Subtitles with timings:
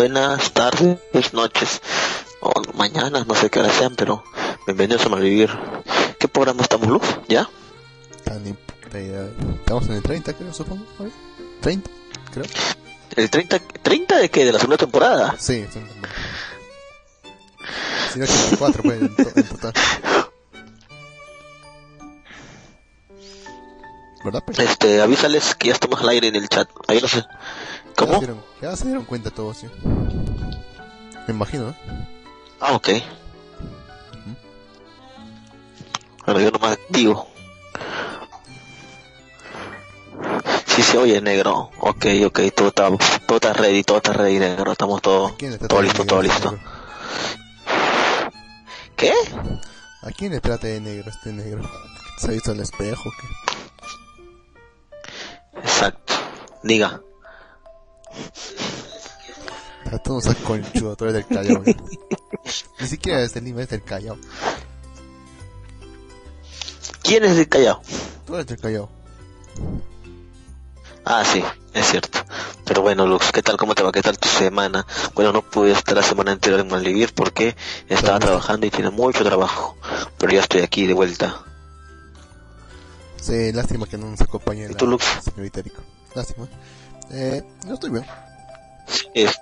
[0.00, 0.98] Buenas tardes,
[1.34, 1.82] noches
[2.40, 4.24] o mañanas, no sé qué hora sean, pero
[4.66, 5.50] bienvenidos a Malvivir.
[6.18, 7.02] ¿Qué programa estamos, Luz?
[7.28, 7.46] ¿Ya?
[8.94, 9.28] Idea.
[9.58, 10.86] Estamos en el 30, creo, supongo.
[11.00, 11.12] A ver.
[11.60, 11.90] 30,
[12.32, 12.46] creo.
[13.14, 14.46] ¿El 30, 30 de qué?
[14.46, 15.36] ¿De la segunda temporada?
[15.38, 15.84] Sí, son
[18.14, 19.72] Si no, 84, pues, en, to- en total.
[24.24, 24.58] ¿Verdad, pues?
[24.60, 26.70] Este, avísales que ya estamos al aire en el chat.
[26.88, 27.22] Ahí no sé.
[27.96, 28.18] Ya se ¿Cómo?
[28.18, 29.66] dieron, ya se dieron cuenta todos, sí.
[31.26, 31.74] Me imagino, ¿eh?
[32.60, 32.88] Ah, ok.
[36.26, 37.26] Bueno, yo nomás digo.
[40.66, 41.70] Sí se oye negro.
[41.80, 42.88] Ok, ok, todo está,
[43.26, 44.72] todo está ready, todo está ready negro.
[44.72, 46.52] Estamos todos, ¿A quién le trata todo listo, todo listo.
[46.52, 46.66] negro?
[48.96, 49.12] ¿Qué?
[50.02, 51.62] ¿A quién le trata de negro este negro?
[52.18, 53.10] ¿Se ha visto al espejo?
[53.20, 53.26] qué?
[55.60, 56.14] Exacto.
[56.62, 57.00] Diga.
[60.04, 61.62] Tú no seas conchudo, tú eres del Callao.
[62.80, 64.16] Ni siquiera es del Lima, es del Callao.
[67.02, 67.80] ¿Quién es de Callao?
[68.26, 68.88] Tú eres del Callao.
[71.04, 71.42] Ah, sí,
[71.74, 72.18] es cierto.
[72.64, 73.56] Pero bueno, Lux, ¿qué tal?
[73.56, 73.90] ¿Cómo te va?
[73.90, 74.86] ¿Qué tal tu semana?
[75.14, 77.56] Bueno, no pude estar la semana anterior en Malvivir porque
[77.88, 79.76] estaba trabajando y tiene mucho trabajo.
[80.18, 81.42] Pero ya estoy aquí de vuelta.
[83.20, 85.04] Sí, lástima que no nos acompañe ¿Y la tú, Lux?
[85.24, 85.82] señorita Rico.
[86.14, 86.48] Lástima.
[87.10, 88.04] Eh, yo estoy bien.
[89.14, 89.40] Es,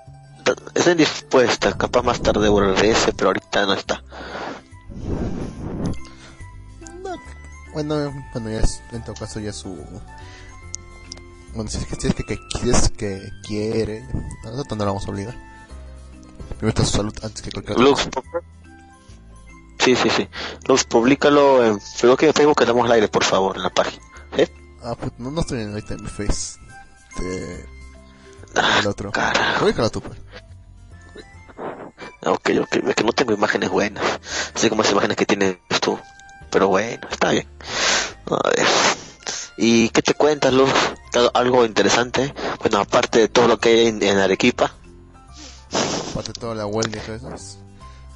[0.75, 4.03] está indispuesta, capaz más tarde volverse, pero ahorita no está.
[7.03, 7.17] No,
[7.73, 9.77] bueno, bueno, ya es, en todo caso ya su...
[11.55, 14.03] Bueno, si es que, si es que, que, si es que quiere,
[14.45, 15.35] nosotros no la vamos a obligar.
[16.59, 18.11] Primero está su salud antes que cualquier Lux, cosa.
[18.11, 18.43] pu-
[19.79, 20.29] sí, sí, sí.
[20.67, 24.03] Lux, publícalo en Facebook, en Facebook que damos al aire, por favor, en la página.
[24.37, 24.45] ¿Sí?
[24.83, 26.59] Ah, pues no, no estoy en- ahorita en mi face.
[27.11, 27.67] Este,
[28.57, 29.13] Ah, el otro.
[29.13, 29.65] carajo.
[29.65, 30.19] Ubícalo tú, pues.
[32.25, 34.05] Ok, ok, es que no tengo imágenes buenas.
[34.55, 35.99] Así como esas imágenes que tienes tú.
[36.51, 37.47] Pero bueno, está bien.
[38.27, 38.67] A ver.
[39.57, 40.71] ¿Y qué te cuentas, Luz?
[41.15, 42.35] ¿Algo- ¿Algo interesante?
[42.61, 44.73] Bueno, aparte de todo lo que hay en, en Arequipa.
[46.11, 47.35] Aparte de toda la huelga y todo eso.
[47.35, 47.59] es-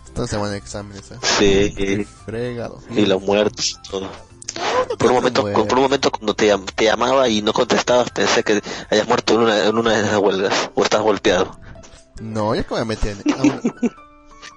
[0.06, 1.16] Esta semana de exámenes, ¿eh?
[1.22, 2.80] Sí, Qué fregado.
[2.90, 4.10] y los muertos todo.
[4.98, 8.62] Por un momento, por un momento cuando te, te llamaba y no contestabas, pensé que
[8.90, 10.70] hayas muerto en una, en una de esas huelgas.
[10.74, 11.58] O estás golpeado.
[12.20, 13.22] No, yo que me metí en...
[13.40, 13.60] una-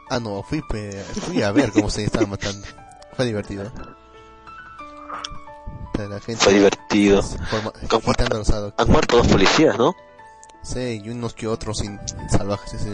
[0.09, 2.65] Ah, no, fui, pe- fui a ver cómo se estaban matando.
[3.15, 3.71] Fue divertido.
[5.93, 6.43] Pero la gente...
[6.43, 7.23] Fue divertido.
[8.77, 9.95] Han muerto dos policías, ¿no?
[10.61, 12.89] Sí, y unos que otros sin salvajes, sí, sí.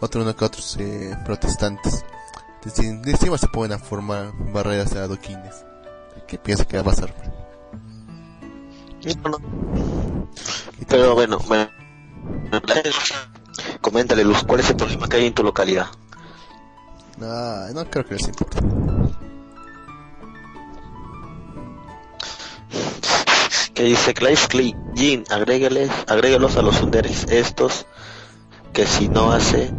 [0.00, 2.04] otros uno que otros eh, protestantes.
[2.64, 5.64] Encima se pueden formar barreras de adoquines.
[6.30, 7.12] ¿Qué piensas que va a pasar?
[9.24, 9.38] No, no.
[10.86, 11.68] Pero bueno, bueno.
[13.80, 15.88] Coméntale, Luz, ¿cuál es el problema que hay en tu localidad?
[17.20, 18.58] Ah, no creo que les importe.
[23.74, 27.86] Que dice Clive Clay, Jean, agrégueles, agréguelos a los underes estos,
[28.72, 29.72] que si no hace,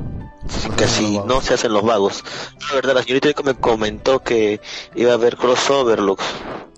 [0.78, 2.24] que si no se hacen los vagos.
[2.70, 4.60] La verdad, la señorita me comentó que
[4.96, 6.24] iba a haber crossover, Lux,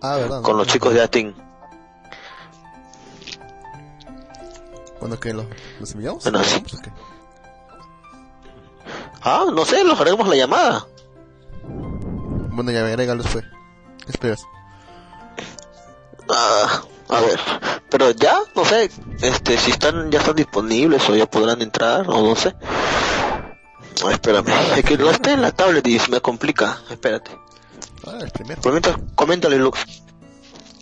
[0.02, 0.42] Ah, ¿verdad?
[0.42, 1.36] con los chicos de Atin.
[5.00, 5.46] ¿Cuándo que los,
[5.80, 6.24] los enviamos?
[6.24, 6.62] Bueno, ¿Los sí.
[6.84, 6.92] qué?
[9.22, 10.86] Ah, no sé, los haremos la llamada.
[11.66, 13.46] Bueno, ya agrégalos pues.
[14.06, 14.46] ¿Qué esperas?
[16.30, 17.40] Ah, a ver,
[17.90, 18.90] pero ya, no sé,
[19.22, 22.56] este, si están, ya están disponibles o ya podrán entrar, o no sé.
[24.06, 24.48] Ah, espérame,
[24.78, 27.32] es que no está en la tablet y se me complica, espérate.
[28.08, 28.62] Ah, el primero.
[28.62, 29.80] Comenta, coméntale, Lux.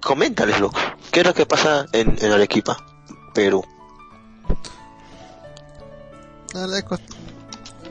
[0.01, 0.79] Coméntales, Lux.
[1.11, 2.77] ¿Qué es lo que pasa en, en Arequipa,
[3.33, 3.63] Perú?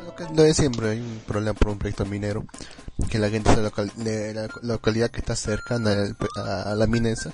[0.04, 2.44] Lo, que, lo de siempre, hay un problema por un proyecto minero.
[3.08, 5.94] Que la gente de la, local- de la localidad que está cercana
[6.36, 7.30] a, a la mina esa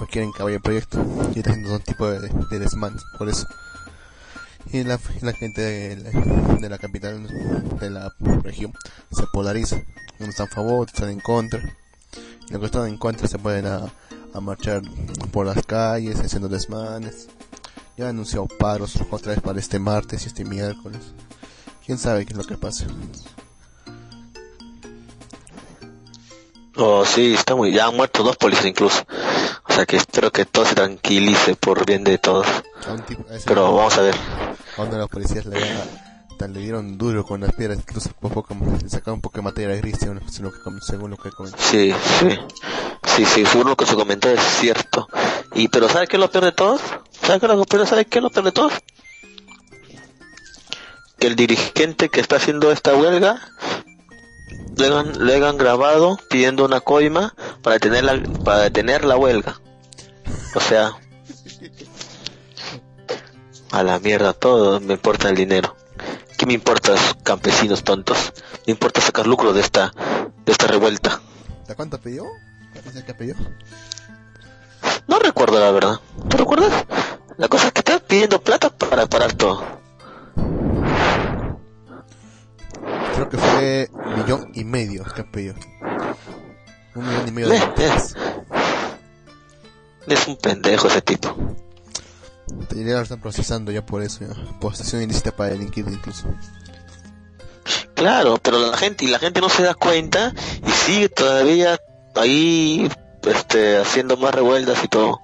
[0.00, 0.98] no quieren que vaya el proyecto.
[1.34, 3.46] Y está haciendo un tipo de, de desmanes, por eso.
[4.72, 6.10] Y la, la gente de la,
[6.58, 7.26] de la capital,
[7.78, 8.72] de la región,
[9.10, 9.76] se polariza.
[10.18, 11.60] Unos están a favor, otros están en contra.
[12.48, 13.92] Y los que están en contra se pueden a,
[14.34, 14.82] a marchar
[15.30, 17.28] por las calles, haciendo desmanes.
[17.96, 21.00] Ya anunció paros otra vez para este martes y este miércoles.
[21.84, 22.86] Quién sabe qué es lo que pasa.
[26.76, 29.06] Oh, sí, está muy, ya han muerto dos policías incluso.
[29.66, 32.46] O sea que espero que todo se tranquilice por bien de todos.
[33.46, 34.14] Pero vamos a ver.
[34.84, 38.46] De los policías le, le dieron duro con las piedras, incluso poco
[38.88, 40.20] sacaron un poco de materia gris, según
[41.10, 41.56] lo que, comentó.
[41.58, 42.38] Sí, sí.
[43.04, 45.08] Sí, sí, según lo que se comentó es cierto.
[45.54, 46.78] Y, pero ¿sabes qué lo peor de todo?
[47.22, 48.70] ¿Sabes qué lo peor, ¿sabes de todo?
[51.18, 53.40] Que el dirigente que está haciendo esta huelga
[54.76, 59.58] le han, le han grabado pidiendo una coima para detener la, para detener la huelga.
[60.54, 60.92] O sea,
[63.70, 65.76] a la mierda todo, me importa el dinero.
[66.36, 68.32] ¿Qué me importa los campesinos tontos?
[68.66, 69.92] Me importa sacar lucro de esta
[70.44, 71.20] de esta revuelta.
[71.66, 72.24] ¿De cuánto pidió?
[73.06, 73.34] ¿Qué pidió?
[75.08, 76.00] No recuerdo la verdad.
[76.28, 76.84] ¿Tú recuerdas?
[77.36, 79.64] La cosa es que está pidiendo plata para parar todo.
[83.14, 85.54] Creo que fue un millón y medio que pidió.
[86.94, 88.14] Un millón y medio de es,
[90.06, 91.34] es un pendejo ese tipo.
[92.48, 94.34] Lo están procesando ya por eso, ya.
[94.60, 96.28] Posesión ilícita para delinquir incluso.
[97.94, 100.32] Claro, pero la gente y la gente no se da cuenta
[100.64, 101.78] y sigue todavía
[102.14, 102.88] ahí
[103.22, 105.20] este haciendo más revueltas y todo.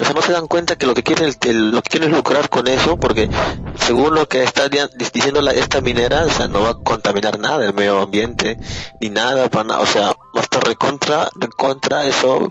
[0.00, 1.32] O sea, no se dan cuenta que lo que quieren
[1.72, 3.30] lo que quieren es lucrar con eso, porque
[3.78, 7.64] según lo que está diciendo la, esta minera, o sea, no va a contaminar nada
[7.64, 8.58] el medio ambiente,
[9.00, 12.50] ni nada, para o sea, va a estar recontra, recontra eso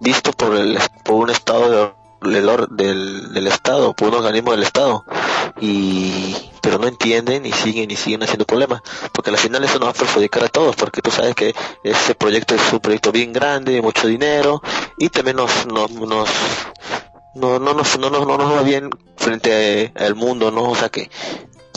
[0.00, 5.04] visto por el por un estado de del, del, Estado, por un organismo del Estado,
[5.60, 9.88] y pero no entienden y siguen y siguen haciendo problemas, porque al final eso nos
[9.88, 13.32] va a perjudicar a todos, porque tú sabes que ese proyecto es un proyecto bien
[13.32, 14.62] grande, mucho dinero,
[14.98, 16.28] y también nos, nos, nos
[17.34, 20.64] no, no, no, no, no, nos va bien frente al mundo, ¿no?
[20.64, 21.10] O sea que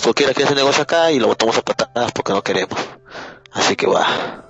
[0.04, 2.80] cualquiera quiere hacer negocio acá y lo botamos a patadas porque no queremos.
[3.52, 4.45] Así que va.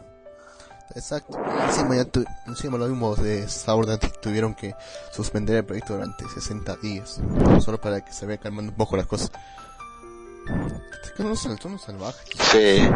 [0.95, 1.37] Exacto.
[1.67, 4.73] Encima, ya tu, encima lo mismo de Sauron tuvieron que
[5.11, 7.19] suspender el proyecto durante 60 días.
[7.59, 9.31] Solo para que se vea calmando un poco las cosas.
[11.03, 12.23] Es que no son, son salvajes.
[12.51, 12.89] Sí.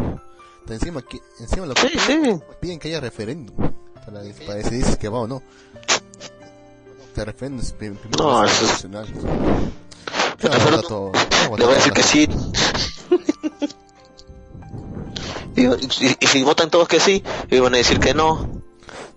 [0.70, 2.40] Encima, que, encima lo que sí, sí.
[2.62, 3.56] piden que haya referéndum
[4.06, 5.42] para, para decidir si que va o no.
[7.16, 8.72] Te referéndum es primero no, eso es...
[8.72, 9.08] nacional.
[10.42, 12.30] Le voy a decir que sí.
[15.62, 18.50] Y, si votan todos que sí, iban a decir que no,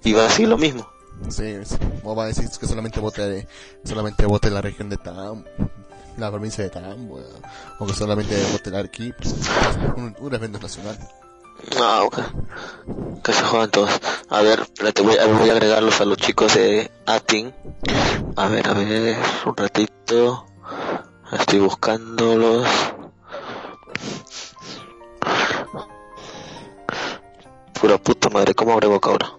[0.02, 0.88] y va a decir lo mismo.
[1.28, 1.56] Sí,
[2.02, 3.46] o va a decir que solamente vote,
[3.84, 5.44] solamente vote la región de Tam,
[6.16, 7.10] la provincia de Tam,
[7.78, 9.18] o que solamente vote el equipo,
[9.96, 10.98] un, un evento nacional.
[11.80, 12.18] Ah, ok.
[13.22, 13.90] Que se juegan todos.
[14.28, 14.66] A ver,
[15.02, 17.54] voy, a, voy a agregarlos a los chicos de Atin.
[18.36, 20.46] A ver, a ver, un ratito.
[21.32, 22.66] Estoy buscándolos.
[27.82, 29.32] Pura puta madre, ¿cómo abre boca ahora?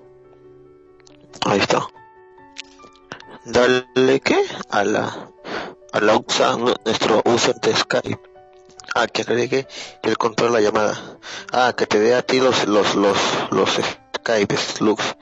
[1.45, 1.87] Ahí está.
[3.45, 4.45] Dale, ¿qué?
[4.69, 5.31] A la,
[5.93, 8.19] a la usa, nuestro user de Skype.
[8.95, 9.65] Ah, que agregue
[10.01, 11.17] el control de la llamada.
[11.53, 13.17] Ah, que te dé a ti los, los, los,
[13.51, 13.79] los
[14.17, 15.15] Skype, Lux.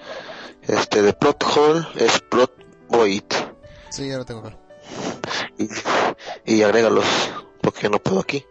[0.63, 2.51] Este, de plot hole es plot
[2.87, 3.21] void.
[3.91, 4.57] Sí, ya lo tengo acá.
[5.59, 5.69] Y,
[6.55, 7.05] y agrégalos,
[7.61, 8.43] porque no puedo aquí.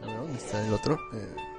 [0.00, 0.98] ¿dónde está el otro?
[1.14, 1.49] Eh...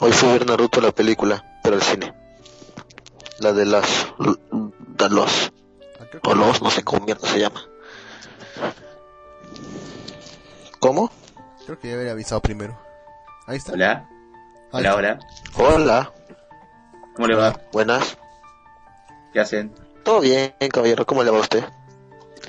[0.00, 2.12] Hoy fui a ver Naruto la película, pero al cine.
[3.38, 3.86] La de las...
[4.18, 5.52] De los...
[6.24, 7.62] O los, no sé cómo mierda se llama.
[10.78, 11.10] ¿Cómo?
[11.64, 12.78] Creo que ya había avisado primero.
[13.46, 13.72] Ahí está.
[13.72, 14.08] Hola.
[14.72, 15.18] Hola, hola.
[15.56, 16.12] Hola.
[17.14, 17.60] ¿Cómo le va?
[17.72, 18.18] Buenas.
[19.32, 19.72] ¿Qué hacen?
[20.02, 21.06] Todo bien, caballero.
[21.06, 21.64] ¿Cómo le va a usted?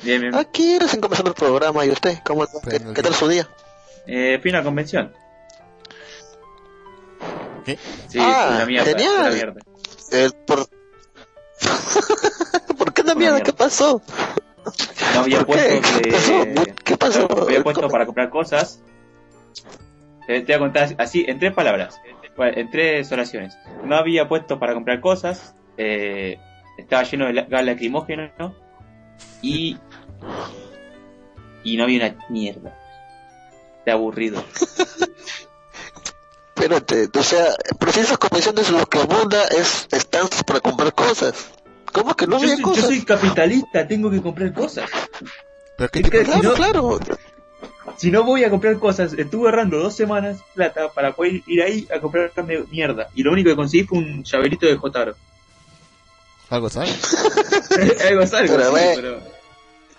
[0.01, 0.35] Bien, bien.
[0.35, 1.85] Aquí recién comenzando el programa.
[1.85, 2.19] ¿Y usted?
[2.25, 3.47] ¿Cómo, qué, ¿Qué tal su día?
[4.07, 5.13] Eh, fui a una convención.
[7.65, 7.77] ¿Qué?
[8.09, 8.85] Sí, Ah, una mierda.
[8.91, 9.15] genial.
[9.19, 9.61] Una mierda.
[10.11, 10.67] Eh, por...
[12.77, 13.41] ¿Por qué la mierda?
[13.41, 14.01] ¿Qué pasó?
[15.13, 15.81] No había ¿Por qué?
[15.81, 16.43] puestos ¿Qué pasó?
[16.83, 17.27] ¿Qué pasó?
[17.29, 18.81] No había puesto para comprar cosas.
[20.27, 21.99] Eh, te voy a contar así, en tres palabras,
[22.37, 23.57] bueno, en tres oraciones.
[23.83, 26.37] No había puesto para comprar cosas, eh,
[26.77, 28.55] estaba lleno de gas lacrimógeno
[29.41, 29.77] y...
[31.65, 32.77] Y no había una mierda.
[33.85, 34.43] De aburrido.
[36.55, 37.47] Espérate, o sea,
[37.97, 41.33] esas convenciones lo que abunda es stands para comprar cosas.
[41.91, 42.85] ¿Cómo que no yo, había soy, yo cosas?
[42.85, 44.89] soy capitalista, tengo que comprar cosas.
[45.77, 46.99] ¿Pero qué Es tipo que de- si Claro, no- claro.
[47.97, 51.87] Si no voy a comprar cosas, estuve ahorrando dos semanas plata para poder ir ahí
[51.93, 53.09] a comprarme mierda.
[53.13, 55.15] Y lo único que conseguí fue un llaverito de Jotaro.
[56.49, 56.97] Algo, ¿sabes?
[58.07, 59.32] algo es algo, Pero, sí, ve- pero...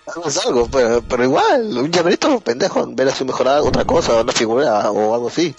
[0.07, 4.31] Algo es algo, pero, pero igual, un llaverito pendejo, ver así mejorar otra cosa, una
[4.33, 5.55] figura o algo así.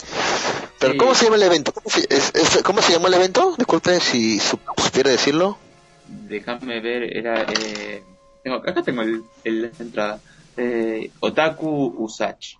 [0.78, 0.98] Pero Sí.
[0.98, 1.72] ¿cómo se llama el evento?
[1.72, 3.54] ¿Cómo se, es- es- ¿cómo se llamó el evento?
[3.58, 5.58] Disculpe si su- supiera decirlo.
[6.06, 7.42] Déjame ver, era...
[7.42, 8.02] Eh,
[8.44, 10.20] tengo, acá tengo el, el- la entrada.
[10.56, 12.56] Eh, Otaku Usach.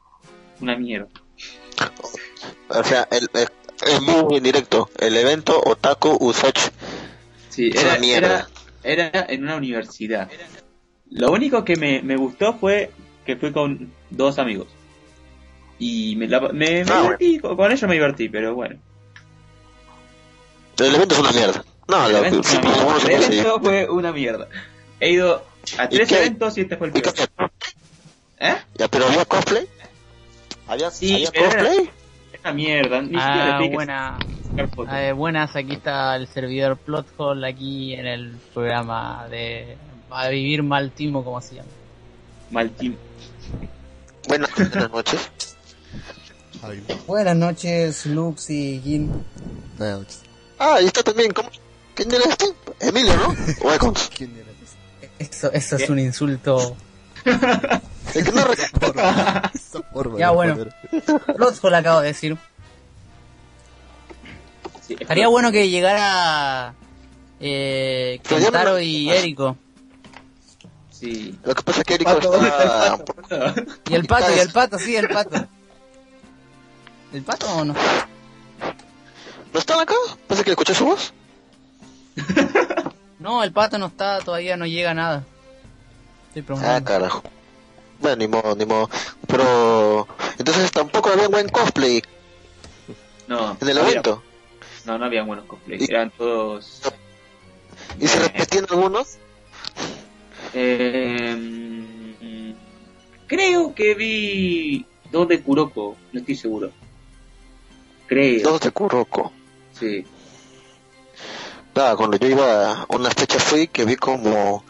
[0.61, 1.09] Una mierda.
[2.69, 3.49] O sea, el, el-
[3.87, 4.91] es muy directo.
[4.99, 6.71] El evento Otaku Usach.
[7.51, 8.49] Sí, Es una era, mierda.
[8.83, 10.29] era, era en una universidad.
[11.11, 12.91] Lo único que me, me gustó fue
[13.25, 14.69] que fui con dos amigos.
[15.79, 18.77] Y me, la- me, me Ah, divertí, con, con ellos me divertí, pero bueno.
[20.79, 21.65] El evento es una mierda.
[21.89, 24.49] No, El lo, evento, fue sí, El evento fue una mierda.
[25.01, 25.45] He ido
[25.79, 27.51] a tres eventos y este fue el ¿Y qué peor.
[28.39, 28.55] ¿Eh?
[28.77, 29.67] Ya, pero había cosplay.
[30.67, 31.91] ¿Había, Sí, ¿había pero era- cosplay?
[32.43, 33.01] Una mierda.
[33.03, 34.19] Ni siquiera Ah, que buena.
[34.75, 34.95] fotos.
[34.95, 39.77] Eh, buenas, aquí está el servidor Plothole aquí en el programa de
[40.11, 41.69] A Vivir Mal Timo, como se llama.
[42.51, 42.97] Mal team.
[44.29, 45.31] Buenas, buenas noches.
[46.63, 49.25] Ay, Buenas noches, Lux y Gin.
[49.79, 50.21] buenas noches.
[50.59, 51.33] Ah, ahí está también.
[51.33, 51.51] ¿cómo?
[51.95, 52.47] ¿Quién era este?
[52.81, 53.29] Emilio, ¿no?
[53.29, 53.95] O.
[54.17, 54.47] ¿Quién era?
[55.19, 56.77] Eso, eso es un insulto.
[57.25, 58.53] El que no
[59.55, 60.57] Esa forma Ya, bueno.
[61.37, 62.37] Lotfo le acabo de decir.
[64.87, 66.75] Sí, Estaría bueno que llegara
[67.41, 69.57] eh, Kentaro y Eriko.
[70.99, 71.39] Sí.
[71.45, 72.99] Lo que pasa es que Eric Pato, ¿dónde está?
[73.91, 75.47] Y el pato, y el pato, sí, el pato.
[77.13, 77.75] ¿El pato o no?
[79.53, 79.95] ¿No están acá?
[80.27, 81.13] ¿Pasa que escuché su voz?
[83.19, 85.25] No, el pato no está, todavía no llega nada.
[86.29, 86.85] Estoy Ah, preguntando.
[86.91, 87.23] carajo.
[87.99, 88.91] Bueno, ni modo, ni modo.
[89.27, 90.07] Pero...
[90.39, 92.03] Entonces tampoco había buen cosplay
[93.27, 94.23] No, en el había- evento.
[94.85, 95.89] No, no había buenos cosplays.
[95.89, 96.83] Y- Eran todos.
[97.99, 98.21] ¿Y se Eh.
[98.29, 99.17] repetían algunos?
[100.59, 102.55] Eh,
[103.27, 106.71] creo que vi dos de Kuroko, no estoy seguro.
[108.07, 109.33] Creo, Dos de Kuroko.
[109.79, 110.05] sí.
[111.75, 114.65] Nada, cuando yo iba a una fecha fui que vi como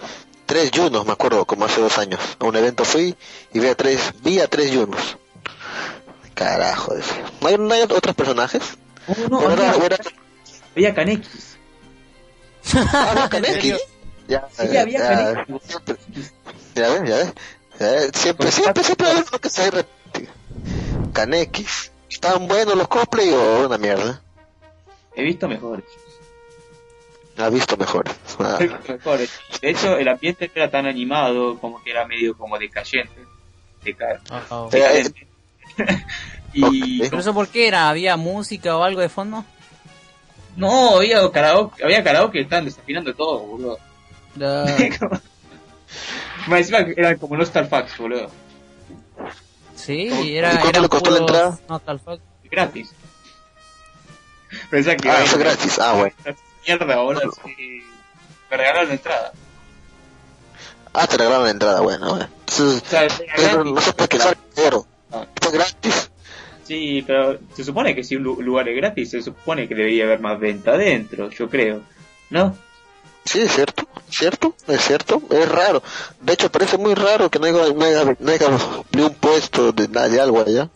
[0.45, 2.19] tres Junos, me acuerdo, como hace dos años.
[2.41, 3.15] A un evento fui
[3.55, 5.17] y vi a tres, vi a tres Junos.
[6.35, 7.23] Carajo, decía.
[7.41, 8.77] ¿No hay, no hay otros personajes?
[9.07, 9.99] Oh, no, ¿O era- había, era-
[10.75, 11.57] había Kanekis.
[12.75, 13.96] Ah.
[14.29, 15.97] Ya, Sí, ya, había ya, siempre-
[16.75, 17.33] ya ves, ya ves.
[17.79, 19.71] Ya ves, Siempre, siempre, siempre hay uno que se.
[21.13, 21.93] Kanekis.
[22.11, 24.21] ¿Estaban buenos los cosplay o una mierda?
[25.15, 25.85] He visto mejores.
[27.39, 28.05] Ha visto mejor.
[28.39, 29.31] Ah, He visto mejores.
[29.61, 33.15] De hecho, el ambiente no era tan animado, como que era medio como decayente.
[33.85, 34.71] Deca- Oh, oh.
[36.55, 37.11] Y ok.
[37.11, 37.91] ¿Pero eso por qué era?
[37.91, 39.45] ¿Había música o algo de fondo?
[40.57, 43.79] no, había karaoke, había karaoke estaban desafinando todo, boludo.
[44.37, 44.65] Da-
[46.47, 48.31] Más encima que eran como Nostalfax, boludo.
[49.75, 51.59] Sí, ¿Y era, cuánto eran le costó la entrada?
[51.69, 52.21] Nostalfuck.
[52.51, 52.91] Gratis.
[54.71, 55.79] Pensá que ah, eso es gratis.
[55.79, 56.15] Ah, bueno.
[56.67, 57.33] mierda, boludo.
[57.45, 57.85] sí.
[58.51, 59.33] Me regalaron la entrada.
[60.93, 62.19] Ah, te regalaron la entrada, bueno.
[62.21, 63.73] Entonces, O sea, gratis.
[63.73, 64.87] no se puede quedar cero.
[65.13, 65.27] Ah.
[65.43, 66.11] Fue gratis.
[66.65, 70.05] Sí, pero se supone que si un lu- lugar es gratis, se supone que debería
[70.05, 71.83] haber más venta adentro, yo creo.
[72.31, 72.57] ¿No?
[73.27, 75.83] Sí, es cierto, cierto, es cierto, es raro.
[76.21, 78.49] De hecho, parece muy raro que no haya, no haya, no haya
[78.93, 80.71] ni un puesto de, nada de algo allá.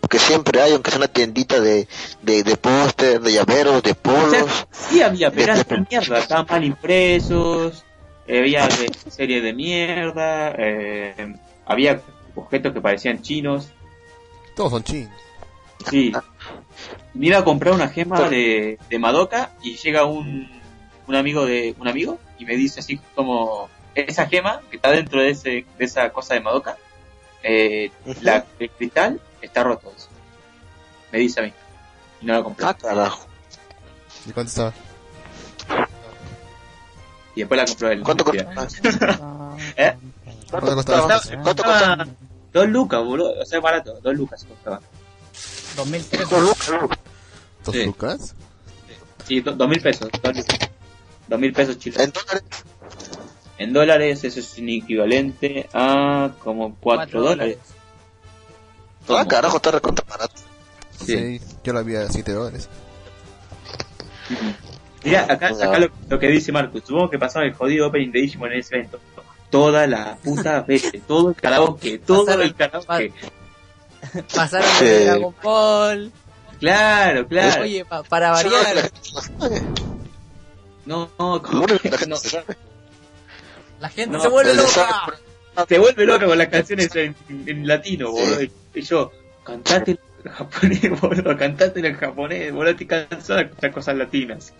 [0.00, 1.86] Porque siempre hay, aunque sea una tiendita de,
[2.22, 4.30] de, de póster, de llaveros, de O polos.
[4.30, 7.84] sea, sí había, pero de mierda, estaban mal impresos,
[8.26, 12.00] eh, había de serie de mierda, eh, había
[12.34, 13.68] objetos que parecían chinos.
[14.56, 15.12] Todos son chinos.
[15.90, 16.10] Sí.
[17.14, 20.61] Me iba a comprar una gema de, de Madoka y llega un,
[21.06, 25.20] un amigo de un amigo y me dice así como esa gema que está dentro
[25.20, 26.76] de ese de esa cosa de Madoka,
[27.42, 27.90] eh,
[28.22, 29.92] la, el cristal está roto.
[31.10, 31.52] Me dice a mí.
[32.20, 32.66] Y no la compré.
[32.66, 33.26] Ah, carajo.
[34.26, 34.72] ¿Y cuánto estaba?
[37.34, 38.02] Y después la compró él.
[38.02, 39.56] ¿Cuánto costaba?
[39.76, 39.94] ¿Eh?
[40.50, 41.20] ¿Cuánto costaba?
[41.42, 42.06] ¿Cuánto costaba?
[42.52, 43.40] Dos lucas, boludo.
[43.40, 43.98] O sea, barato.
[44.02, 44.80] Dos lucas costaba.
[45.76, 46.28] 2003.
[46.30, 46.70] Dos lucas.
[47.64, 47.84] ¿Dos Sí.
[47.84, 48.34] lucas?
[49.26, 50.08] Sí, do- dos mil pesos.
[50.22, 50.58] Dos, lucas.
[51.32, 52.04] Dos mil pesos chilenos.
[52.06, 52.44] En dólares.
[53.58, 57.58] En dólares eso es un equivalente a como cuatro Cuatro dólares.
[59.08, 60.34] Ah, carajo, está recontra barato.
[60.98, 61.38] Sí.
[61.38, 61.40] Sí.
[61.64, 62.68] yo la vi a 7 dólares.
[65.04, 66.82] Mira, acá, acá lo, lo que dice Marcus.
[66.86, 69.00] Supongo que pasaba el jodido opening de Digimon en ese evento.
[69.50, 73.12] Toda la puta vez, todo el karaoke, todo Pasaron- el karaoke.
[74.34, 76.12] Pasaron de Dragon Ball.
[76.60, 77.62] Claro, claro.
[77.62, 78.90] Oye, pa- para variar,
[80.86, 82.16] No, no, ¿cómo que la que gente no?
[83.80, 85.14] la gente No, se vuelve el loca.
[85.68, 88.42] Se vuelve loca con las canciones en, en latino, boludo.
[88.74, 89.12] Y yo,
[89.44, 94.52] cantate japonés, boludo, cantaste en el japonés, boludo, estoy cansado de escuchar cosas latinas.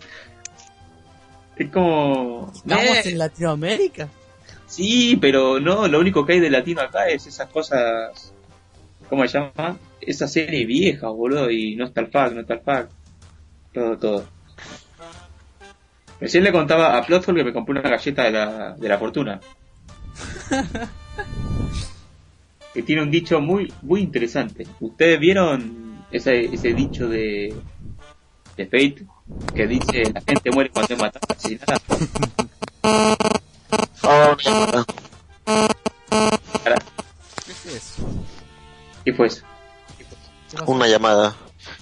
[1.55, 2.51] Es como...
[2.53, 4.09] Estamos Eh, en Latinoamérica.
[4.67, 8.33] Sí, pero no, lo único que hay de latino acá es esas cosas...
[9.09, 9.77] ¿Cómo se llama?
[10.01, 12.91] Esa serie vieja, boludo, y no está el fact, no está el fact.
[13.73, 14.25] Todo, todo.
[16.23, 19.41] Recién le contaba a Plotful que me compré una galleta de la, de la fortuna.
[22.73, 24.65] que tiene un dicho muy muy interesante.
[24.79, 27.53] ¿Ustedes vieron ese, ese dicho de,
[28.55, 29.05] de Fate?
[29.53, 31.77] Que dice, la gente muere cuando es matada, asesinada.
[34.05, 34.49] Oh, ¿Qué
[37.51, 38.03] es eso?
[39.03, 39.43] ¿Qué fue eso?
[40.67, 41.35] Una llamada.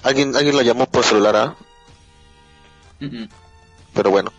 [0.04, 1.56] Alguien, alguien lo llamó por celular, ¿ah?
[3.94, 4.32] Pero bueno,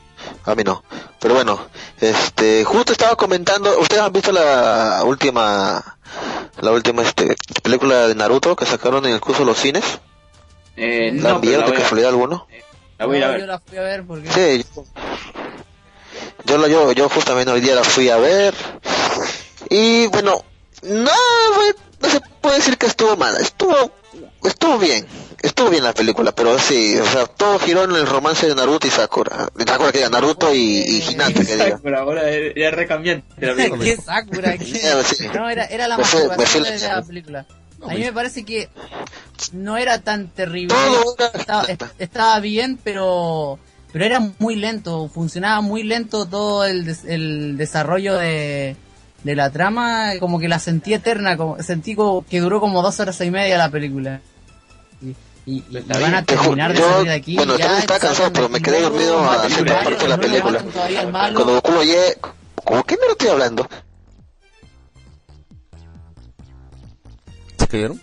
[0.44, 0.82] a mí no.
[1.20, 1.60] Pero bueno,
[2.00, 5.96] este, justo estaba comentando, ¿ustedes han visto la última,
[6.60, 9.84] la última, este, película de Naruto que sacaron en el curso de los cines?
[10.76, 12.46] Eh, ¿La no, pero vieron la de casualidad alguno?
[12.98, 13.40] la voy a ver.
[13.40, 14.30] Yo la fui a ver porque...
[14.30, 14.84] Sí, yo,
[16.44, 18.54] yo, la- yo, yo justamente hoy día la fui a ver.
[19.70, 20.42] Y bueno,
[20.82, 21.10] no,
[21.54, 23.74] fue- no se puede decir que estuvo mala, estuvo,
[24.44, 25.06] estuvo bien,
[25.42, 28.86] estuvo bien la película, pero sí, o sea, todo giró en el romance de Naruto
[28.86, 29.48] y Sakura.
[29.66, 31.70] Sakura que diga, Naruto y, y Hinata que diga.
[31.70, 33.26] Sakura, ahora era era recambiante.
[33.82, 34.56] ¿Qué Sakura?
[34.58, 34.64] ¿Qué?
[34.82, 35.26] Ya, sí.
[35.34, 37.46] No, era, era la fue de la- la película.
[37.84, 38.68] A mí me parece que
[39.52, 40.74] no era tan terrible.
[40.74, 43.58] Todo era- Estaba, est- estaba bien, pero
[43.92, 45.08] pero era muy lento.
[45.12, 48.76] Funcionaba muy lento todo el, des- el desarrollo de,
[49.24, 50.12] de la trama.
[50.20, 51.36] Como que la sentí eterna.
[51.36, 54.20] Como, sentí como que duró como dos horas y media la película.
[55.44, 57.36] Y la van a terminar de salir de aquí.
[57.36, 60.64] Bueno, ya estaba cansado, pero me quedé dormido a cierta parte de la película.
[61.12, 62.16] Cuando Goku oye,
[62.64, 63.68] ¿cómo que no lo estoy hablando?
[67.58, 68.00] ¿Se cayeron?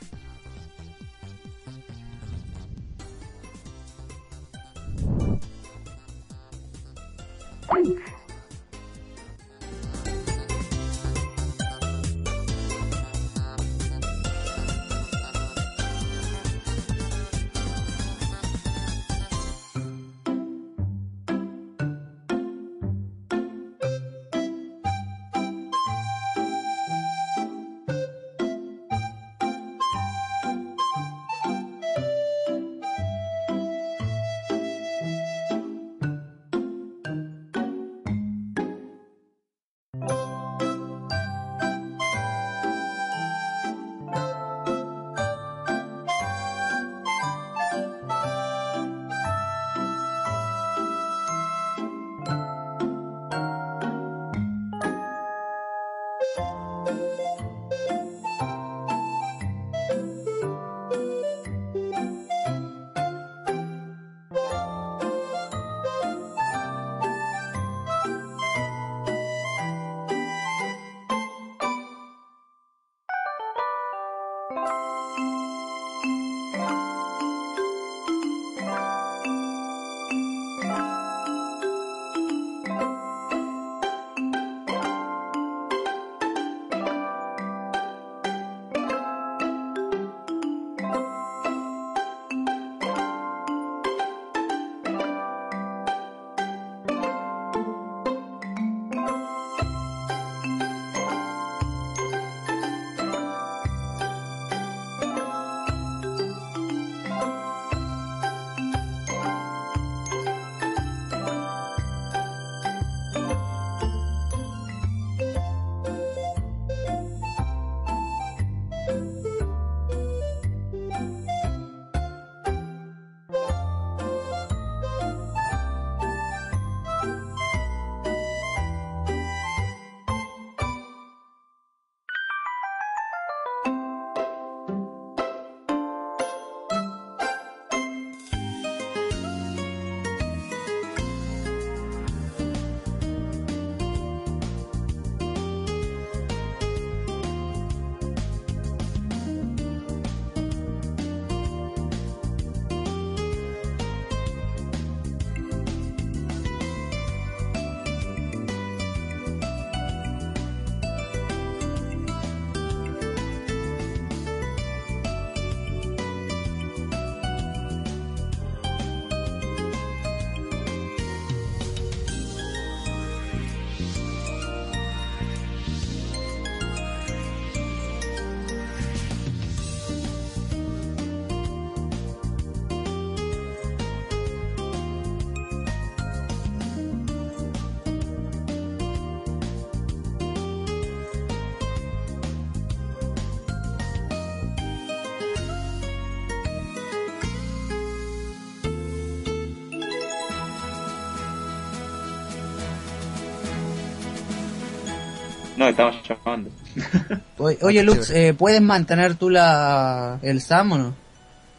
[205.70, 206.50] Estamos llamando.
[207.38, 210.96] Oye, oye, Lux, eh, ¿puedes mantener tú la el SAM o no?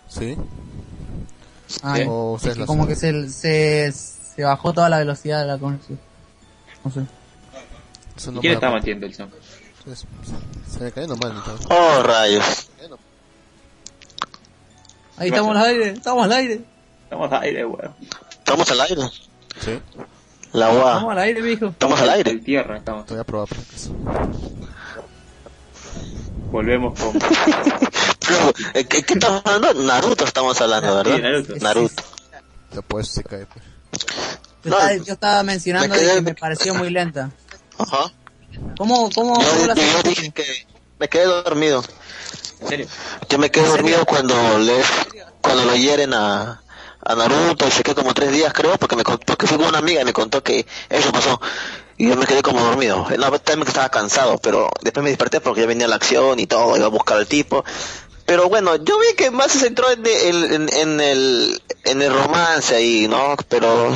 [0.08, 0.36] ¿Sí?
[1.82, 2.02] Ah, Sí.
[2.04, 2.10] ya.
[2.10, 5.46] O Es ustedes que lo como que se, se, se bajó toda la velocidad de
[5.46, 5.98] la conexión.
[6.84, 7.00] No sé.
[8.16, 10.06] Eso ¿Y no quién está metiendo el es-
[10.68, 11.32] Se me cayó nomás.
[11.70, 12.68] Oh, rayos.
[15.16, 16.60] Ahí estamos al aire, estamos al aire.
[17.04, 17.94] Estamos al aire, weón.
[18.30, 19.02] ¿Estamos al aire?
[19.60, 19.78] Sí,
[20.52, 21.12] La Estamos UA.
[21.12, 21.66] al aire, mijo.
[21.66, 22.36] ¿Estamos al En aire?
[22.38, 23.06] tierra estamos.
[23.06, 23.94] te voy a probar por acaso.
[26.50, 27.12] Volvemos con...
[27.18, 29.82] Pero, ¿eh, ¿Qué, qué estamos hablando?
[29.84, 31.16] Naruto estamos hablando, ¿verdad?
[31.16, 31.54] Sí, Naruto.
[31.60, 32.02] Naruto.
[32.72, 33.46] Después se cae.
[33.46, 33.64] Pues.
[34.64, 37.30] Yo, No, estaba, yo estaba mencionando me quedé- que me pareció muy lenta.
[37.78, 38.12] Ajá.
[38.76, 40.08] ¿Cómo, cómo, Yo, cómo la yo sentiste?
[40.08, 40.44] dije que
[40.98, 41.82] me quedé dormido.
[42.60, 42.86] ¿En serio?
[43.28, 44.74] Yo me quedé dormido cuando le,
[45.40, 46.62] cuando lo hieren a,
[47.04, 49.66] a Naruto y se quedó como tres días creo porque me con- porque fui con
[49.68, 51.40] una amiga y me contó que eso pasó
[51.96, 53.06] y yo me quedé como dormido.
[53.18, 56.46] No, también que estaba cansado, pero después me desperté porque ya venía la acción y
[56.46, 57.62] todo, iba a buscar al tipo.
[58.24, 62.12] Pero bueno, yo vi que más se centró en el, en, en el, en el
[62.12, 63.36] romance ahí, ¿no?
[63.48, 63.92] Pero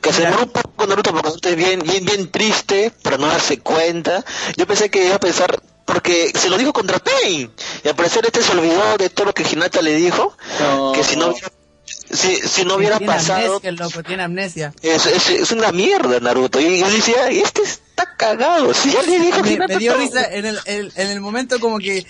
[0.00, 3.58] que se demoró un poco Naruto porque es bien, bien, bien triste para no darse
[3.60, 4.22] cuenta.
[4.56, 7.50] Yo pensé que iba a pensar, porque se lo dijo contra Pain,
[7.82, 10.92] y al parecer este se olvidó de todo lo que Hinata le dijo, No.
[10.92, 11.34] que si no
[12.10, 14.72] si, si no hubiera tiene pasado, amnesia, el loco, tiene amnesia.
[14.82, 16.60] es, es, es una mierda Naruto.
[16.60, 20.24] Y yo decía, este está cagado, si ya le dijo Me, Hinata me dio risa
[20.32, 22.06] en el, el- en el momento como que eh,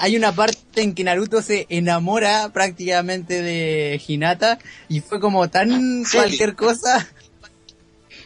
[0.00, 6.04] hay una parte en que Naruto se enamora prácticamente de Hinata y fue como tan
[6.04, 6.16] Sí.
[6.16, 7.08] cualquier cosa.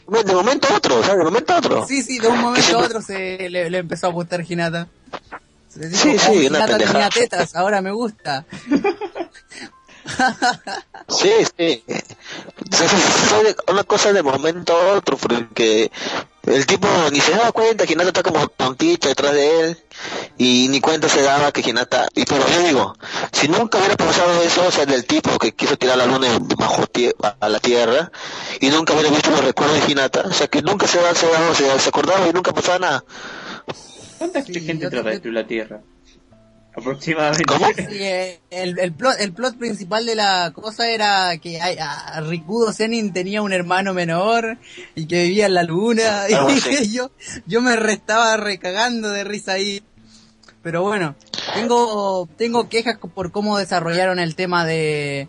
[0.06, 1.86] De momento a otro, o sea, de momento a otro.
[1.86, 4.86] Sí, sí, de un momento a otro se le, le empezó a gustar Hinata.
[5.68, 7.10] Se dijo, Sí, sí, "Oh, una Hinata tenía pendejada".
[7.10, 8.44] tetas, ahora me gusta.
[11.08, 11.84] Sí, sí.
[13.28, 15.90] Fue de- una cosa de momento a otro, porque
[16.46, 19.84] el tipo ni se daba cuenta, Hinata está como tontito detrás de él,
[20.38, 22.96] y ni cuenta se daba que Hinata, y pero yo digo,
[23.32, 26.82] si nunca hubiera pasado eso, o sea, del tipo que quiso tirar la luna bajo
[26.86, 28.10] tie- a la tierra,
[28.60, 31.26] y nunca hubiera visto los recuerdos de Hinata, o sea, que nunca se daba, se,
[31.30, 33.04] daba, se, se acordaba y nunca pasaba nada.
[34.18, 35.80] ¿Cuánta Sí, gente trata de la Tierra?
[36.76, 37.44] Aproximadamente.
[37.44, 37.66] ¿Cómo?
[37.76, 42.20] Sí, eh, el, el, plot, el plot principal de la cosa era que ay, a
[42.22, 44.58] Rikudo Zenin tenía un hermano menor
[44.94, 46.22] y que vivía en la luna.
[46.34, 47.10] Algo Y yo,
[47.46, 49.82] yo me restaba recagando de risa ahí.
[50.62, 51.14] Pero bueno,
[51.54, 55.28] tengo, tengo quejas por cómo desarrollaron el tema de,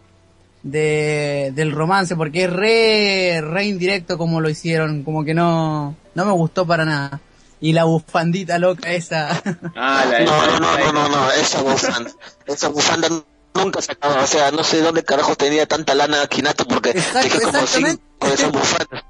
[0.64, 6.26] de del romance, porque es re, re indirecto como lo hicieron, como que no, no
[6.26, 7.20] me gustó para nada.
[7.66, 9.42] Y la bufandita loca esa.
[9.76, 12.12] Ah, la No, no, no, no, no, no, esa bufanda,
[12.46, 13.08] esa bufanda
[13.56, 17.42] nunca se acaba, o sea, no sé dónde carajo tenía tanta lana Hinata porque dejé
[17.42, 19.04] como cinco de esas bufandas.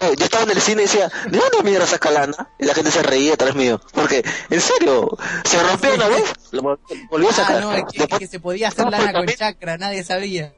[0.00, 2.48] Yo estaba en el cine y decía, ¿de dónde mierda saca lana?
[2.58, 6.62] Y la gente se reía atrás mío, porque, en serio, se rompió una vez, lo
[7.10, 9.38] volvió a Ah, no, es que, Después, que se podía hacer No, lana con también-
[9.38, 10.52] chakra, nadie sabía.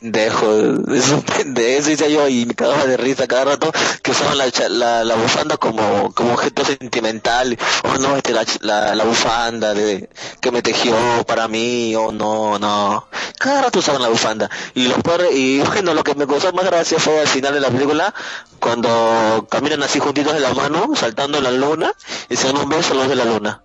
[0.00, 0.46] Pendejo,
[0.94, 3.70] es un pendejo, yo y me cagaba de risa cada rato
[4.02, 9.04] que usaban la, la, la bufanda como, como objeto sentimental, o no, este, la, la,
[9.04, 10.08] bufanda de,
[10.40, 10.94] que me tejió
[11.26, 13.06] para mí, o no, no,
[13.38, 16.64] cada rato usaban la bufanda, y los peores, y bueno, lo que me causó más
[16.64, 18.14] gracia fue al final de la película,
[18.58, 21.92] cuando caminan así juntitos de la mano, saltando en la luna,
[22.28, 23.62] y se dan un beso a los de la luna.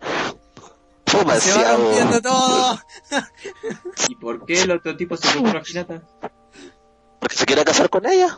[1.07, 2.79] Se va rompiendo todo.
[4.09, 6.01] ¿Y por qué el otro tipo se compró a Hinata?
[7.19, 8.37] Porque se quiere casar con ella.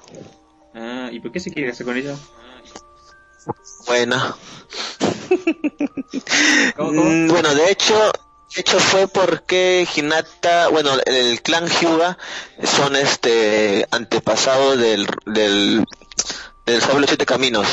[0.76, 2.16] Ah, ¿y por qué se quiere casar con ella?
[3.88, 4.36] Buena.
[6.76, 7.04] ¿Cómo, cómo?
[7.04, 8.12] Mm, Bueno, de hecho,
[8.56, 12.18] de hecho fue porque Hinata, bueno, el, el clan Hyuga
[12.64, 15.86] son este antepasado del del
[16.66, 17.68] del los Siete Caminos.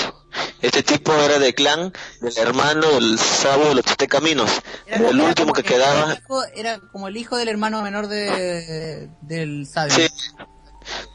[0.63, 4.51] Este tipo era de clan del hermano del Sabo de los Siete Caminos.
[4.87, 6.15] Era el último que el quedaba.
[6.15, 9.95] hijo- era como el hijo del hermano menor de, del sabio.
[9.95, 10.09] Sí,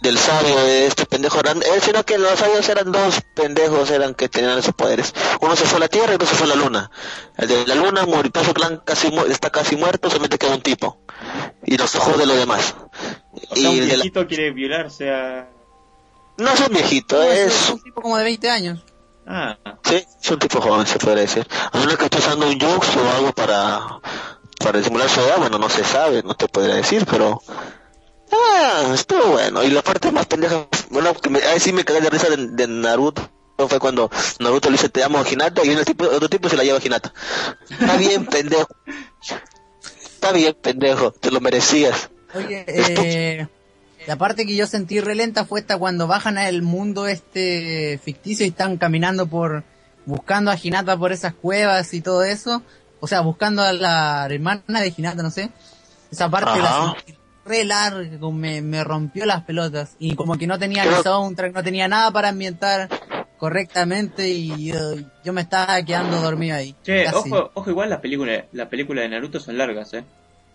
[0.02, 4.14] del sabio de este pendejo eran, eh, sino que los sabios eran dos pendejos eran
[4.16, 5.14] que tenían esos poderes.
[5.40, 6.92] Uno se fue a la tierra y otro se fue a la luna.
[7.38, 10.62] El de la luna murió, su clan casi mu- está casi muerto, solamente queda un
[10.62, 11.02] tipo.
[11.66, 12.76] Y los ojos de los demás.
[13.50, 15.50] O sea, un y la- viejito quiere violarse a...
[16.38, 18.84] no es un viejito, No, es, es, un tipo como de 20 años.
[19.26, 21.48] Ah, sí, es un tipo joven, se puede decir.
[21.72, 24.00] A menos que esté usando un jutsu o algo para,
[24.60, 27.42] para disimular su edad, bueno, no se sabe, no te podría decir, pero...
[28.32, 29.64] Ah, estuvo bueno.
[29.64, 32.48] Y la parte más pendeja, bueno, que me, ahí sí me cagué de risa de,
[32.48, 33.30] de Naruto.
[33.68, 36.58] Fue cuando Naruto le dice te amo a Hinata y el tipo, otro tipo se
[36.58, 37.14] la lleva a Hinata.
[37.70, 38.68] Está bien, pendejo.
[40.04, 41.12] Está bien, pendejo.
[41.12, 42.10] Te lo merecías.
[42.34, 43.48] Oye, eh,
[44.08, 48.50] la parte que yo sentí relenta fue esta cuando bajan al mundo este ficticio y
[48.50, 49.64] están caminando por
[50.06, 52.64] buscando a Hinata por esas cuevas y todo eso.
[53.00, 55.50] O sea, buscando a la hermana de Hinata, no sé.
[56.12, 59.96] Esa parte la sentí re larga, como me, me rompió las pelotas.
[60.00, 62.90] Y como que no tenía ni soundtrack, no tenía nada para ambientar
[63.38, 64.78] correctamente y yo,
[65.24, 66.76] yo me estaba quedando dormido ahí.
[66.84, 67.32] Che, casi.
[67.32, 70.04] ojo, ojo, igual las películas, las películas de Naruto son largas, eh.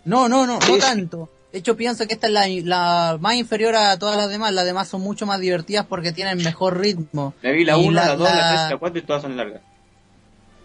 [0.04, 1.28] No, no, no, no tanto.
[1.52, 4.52] De hecho, pienso que esta es la, la más inferior a todas las demás.
[4.52, 7.35] Las demás son mucho más divertidas porque tienen mejor ritmo.
[7.42, 9.02] Me vi la Y 1, la- la 2, la la- 3 y la 4 y
[9.02, 9.62] todas son largas.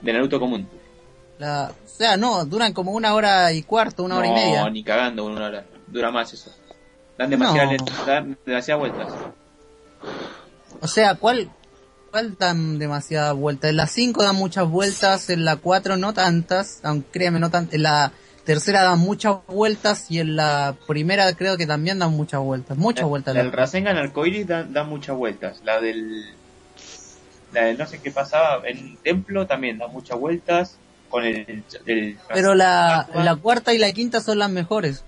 [0.02, 0.67] De Naruto común.
[1.39, 4.70] La, o sea, no, duran como una hora y cuarto, una hora y no, media.
[4.70, 5.65] ni cagando una hora.
[5.88, 6.52] Dura más eso.
[7.17, 8.06] Dan demasiadas, No.
[8.06, 9.13] dan demasiadas vueltas.
[10.82, 11.50] O sea, ¿cuál,
[12.12, 13.70] cuál dan demasiadas vueltas?
[13.70, 17.76] En la 5 dan muchas vueltas, en la 4 no tantas, aunque créeme, no tantas.
[17.76, 18.12] En la
[18.45, 22.77] tercera dan muchas vueltas y en la primera creo que también dan muchas vueltas.
[22.77, 23.36] Muchas vueltas.
[23.36, 25.62] La del Rasengan Arcoiris da, da muchas vueltas.
[25.63, 26.25] La del.
[27.54, 30.77] La del no sé qué pasaba en un templo también da muchas vueltas.
[31.10, 31.63] Con el.
[31.86, 35.04] el- Pero la, la cuarta y la quinta son las mejores.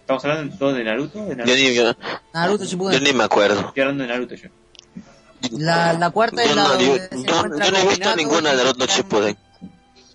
[0.00, 1.24] Estamos hablando todos de Naruto.
[1.24, 1.54] De Yo Naruto.
[1.54, 1.94] ni, yo,
[2.34, 3.60] Naruto yo ni me acuerdo.
[3.68, 4.48] Estoy hablando de Naruto yo.
[5.58, 6.96] La, la cuarta es Yo la no, yo,
[7.48, 9.36] no he visto ninguna de y- Naruto Shippuden.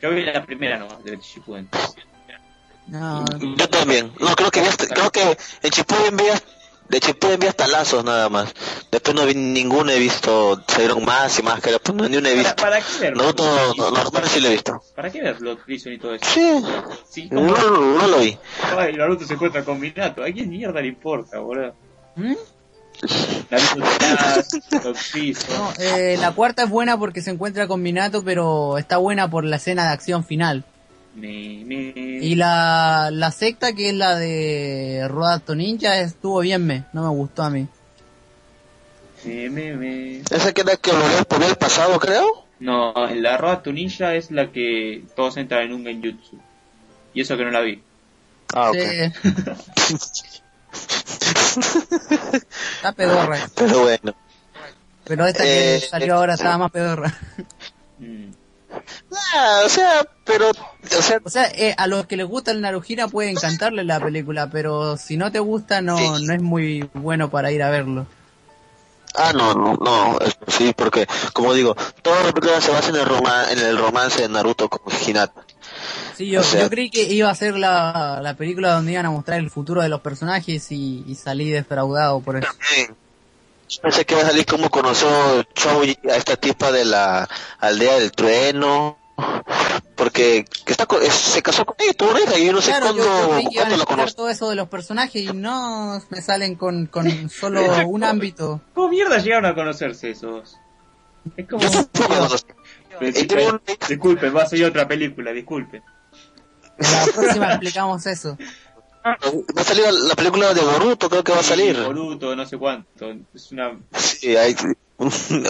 [0.01, 1.69] Yo vi la primera nomás de Shippuden.
[2.87, 4.11] No, Yo también.
[4.19, 5.21] No, creo que vi hasta- creo que
[5.61, 6.47] en Shippuden vi hasta-
[6.89, 8.51] de Shippuden vi hasta lazos nada más.
[8.91, 12.27] Después no vi ninguno, he visto, salieron más y más que después no, ni uno
[12.27, 12.55] he ¿Para, visto.
[12.63, 13.15] ¿Para qué ver?
[13.17, 13.43] Naruto,
[13.77, 14.81] no, no, no, sí lo he visto.
[14.95, 16.25] ¿Para qué ver Blood Prison y todo eso?
[16.25, 16.63] Sí,
[17.07, 18.35] Sí, no, no, no lo vi.
[18.75, 20.23] Ay, Naruto se encuentra con Minato.
[20.23, 21.75] ¿A quién mierda le importa, boludo?
[22.15, 22.33] ¿Mm?
[25.49, 29.45] No, eh, la cuarta es buena porque se encuentra con Minato, pero está buena por
[29.45, 30.65] la escena de acción final.
[31.15, 37.09] Y la, la secta, que es la de Rodato Ninja, estuvo bien me, no me
[37.09, 37.67] gustó a mí.
[39.25, 40.21] ni.
[40.29, 42.45] Esa que era que volvió por el pasado, creo.
[42.59, 46.37] No, la Roa Tunilla es la que todos entran en un genjutsu.
[47.13, 47.81] Y eso que no la vi.
[48.53, 48.77] Ah, ok.
[49.77, 50.41] Sí.
[52.75, 54.15] está pedorra, Pero bueno.
[55.05, 57.13] pero esta que Eh, salió ahora estaba más pedorra.
[59.33, 62.61] Ah, o sea, pero, o sea, O sea, eh, a los que les gusta el
[62.61, 66.25] Narujira puede encantarles la película, pero si no te gusta no, Sí.
[66.25, 68.05] no es muy bueno para ir a verlo.
[69.15, 73.05] Ah, no, no, no, sí, porque, como digo, toda la película se basa en el,
[73.07, 75.41] roma, en el romance de Naruto con Hinata.
[76.15, 79.05] Sí, yo, O sea- yo creí que iba a ser la, la película donde iban
[79.05, 82.47] a mostrar el futuro de los personajes y, y salí defraudado por eso.
[83.69, 85.07] Yo Pensé que iba a salir como conoció
[85.53, 88.97] Chou a esta tipa de la aldea del trueno,
[89.95, 92.95] porque que está, se casó con ella, tuvo una hija, y yo no sé Claro,
[92.95, 94.15] yo, cuándo, yo a cuándo la conoció.
[94.15, 98.61] todo eso de los personajes y no me salen con, con solo un ámbito.
[98.73, 100.57] ¿Cómo mierda llegaron a conocerse esos?
[101.37, 101.61] Es como...
[101.61, 102.37] Yo tampoco
[102.99, 105.81] Disculpen, va a ser otra película, disculpen.
[106.77, 108.37] En la próxima explicamos eso.
[109.05, 111.81] Va a salir la, la película de Boruto, creo que va a salir.
[111.81, 113.13] Boruto, no sé cuánto.
[113.33, 113.77] Es una...
[113.97, 114.55] Sí, hay,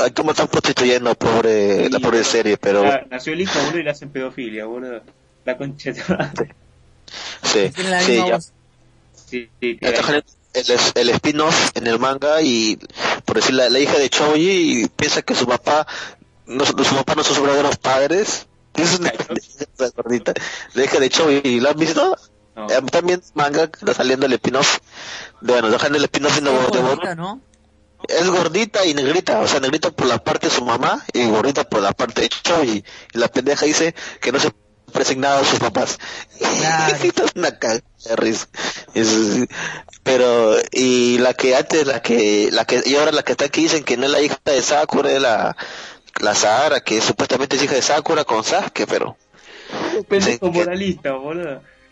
[0.03, 3.89] hay como están prostituyendo pobre, la pobre serie, pero nació el hijo, boludo, y le
[3.89, 5.01] hacen pedofilia, boludo.
[5.45, 6.55] La concha de tu madre.
[7.43, 8.51] sí, Tiene la sí, misma ya, voz.
[9.13, 10.23] Sí, sí, ya caray.
[10.53, 12.77] el, el spin-off en el manga y
[13.25, 15.87] por decir la, la hija de Choji piensa que su papá
[16.49, 19.11] no, su papá no son sus verdaderos padres es una
[19.95, 20.33] gordita
[20.73, 22.17] la hija de Choji ¿la han visto?
[22.55, 22.69] No.
[22.69, 24.79] Eh, también manga que está saliendo el spin-off
[25.41, 27.41] bueno dejan el spin-off Es de ¿no?
[28.07, 31.63] es gordita y negrita, o sea, negrita por la parte de su mamá y gordita
[31.67, 32.83] por la parte de Choji.
[33.13, 34.51] Y la pendeja dice que no se
[34.91, 35.99] parecen nada a sus papás.
[36.37, 36.95] Claro.
[37.03, 38.47] es una cagada de risa.
[38.93, 39.47] Es-
[40.03, 43.63] pero, y la que antes, la que, la que, y ahora la que está aquí
[43.63, 45.55] dicen que no es la hija de Sakura, es la,
[46.19, 49.17] la Sahara, que supuestamente es hija de Sakura con Sasuke, pero
[50.07, 51.61] Pendejo moralista, boludo.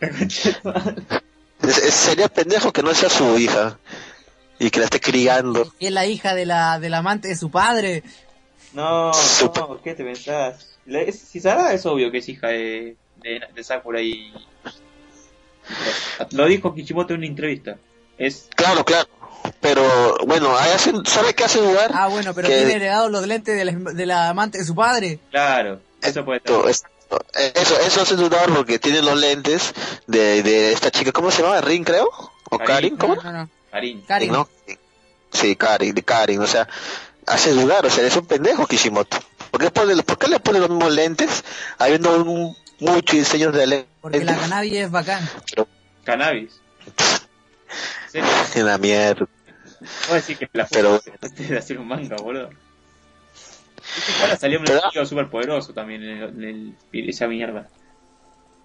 [1.62, 3.78] Es- es- sería pendejo que no sea su hija
[4.60, 5.72] y que la esté criando.
[5.80, 8.04] Y es la hija de la, del amante de su padre.
[8.74, 9.62] No, Super.
[9.64, 10.78] no, ¿qué te pensás?
[10.86, 14.32] La- es- si Sara es obvio que es hija de, de, de Sakura y...
[16.30, 17.76] Lo dijo Kishimoto en una entrevista.
[18.18, 18.48] Es...
[18.54, 19.08] Claro, claro.
[19.60, 21.90] Pero, bueno, ahí hacen, ¿sabe qué hace jugar?
[21.94, 24.74] Ah, bueno, pero Que- tiene heredado los lentes de la, de la amante de su
[24.74, 25.18] padre.
[25.30, 26.54] Claro, eso puede ser.
[26.66, 26.94] Exacto.
[27.54, 29.72] Eso, eso hace dudar porque tiene los lentes
[30.06, 31.60] de, de esta chica, ¿cómo se llama?
[31.62, 32.08] ¿Rin, creo?
[32.50, 32.66] ¿O Karin.
[32.66, 32.96] Karin?
[32.98, 33.14] ¿Cómo?
[33.16, 33.50] No, no, no.
[33.70, 34.02] Karin.
[34.02, 34.32] Karin.
[34.32, 34.48] ¿No?
[35.32, 36.68] Sí, Karin, de Karin, o sea,
[37.26, 39.16] hace dudar, o sea, es un pendejo Kishimoto.
[39.50, 41.44] ¿Por qué, pone, ¿Por qué le pone los mismos lentes
[41.78, 43.88] habiendo un, muchos diseños de lentes?
[44.02, 45.28] Porque la cannabis es bacán.
[46.04, 46.60] Cannabis.
[48.12, 48.66] ¿En serio?
[48.66, 49.26] La mierda.
[49.80, 52.50] Voy a decir que la Pero- antes de hacer un manga, boludo.
[54.20, 57.68] Ahora salió un enemigo súper poderoso también en, el- en el- esa mierda.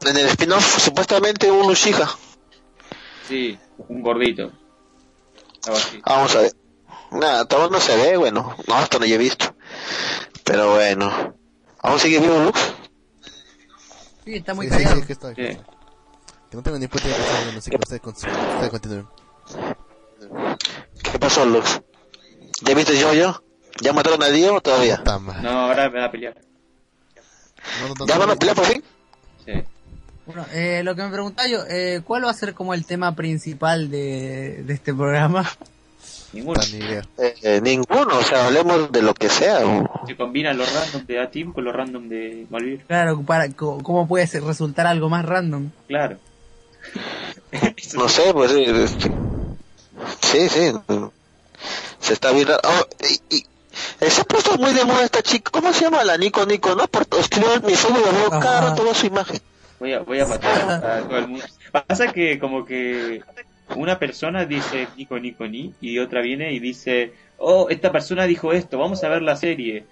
[0.05, 2.09] En el spin-off, supuestamente un Uchiha.
[3.27, 4.51] Sí, un gordito.
[6.05, 6.51] Vamos a ver.
[7.11, 8.55] Nada, todo no se ve, bueno.
[8.67, 9.55] No, hasta no he visto.
[10.43, 11.35] Pero bueno.
[11.79, 12.59] ¿Aún sigue vivo Lux?
[14.25, 14.99] Sí, está muy Sí, sí, callado.
[15.01, 15.35] sí, que estoy.
[15.35, 15.57] Sí.
[16.53, 19.07] Que no tengo ni puta idea de qué hablando, así que ustedes continúen.
[21.11, 21.81] ¿Qué pasó, Lux?
[22.61, 23.41] ¿Ya viste yo yo?
[23.81, 25.01] ¿Ya mataron a Diego o todavía?
[25.41, 26.35] No, ahora me va a pelear.
[27.81, 28.39] No, no, no, ¿Ya no, van a no.
[28.39, 28.83] pelear por fin?
[29.43, 29.51] Sí.
[30.27, 33.15] Bueno, eh, lo que me preguntaba yo, eh, ¿cuál va a ser como el tema
[33.15, 35.49] principal de, de este programa?
[36.33, 36.59] Ninguno.
[36.59, 37.01] Puta, ni idea.
[37.17, 39.57] Eh, eh, ninguno, o sea, hablemos de lo que sea.
[40.05, 42.83] Se combinan los random de A-Team con los random de Malvir.
[42.85, 45.71] Claro, para, co- ¿cómo puede ser- resultar algo más random?
[45.87, 46.19] Claro.
[47.95, 48.63] No sé, pues sí.
[48.63, 49.11] este,
[50.21, 50.73] Sí, sí.
[51.99, 52.57] Se está viendo.
[52.63, 52.87] Oh,
[53.29, 53.45] y, y-
[53.99, 55.49] eh, se ha puesto muy de moda esta chica.
[55.51, 56.75] ¿Cómo se llama la Nico Nico?
[56.75, 58.39] No, por escribió en mi y veo Ajá.
[58.39, 59.39] cara toda su imagen.
[59.79, 61.45] Voy a, voy a matar a todo el mundo.
[61.71, 63.21] Pasa que como que
[63.75, 68.53] una persona dice Nico Nico Ni y otra viene y dice, oh, esta persona dijo
[68.53, 69.85] esto, vamos a ver la serie.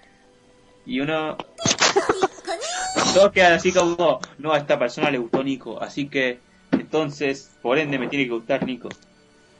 [0.86, 1.36] Y uno...
[3.14, 6.38] Todos quedan así como, no, a esta persona le gustó Nico, así que
[6.92, 8.98] entonces, por ende, me tiene que gustar Nico.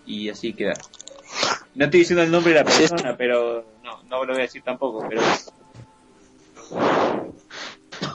[0.04, 0.74] Y así queda.
[1.74, 4.44] No estoy diciendo el nombre de la Sí, persona, pero no, no lo voy a
[4.44, 5.32] decir tampoco, pero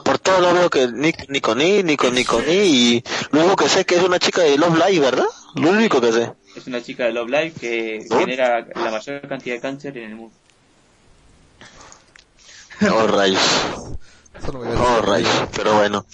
[0.04, 2.52] Por todo lo veo que Nico Nico Ni, Nico Nico Ni.
[2.52, 5.26] Y lo único que sé que es una chica de Love Live, ¿verdad?
[5.54, 6.32] Lo único que sé.
[6.54, 8.18] es una chica de Love Live que ¿No?
[8.18, 10.36] genera la mayor cantidad de cáncer en el mundo.
[12.82, 13.40] Oh, rayos.
[14.46, 15.48] Oh, rayos.
[15.56, 16.04] Pero bueno.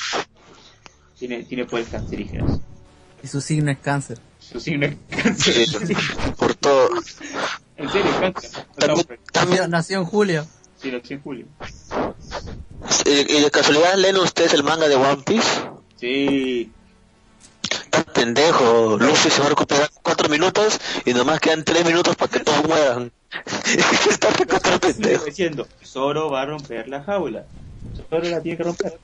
[1.19, 2.63] Tiene, tiene poderes cancerígenos.
[3.25, 4.19] Y su signo es cáncer.
[4.39, 5.67] Su signo es cáncer.
[5.67, 5.95] Sí,
[6.37, 6.91] por todo.
[7.79, 8.51] En serio, cáncer.
[8.77, 10.47] También, Nació, también nació en julio.
[10.77, 11.47] Sí, sé en julio.
[13.07, 15.49] ¿y de casualidad leen ustedes el manga de One Piece?
[15.97, 16.71] Sí.
[17.63, 18.99] Está pendejo.
[18.99, 22.41] Luffy se va a recuperar en cuatro minutos y nomás quedan tres minutos para que
[22.41, 23.11] todos mueran.
[24.11, 25.25] Está recontra pendejo.
[25.25, 27.47] Diciendo, Zoro va a romper la jaula.
[28.11, 28.99] Zoro la tiene que romper.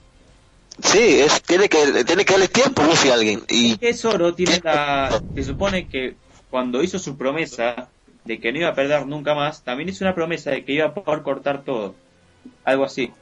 [0.82, 3.42] Sí, es, tiene que tiene que darle tiempo a alguien.
[3.48, 5.22] Y Que Zoro tiene la...
[5.34, 6.16] Se supone que
[6.50, 7.88] cuando hizo su promesa
[8.24, 10.86] de que no iba a perder nunca más, también hizo una promesa de que iba
[10.86, 11.94] a poder cortar todo.
[12.64, 13.12] Algo así.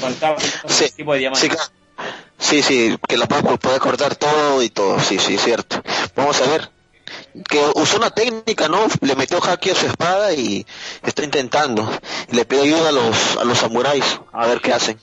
[0.00, 1.70] Haciendo Sí, tipo de sí, claro.
[2.38, 4.98] sí, sí, que la puede, cortar todo y todo.
[5.00, 5.82] Sí, sí, cierto.
[6.14, 6.70] Vamos a ver.
[7.48, 8.86] Que usó una técnica, ¿no?
[9.00, 10.64] Le metió haki a su espada y
[11.02, 11.88] está intentando.
[12.30, 14.20] Le pide ayuda a los, a los samuráis.
[14.32, 14.98] A ver qué hacen.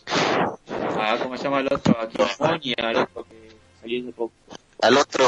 [1.09, 1.97] Ah, ¿cómo se llama el otro?
[2.01, 4.33] Aquí y al otro que salió hace poco.
[4.81, 5.25] Al otro,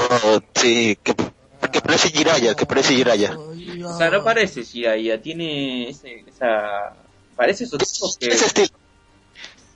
[0.53, 1.15] sí, que,
[1.71, 3.37] que parece Jiraya, que parece Jiraya.
[3.39, 6.97] O sea, no parece Jiraiya, tiene ese, esa...
[7.33, 8.27] Parece esos tipos que...
[8.27, 8.77] Ese estilo.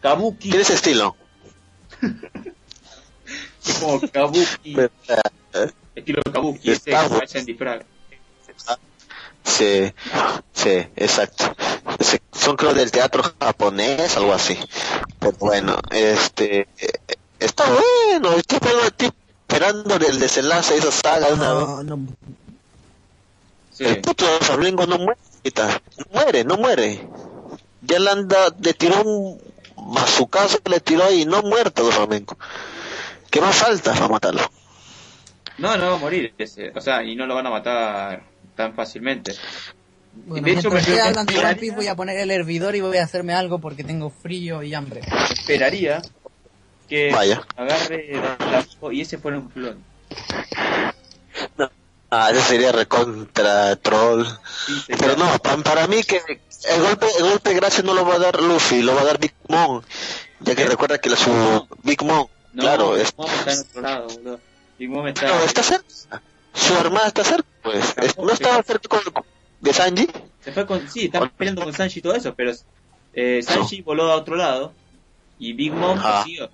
[0.02, 1.16] Kabuki, Tiene ese estilo.
[3.66, 4.92] es como Kabuki, Pero,
[5.54, 7.86] eh, estilo Kabuki, ese que en disfraz.
[9.44, 9.94] Sí,
[10.54, 11.56] sí, exacto.
[12.32, 14.58] Son creo del teatro japonés, algo así.
[15.20, 16.92] Pero bueno, este, eh,
[17.40, 18.32] está bueno.
[18.34, 19.12] Estoy esperando, estoy
[19.48, 21.30] esperando el desenlace de esa saga.
[21.36, 22.00] No, no.
[23.72, 23.86] Sí.
[23.86, 25.82] El puto de Flamengo no muere, ahorita.
[25.98, 27.08] no muere, no muere.
[27.82, 29.42] Ya le anda, le tiró un
[29.76, 32.38] mazucazo, le tiró y no muerto de Flamengo.
[33.30, 34.42] ¿Qué más falta para matarlo?
[35.58, 38.74] No, no va a morir ese, o sea, y no lo van a matar tan
[38.74, 39.34] fácilmente.
[40.26, 43.60] Bueno, de hecho, me esperaría- voy a poner el hervidor y voy a hacerme algo
[43.60, 45.02] porque tengo frío y hambre.
[45.32, 46.02] esperaría
[46.88, 47.42] que Vaya.
[47.56, 48.22] agarre el
[48.92, 49.84] y ese fuera un clon.
[52.12, 54.24] Ah, ese sería recontra troll.
[54.68, 56.18] Sí, Pero no, pa- para mí que
[56.70, 59.06] el golpe, el golpe de gracia no lo va a dar Luffy, lo va a
[59.06, 59.82] dar Big Mom.
[60.42, 60.70] Ya que ¿Qué?
[60.70, 64.40] recuerda que la, su Big Mom, no, claro, Big Mom está en otro lado, boludo.
[64.78, 65.28] Big Mom está...
[65.28, 66.22] no, está cerca.
[66.54, 67.94] Su hermana está cerca, pues.
[67.98, 69.24] Es- no estaba cerca con-
[69.62, 70.08] de Sanji.
[70.44, 70.90] Se fue con...
[70.90, 72.52] Sí, están peleando con Sanji y todo eso, pero
[73.14, 74.74] eh, Sanji voló a otro lado
[75.40, 76.22] y Big Mom Ah.
[76.26, 76.50] siguió.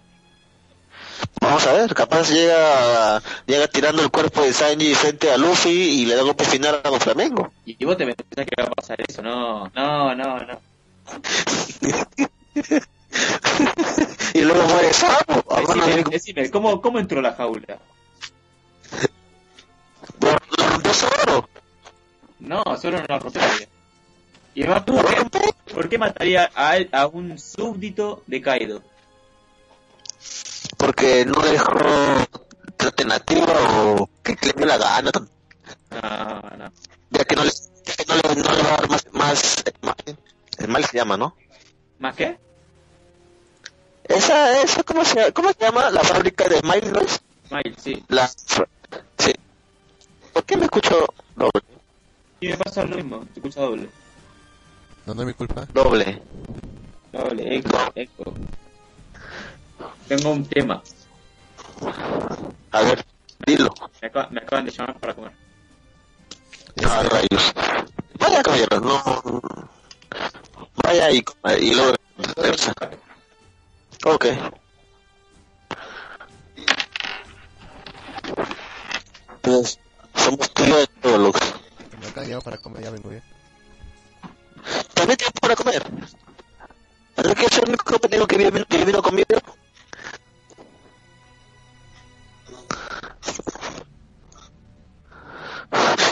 [1.41, 6.05] Vamos a ver, capaz llega, llega tirando el cuerpo de Sanji frente a Luffy y
[6.05, 7.51] le da golpe final a los Flamengo.
[7.65, 10.59] Y vos te pensás que va a pasar eso, no, no, no, no.
[14.33, 17.79] y luego muere Decime, Big- decime, ¿cómo, ¿cómo entró la jaula?
[20.21, 21.49] Lo lo rompió Zoro.
[22.39, 23.67] No, solo no la rompería.
[24.55, 28.81] Y además, ¿por qué, por qué mataría a, él- a un súbdito de Kaido?
[30.77, 31.77] Porque no dejó
[32.79, 33.53] alternativa
[33.83, 35.11] o que le dio la gana.
[35.91, 36.71] No, no.
[37.11, 39.63] ya que no le, ya que no le, no le va a dar más, más,
[39.81, 39.95] más-
[40.57, 41.35] Smile se llama, ¿no?
[41.99, 42.37] ¿Más qué?
[44.05, 45.89] Esa, esa, ¿cómo se, cómo se llama?
[45.91, 47.21] La fábrica de Smile, ¿no es?
[47.47, 48.03] Smile, sí.
[48.09, 48.29] La.
[50.39, 51.61] ¿Por qué me escucho doble?
[52.39, 53.89] Y me pasa lo mismo, te escucha doble.
[55.05, 55.67] No, no es mi culpa.
[55.73, 56.21] Doble.
[57.11, 58.23] Doble, eco, eco.
[60.07, 60.81] Tengo un tema.
[62.71, 63.05] A ver,
[63.45, 63.73] dilo.
[64.01, 65.31] Me, acaba- me acaban de llamar para comer.
[66.87, 67.53] Ah, rayos.
[68.17, 69.41] Vaya, caballero, no.
[70.85, 71.21] Vaya y,
[71.59, 71.95] y luego
[72.37, 72.71] regresa.
[74.05, 74.25] Ok.
[79.41, 79.77] Pues,
[80.15, 81.39] somos tú y yo de todo, Lux.
[82.09, 83.23] Acá ya para comer, ya vengo ya.
[84.93, 85.83] También tiempo para comer.
[87.15, 89.27] ¿Pero que es el único compañero que viene, que vino conmigo?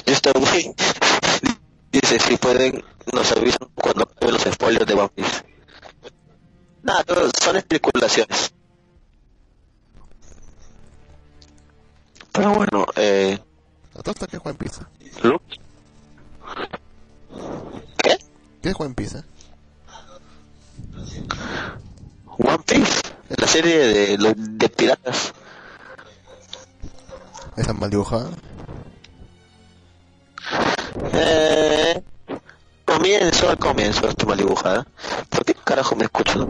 [0.05, 0.75] Yo estoy muy...
[1.91, 2.83] Dice, si pueden,
[3.13, 5.45] nos avisan cuando acaben los spoilers de One Piece.
[6.83, 7.03] Nada,
[7.41, 8.53] son especulaciones.
[12.31, 13.39] Pero bueno, eh...
[13.97, 14.87] ¿A todo esto qué Juan Pizza?
[18.03, 18.17] ¿Qué?
[18.61, 19.23] ¿Qué es Juan Pizza?
[22.37, 23.01] One Piece,
[23.35, 25.33] la serie de los de piratas.
[27.55, 28.29] ¿Esa mal dibujada?
[31.13, 32.03] Eh,
[32.85, 34.85] comienzo al comienzo, estoy mal dibujada.
[35.29, 36.47] ¿Por qué carajo me escucho?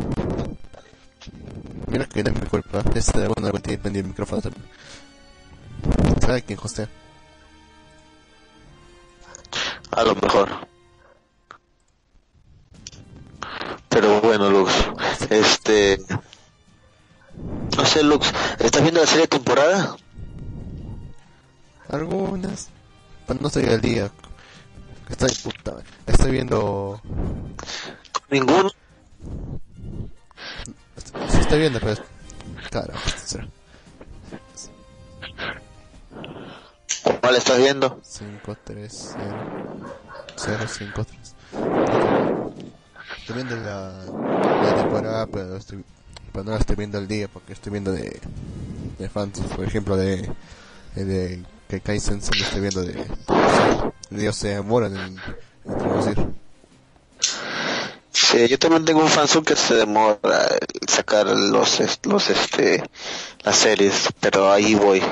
[1.87, 2.83] Mira que no es mi culpa.
[2.93, 3.29] Este de
[3.61, 4.65] tiene prendido el micrófono también.
[6.19, 6.89] ¿Sabe quién hostea?
[9.91, 10.49] A lo mejor.
[13.89, 14.71] Pero bueno, Lux.
[15.29, 15.99] Este.
[17.75, 18.31] No sé, Lux.
[18.59, 19.95] ¿Estás viendo la serie de temporada?
[21.89, 22.69] Algunas.
[23.25, 24.11] Pero no estoy al día.
[25.09, 25.75] Estoy puta.
[26.05, 27.01] Estoy viendo.
[28.29, 28.69] Ninguno.
[31.29, 32.01] Sí, estoy viendo, pero.
[32.69, 33.01] Caramba,
[37.27, 37.99] ¿Cuál estás viendo?
[38.03, 39.35] 5, 3, 0.
[40.37, 41.35] 0, 5, 3.
[43.19, 44.05] Estoy viendo la,
[44.63, 45.83] la temporada, pero, estoy,
[46.31, 48.17] pero no la estoy viendo al día porque estoy viendo de,
[48.97, 49.41] de fans.
[49.41, 50.31] Por ejemplo, de,
[50.95, 53.05] de, que Kai Sensei estoy viendo de.
[54.09, 55.21] Dios se demora en, en
[55.65, 56.15] introducir.
[58.09, 60.47] Sí, yo también tengo un fansub que se demora
[60.81, 62.83] en sacar los, los, este,
[63.43, 65.03] las series, pero ahí voy.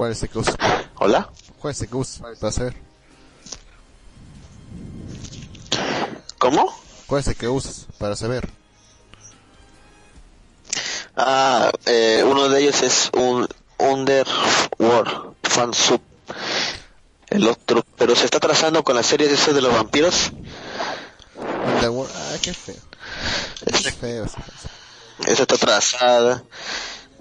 [0.00, 0.56] ¿Cuál es el que usas?
[0.94, 1.28] ¿Hola?
[1.58, 2.22] ¿Cuál es el que usas?
[2.40, 2.74] Para saber.
[6.38, 6.74] ¿Cómo?
[7.06, 7.86] ¿Cuál es el que usas?
[7.98, 8.48] Para saber.
[11.14, 13.46] Ah, eh, uno de ellos es un
[13.76, 16.00] Underworld fansub.
[17.28, 20.32] El otro, pero se está trazando con la serie de esos de los vampiros.
[21.74, 22.10] Underworld.
[22.16, 22.80] Ah, qué feo.
[23.66, 24.24] Qué feo.
[25.26, 26.42] Esa está trazada.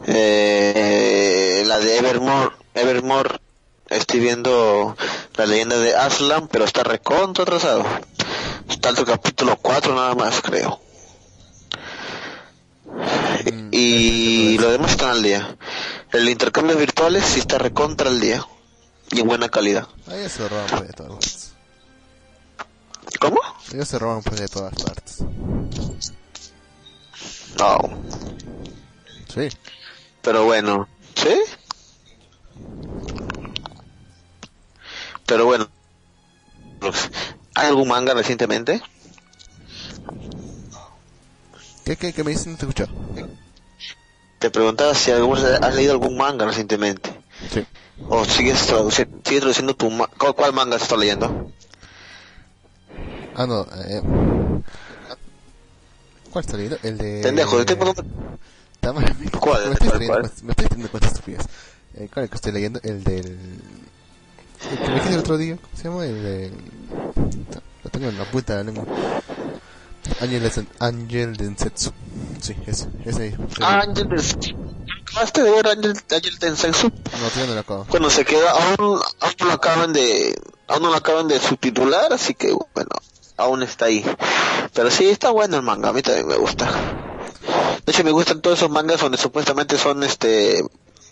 [0.08, 3.40] Eh, la de Evermore, Evermore,
[3.90, 4.96] estoy viendo
[5.36, 7.84] la leyenda de Aslan, pero está recontra atrasado.
[8.70, 10.80] Está el capítulo 4 nada más, creo.
[13.52, 15.56] Mm, Y lo demás está al día.
[16.12, 18.46] El intercambio virtuales sí está recontra al día.
[19.12, 19.88] Y en buena calidad.
[20.08, 21.52] Ahí se roban pues de todas partes.
[23.20, 23.40] ¿Cómo?
[23.74, 25.22] Ellos se roban pues de todas partes.
[27.58, 27.78] No.
[29.34, 29.50] Sí.
[30.22, 31.34] Pero bueno, ¿sí?
[35.30, 35.70] Pero bueno,
[37.54, 38.82] ¿hay algún manga recientemente?
[41.86, 42.54] ¿Qué, qué, qué me dicen?
[42.54, 42.88] No te escucho.
[44.40, 47.12] Te preguntaba si algún- has leído algún manga recientemente.
[47.54, 47.64] Sí.
[48.08, 51.52] O sigues, traduci- sigues traduciendo tu ma- ¿Cuál, cuál manga estás leyendo?
[53.36, 53.68] Ah, no.
[53.86, 54.02] Eh,
[56.32, 56.78] ¿Cuál está leyendo?
[56.82, 57.22] El de...
[57.22, 57.86] Pendejo, te me-
[59.40, 59.68] ¿Cuál?
[59.68, 61.46] Me estoy, ¿Cuál, me estoy teniendo cuentas estúpidas.
[61.96, 62.80] Eh, ¿Cuál es el que estoy leyendo?
[62.84, 63.38] El del...
[64.72, 65.58] El que me dijiste el otro día.
[65.58, 66.06] ¿Cómo se llama?
[66.06, 66.54] El del...
[67.84, 68.86] Lo tengo en la punta de la lengua.
[70.80, 71.92] Angel Densetsu.
[72.42, 72.88] Sí, ese.
[73.06, 73.36] Ese ahí.
[73.62, 74.56] Ah, Ángel de...
[75.10, 76.88] ¿Acabaste de ver Ángel, Ángel Tensensu?
[76.88, 77.86] No, todavía no lo acabo.
[77.90, 78.76] Bueno, se queda, aún,
[79.20, 82.92] aún no lo acaban de, aún no lo acaban de subtitular, así que bueno,
[83.38, 84.06] aún está ahí.
[84.74, 86.70] Pero sí, está bueno el manga, a mí también me gusta.
[87.86, 90.64] De hecho, me gustan todos esos mangas donde supuestamente son este,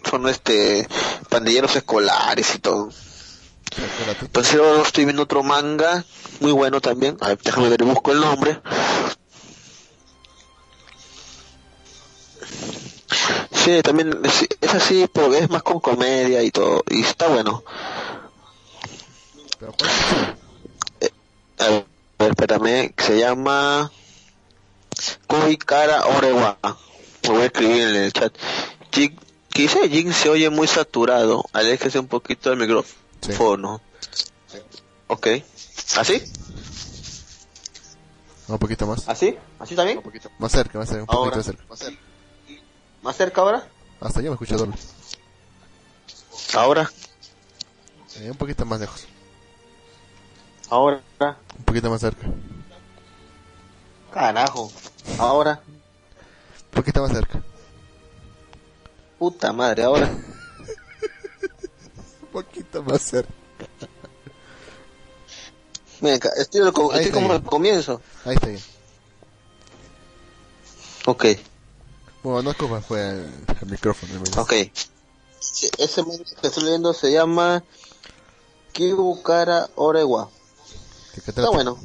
[0.08, 0.88] son este,
[1.30, 2.89] pandilleros escolares y todo.
[4.22, 6.03] Entonces ahora estoy viendo otro manga,
[6.39, 7.18] muy bueno también.
[7.22, 8.59] A ver, déjame ver, busco el nombre.
[13.51, 17.63] Sí, también es, es así, pero es más con comedia y todo, y está bueno.
[19.59, 19.91] Pero ¿cuál
[21.01, 21.11] es?
[21.59, 21.86] A ver,
[22.30, 23.91] espérame, se llama
[25.28, 26.57] Kubikara Orewa.
[27.24, 28.34] Lo voy a escribir en el chat.
[28.91, 29.89] Jin, ¿Qué dice?
[29.89, 31.43] Jin se oye muy saturado.
[31.53, 33.07] Aléjese un poquito del micrófono.
[35.07, 35.28] Ok.
[35.97, 36.22] ¿Así?
[38.47, 39.07] Un poquito más.
[39.09, 39.38] ¿Así?
[39.59, 40.01] ¿Así también?
[40.39, 41.32] Más cerca, más cerca, un Ahora.
[41.32, 42.03] poquito más cerca.
[43.01, 43.68] ¿Más cerca ahora?
[43.99, 44.76] Hasta yo me escucho doble.
[46.55, 46.89] Ahora.
[48.15, 49.05] Eh, un poquito más lejos.
[50.70, 51.01] Ahora.
[51.57, 52.28] Un poquito más cerca.
[54.13, 54.72] Carajo.
[55.20, 55.61] Ahora.
[55.68, 57.41] Un poquito más cerca.
[59.20, 60.09] Puta madre, ahora.
[62.38, 63.34] Poquito más cerca.
[66.02, 67.42] Venga, estoy, al co- Ahí estoy está como bien.
[67.42, 68.02] al comienzo.
[68.26, 68.62] Ahí está bien.
[71.08, 71.26] Ok,
[72.22, 73.26] Bueno, no es culpa, fue el,
[73.62, 74.14] el micrófono.
[74.14, 74.44] el micrófono.
[74.44, 74.72] ok.
[75.80, 77.64] Ese manga que estoy leyendo se llama
[78.74, 80.30] Kibukara Orewa.
[81.16, 81.50] ¿De qué Está trata?
[81.50, 81.80] bueno.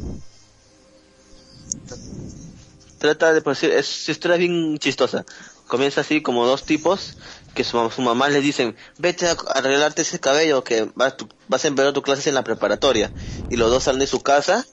[2.98, 5.24] Trata de por decir, es su historia es bien chistosa.
[5.66, 7.16] Comienza así como dos tipos
[7.54, 11.64] que su, su mamá les dicen, vete a arreglarte ese cabello que vas, tu- vas
[11.64, 13.12] a empezar tus clases en la preparatoria.
[13.50, 14.66] Y los dos salen de su casa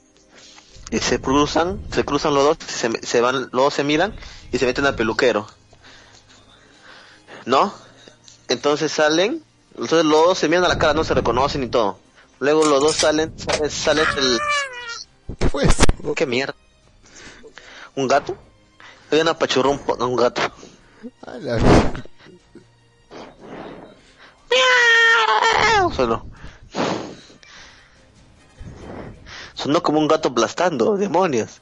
[0.92, 4.16] y se cruzan, se cruzan los dos, se, se van, los dos se miran
[4.52, 5.48] y se meten al peluquero.
[7.46, 7.74] ¿No?
[8.48, 12.00] Entonces salen, entonces los dos se miran a la cara, no se reconocen y todo.
[12.40, 14.40] Luego los dos salen, salen, salen del...
[16.16, 16.56] ¿Qué mierda?
[17.96, 18.38] ¿Un gato?
[19.12, 20.42] Hay una apachurró un, gato.
[21.26, 21.58] A la
[25.96, 26.26] Sonó.
[29.54, 31.62] Sonó como un gato aplastando, demonios.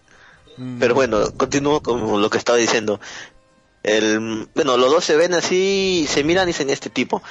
[0.58, 3.00] Mm, Pero bueno, continúo con lo que estaba diciendo.
[3.84, 7.22] El, bueno, los dos se ven así, se miran y dicen, este tipo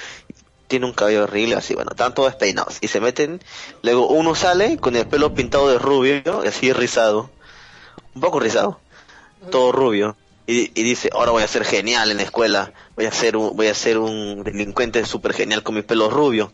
[0.69, 2.79] tiene un cabello horrible, así, bueno, están todos despeinados.
[2.81, 3.41] Y se meten,
[3.83, 7.31] luego uno sale con el pelo pintado de rubio, así rizado.
[8.15, 8.81] Un poco rizado.
[9.51, 10.17] Todo rubio.
[10.47, 12.73] Y, y dice, ahora voy a ser genial en la escuela.
[12.97, 16.53] Voy a ser un, voy a ser un delincuente súper genial con mi pelo rubio.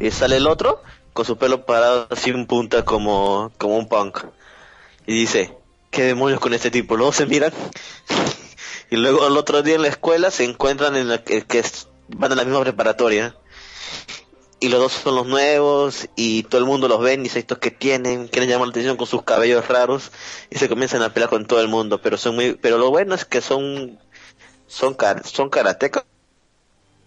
[0.00, 0.82] Y sale el otro
[1.12, 4.24] con su pelo parado así en punta como, como un punk.
[5.06, 5.54] Y dice,
[5.90, 6.96] ¿qué demonios con este tipo?
[6.96, 7.52] Luego se miran.
[8.90, 11.62] y luego el otro día en la escuela se encuentran en la que, que
[12.08, 13.36] van a la misma preparatoria.
[14.60, 17.58] Y los dos son los nuevos y todo el mundo los ven y dice estos
[17.58, 20.12] que tienen, quieren llamar la atención con sus cabellos raros
[20.50, 23.16] y se comienzan a pelear con todo el mundo, pero son muy, pero lo bueno
[23.16, 23.98] es que son,
[24.72, 26.04] son, car- son karatecas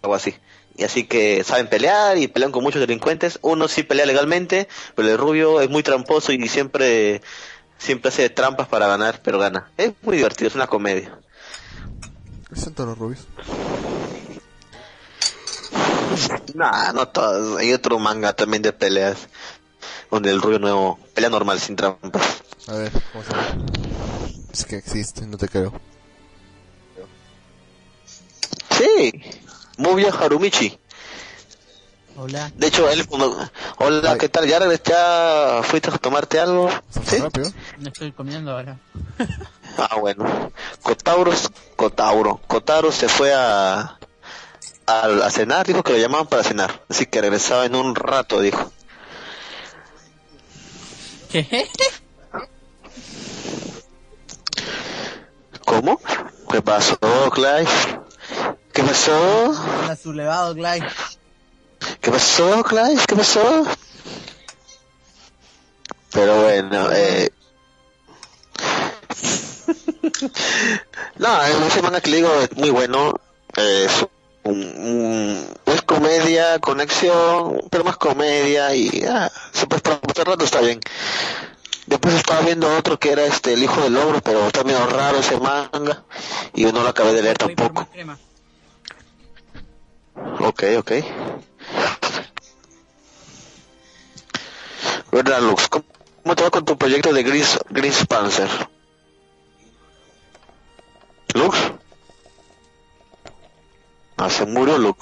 [0.02, 0.34] o así.
[0.76, 3.38] Y así que saben pelear y pelean con muchos delincuentes.
[3.42, 7.22] Uno sí pelea legalmente, pero el rubio es muy tramposo y siempre,
[7.78, 9.70] siempre hace trampas para ganar, pero gana.
[9.76, 11.18] Es muy divertido, es una comedia.
[12.54, 13.26] ¿Qué todos los rubios?
[16.54, 17.58] Nah, no todos.
[17.58, 19.28] Hay otro manga también de peleas.
[20.10, 22.42] Donde el rubio nuevo pelea normal, sin trampas.
[22.68, 23.46] A ver, ¿cómo se llama?
[24.52, 25.72] Es que existe, no te creo.
[28.76, 29.22] Sí,
[29.78, 30.78] Mubia Harumichi.
[32.18, 32.50] Hola.
[32.56, 33.36] De hecho, él cuando...
[33.78, 34.18] Hola, Ay.
[34.18, 34.46] ¿qué tal?
[34.46, 34.58] ¿Ya?
[34.84, 36.70] ¿Ya fuiste a tomarte algo?
[36.90, 37.18] ¿Se ¿Sí?
[37.22, 37.50] rápido?
[37.78, 38.78] Me estoy comiendo ahora.
[39.78, 40.50] Ah, bueno.
[40.82, 41.32] Cotauro,
[41.76, 43.98] Cotauro, Kotaro se fue a,
[44.86, 46.82] a, a cenar, dijo que lo llamaban para cenar.
[46.88, 48.72] Así que regresaba en un rato, dijo.
[51.30, 51.68] ¿Qué?
[55.66, 56.00] ¿Cómo?
[56.50, 56.96] ¿Qué pasó,
[57.34, 57.68] Clive?
[58.76, 59.54] ¿Qué pasó?
[59.84, 60.86] Hola, sublevado, Clyde.
[62.02, 63.00] ¿Qué pasó, Clive?
[63.08, 63.64] ¿Qué pasó?
[66.12, 67.30] Pero bueno, eh...
[71.16, 73.14] no, ese manga que le digo es muy bueno.
[73.56, 74.06] eh, Es,
[74.42, 79.32] un- un- es comedia, conexión, pero más comedia y ah,
[79.70, 80.80] puede para pasar rato está bien.
[81.86, 85.16] Después estaba viendo otro que era este El Hijo del Ogro, pero está medio raro
[85.18, 86.02] ese manga
[86.52, 87.88] y yo no lo acabé de leer por tampoco.
[90.16, 90.92] Ok, ok.
[95.12, 95.68] ¿Verdad, Lux?
[95.68, 95.84] ¿Cómo,
[96.34, 98.48] te va con tu proyecto de Gris, Gris Panzer?
[101.34, 101.56] ¿Lux?
[104.16, 104.98] Ah, se murió Lux.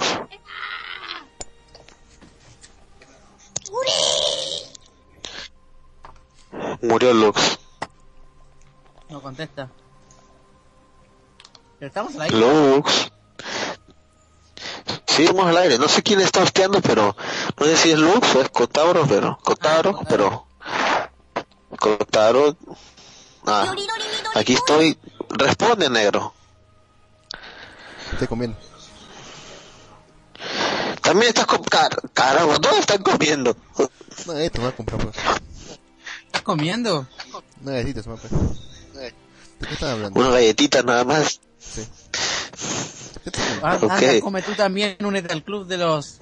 [6.83, 7.59] Murió Lux.
[9.09, 9.71] No contesta.
[11.79, 12.37] Pero estamos aire.
[12.37, 13.14] Lux.
[15.15, 15.79] Sí, vamos al aire.
[15.79, 17.17] No sé quién está hosteando, pero
[17.59, 20.47] no sé si es Lux o es Cotauro, pero Cotaro, pero
[21.79, 22.57] Cotaro.
[23.47, 23.75] Ah,
[24.35, 24.99] aquí estoy.
[25.29, 26.35] Responde, negro.
[28.13, 28.57] Estoy comiendo.
[31.03, 33.57] También estás con car caramba, todos están comiendo.
[34.27, 35.17] No, esto me va a comprar pues.
[36.27, 37.07] ¿Estás comiendo?
[37.63, 38.03] Una galletita.
[40.15, 41.41] Una galletita nada más.
[41.59, 41.87] Sí.
[43.63, 46.19] Ah, anda, come tú también, únete al club de los...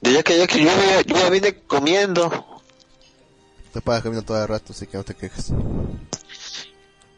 [0.00, 2.60] Yo ya que yo, que yo, ya- yo ya vine comiendo.
[3.72, 5.50] Te pagas comiendo todo el rato, así que no te quejes.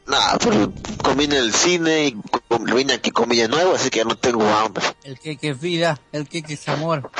[0.06, 0.70] Nah, pero
[1.02, 2.12] comí en el cine y
[2.48, 4.84] com- vine aquí comí de nuevo, así que ya no tengo hambre.
[5.02, 7.10] El que que es vida, el que que es amor.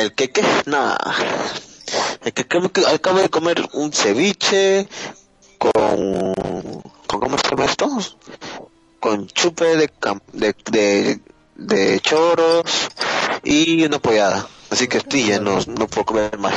[0.00, 0.96] El que que, nah.
[2.24, 4.88] El que que acabo de comer un ceviche
[5.58, 5.72] con,
[7.06, 7.88] con ¿cómo se llama esto?
[9.00, 11.20] Con chupe de, cam- de, de,
[11.54, 12.64] de choros
[13.44, 14.46] y una pollada.
[14.70, 16.54] Así que estoy lleno, no puedo comer más.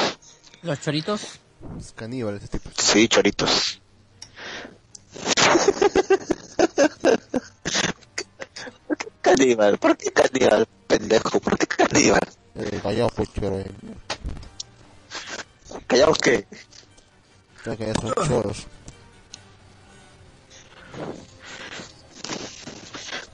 [0.63, 1.39] Los choritos.
[1.79, 2.69] Es caníbal ese tipo.
[2.77, 3.79] Sí, choritos.
[8.87, 9.77] ¿Por qué caníbal?
[9.77, 11.39] ¿Por qué caníbal, pendejo?
[11.39, 12.21] ¿Por qué caníbal?
[12.55, 13.71] Eh, callado, pues, pero eh,
[15.87, 16.45] ¿Callados qué?
[17.63, 18.67] creo que ya son choros.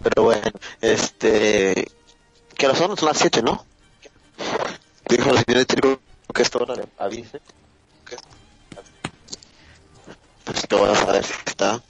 [0.08, 0.42] Pero bueno,
[0.80, 1.92] este...
[2.56, 2.96] Que ahora son?
[2.96, 3.66] Son las 7, ¿no?
[5.10, 6.00] Dijo la señora Trigo
[6.34, 7.42] que esta hora le avise.
[10.46, 11.84] Pues que voy a saber si está.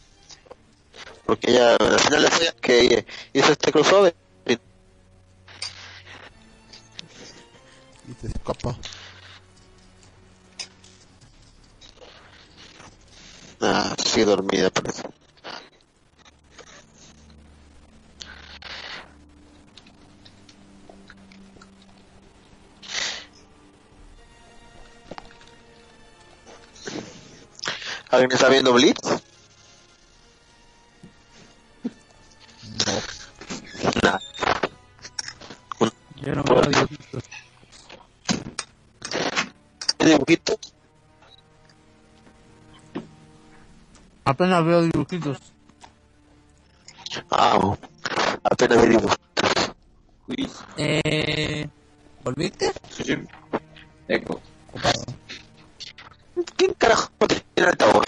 [1.27, 4.15] Porque ella, al final le fue que hizo este crossover.
[4.47, 4.55] y
[8.15, 8.75] te escapa.
[13.61, 15.03] Ah, sí, dormida, parece.
[28.09, 28.99] ¿Alguien está viendo Blitz?
[34.03, 34.19] Nah.
[35.79, 35.91] Un
[36.21, 37.23] Yo no veo dibujitos.
[39.99, 40.59] dibujito.
[44.25, 45.37] Apenas veo dibujitos.
[47.31, 47.75] Ah,
[48.43, 49.17] apenas dibujos.
[50.27, 51.67] Luis, Eh...
[52.23, 52.73] ¿Volviste?
[52.89, 53.15] sí, sí.
[54.07, 54.41] Eco.
[56.55, 58.03] ¿Quién carajo tiene altavoz?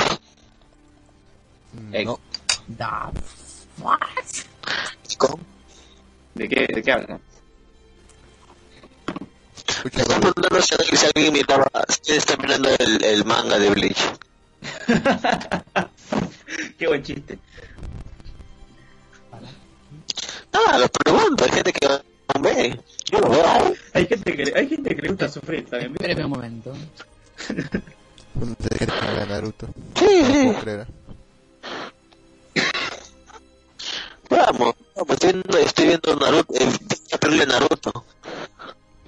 [1.91, 2.19] No,
[2.67, 3.11] Da...
[3.79, 3.97] What?
[5.17, 5.39] ¿Cómo?
[6.35, 7.19] ¿De qué, de qué hablan?
[9.83, 9.91] doble.
[9.91, 11.67] preguntando si, alguien miraba,
[12.03, 13.97] si está mirando el, el manga de Bleach.
[16.77, 17.39] qué buen chiste.
[20.51, 22.79] Ah, lo pregunto, hay gente que no ve.
[23.11, 23.73] Yo lo veo.
[23.93, 25.93] Hay gente que, le- hay gente que le gusta sufrir también.
[25.93, 26.73] Espérame un momento.
[28.39, 29.67] ¿Dónde te quieres que haga Naruto?
[29.95, 30.69] Sí, No sí.
[34.29, 38.05] Vamos, vamos, estoy viendo, estoy viendo Naruto, de Naruto.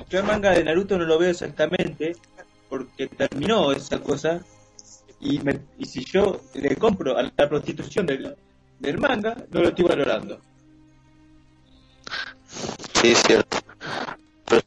[0.09, 2.15] Yo el manga de Naruto no lo veo exactamente
[2.69, 4.41] porque terminó esa cosa
[5.19, 8.35] y, me- y si yo le compro a la prostitución del,
[8.79, 10.39] del manga, no lo estoy valorando.
[13.01, 13.57] Sí, es cierto.
[14.45, 14.61] Pero,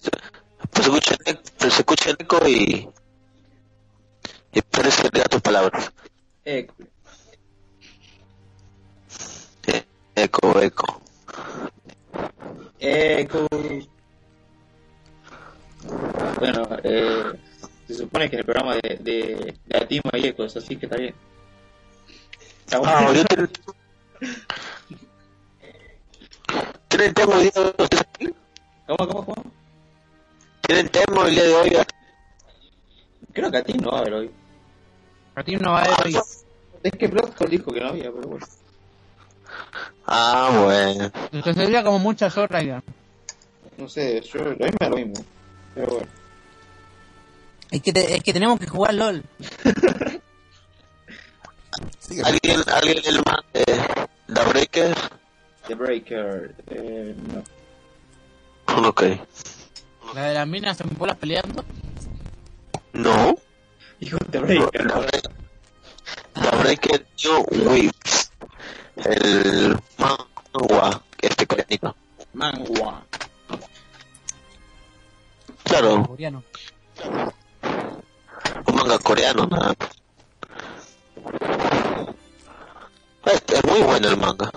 [0.73, 1.17] se escucha,
[1.59, 2.89] se escucha el eco y,
[4.55, 5.93] y parece que tus palabras.
[6.45, 6.67] Eh,
[10.17, 11.01] Eco, eco.
[12.79, 13.49] eco.
[16.39, 17.33] Bueno, eh,
[17.89, 21.15] se supone que el programa de, de, de Atima y Ecos, así que está bien.
[22.65, 22.95] Está bueno.
[22.97, 23.49] Ah, yo te...
[26.89, 28.35] ¿Tienen tema el día de hoy?
[28.87, 29.53] ¿Cómo, cómo, cómo?
[30.63, 31.77] ¿Tienen tema el día de hoy?
[33.33, 34.31] Creo que a ti no va a haber hoy.
[35.35, 36.17] A ti no va a haber hoy.
[36.83, 38.47] Es que Bloodhole dijo que no había, pero bueno.
[40.07, 41.11] Ah, bueno.
[41.33, 42.83] Entonces sería como muchas horas ya.
[43.79, 45.15] No sé, yo, me da lo mismo.
[45.75, 46.07] Pero bueno.
[47.71, 49.23] Es que, te- es que tenemos que jugar LOL.
[52.25, 53.65] ¿Alguien, alguien el man de
[54.33, 54.95] The Breaker?
[55.67, 58.89] The Breaker, eh, no.
[58.89, 59.03] Ok.
[60.15, 61.65] La de las minas en bolas peleando.
[62.93, 63.37] No.
[64.05, 64.99] Hijo de Breaker, The.
[65.01, 65.33] Breaker,
[66.35, 68.31] The Breaker New Waves.
[68.97, 71.97] El manga este coreanito.
[72.35, 73.03] Mangua.
[75.63, 76.45] Claro, Coreano.
[78.67, 79.75] un manga coreano, nada.
[83.25, 84.51] Es, es muy bueno el manga.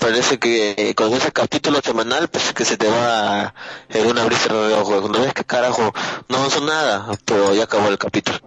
[0.00, 3.54] Parece que eh, con ese capítulo semanal, pues que se te va
[3.90, 5.00] en una brisa de ojos.
[5.00, 5.92] Cuando ves que carajo
[6.28, 8.38] no avanzó nada, pero ya acabó el capítulo.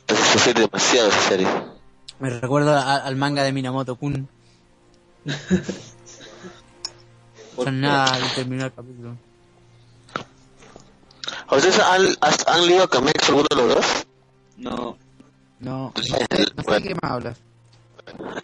[0.00, 1.48] Entonces sufrir demasiado esa serie.
[2.18, 4.28] Me recuerdo a- al manga de Minamoto Kun.
[7.56, 9.16] Son nada de terminar el capítulo.
[11.50, 13.86] ¿Ustedes han, has- han leído Kamex alguno de los dos?
[14.56, 14.98] No.
[15.60, 16.80] No, no sé, no sé bueno.
[16.80, 17.38] de qué más hablas.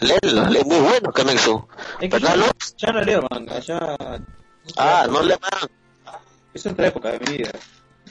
[0.01, 1.13] Léelo, lee muy bueno.
[1.15, 2.37] Es que ¿Verdad,
[2.77, 3.97] ya, no leo manga, ya.
[4.77, 5.69] Ah, no le más.
[6.53, 7.53] Es otra época de mi vida.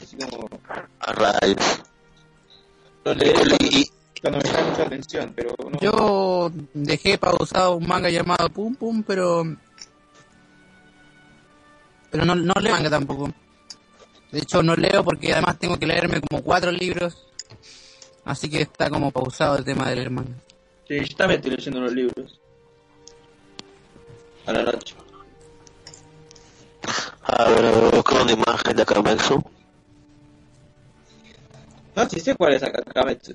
[0.01, 0.47] Así como.
[0.99, 1.81] A rayos.
[3.03, 3.91] Lo leí cuando, Y,
[4.21, 5.79] cuando me llama mucha atención, pero no.
[5.79, 9.43] Yo dejé pausado un manga llamado Pum Pum, pero.
[12.09, 13.31] Pero no, no leo manga tampoco.
[14.31, 17.27] De hecho, no leo porque además tengo que leerme como cuatro libros.
[18.23, 20.35] Así que está como pausado el tema de leer manga.
[20.91, 22.41] Sí, yo también estoy leyendo los libros.
[24.45, 24.93] A la noche.
[27.23, 29.41] a ver, busco una imagen de Kametsu.
[31.95, 33.33] No, sí sé cuál es Akametsu,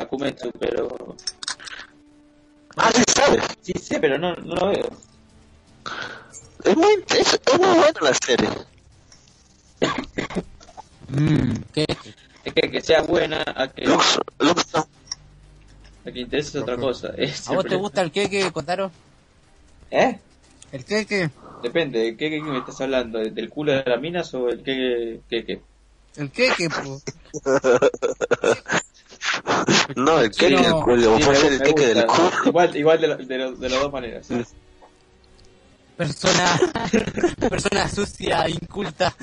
[0.00, 1.14] Akumetsu, pero...
[2.78, 3.44] Ah, sí sabes.
[3.60, 4.88] Sí sé, pero no, no lo veo.
[6.64, 8.48] Es muy, es, es muy buena la serie.
[11.08, 11.86] Mmm, ¿qué?
[12.44, 14.64] Es que que sea buena, a que, Lux, Lux,
[16.08, 17.12] a que interese es otra cosa.
[17.16, 18.90] Es ¿A vos el te gusta el queque, Kotaro?
[19.90, 20.18] ¿Eh?
[20.72, 21.30] ¿El queque?
[21.62, 23.18] Depende, ¿de qué, qué me estás hablando?
[23.18, 25.60] ¿Del culo de las minas o el qué, qué, qué?
[26.16, 27.00] El queque, po.
[29.96, 32.30] no, el queque del culo, Sí, el queque del culo.
[32.46, 34.26] Igual, igual de, lo- de, lo- de las dos maneras.
[34.26, 34.34] ¿sí?
[35.96, 36.60] Persona,
[37.50, 39.14] persona sucia, inculta.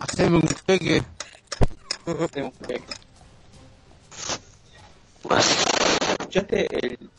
[0.00, 1.02] Haceme un queque.
[2.32, 2.82] Tengo que-
[6.18, 7.10] ¿Escuchaste el,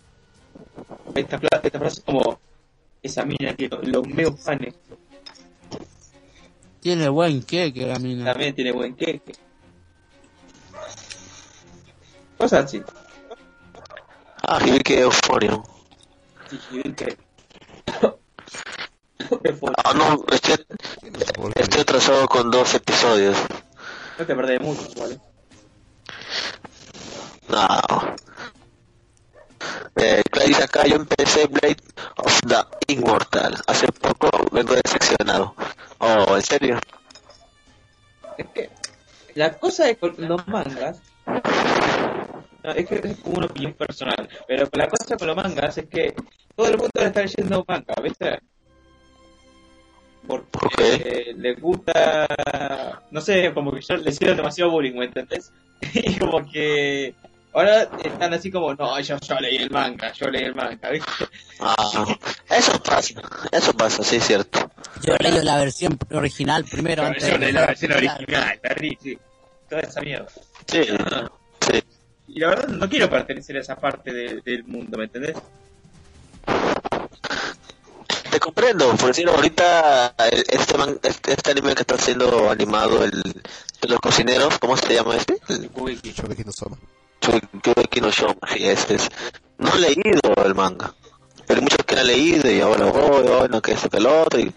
[1.16, 2.40] esta, esta frase como
[3.02, 4.74] esa mina que lo- los meos panes
[6.82, 8.26] Tiene buen queque la mina.
[8.26, 9.34] también tiene buen queque?
[12.38, 12.82] Cosas así.
[14.44, 15.62] Ah, y que euforia.
[16.50, 17.18] Sí, sí, que-
[19.28, 19.56] Fuerte.
[19.84, 20.66] Ah, no, estoy,
[21.56, 23.38] estoy atrasado con dos episodios.
[24.18, 25.20] No te perdés mucho, ¿vale?
[27.50, 28.16] No.
[29.96, 31.78] Eh, Clarice acá, yo empecé Blade
[32.18, 33.58] of the Immortal.
[33.68, 35.56] Hace poco vengo decepcionado.
[36.00, 36.80] Oh, ¿en serio?
[38.38, 38.70] Es que
[39.36, 41.02] la cosa de con los mangas
[42.64, 45.88] no, es que es como una opinión personal, pero la cosa con los mangas es
[45.88, 46.14] que
[46.56, 48.40] todo el mundo está leyendo manga, ¿viste?
[50.28, 51.34] Porque ¿Por qué?
[51.38, 52.28] les gusta,
[53.10, 55.52] no sé, como que yo les hicieron demasiado bullying, ¿me entendés?
[55.94, 57.16] y como que
[57.54, 61.26] ahora están así como, no, yo, yo leí el manga, yo leí el manga, ¿viste?
[61.60, 62.06] Ah,
[62.50, 64.72] eso pasa, eso pasa, sí es cierto.
[65.04, 69.18] Yo leí la versión original primero antes yo leí la versión original, Larry, sí,
[69.68, 70.28] toda esa mierda.
[70.68, 71.84] Sí, sí.
[72.28, 75.36] Y la verdad no quiero pertenecer a esa parte de- del mundo, ¿me entendés?
[78.32, 83.04] Te comprendo, por decir ahorita el- este, man- este, este anime que está siendo animado,
[83.04, 85.38] el de los cocineros, ¿cómo se llama este?
[85.50, 85.70] El
[86.46, 86.78] no Soma.
[87.22, 89.10] Shokugeki no Shoma, sí, ese es.
[89.58, 90.94] No he leído el manga,
[91.46, 94.40] pero hay muchos que han leído y ahora, oh, bueno, que esto, que lo otro,
[94.40, 94.54] y-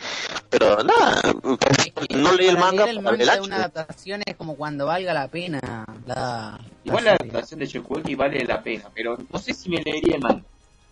[0.49, 4.87] pero nada, pues, no leí el manga el el manga una adaptación es como cuando
[4.87, 7.31] valga la pena la, Igual la serie.
[7.33, 10.43] adaptación de Shokugeki vale la pena, pero no sé si me leería el manga.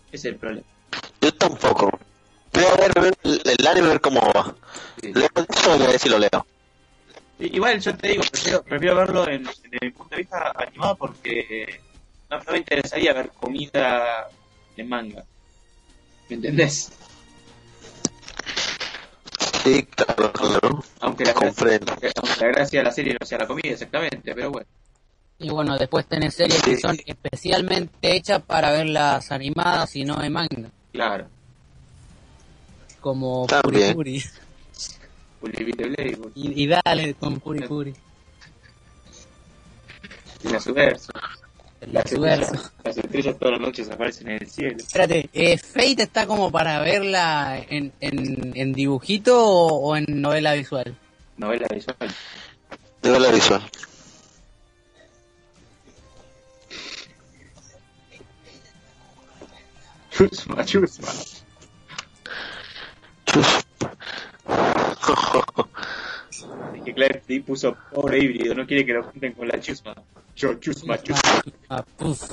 [0.08, 0.66] Ese es el problema.
[1.20, 1.90] Yo tampoco.
[2.52, 4.54] Voy a ver, el, anime, ver cómo va.
[5.00, 5.12] Sí.
[5.12, 6.46] Leo eso y a ver si lo leo.
[7.38, 10.96] I- Igual yo te digo, prefiero, prefiero verlo en, en el punto de vista animado
[10.96, 11.80] porque
[12.30, 14.28] no, no me interesaría ver comida
[14.76, 15.24] en manga.
[16.28, 16.90] ¿Me entendés?
[19.64, 20.84] Sí, claro, claro.
[21.00, 21.94] Aunque la, Comprendo.
[22.00, 24.66] gracia, aunque la gracia de la serie no sea la comida exactamente, pero bueno.
[25.38, 30.32] Y bueno, después tenés series que son especialmente hechas para verlas animadas y no en
[30.32, 30.70] manga.
[30.92, 31.26] Claro.
[33.02, 33.94] Como También.
[33.94, 34.22] Puri
[35.40, 35.52] Puri.
[36.36, 37.92] Y, y dale con Puri Puri.
[40.44, 41.12] la subverso.
[41.90, 42.52] La subverso.
[42.84, 44.76] Las estrellas todas las noches aparecen en el cielo.
[44.78, 50.54] Espérate, eh, ¿Fate está como para verla en, en, en dibujito o, o en novela
[50.54, 50.96] visual?
[51.36, 51.96] Novela visual.
[53.02, 53.62] Digo la visual.
[60.12, 61.08] Chusma, chusma.
[66.74, 69.94] Es que Clive T puso pobre híbrido, no quiere que lo junten con la chusma.
[70.34, 71.42] Yo, chusma, chusma.
[71.68, 72.30] Ah, puf.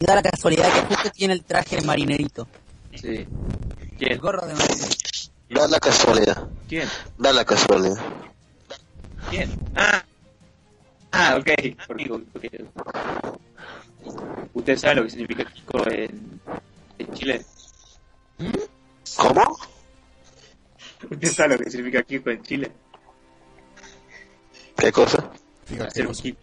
[0.00, 2.48] Y da la casualidad que justo tiene el traje de marinerito.
[2.94, 3.26] Sí.
[3.80, 4.18] El ¿Quién?
[4.18, 4.96] gorro de marinerito.
[5.50, 6.48] Da la casualidad.
[6.68, 6.88] ¿Quién?
[7.18, 8.02] Da la casualidad.
[9.30, 9.50] ¿Quién?
[9.76, 10.02] Ah.
[11.12, 11.86] Ah, ok.
[11.86, 12.64] Conmigo, porque...
[14.54, 16.40] Usted sabe lo que significa Kiko en,
[16.98, 17.44] en Chile.
[19.16, 19.56] ¿Cómo?
[21.10, 22.72] ¿Usted sabe lo que significa Kiko en Chile?
[24.76, 25.30] ¿Qué cosa?
[25.86, 26.14] Hacer un.
[26.14, 26.38] Kiko.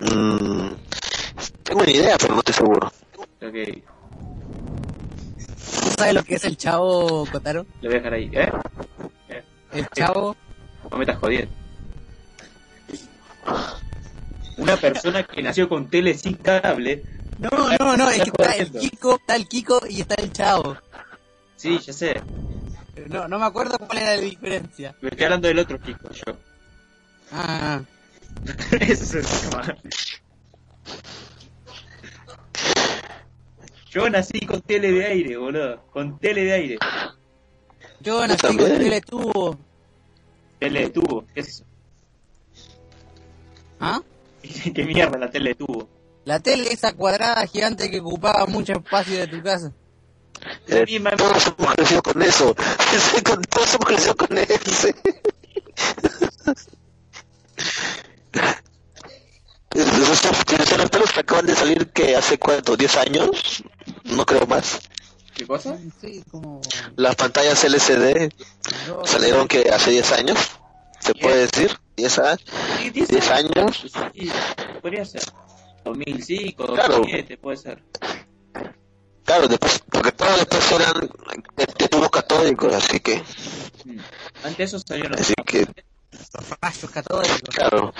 [0.00, 0.68] Mm,
[1.62, 2.92] tengo una idea, pero no estoy seguro.
[3.40, 3.82] Ok,
[5.82, 7.66] ¿Tú sabes lo que es el chavo, Kotaro?
[7.80, 8.30] lo voy a dejar ahí.
[8.32, 8.52] ¿Eh?
[9.72, 10.36] El chavo.
[10.90, 11.52] No me estás jodiendo.
[14.62, 17.02] Una persona que nació con tele sin cable.
[17.38, 18.70] No, no, no, es que está el.
[18.70, 20.76] Kiko, está el Kiko y está el chavo.
[21.56, 22.22] Sí, ya sé.
[23.08, 24.94] No, no me acuerdo cuál era la diferencia.
[25.00, 26.36] Me estoy hablando del otro Kiko, yo.
[27.32, 27.80] Ah,
[28.80, 29.76] Eso es el tema.
[33.90, 35.82] Yo nací con tele de aire, boludo.
[35.90, 36.78] Con tele de aire.
[38.00, 39.58] yo nací con teletubo.
[40.60, 41.24] Tele de tubo.
[41.34, 41.64] ¿Qué es eso?
[43.80, 44.00] ¿Ah?
[44.74, 45.88] ¿Qué mierda la tele de tubo?
[46.24, 49.72] La tele esa cuadrada gigante que ocupaba mucho espacio de tu casa.
[50.68, 52.54] Eh, misma todos hemos crecido con eso.
[53.50, 54.88] Todos hemos crecido con eso.
[59.74, 63.64] Esos, esos pelos que acaban de salir que hace cuánto, 10 años,
[64.04, 64.80] no creo más.
[65.34, 65.78] ¿Qué cosa?
[66.00, 66.60] Sí, como...
[66.96, 68.28] Las pantallas LCD
[68.86, 70.38] yo- salieron que hace 10 años,
[71.00, 72.44] se puede decir, 10 años.
[72.78, 73.86] Sí, 10 años.
[74.14, 74.30] Sí,
[74.80, 75.22] podría ser.
[75.84, 76.94] 2005, Claro.
[76.98, 77.82] 2007, puede ser.
[79.24, 81.08] Claro, después, porque todos después eran
[81.56, 83.22] de, de tubos catódicos, así que,
[83.84, 83.98] Mm.
[84.44, 85.66] Antes eso salieron los así que,
[86.12, 87.40] Los rayos catódicos.
[87.52, 87.92] claro,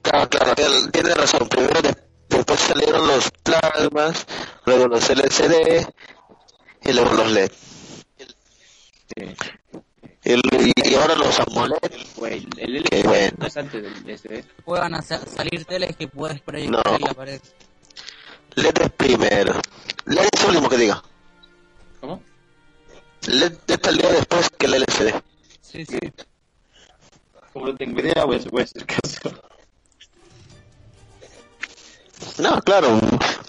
[0.00, 1.46] claro, claro, tiene- tiene razón.
[1.50, 1.94] Primero, de-
[2.30, 4.26] después salieron los plasmas,
[4.64, 5.86] luego los LCD
[6.84, 7.50] y luego los LED.
[9.16, 9.34] Sí.
[10.30, 11.36] Y, y ahora los
[12.16, 13.32] Güey, el el bueno.
[13.38, 14.44] no es antes del SD.
[14.64, 16.96] Puedan hacer- salir teles que puedes proyectar No.
[16.96, 17.40] en la pared.
[18.54, 19.54] LED es primero.
[20.04, 21.02] LED es lo último que diga.
[22.00, 22.22] ¿Cómo?
[23.26, 25.14] LED, LED salió después que el LCD.
[25.62, 25.98] Sí, sí.
[27.54, 29.30] Como no tengo idea, voy a voy a hacer caso.
[32.38, 33.00] No, claro.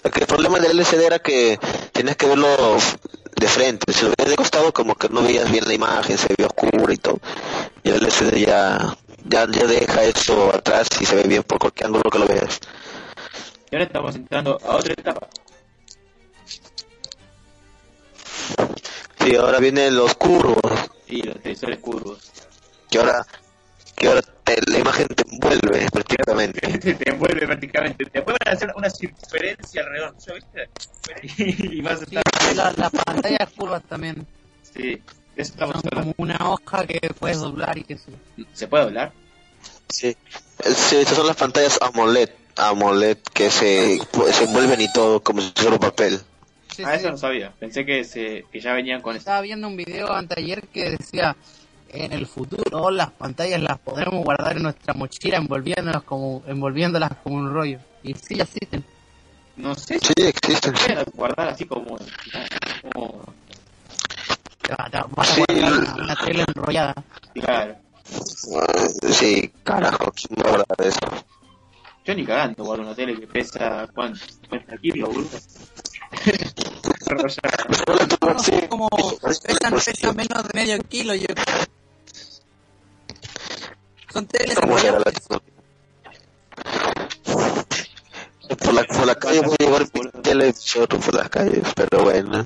[0.02, 1.58] El problema del LCD era que
[1.92, 2.78] tenías que verlo
[3.36, 3.92] de frente.
[3.92, 6.92] Si lo veías de costado, como que no veías bien la imagen, se veía oscura
[6.92, 7.18] y todo.
[7.82, 11.86] Y el LCD ya, ya, ya deja eso atrás y se ve bien por cualquier
[11.86, 12.60] ángulo que lo veas.
[13.70, 15.28] Y ahora estamos entrando a otra etapa.
[19.22, 20.60] Sí, ahora vienen los curvos,
[21.06, 22.18] Y los televisores curvos.
[22.90, 23.26] que ahora,
[24.00, 26.78] que ahora te- la imagen te envuelve prácticamente.
[26.94, 28.04] te, envuelve prácticamente.
[28.06, 31.44] Te pueden hacer una circunferencia alrededor tuyo, ¿viste?
[31.76, 32.56] y vas a Sí, estar.
[32.56, 34.26] la- las pantallas curvas también.
[34.74, 35.00] Sí,
[35.36, 36.14] eso estamos Son hablando.
[36.16, 38.12] como una hoja que puedes doblar y que sí.
[38.54, 39.12] ¿Se puede hablar?
[39.90, 40.16] Sí.
[40.64, 43.98] Sí, estas son las pantallas AMOLED, AMOLED que se,
[44.32, 46.20] se envuelven y todo como si fuera un papel.
[46.74, 47.00] Sí, ah, sí.
[47.00, 47.52] eso no sabía.
[47.58, 49.20] Pensé que, se, que ya venían con eso.
[49.20, 51.36] Estaba viendo un video anteayer que decía
[51.92, 57.36] en el futuro las pantallas las podremos guardar en nuestra mochila envolviéndolas como envolviéndolas como
[57.36, 57.78] un rollo.
[58.02, 58.84] Y sí, ya existen.
[59.56, 60.74] No sé si Sí, existen.
[61.14, 61.96] guardar así como.
[62.92, 65.42] como va- Vas a Sí.
[65.48, 66.94] guardar una, tela enrollada.
[67.34, 67.76] claro.
[68.56, 70.98] Ah, Sí, carajo, ¿quién va a eso?
[72.04, 73.86] Yo ni cagando guardo una tele que pesa.
[73.94, 74.18] ¿Cuánto?
[74.42, 75.28] 50 kilos, boludo.
[77.10, 81.14] No, como pesan, pesan menos de medio kilo.
[81.14, 81.26] Yo.
[84.12, 84.58] Son teles.
[88.58, 92.38] Por la, por la calle voy a llevar mi televisor por las calles, pero bueno.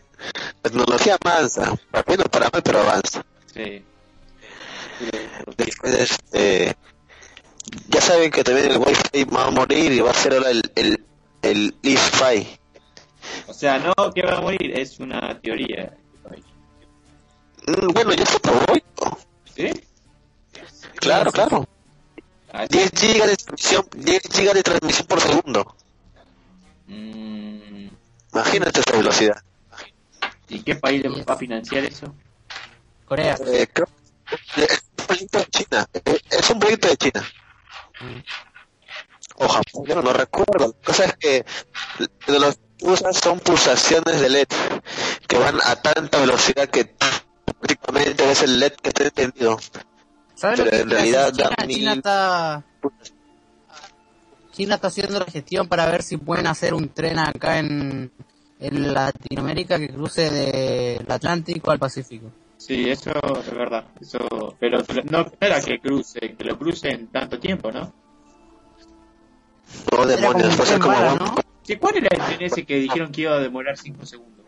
[0.63, 3.25] La tecnología avanza, para o para mal, pero avanza.
[3.53, 3.83] Sí.
[5.57, 6.77] Después, este,
[7.89, 10.63] ya saben que también el Wi-Fi va a morir y va a ser ahora el,
[10.75, 11.05] el,
[11.43, 12.59] el Wi-Fi.
[13.49, 15.97] O sea, no que va a morir, es una teoría.
[17.67, 18.61] Mm, Bueno, ya se probó.
[19.57, 19.71] ¿Sí?
[21.05, 21.69] Claro, claro.
[22.53, 25.77] Ah, 10 gigas de transmisión, 10 gigas de transmisión por segundo.
[26.87, 27.89] mm,
[28.33, 29.43] Imagínate esa velocidad.
[30.49, 32.15] ¿Y qué país le va a financiar eso?
[33.07, 33.37] Corea.
[33.47, 33.89] Eh, creo
[34.55, 35.87] que es un proyecto de China.
[35.93, 37.25] Eh, Es un proyecto de China.
[39.37, 40.75] O Japón, yo no lo recuerdo.
[40.79, 41.45] La cosa es que
[42.27, 44.49] de los que usan son pulsaciones de LED
[45.29, 46.85] que van a tanta velocidad que
[47.61, 49.59] prácticamente es el LED que está entendido.
[50.35, 51.93] ¿Sabes lo Pero que en quiere realidad hacer China?
[51.93, 52.65] está
[54.53, 58.11] China está haciendo la gestión para ver si pueden hacer un tren acá en,
[58.61, 62.31] en Latinoamérica que cruce del Atlántico al Pacífico.
[62.57, 63.85] Sí, eso es verdad.
[64.01, 64.79] Eso, pero
[65.11, 67.93] no espera que cruce, que lo cruce en tanto tiempo, ¿no?
[69.93, 71.35] No Era demonios, como como ¿no?
[71.63, 74.45] Sí, ¿Cuál era el tren ese que dijeron que iba a demorar 5 segundos?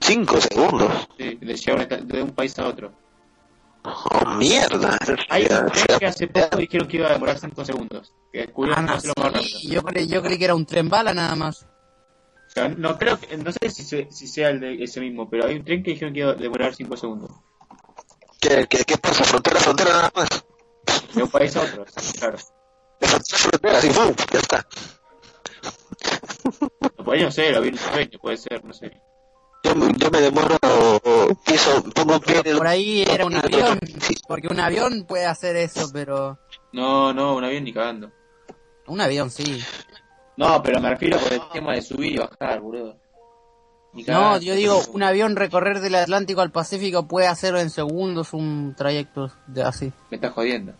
[0.00, 1.08] 5 segundos.
[1.18, 2.92] Sí, de llevar una- de un país a otro.
[3.86, 4.96] Oh, mierda.
[5.28, 8.12] Hay un tren que hace poco dijeron que iba a demorar 5 segundos.
[8.32, 9.72] Que Ah, no, hacerlo más sí, rápido.
[9.74, 11.62] yo, creí, yo creí que era un tren bala nada más.
[11.64, 15.28] O sea, no creo que, no sé si, se- si sea el de ese mismo,
[15.28, 17.30] pero hay un tren que dijeron que iba a demorar 5 segundos.
[18.40, 19.24] ¿Qué, qué, qué pasa?
[19.24, 20.28] Frontera, frontera nada más.
[21.14, 21.84] De un país a otro,
[22.18, 22.38] claro.
[23.00, 24.14] De frontera, frontera, así, ¡pum!
[24.32, 24.66] ya está.
[26.98, 28.90] No, por ahí no sé, lo vi en un sueño, puede ser, no sé.
[29.64, 30.58] Yo, me- yo me demoro,
[31.46, 34.14] piso, pongo pie en el- Por ahí era un avión, Sí.
[34.28, 36.38] porque un avión puede hacer eso, pero...
[36.72, 38.10] No, no, un avión ni cagando.
[38.86, 39.62] Un avión, sí.
[40.36, 42.96] No, pero me refiero por el tema de subir y bajar, boludo.
[43.94, 48.32] Ni No, yo digo, un avión recorrer del Atlántico al Pacífico puede hacerlo en segundos
[48.34, 49.92] un trayecto de así.
[50.10, 50.74] Me estás jodiendo.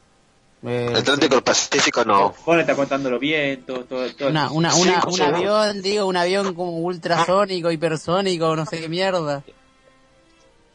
[0.66, 2.34] Eh, El Atlántico, el Pacífico, no.
[2.58, 4.28] Estás contando los vientos, todo, todo.
[4.30, 8.88] una, una, una, Cinco un avión, digo, un avión como ultrasónico, hipersónico, no sé qué
[8.88, 9.42] mierda.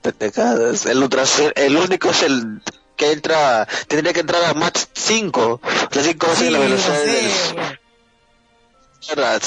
[0.04, 1.24] El, ultra,
[1.56, 2.62] el único es el
[2.96, 5.62] que entra, tendría que entrar a Mach 5.
[5.64, 7.32] O sea, 5 veces Sí, la velocidad del,
[9.08, 9.40] mierda,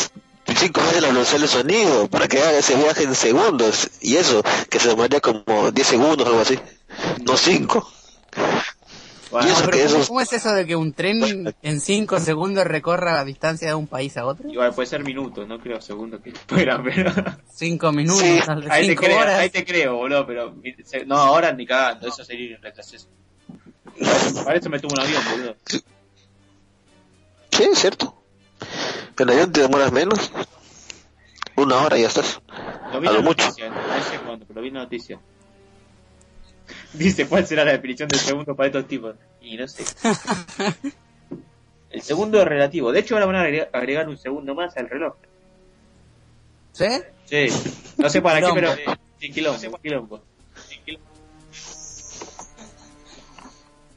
[0.58, 3.90] cinco veces la velocidad del sonido para que haga ese viaje en segundos.
[4.00, 6.58] Y eso, que se demoraría como 10 segundos o algo así.
[7.24, 7.92] No 5.
[9.32, 12.20] Bueno, Y eso No, que pero ¿cómo, es eso de que un tren en 5
[12.20, 14.48] segundos recorra la distancia de un país a otro?
[14.50, 17.10] igual puede ser minutos, no creo segundos que fuera, pero.
[17.54, 19.38] 5 minutos, Sí, tal vez ahí te 5 creo, horas.
[19.40, 20.54] ahí te creo, boludo, pero.
[21.06, 23.08] No, ahora ni cagando, eso sería un retroceso.
[23.98, 25.56] Para eso, para eso me tuvo un avión, boludo.
[25.66, 28.14] Sí, es cierto.
[29.18, 30.30] En avión te demoras menos.
[31.56, 32.40] Una hora y ya estás.
[32.92, 33.44] Lo vi A en lo la mucho.
[33.46, 35.20] noticia, no sé cuándo, pero vi en la noticia.
[36.92, 39.16] Dice, ¿cuál será la definición del segundo para estos tipos?
[39.40, 39.84] Y no sé.
[41.90, 42.90] El segundo es relativo.
[42.90, 45.14] De hecho, ahora van a agregar, un segundo más al reloj.
[46.72, 46.86] ¿Sí?
[47.26, 47.48] Sí.
[47.98, 48.74] No sé para qué, Quilombo.
[48.74, 48.98] pero...
[49.18, 50.22] Quilombo, quilombo.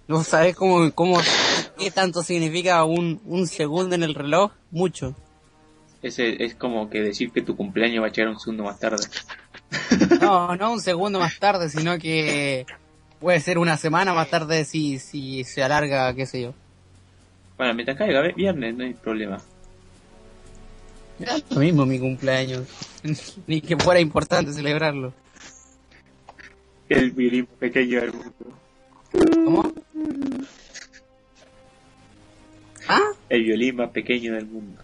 [0.07, 1.19] ¿No sabes cómo, cómo,
[1.79, 4.51] qué tanto significa un, un segundo en el reloj?
[4.71, 5.15] Mucho.
[6.01, 9.03] Ese es como que decir que tu cumpleaños va a llegar un segundo más tarde.
[10.21, 12.65] No, no un segundo más tarde, sino que
[13.19, 16.53] puede ser una semana más tarde si, si se alarga, qué sé yo.
[17.57, 19.37] Bueno, mientras caiga vi- viernes no hay problema.
[21.49, 22.67] Lo mismo mi cumpleaños.
[23.47, 25.13] Ni que fuera importante celebrarlo.
[26.89, 28.33] El violín pequeño del mundo.
[29.45, 29.73] ¿Cómo?
[32.87, 33.01] ¿Ah?
[33.29, 34.81] El violín más pequeño del mundo.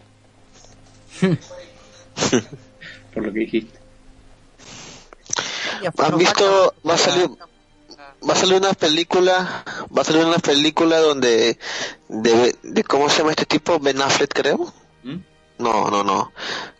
[3.13, 3.77] Por lo que dijiste.
[5.97, 6.73] ¿Han visto?
[6.87, 7.29] Va a salir,
[8.27, 9.63] va a salir una película,
[9.95, 11.57] va a salir una película donde,
[12.07, 13.79] de, de ¿cómo se llama este tipo?
[13.79, 14.73] Ben Affleck, creo.
[15.03, 15.17] ¿Mm?
[15.59, 16.31] No, no, no.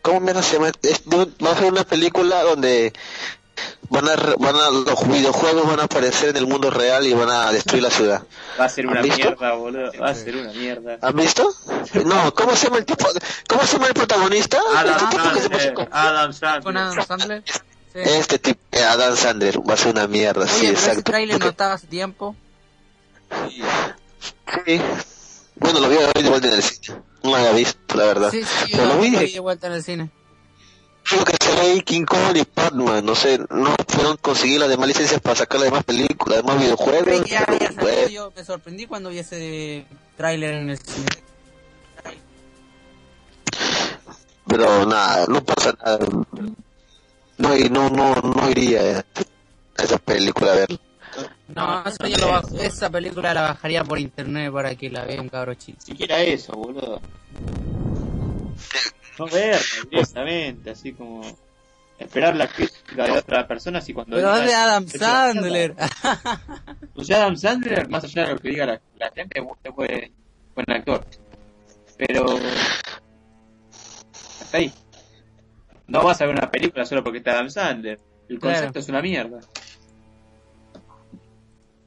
[0.02, 0.72] ¿Cómo mierda se llama?
[0.82, 2.94] Es va a ser una película donde
[3.90, 7.30] van a, van a, los videojuegos van a aparecer en el mundo real y van
[7.30, 8.24] a destruir la ciudad.
[8.60, 9.18] Va a ser una ¿Han visto?
[9.20, 9.92] mierda, boludo.
[10.02, 10.98] Va a ser una mierda.
[11.02, 11.54] ¿Han visto?
[12.06, 13.06] No, ¿cómo se llama el tipo?
[13.48, 14.60] ¿Cómo se llama el protagonista?
[14.76, 15.52] Adam tipo que se Sandler.
[15.52, 16.78] puso con- Adam ¿Con Sandler.
[16.78, 17.44] Adam Sandler?
[17.94, 18.00] Sí.
[18.04, 21.12] Este tipo, eh, Adam Sandler, va a ser una mierda, sí, Oye, pero ese exacto.
[21.12, 22.36] trailer no estaba hace tiempo.
[24.66, 24.82] Sí.
[25.56, 26.98] Bueno, lo vi de vuelta en el cine.
[27.24, 28.32] No lo había visto, la verdad.
[28.32, 30.10] Sí, sí, Pero lo vi de vuelta en el cine.
[31.04, 34.88] Creo que se ahí King Kong y Batman, no sé, no pudieron conseguir las demás
[34.88, 37.30] licencias para sacar las demás películas, las demás videojuegos.
[37.30, 39.86] Ya salido, Bueno, yo me sorprendí cuando vi ese
[40.16, 41.08] tráiler en el cine.
[44.48, 46.00] pero nada, no pasa nada.
[47.42, 50.80] No, y no, no, no iría a esa película a verla.
[51.48, 55.28] No, eso yo lo bajo- esa película la bajaría por internet para que la vean
[55.28, 55.84] cabros chicos.
[55.84, 57.02] siquiera eso, boludo.
[59.20, 61.22] No verla directamente, así como
[62.00, 65.76] esperar la crítica de otras personas y cuando Pero es de Adam Sandler.
[66.96, 70.12] O sea, Adam Sandler, más allá de lo que diga la, la gente, buen,
[70.56, 71.06] buen actor.
[71.98, 72.26] Pero
[74.42, 74.72] hasta ahí.
[75.92, 78.00] No vas a ver una película solo porque está Adam Sandler.
[78.30, 78.56] El Claro.
[78.58, 79.40] concepto es una mierda.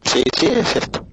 [0.03, 1.07] Sí, sí, es cierto.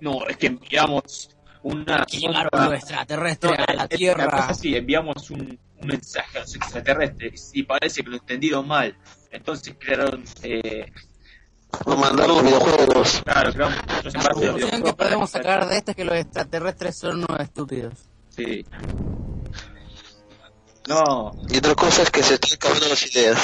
[0.00, 1.30] No, es que enviamos
[1.62, 4.26] una Llegaron extraterrestres No, a la Tierra.
[4.48, 8.94] así, enviamos un, un mensaje a los extraterrestres y parece que lo entendieron mal.
[9.30, 10.92] Entonces crearon, eh,
[11.86, 13.22] Nos mandaron videojuegos.
[13.24, 17.16] claro, crearon otros La conclusión que podemos sacar de esto es que los extraterrestres son
[17.24, 17.94] unos estúpidos.
[18.28, 18.64] Sí.
[20.88, 23.38] No, Y otra cosa es que se están acabando las ideas.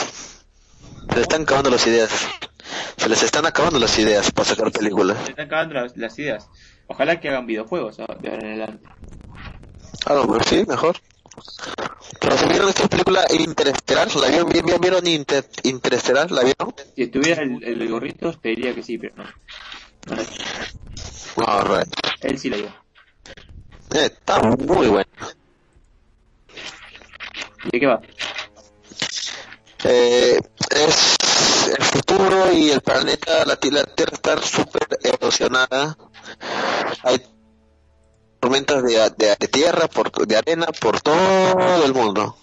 [1.13, 2.11] Se están acabando las ideas.
[2.97, 5.19] Se les están acabando las ideas para sacar películas.
[5.25, 6.49] se están acabando las, las ideas.
[6.87, 8.07] Ojalá que hagan videojuegos ¿no?
[8.19, 8.89] de ahora en adelante.
[10.07, 10.97] Ah, no, pero sí, mejor.
[12.21, 14.49] Pero vieron esta película Interestelar, ¿la vieron?
[14.49, 16.31] ¿Bien, bien vieron Inter Interestelar?
[16.31, 16.75] ¿La vieron?
[16.95, 19.25] Si estuviera el, el gorrito, te diría que sí, pero no.
[20.07, 21.89] No, Alright.
[22.23, 22.67] Él sí la vio.
[23.95, 25.09] Eh, está muy buena.
[27.65, 28.01] ¿Y de qué va?
[29.85, 30.39] Eh,
[30.71, 35.97] es el futuro y el planeta, la, ti- la Tierra está súper erosionada.
[37.03, 37.21] Hay
[38.41, 42.37] tormentas de, de- tierra, por, de arena por todo el mundo.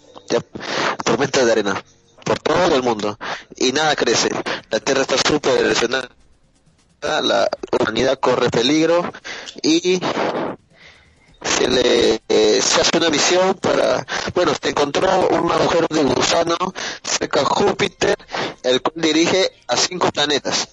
[1.03, 1.84] Tormentas de arena
[2.24, 3.17] por todo el mundo.
[3.57, 4.30] Y nada crece.
[4.69, 6.09] La Tierra está súper erosionada.
[7.01, 7.49] La
[7.80, 9.11] humanidad corre peligro
[9.63, 9.99] y
[11.43, 16.55] se le eh, se hace una misión para bueno se encontró un agujero de gusano
[17.03, 18.15] cerca de Júpiter
[18.63, 20.69] el cual dirige a cinco planetas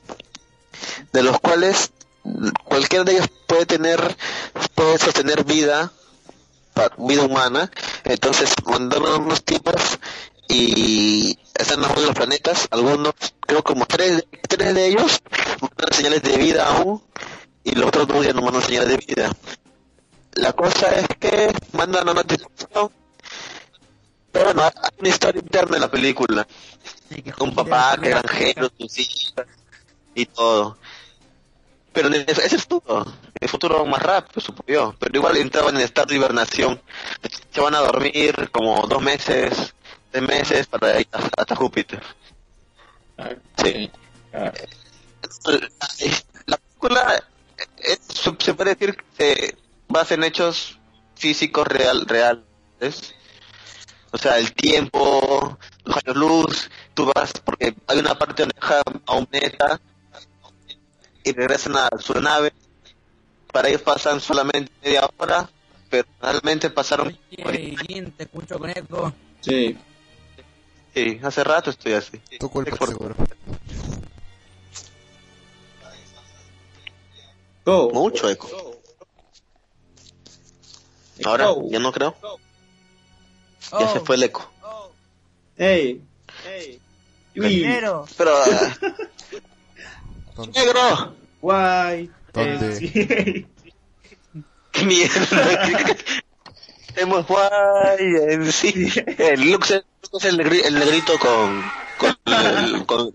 [1.13, 1.91] de los cuales
[2.65, 4.17] cualquiera de ellos puede tener
[4.75, 5.93] puede sostener vida
[6.97, 7.71] vida humana.
[8.05, 9.99] Entonces mandaron unos tipos
[10.49, 12.69] y están en los planetas.
[12.71, 15.21] Algunos creo como tres tres de ellos
[15.61, 17.03] mandan señales de vida aún
[17.65, 19.31] y los otros dos ya no mandan señales de vida
[20.39, 22.91] la cosa es que mandan una notificación,
[24.33, 26.47] pero no, hay una historia interna en la película.
[27.09, 29.47] Sí, que Un papá, es la granjero, sus hijas
[30.15, 30.79] y todo.
[31.93, 33.07] Pero ese es el futuro,
[33.41, 34.95] el futuro más rápido, supongo yo.
[34.99, 36.81] Pero igual entraban en estado de hibernación.
[37.51, 39.75] Se van a dormir como dos meses,
[40.13, 42.03] tres meses para ir hasta, hasta Júpiter.
[43.17, 43.31] Ah,
[43.63, 43.91] Sí.
[44.33, 44.53] ah,
[46.47, 47.25] La película
[47.79, 48.01] es-
[48.39, 49.57] se puede decir que
[49.89, 50.79] basa en hechos
[51.17, 53.15] físicos real, reales.
[54.11, 58.83] O sea, el tiempo, los años luz, tú vas, porque hay una parte donde dejan
[59.07, 59.81] a un planeta
[61.25, 62.53] y regresan a su nave.
[63.53, 65.49] Para ellos pasan solamente media hora,
[65.91, 67.19] pero realmente pasaron.
[67.45, 69.13] Oye, Jin, te escucho con eco.
[69.41, 69.77] Sí.
[70.95, 72.19] Sí, hace rato estoy así.
[72.39, 73.15] Tu culpa, Por- seguro.
[77.65, 77.91] Go.
[77.93, 78.78] Mucho eco.
[81.25, 81.69] Ahora, Go.
[81.71, 82.15] ya no creo.
[82.23, 82.39] Oh,
[83.81, 84.51] Ya se fue el eco.
[85.57, 86.01] Hey.
[86.45, 86.81] Hey.
[87.37, 87.49] Uy.
[87.49, 88.07] dinero.
[88.17, 88.77] Pero, ah,
[90.55, 91.15] negro.
[91.41, 92.11] Guay.
[92.33, 92.91] ¿Dónde?
[92.95, 93.47] Eh.
[94.73, 95.97] ¡Qué mierda!
[96.97, 98.89] Hemos guay en sí.
[99.19, 99.85] El Lux es,
[100.25, 100.37] el
[100.75, 101.65] negrito con.
[101.99, 102.17] con.
[102.27, 103.13] el- con.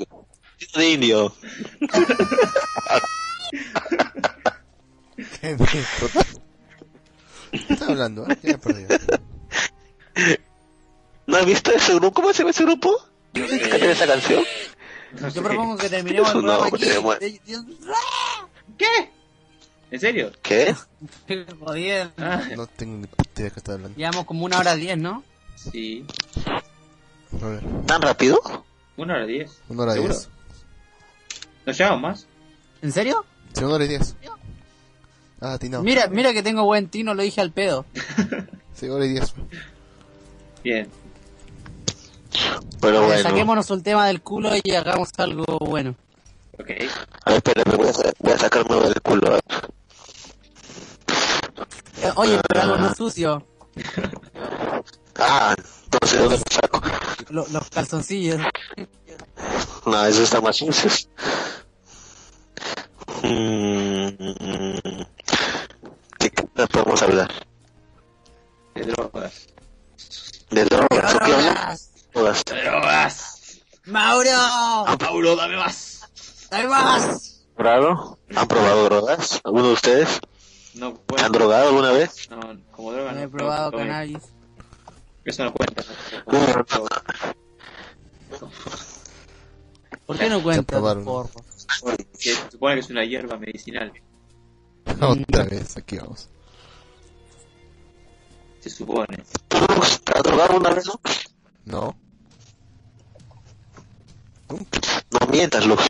[0.76, 1.34] de indio.
[7.54, 8.28] ¿Qué ¿Qué estás hablando?
[8.30, 8.38] eh?
[8.44, 8.84] Ya me perdí.
[11.28, 12.14] ¿No has visto ese grupo?
[12.14, 12.98] ¿Cómo se llama ese grupo?
[13.34, 14.44] ¿Qué tiene esa canción?
[15.20, 15.36] No sé.
[15.38, 17.40] Yo propongo que terminemos el no, programa aquí.
[17.46, 17.64] Dios-
[18.78, 19.12] ¿Qué?
[19.92, 20.32] ¿En serio?
[20.42, 20.76] ¿Qué?
[21.60, 22.14] Jodiendo.
[22.18, 23.98] Ah, No tengo ni puta idea de qué estás hablando.
[23.98, 25.24] Llevamos como una hora diez, ¿no?
[25.56, 26.06] sí.
[27.42, 28.40] A ver, ¿Tan rápido?
[28.98, 29.52] Una hora diez.
[29.70, 30.14] una hora ¿Seguro?
[30.14, 30.30] diez.
[31.66, 32.28] ¿Nos llevamos más?
[32.82, 33.26] ¿En serio?
[33.54, 34.16] Sí, una hora y diez.
[35.46, 35.84] Ah, ti no.
[35.84, 37.86] Mira, mira que tengo buen tino, lo dije al pedo.
[38.76, 39.34] Sí, y diez.
[40.64, 40.90] Bien.
[42.82, 43.22] Pero bueno.
[43.22, 45.96] Saquémonos un tema del culo y hagamos algo bueno.
[46.60, 46.72] Ok.
[47.26, 49.38] A ver, espérame, voy a, sa- voy a sacarme del culo.
[49.38, 49.42] Eh,
[52.16, 53.46] Oye, pero algo no sucio.
[55.20, 55.56] Ah,
[55.86, 56.82] entonces, ¿dónde lo saco?
[57.30, 58.42] Lo- los calzoncillos.
[59.86, 60.90] No, eso está más sucio.
[63.22, 64.08] Mm,
[66.56, 67.32] ¿Qué cosa podemos hablar?
[68.76, 69.48] De drogas.
[70.52, 71.16] ¿De drogas?
[71.16, 71.54] ¿O qué hablan?
[71.56, 71.92] ¡Drogas!
[72.14, 72.44] Drogas.
[72.46, 73.62] ¡De drogas!
[73.86, 75.36] ¡Mauro!
[75.36, 76.10] Dame más.
[76.52, 77.46] ¡Dame más!
[77.56, 78.20] ¿Probado?
[78.36, 79.42] ¿Han probado drogas?
[79.44, 80.20] ¿Alguno de ustedes?
[80.76, 81.30] No ¿Han cuenta.
[81.30, 82.30] drogado alguna vez?
[82.30, 82.40] No,
[82.72, 83.24] como droga No no.
[83.24, 84.18] he probado no, cannabis.
[85.26, 85.84] Eso no cuenta.
[90.06, 91.30] ¿Por qué no porro?
[91.82, 93.92] Porque se supone que es una hierba medicinal.
[95.00, 96.30] Otra vez, aquí vamos.
[98.64, 99.18] Se supone.
[99.50, 99.58] ¿Tú
[100.06, 101.02] te has drogado una vez, no?
[101.66, 101.98] No.
[104.50, 104.80] Nunca.
[105.12, 105.84] No mientas, Mira,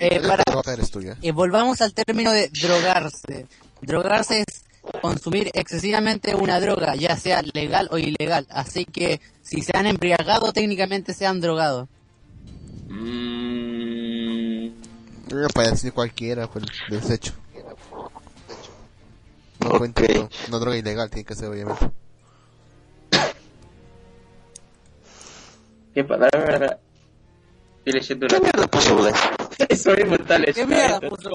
[0.00, 0.44] eh, para,
[1.22, 3.48] eh, volvamos al término de drogarse.
[3.80, 4.62] Drogarse es
[5.02, 8.46] consumir excesivamente una droga, ya sea legal o ilegal.
[8.48, 11.88] Así que si se han embriagado, técnicamente se han drogado.
[12.88, 14.68] Mm,
[15.52, 17.32] para decir cualquiera, fue el desecho.
[19.64, 19.78] No Ok.
[19.78, 21.90] cuenta, no, no droga ilegal, tiene que ser obviamente.
[25.94, 26.78] ¿Qué palabra?
[27.78, 28.42] Estoy leyendo ¿Qué una...
[28.42, 29.16] mierda puso Black?
[29.68, 30.54] Eso mismo está leyendo.
[30.54, 31.30] ¿Qué mierda puso?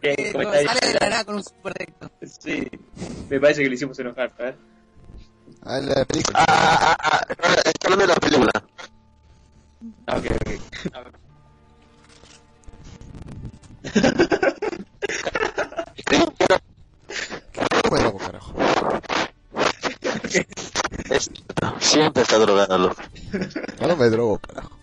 [0.00, 0.68] ¿Qué Eh, comentario?
[0.68, 2.08] sale de la nada con un super recto.
[2.26, 2.66] Sí,
[3.28, 4.32] me parece que le hicimos enojar.
[5.62, 6.38] Ah, la película.
[6.38, 8.50] Ah, ah, ah, ah, está hablando de la película.
[10.06, 10.26] Ah, ok.
[16.04, 16.60] Creo que era-
[17.88, 18.52] Fue loco, carajo.
[21.80, 23.02] Siempre está drogado, loco.
[23.80, 24.78] Ahora me drogo, carajo.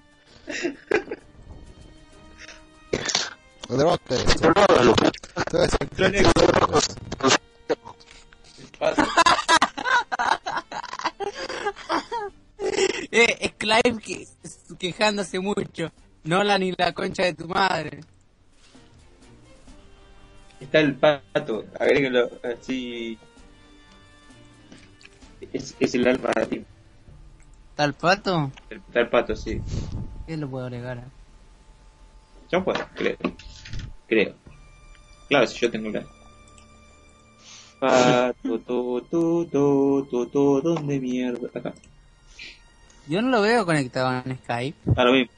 [3.69, 3.97] Me drogo.
[13.09, 14.27] Eh, es Clive que,
[14.77, 15.91] quejándose mucho.
[16.23, 18.01] No la ni la concha de tu madre.
[20.59, 23.17] Está el pato, agréguenlo así.
[25.53, 26.65] Es, es el alma de ti.
[27.69, 28.51] ¿Está el pato?
[28.69, 29.61] El- Está el pato, sí.
[30.25, 31.03] ¿Qué lo puedo agregar?
[32.51, 33.17] Yo puedo, creo.
[34.07, 34.35] Creo.
[35.29, 36.05] Claro, si yo tengo la.
[37.79, 41.49] Pato, to, to, to, to, to, ¿dónde mierda?
[41.53, 41.73] Acá.
[43.07, 44.77] Yo no lo veo conectado en Skype.
[44.95, 45.31] Ah, lo mismo.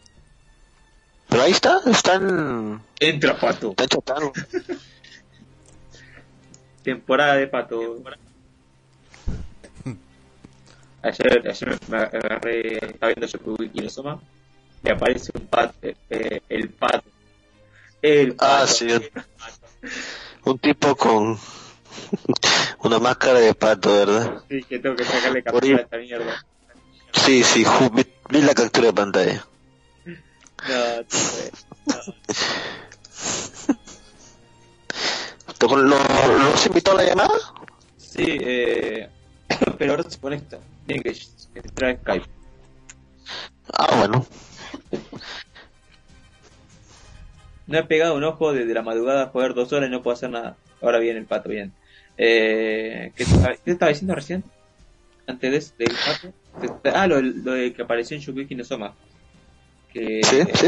[1.28, 3.76] Pero ahí está, están, Entra, pato.
[3.76, 4.32] chatando.
[6.84, 8.02] Temporada de pato.
[11.02, 14.20] Ayer, ayer me agarré, estaba viendo Shokugeki no Soma,
[14.84, 17.10] y aparece un pato, eh, el pato.
[18.02, 18.64] El pato.
[18.64, 18.88] Ah, sí.
[20.46, 21.38] Un tipo con
[22.84, 24.44] una máscara de pato, ¿verdad?
[24.50, 26.46] Sí, que tengo que sacarle captura a esta mierda.
[27.14, 29.46] Sí, sí, vi, vi la captura de pantalla.
[30.06, 31.66] No, tú puedes.
[35.58, 37.34] ¿Te- ¿Lo, ¿Los invitó a la llamada?
[37.98, 39.10] Sí, eh,
[39.78, 40.60] pero ahora se conecta.
[40.90, 41.16] Tiene que
[41.53, 42.26] entrar a Skype.
[43.74, 44.26] Ah, bueno.
[47.68, 50.16] No he pegado un ojo desde la madrugada a jugar dos horas y no puedo
[50.16, 50.57] hacer nada.
[50.82, 51.72] Ahora viene el pato, bien.
[52.18, 54.44] Eh, ¿qué, te- estaba diciendo recién?
[55.28, 56.34] Antes de, del pato.
[56.95, 58.95] Ah, lo, lo de que apareció en Shokugeki no Soma.
[59.94, 60.68] Que Sí, sí.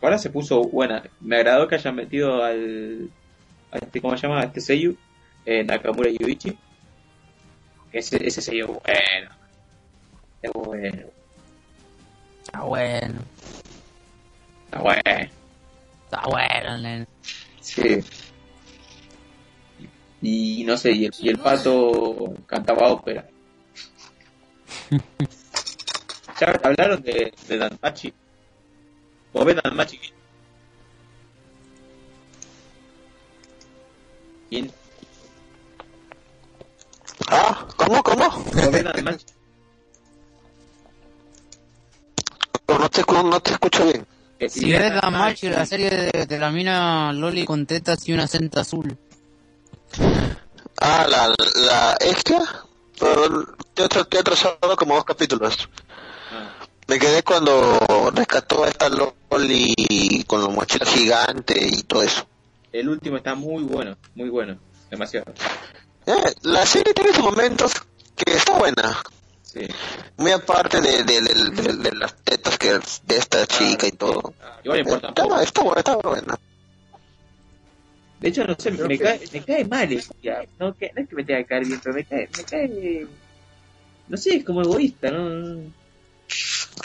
[0.00, 1.02] ahora se puso buena.
[1.20, 3.10] Me agradó que hayan metido al.
[3.72, 4.40] A este, ¿Cómo se llama?
[4.40, 4.96] A este Seiyu.
[5.44, 6.56] Eh, Nakamura Yuichi.
[7.92, 9.30] Ese, ese Seiyu bueno.
[10.46, 11.06] Es bueno.
[12.44, 13.20] Está bueno.
[14.66, 15.02] Está bueno.
[16.04, 17.06] Está bueno, nene.
[17.60, 18.04] Sí.
[20.22, 23.26] Y no sé, y el, y el pato cantaba ópera.
[26.40, 28.12] ¿Ya hablaron de, de Danmachi?
[29.32, 29.98] ¿O ven Danmachi?
[34.48, 34.70] ¿Quién?
[37.28, 38.26] Ah, ¿cómo, cómo?
[38.26, 39.24] ¿O ven Danmachi?
[39.26, 39.35] No,
[42.68, 44.06] no te, no te escucho bien.
[44.38, 44.92] Que Si ves
[45.42, 48.96] la serie de, de la mina Loli con tetas y una cinta azul.
[50.80, 52.38] Ah, la, la extra.
[52.98, 53.44] Pero
[53.74, 55.68] te he trazado como dos capítulos.
[56.32, 56.52] Ah,
[56.86, 57.78] Me quedé cuando
[58.14, 62.26] rescató a esta Loli con la mochila gigante y todo eso.
[62.72, 64.58] el último está muy bueno, muy bueno.
[64.90, 65.32] Demasiado.
[66.06, 67.72] Eh, la serie tiene sus momentos
[68.14, 68.96] que está buena.
[69.56, 69.66] Sí.
[70.18, 74.34] Muy aparte de, de, de- de- de las tetas que de esta chica y todo.
[74.42, 76.38] Ah, igual importa Está, está buena, está buena.
[78.20, 80.42] De hecho, no sé, me que- cae, me cae mal ella.
[80.58, 83.06] No, que, no es que me tenga que caer bien, pero me cae, me cae.
[84.08, 85.60] No sé, es como egoísta, ¿no?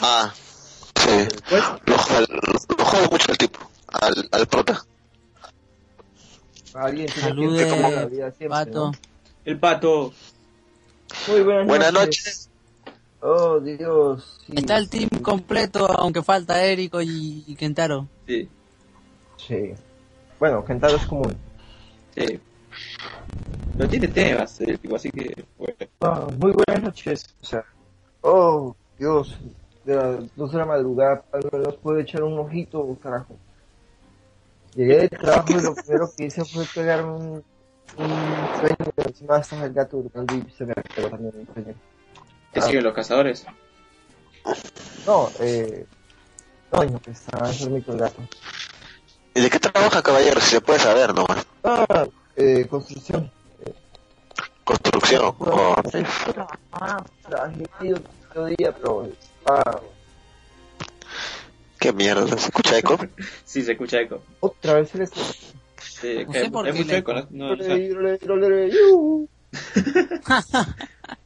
[0.00, 1.28] Ah, sí.
[1.48, 3.58] Pues, Lo, jode- lo, lo jode mucho el tipo,
[3.88, 4.84] al, al prota.
[6.74, 8.72] Alguien que Salude, empezar la vida siempre, pato.
[8.86, 8.92] ¿no?
[9.44, 10.14] el pato.
[11.28, 12.24] Muy buenas, Buenas noches.
[12.24, 12.48] noches.
[13.22, 14.40] Oh, Dios.
[14.46, 14.52] sí.
[14.56, 18.08] Está el team completo, aunque falta Érico y, y Kentaro.
[18.26, 18.48] Sí,
[19.36, 19.72] Sí.
[20.38, 21.36] Bueno, Kentaro es común.
[22.16, 22.40] sí.
[23.76, 25.44] No tiene temas, el tipo, así que.
[25.58, 26.28] Bueno.
[26.38, 27.24] Muy buenas noches.
[27.42, 27.64] O sea,
[28.22, 29.38] oh, Dios.
[29.84, 33.36] De las dos de la madrugada, al menos puedo echar un ojito, carajo.
[34.74, 37.42] Llegué del trabajo y lo primero que hice fue pegar un,
[37.98, 38.08] un
[38.60, 41.74] sueño y encima estaba el gato y se me pegó también el sueño.
[42.52, 42.62] ¿Te Ah.
[42.62, 43.44] siguen los cazadores?
[45.06, 45.86] No, eh...
[46.72, 48.22] No, no, que estaba enfermito el gato.
[49.34, 50.40] ¿Y de qué trabaja, caballero?
[50.40, 51.46] Si se puede saber nomás.
[51.64, 52.06] Ah,
[52.36, 53.30] eh, construcción.
[54.64, 55.34] Construcción.
[55.38, 55.74] Oh,
[56.72, 57.02] Ah,
[58.34, 59.08] el día, pero...
[59.46, 59.80] Ah,
[61.78, 62.96] qué mierda, ¿se escucha eco?
[63.44, 64.22] Sí, se escucha eco.
[64.40, 67.26] otra vez el Sí, No que sé por hay qué mucho le- eco, ¿no?
[67.30, 67.90] No, no, sé.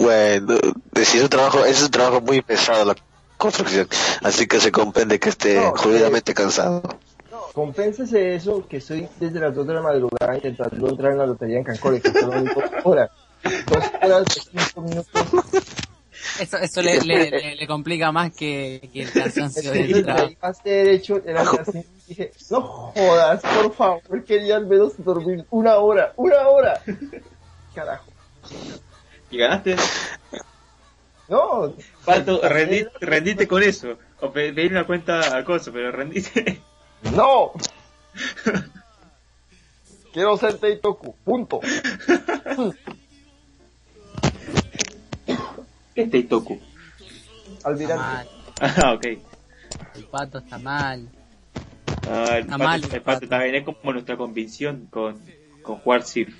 [0.00, 0.58] Bueno,
[1.04, 2.96] si es un trabajo, es un trabajo muy pesado la
[3.36, 3.88] construcción,
[4.22, 6.82] así que se comprende que esté No, jodidamente cansado.
[7.30, 11.26] No, compénsese eso que estoy desde las 2 de la madrugada intentando entrar en la
[11.26, 13.10] lotería en Cancún, que son dos horas.
[13.42, 15.22] Dos horas de 5 minutos.
[16.40, 20.60] Eso, eso le, le, le, le complica más que, que el cansancio del de trabajo.
[20.64, 26.12] derecho, era así, y dije, no jodas, por favor, quería al menos dormir una hora,
[26.16, 26.82] una hora.
[27.74, 28.10] Carajo.
[29.30, 29.76] ¿Y ganaste?
[31.28, 31.74] No,
[32.04, 33.98] Pato, rendi- rendiste con eso.
[34.20, 36.60] O pe- pedir una cuenta a coso, pero rendiste.
[37.14, 37.52] no.
[40.12, 41.60] Quiero ser Teitoku, punto.
[45.96, 46.60] ¿Qué es Teitoku?
[47.56, 47.96] Está Almirante.
[48.04, 48.28] mal,
[48.60, 49.04] Ah, ok.
[49.96, 51.08] el pato está mal.
[52.08, 53.28] Ah, el, Está pato, mal, el el pato pato.
[53.28, 55.18] también es como nuestra convicción con,
[55.62, 56.38] con jugar Sif.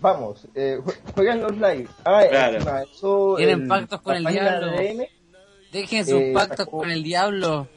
[0.00, 1.86] Vamos, eh, jue- juegan los live.
[2.04, 2.56] Ah, Claro.
[2.56, 4.72] encima, eso, Tienen el- pactos con el diablo.
[5.72, 7.68] Dejen sus Eh, pactos sacó- con el diablo.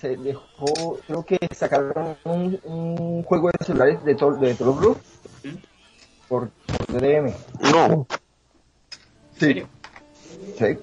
[0.00, 4.98] se dejó, creo que sacaron un, un juego de celulares de, to de Tolo Group
[5.44, 5.48] ¿Mm?
[6.28, 7.32] por, por DM.
[7.72, 8.06] No.
[9.38, 9.62] Sí.
[10.58, 10.78] Sí.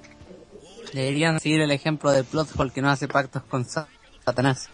[0.94, 3.88] Deberían seguir el ejemplo de Plothole que no hace pactos con Sa-
[4.26, 4.69] Satanás.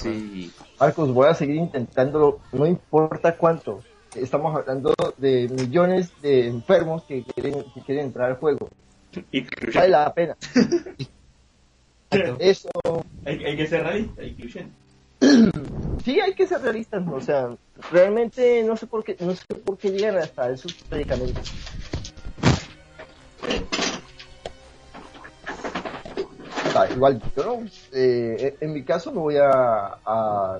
[0.00, 0.52] Sí.
[0.80, 3.82] Marcos, voy a seguir intentándolo, no importa cuánto.
[4.14, 8.68] Estamos hablando de millones de enfermos que quieren, que quieren entrar al juego.
[9.74, 10.36] Vale la pena.
[12.38, 12.68] Eso,
[13.24, 14.72] Hay, hay que ser realista, incluyente.
[16.04, 17.48] Sí hay que ser realistas, o sea,
[17.90, 21.52] realmente no sé por qué, no sé por qué llegan hasta esos predicamentos.
[26.76, 29.50] Ah, igual, yo no, eh, en mi caso no voy a,
[30.04, 30.58] a,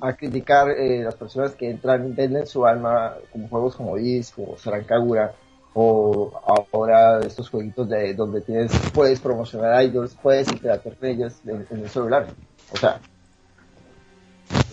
[0.00, 4.56] a criticar eh, las personas que entran, venden su alma como juegos como Is, como
[4.56, 5.34] Sarankagura,
[5.74, 6.32] o
[6.72, 11.90] ahora estos jueguitos de donde tienes, puedes promocionar idols, puedes interactuar con ellos en el
[11.90, 12.28] celular.
[12.72, 12.98] O sea,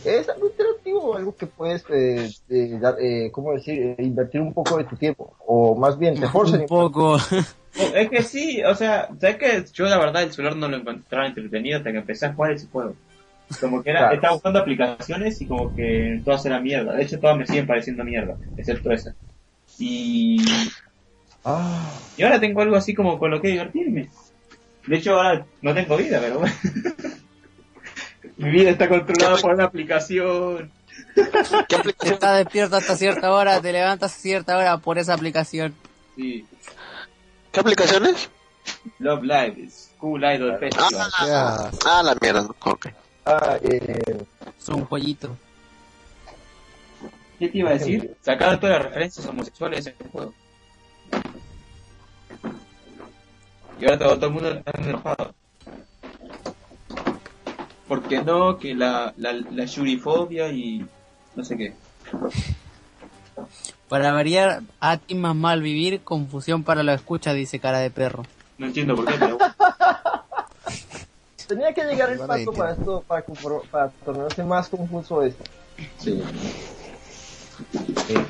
[0.05, 3.95] es algo interactivo, algo que puedes, eh, eh, dar, eh, ¿cómo decir?
[3.97, 7.13] Eh, invertir un poco de tu tiempo, o más bien te forzan Un poco.
[7.15, 10.77] Oh, Es que sí, o sea, ¿sabes que Yo la verdad el celular no lo
[10.77, 12.95] encontraba entretenido hasta que empecé a jugar ese juego.
[13.59, 14.15] Como que era, Claro.
[14.15, 16.93] estaba buscando aplicaciones y como que todas eran mierda.
[16.93, 19.15] De hecho, todas me siguen pareciendo mierda, excepto esa.
[19.79, 20.37] Y,
[21.45, 24.09] Ah, y ahora tengo algo así como con lo que divertirme.
[24.87, 26.55] De hecho, ahora no tengo vida, pero bueno.
[28.43, 30.69] Mi vida está controlada por una aplicación.
[31.15, 32.13] ¿Qué aplicación?
[32.13, 35.73] Estás despierto hasta cierta hora, te levantas a cierta hora por esa aplicación.
[36.17, 36.45] Sí.
[37.53, 38.29] ¿Qué aplicaciones?
[38.99, 41.09] Love Live, School Idol Festival.
[41.19, 42.47] Ah, ah, la mierda.
[42.65, 42.87] Ok.
[43.25, 44.25] ah, eh,
[44.59, 45.37] Es un pollito.
[47.39, 48.15] ¿Qué te iba a decir?
[48.21, 50.33] Sacaron todas las referencias homosexuales en el juego.
[53.79, 55.33] Y ahora todo, todo el mundo está enojado.
[57.93, 58.57] ¿Por qué no?
[58.57, 60.83] Que la, la, la yurifobia y
[61.35, 61.75] no sé qué.
[63.87, 68.23] Para variar, a ti más mal vivir, confusión para la escucha, dice cara de perro.
[68.57, 69.37] No entiendo por qué, pero
[71.47, 75.43] tenía que llegar el paso para esto, para, tornarse más confuso esto.
[75.99, 76.19] sí.
[78.09, 78.25] Eh,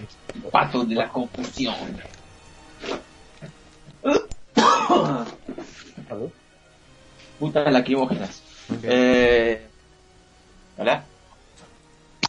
[0.52, 1.74] Patos de la confusión.
[6.10, 6.30] ¿salud?
[7.40, 8.43] Putas
[8.84, 9.68] Eh...
[10.78, 11.06] ¿Hola?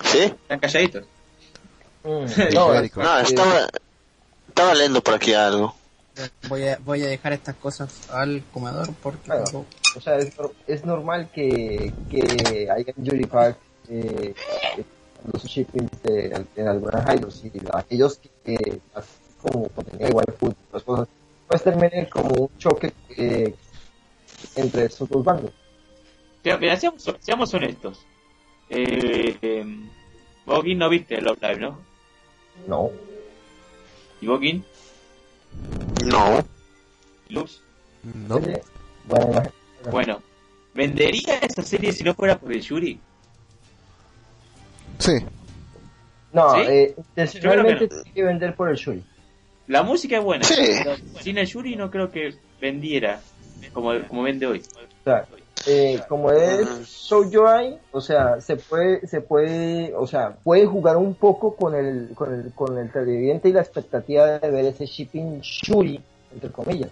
[0.04, 0.18] ¿Sí?
[0.18, 1.04] ¿Están calladitos?
[2.04, 2.74] Mm, no,
[3.20, 3.68] estaba,
[4.48, 5.74] estaba leyendo por aquí algo.
[6.48, 9.46] Voy a, voy a dejar estas cosas al comedor porque Claro.
[9.46, 9.66] tengo-
[9.96, 13.58] o sea, es, nor- es normal que, que haya Yuri Park
[13.88, 14.34] eh,
[15.32, 19.08] los shippings de, en algunas idols y aquellos que, que así
[19.40, 21.08] como contenido igual food, las cosas,
[21.48, 23.54] pues terminen como un choque eh,
[24.56, 25.52] entre esos dos bandos.
[26.44, 28.04] Mira, seamos, seamos honestos.
[28.68, 29.64] Eh, eh,
[30.46, 31.78] Bogin no viste Love Live, ¿no?
[32.66, 32.90] No,
[34.20, 34.64] ¿Y Bogin?
[36.04, 36.44] No.
[37.28, 37.62] ¿Y Lux?
[38.28, 38.40] No.
[39.90, 40.22] Bueno,
[40.74, 42.98] ¿vendería esa serie si no fuera por el Yuri?
[44.98, 45.12] Sí.
[46.32, 46.60] no ¿Sí?
[46.68, 47.88] eh, intencionalmente no.
[48.02, 49.02] tiene que vender por el Shuri.
[49.66, 50.54] La música es buena, Sí.
[50.82, 53.20] pero sin el Yuri no creo que vendiera
[53.72, 54.62] como, como vende hoy.
[55.04, 55.26] Sea,
[55.66, 60.96] eh, como es Shoujo Ai, o sea, se puede, se puede, o sea, puede jugar
[60.96, 64.84] un poco con el, con el, con el televidente y la expectativa de ver ese
[64.86, 66.90] shipping Shuri, entre comillas.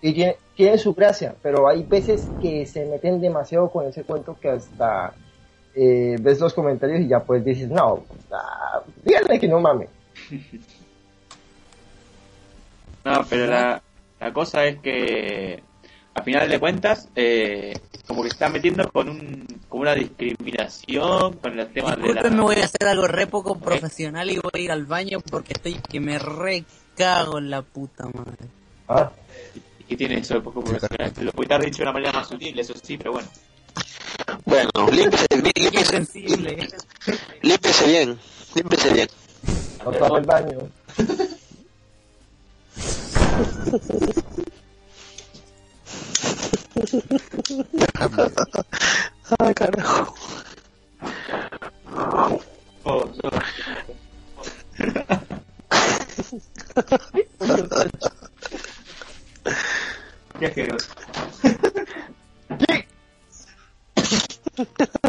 [0.00, 4.36] Y tiene, tiene su gracia, pero hay veces que se meten demasiado con ese cuento
[4.40, 5.14] que hasta
[5.74, 9.88] eh, ves los comentarios y ya pues dices, no, ah, díganme que no mames.
[13.04, 13.82] No, pero la,
[14.18, 15.62] la cosa es que
[16.14, 17.76] a final de cuentas, eh,
[18.06, 22.30] como que se está metiendo con un, con una discriminación, con el tema de Disculpen,
[22.32, 22.42] me la...
[22.42, 25.74] voy a hacer algo re poco profesional y voy a ir al baño porque estoy
[25.74, 28.46] que me recago en la puta madre.
[28.88, 29.10] Ah,
[29.88, 31.12] que tiene eso de poco profesional.
[31.20, 33.28] Lo puede estar dicho de una manera más sutil, eso sí, pero bueno.
[34.44, 36.68] Bueno, límpiese, Qué límpiese, sensible.
[37.42, 38.18] límpiese bien,
[38.54, 39.08] límpiese bien.
[39.84, 40.58] no el baño.
[49.38, 50.14] Ay, carajo.
[52.84, 53.04] Oh,
[60.38, 60.88] Qué asqueroso.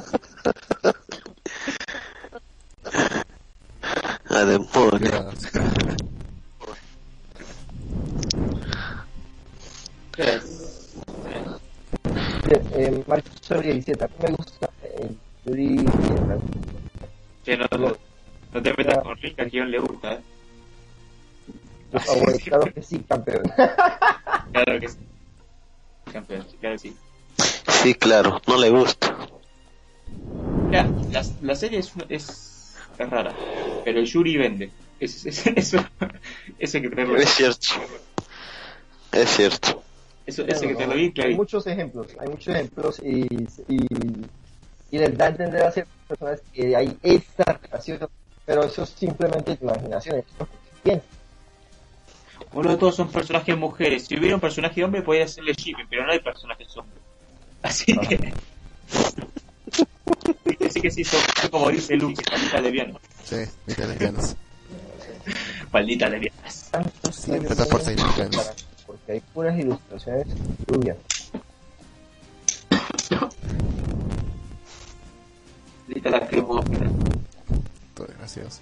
[13.65, 14.69] Mario Soria dice, a mí me gusta
[14.99, 15.85] el Yuri.
[17.43, 17.95] Che, no, no,
[18.53, 20.19] no te metas con Rick, que a quien le gusta, ¿eh?
[21.93, 23.43] Ah, bueno, claro que sí, campeón.
[24.51, 24.97] Claro que sí.
[26.11, 26.95] Campeón, claro que sí.
[27.67, 29.15] Sí, claro, no le gusta.
[30.67, 33.33] Mira, la, la serie es, es, es rara,
[33.83, 34.71] pero el Yuri vende.
[34.99, 35.77] Es, es- eso,
[36.57, 37.67] eso hay que tenerlo, Es cierto.
[39.11, 39.74] Es cierto.
[40.25, 41.37] Eso, eso hay que No, tenerlo bien hay clarito.
[41.37, 43.25] muchos ejemplos, hay muchos ejemplos y,
[43.67, 43.87] y,
[44.91, 48.09] y les da a entender a ciertas personas que hay esta relación,
[48.45, 50.51] pero eso es simplemente imaginación, es lo que
[50.83, 51.09] piensan.
[52.53, 54.05] Boludo, todos son personajes mujeres.
[54.07, 56.99] Si hubiera un personaje hombre, podría hacerle shipping, pero no hay personajes hombres.
[57.61, 58.33] Así que.
[60.65, 61.19] Así que sí, son,
[61.51, 62.99] como dice Luke, maldita lesbiana.
[63.23, 63.35] sí,
[63.65, 64.37] mira lesbianas.
[67.11, 67.53] Siempre
[68.23, 68.64] años
[69.05, 70.27] Porque hay puras ilustraciones
[70.65, 70.97] rubias.
[75.87, 76.89] Maldita la cremófila.
[77.93, 78.61] Todo gracioso.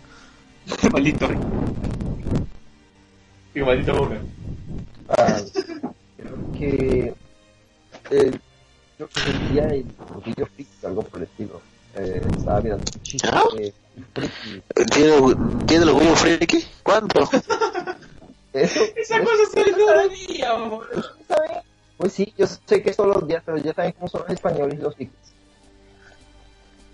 [0.91, 1.30] Maldito.
[3.53, 4.18] Digo, maldito boca.
[5.18, 5.40] Ah,
[6.18, 7.14] creo que
[8.11, 8.40] eh,
[8.98, 11.61] creo que es el orgullo friki, algo por el estilo.
[11.95, 13.44] Eh, estaba mirando un chiste ¿Ah?
[13.49, 14.61] friki.
[14.91, 15.36] ¿Tiene,
[15.68, 16.65] ¿tiene el orgullo friki?
[16.84, 17.30] ¿Cuánto?
[18.54, 20.50] Eso, Esa eso- cosa sale todos los días.
[21.28, 21.52] ¿saben?
[21.98, 24.30] Pues sí, yo sé que es todos los días, pero ya saben cómo son los
[24.32, 25.16] españoles los frikis.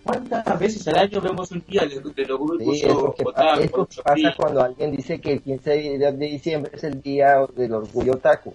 [0.04, 3.24] ¿Cuántas veces al año vemos un día de, de los grupos Sí, es lo que,
[3.24, 6.72] pa- otaku, es lo que otaku, pasa cuando alguien dice que el 15 de diciembre
[6.74, 8.54] es el día del orgullo otaku.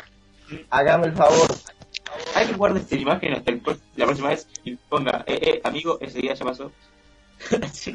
[0.70, 1.48] Hágame el favor.
[2.34, 3.62] Hay que guardar esta imagen hasta el
[3.96, 6.70] la próxima vez y ponga, eh, eh, amigo, ese día ya pasó.
[7.72, 7.94] sí.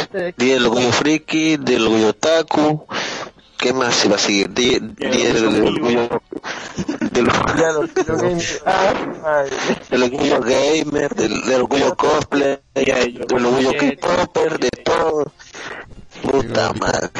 [0.00, 2.86] Este- Día del orgullo friki, del orgullo otaku.
[3.58, 4.52] ¿Qué más se va a seguir?
[4.52, 6.22] Día, del orgullo...
[9.90, 15.32] Del, orgullo gamer, del, orgullo cosplay, del orgullo K-popper, de todo.
[16.22, 17.10] Puta madre.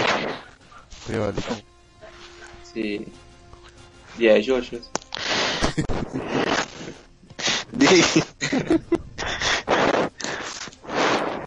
[2.72, 3.06] Sí.
[4.18, 4.90] Día de yoyos.
[7.72, 8.04] Di-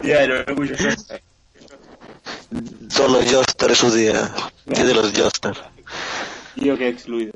[0.02, 0.74] Día del orgullo.
[2.88, 4.30] Solo Joestar es su día.
[4.66, 5.54] Día de los Joestar.
[6.56, 7.32] Digo que excluido.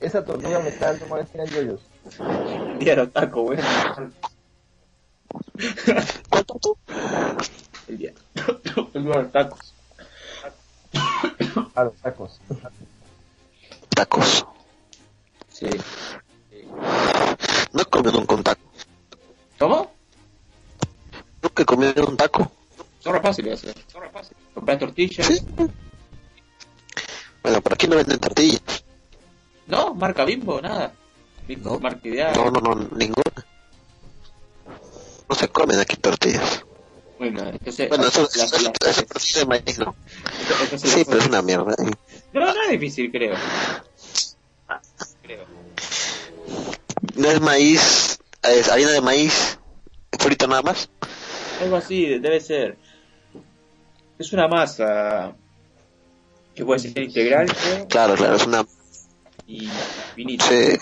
[0.00, 1.80] Esa tortuga me está dando más en yoyos.
[2.78, 4.14] Del otaku, weón.
[6.28, 6.76] ¿Cuánto tú?
[7.88, 8.12] El día.
[8.94, 9.74] El día de los tacos.
[11.74, 12.40] A los tacos.
[13.90, 14.46] Tacos.
[15.52, 15.68] Sí.
[17.72, 18.69] No he comido un con taco.
[19.60, 19.92] ¿Cómo?
[21.42, 22.50] Nunca he un taco.
[23.00, 23.74] Son fáciles hacer.
[23.92, 24.42] Son fáciles.
[24.54, 25.26] Comprar tortillas.
[25.26, 25.40] Sí.
[27.42, 28.62] Bueno, por aquí no venden tortillas.
[29.66, 30.94] No, marca bimbo, nada.
[31.46, 31.78] Bimbo, No.
[31.78, 32.32] marca ideal.
[32.34, 33.46] No, no, no, ninguna.
[35.28, 36.64] No se comen aquí tortillas.
[37.18, 37.88] Bueno, entonces.
[37.90, 39.94] Bueno, eso, las- eso, eso, eso de maíz, ¿no?
[40.62, 41.74] entonces- Sí, pero es una mierda.
[42.32, 43.34] No, no es difícil, creo.
[45.22, 45.44] Creo.
[47.16, 49.58] No es maíz, es harina de maíz
[50.18, 50.88] frito nada más.
[51.60, 52.78] Algo así, debe ser.
[54.18, 55.34] Es una masa
[56.54, 58.66] que puede ser integral creo, Claro, claro, es una...
[59.46, 59.68] y
[60.14, 60.44] finita.
[60.46, 60.78] Sí.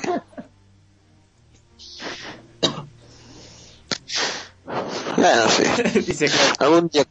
[5.17, 5.63] Bueno, sí.
[6.07, 6.33] Dice que,
[6.65, 7.05] Algún día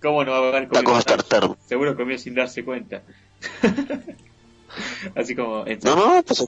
[0.00, 1.56] ¿cómo no va a haber tacos comido tartar.
[1.66, 3.02] Seguro comió sin darse cuenta.
[5.14, 5.66] Así como...
[5.66, 6.46] en- No, no, pues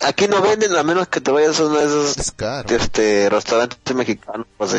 [0.00, 2.34] aquí no venden a menos que te vayas a uno de esos Es
[2.70, 4.46] este, restaurantes mexicanos.
[4.56, 4.74] Pues.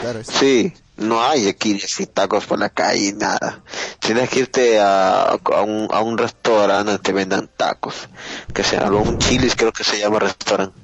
[0.00, 3.62] Claro, es sí, No hay aquí así tacos por la calle, nada.
[3.98, 8.08] Tienes que irte a, a, un, a un restaurante donde te vendan tacos.
[8.52, 10.78] Que sea un chilis creo que se llama restaurante.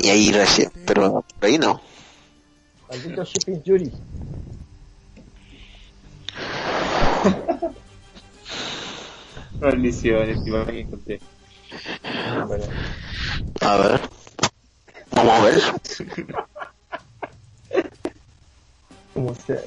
[0.00, 1.80] Y ahí recién, pero por ahí no.
[2.88, 3.92] Maldito shipping Yuri.
[9.60, 11.20] Maldiciones, que encontré.
[13.60, 14.00] A ver.
[15.12, 15.62] Vamos a ver.
[19.14, 19.60] como sea.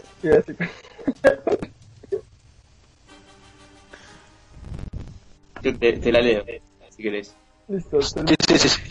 [5.62, 6.44] Yo te, te la leo,
[6.90, 7.34] si querés.
[7.68, 8.70] Listo, Sí, sí, sí.
[8.70, 8.82] sí.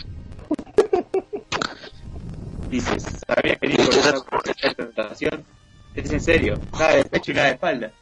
[2.70, 5.44] Dice, ¿sabía que dijo esta presentación?
[5.94, 7.92] Es en serio, nada de pecho y nada de espalda.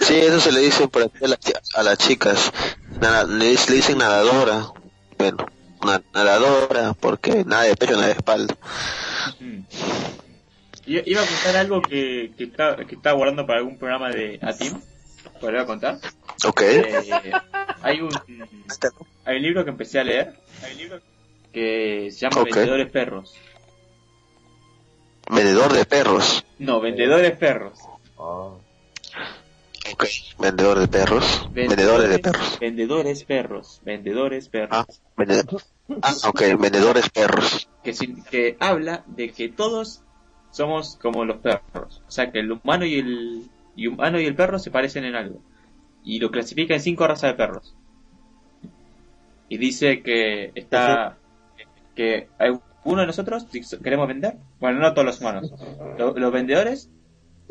[0.00, 1.38] Sí, eso se le dice por aquí a, la-
[1.74, 2.52] a las chicas.
[3.00, 4.66] Nada- le, le dicen nadadora.
[5.18, 5.46] Bueno,
[5.84, 8.56] na- nadadora, porque nada de pecho, nada de espalda.
[9.40, 9.60] Mm.
[10.86, 14.38] Iba iba a contar algo que, que, está, que estaba guardando para algún programa de
[14.42, 14.80] ATIM.
[15.40, 15.98] ¿Lo voy a contar?
[16.46, 16.60] Ok.
[16.62, 17.32] Eh,
[17.82, 18.10] hay un
[19.24, 20.34] hay un libro que empecé a leer
[20.64, 21.00] hay un libro
[21.52, 22.46] que se llama Ok.
[22.54, 23.34] Vendedores Perros.
[25.30, 26.44] Vendedor de perros.
[26.58, 27.78] No, Vendedores Perros.
[28.18, 28.50] Ah,
[29.90, 30.04] Ok.
[30.38, 31.48] Vendedor de perros.
[31.52, 32.58] Vendedores de perros.
[32.60, 33.80] Vendedores Perros.
[33.84, 34.68] Vendedores Perros.
[34.78, 34.86] Ah,
[35.16, 35.62] vendedor.
[36.02, 36.40] Ah, ok.
[36.58, 37.68] Vendedores perros.
[37.82, 37.92] que,
[38.30, 40.02] que habla de que todos
[40.50, 42.02] somos como los perros.
[42.06, 45.16] O sea, que el humano y el, y humano y el perro se parecen en
[45.16, 45.40] algo.
[46.04, 47.74] Y lo clasifica en cinco razas de perros.
[49.48, 51.18] Y dice que está
[51.94, 54.36] que alguno de nosotros si queremos vender.
[54.60, 55.52] Bueno, no todos los humanos.
[55.98, 56.88] Lo- los vendedores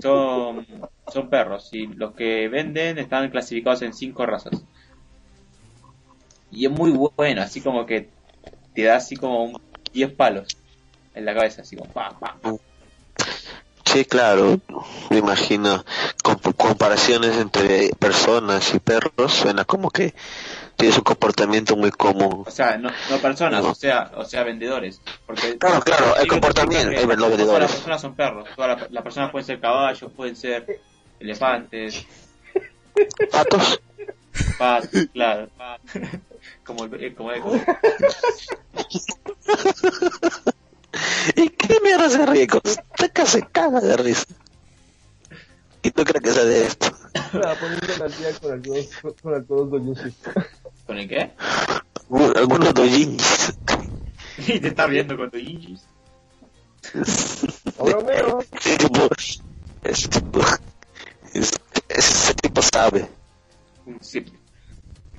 [0.01, 0.65] son,
[1.11, 4.63] son perros y los que venden están clasificados en cinco razas.
[6.51, 8.09] Y es muy bueno, así como que
[8.73, 9.61] te da así como un
[9.93, 10.47] 10 palos
[11.13, 12.37] en la cabeza, así como pa, pa.
[13.85, 14.59] Sí, claro.
[15.09, 15.83] Me imagino
[16.23, 19.33] comp- comparaciones entre personas y perros.
[19.33, 20.13] Suena como que
[20.81, 22.43] tienes un comportamiento muy común.
[22.45, 24.99] O sea, no, no personas, o sea, o sea, vendedores.
[25.25, 27.61] Porque Claro, claro, el comportamiento, que eh, los no Todas vendedores.
[27.61, 30.81] las personas son perros, todas las, las personas pueden ser caballos, pueden ser
[31.19, 32.05] elefantes,
[33.31, 33.79] ¿Patos?
[34.57, 35.49] patos, claro.
[36.65, 37.63] como el, eh, como el, como-
[41.35, 42.47] ¿Y qué mierda se ríe?
[42.97, 44.25] Saca se caga de risa.
[45.83, 46.87] ¿Y tú crees que sea de esto?
[47.13, 50.13] estaba poniendo al día con algunos, con doyushis.
[50.91, 51.31] ¿Con el qué?
[52.09, 53.53] Algunos- Algunos dojinjis.
[54.39, 55.85] Y te estás viendo con tu injis.
[57.79, 58.39] Ahora mero.
[58.59, 59.07] Ese tipo,
[59.85, 60.41] ese tipo,
[61.33, 61.55] ese,
[61.87, 63.07] ese tipo sabe.
[64.03, 64.27] Zip.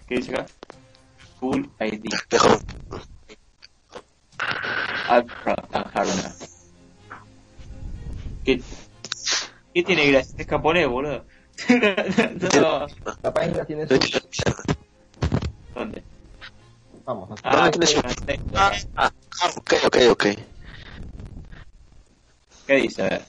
[0.07, 0.47] ¿Qué dice acá?
[1.41, 2.05] Full ID.
[2.31, 2.59] Mejor.
[5.95, 6.35] Haruna.
[8.45, 8.61] ¿Qué,
[9.73, 10.35] ¿Qué tiene gracia?
[10.37, 11.25] Es japonés, boludo.
[12.61, 12.87] no.
[13.23, 13.95] La página tiene su...
[15.75, 16.03] ¿Dónde?
[17.05, 17.81] Vamos, hasta Ah, su-
[18.27, 19.11] ¿qué, Ah, ah,
[19.57, 20.27] ok, ok, ok.
[22.67, 23.03] ¿Qué dice?
[23.03, 23.23] A ver.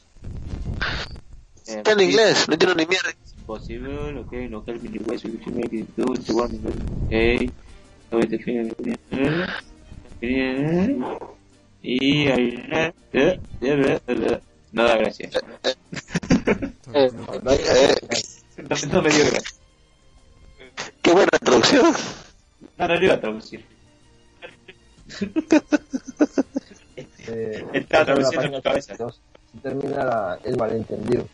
[1.66, 3.14] Eh, Está en inglés, no entiendo ni mierda.
[3.46, 6.60] Possible, okay, no help me the ways we can make it do it, one,
[7.06, 7.52] okay.
[8.10, 8.72] So it define
[11.82, 14.42] y ahí eh, eh, eh, eh,
[14.72, 15.82] nada gracias Eh,
[16.94, 17.12] eh,
[18.58, 19.50] no, no me dio gracia
[21.02, 21.94] qué buena traducción.
[22.78, 23.66] No no lo iba a traducir
[27.28, 28.96] Eh, Estaba esa es la traduciendo en tu cabeza.
[28.96, 29.22] 32.
[29.62, 31.26] termina la- el malentendido.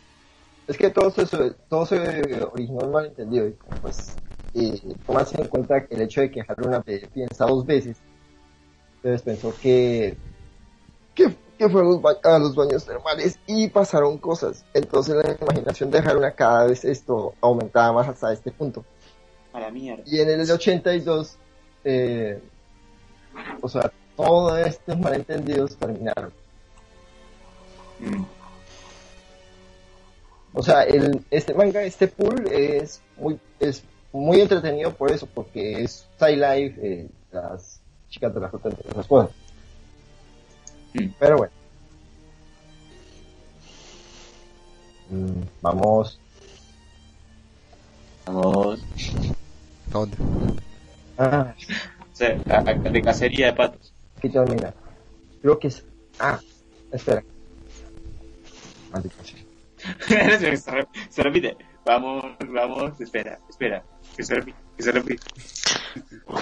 [0.68, 1.26] Es que todo se,
[1.68, 1.98] todo se
[2.44, 3.48] originó en malentendido.
[3.48, 4.18] Y pues,
[4.54, 7.96] eh, tomas en cuenta que el hecho de que Haruna piensa dos veces,
[8.96, 10.16] entonces pensó que,
[11.14, 14.64] que, que fue a los, ba- a los baños termales y pasaron cosas.
[14.74, 18.84] Entonces la imaginación de Haruna cada vez esto aumentaba más hasta este punto.
[19.52, 21.36] A la mierda Y en el 82,
[21.84, 22.40] eh,
[23.60, 26.32] o sea, todos estos malentendidos terminaron.
[28.00, 28.24] Mm.
[30.52, 35.82] O sea, el, este manga, este pool es muy, es muy entretenido por eso, porque
[35.82, 39.30] es side life, eh, las chicas de la fruta entre esas cosas.
[40.94, 41.06] Mm.
[41.18, 41.52] Pero bueno.
[45.10, 46.20] Mm, vamos.
[48.26, 49.39] vamos ¿A
[49.92, 50.16] dónde?
[51.18, 51.54] Ah,
[52.50, 54.72] a- de cacería de patos aquí termina.
[55.42, 55.84] Creo que es.
[56.18, 56.38] Ah,
[56.92, 57.22] espera.
[58.92, 59.16] Maldita
[60.06, 61.56] se, re- se repite
[61.86, 62.22] vamos
[62.52, 63.82] vamos espera espera
[64.14, 65.22] que se repite que se repite.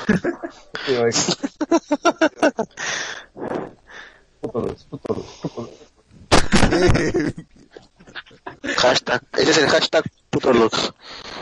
[8.77, 9.23] Hashtag.
[9.37, 10.93] Ese es el hashtag Putolux.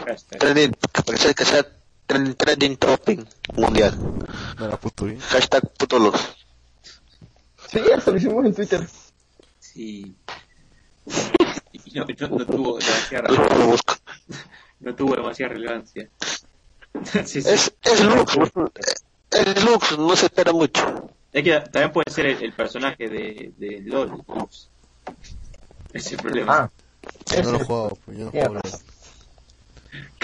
[0.07, 0.39] Hashtag.
[0.39, 1.67] Trending, que sea, que sea
[2.07, 3.27] trending, topping
[3.57, 3.95] mundial.
[4.61, 5.21] Era puto bien.
[5.21, 6.19] Hashtag Putolux.
[7.71, 8.87] Sí, eso lo hicimos en Twitter.
[9.59, 10.17] Sí.
[11.85, 13.29] Y no, no- no tuvo demasiada
[13.65, 13.95] busco.
[14.81, 16.09] no tuvo demasiada relevancia.
[17.25, 17.49] sí, sí.
[17.49, 18.37] Es, es Lux.
[19.31, 21.11] Es Lux, no se espera mucho.
[21.33, 24.23] Es que también puede ser el, el personaje de, de LOL.
[24.27, 24.69] Lux.
[25.93, 26.59] Ese es el problema.
[26.59, 26.71] Ah,
[27.37, 28.63] Yo no lo juego, pues, yo no juego LOL.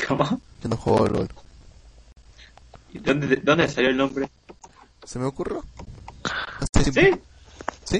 [0.08, 0.40] ¿Cómo?
[0.62, 1.28] Yo no juego LOL.
[2.92, 4.28] ¿Y dónde, ¿Dónde salió el nombre?
[5.04, 5.64] ¿Se me ocurrió?
[6.84, 6.92] ¿Sí?
[6.92, 7.10] ¿Sí?
[7.84, 7.98] ¿Sí?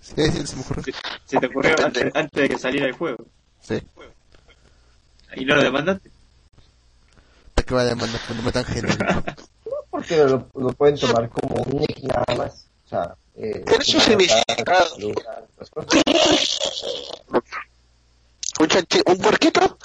[0.00, 0.94] Sí, sí, se me ocurrió.
[1.26, 3.24] ¿Se te ocurrió antes, antes de que saliera el juego?
[3.60, 3.82] Sí.
[5.36, 6.10] ¿Y no lo demandaste?
[7.54, 9.04] ¿Para qué va a demandar cuando me tan genérico?
[9.90, 12.66] Porque lo, lo pueden tomar como un nick nada más.
[12.86, 14.42] O sea, eh, Pero eso significa-
[15.58, 16.02] las cosas.
[18.60, 18.68] ¿Un,
[19.12, 19.78] un puerquito?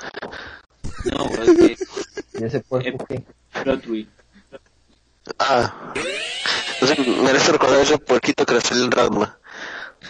[1.06, 3.23] No, es que Y ese cuerpo que
[3.64, 4.10] plot twist.
[5.38, 5.93] Ah.
[6.80, 9.38] Entonces merece recordar ese puerquito que le salió en Radma.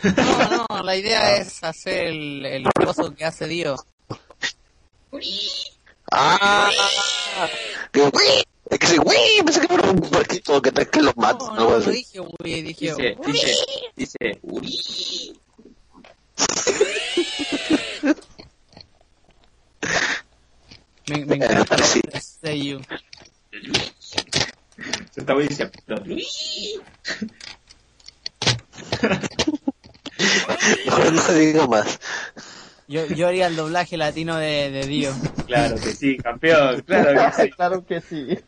[0.03, 3.75] No, no, la idea es hacer el, el coso que hace Dio.
[6.11, 6.69] Ah.
[7.91, 8.43] Que, "Uy".
[8.69, 11.43] Es que sí, güey, pensé que era un puerquito que, te- que lo mata.
[11.45, 11.89] No, algo no, así.
[11.91, 13.55] dije, güey, dije, Dice, dice,
[13.95, 15.33] dice, Uri.
[21.09, 22.01] me, me encanta Eh, sí.
[22.11, 22.81] el seiyuu.
[25.11, 25.73] Se estaba diciendo.
[30.85, 31.99] Mejor no digo más.
[32.87, 35.13] Yo, yo haría el doblaje latino de, de Dio.
[35.45, 37.49] Claro que sí, campeón, claro que sí.
[37.55, 38.39] claro que sí.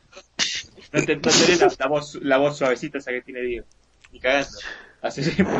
[0.91, 3.65] No te, no te la, la voz, la voz suavecita esa que tiene Diego.
[4.11, 4.57] Ni cagando.
[5.01, 5.55] Así siempre.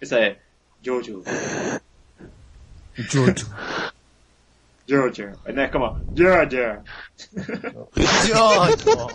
[0.00, 0.38] Esa de
[0.84, 1.22] Jojo.
[3.10, 3.32] Jojo.
[4.88, 5.32] Jojo.
[5.52, 6.82] No, es como Jojo.
[8.32, 9.08] Jojo.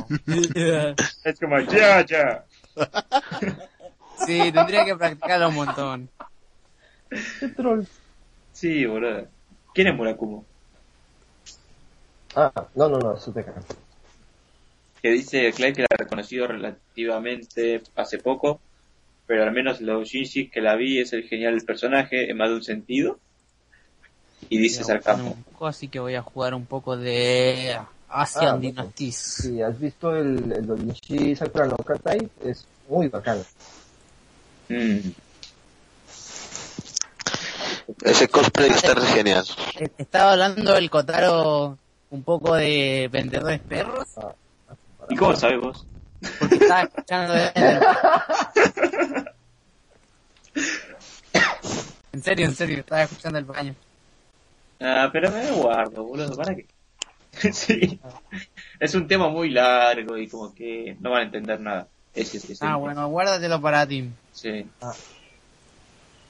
[1.24, 2.44] Es como Jojo.
[4.26, 6.10] Sí, tendría que practicarlo un montón.
[7.40, 7.84] Qué troll.
[8.52, 9.28] Sí, boludo.
[9.74, 10.46] ¿Quién es Murakumo?
[12.36, 13.62] Ah, no, no, no, te cago.
[15.02, 18.60] Que dice Clay que la ha reconocido relativamente hace poco,
[19.26, 22.56] pero al menos los Shinji que la vi es el genial personaje en más de
[22.56, 23.20] un sentido.
[24.50, 25.32] Y dice sarcasmo.
[25.32, 27.78] Un poco, así que voy a jugar un poco de
[28.10, 29.16] Asian Ah, Dynasties.
[29.16, 33.44] Si has visto el, el Dojinshi Sakura no Katai, es muy bacano.
[34.70, 35.10] Mm.
[38.04, 39.46] Ese cosplay está re genial.
[39.80, 41.78] Eh, Estaba hablando el Kotaro
[42.12, 44.08] un poco de vendedores perros,
[45.10, 45.86] ¿Y cómo sabes vos?
[46.40, 47.52] porque estaba escuchando de...
[52.12, 53.76] En serio, en serio, estaba escuchando el baño.
[54.80, 56.66] Ah, pero me lo guardo, boludo, ¿para qué?
[57.54, 58.00] sí.
[58.80, 61.88] Es un tema muy largo y como que no van a entender nada.
[62.14, 62.66] Ese es ese.
[62.66, 64.10] Ah, bueno, guárdatelo para ti.
[64.34, 64.66] Sí.
[64.82, 64.94] Ah.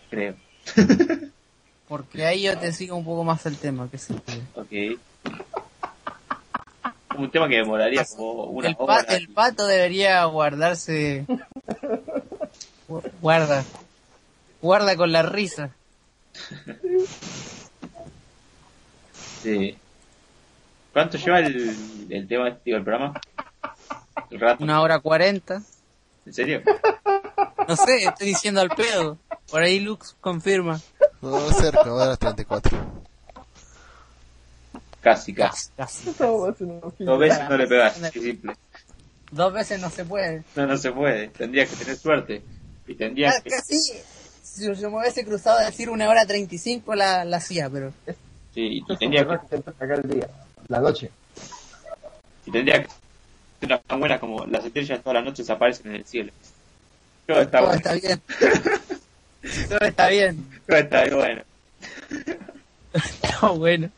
[0.10, 0.36] Creo.
[1.88, 4.16] Porque ahí yo te sigo un poco más el tema, que sí.
[4.56, 5.00] Ok.
[7.18, 9.02] Un tema que demoraría como una El, pa- hora.
[9.16, 11.26] el pato debería guardarse.
[12.88, 13.64] Gu- Guarda.
[14.62, 15.72] Guarda con la risa.
[19.42, 19.78] Sí.
[20.94, 23.20] ¿Cuánto lleva el, el tema, digo, el programa?
[24.30, 24.64] ¿El rato?
[24.64, 25.62] Una hora cuarenta.
[26.26, 26.62] ¿En serio?
[27.68, 29.18] No sé, estoy diciendo al pedo.
[29.50, 30.80] Por ahí Lux confirma.
[31.22, 32.78] No, cerca, ahora las 34.
[35.02, 35.70] Casi, casi.
[35.78, 36.56] Casi, va a.
[37.00, 38.54] Dos veces no le pegas, simple.
[39.32, 40.44] Dos veces no se puede.
[40.56, 41.30] No, no se puede.
[41.30, 42.42] Tendría que tener suerte.
[42.88, 43.50] Y tendría Ah, que...
[43.52, 43.80] Casi.
[44.44, 47.70] Si yo me hubiese cruzado a decir una hora treinta y cinco la, la hacía,
[47.70, 47.94] pero.
[48.54, 49.28] Sí, y tendría que...
[49.28, 50.28] perro que siempre saca el día,
[50.68, 51.12] la noche.
[52.46, 52.98] Y tendría que ser
[53.64, 56.32] una tan buena como las estrellas todas las noches aparecen en el cielo.
[57.28, 57.78] Todo está Todo bueno.
[57.78, 58.22] está bien.
[59.70, 60.62] Todo está bien.
[60.68, 61.42] Todo está bueno.
[62.92, 63.92] Está bueno.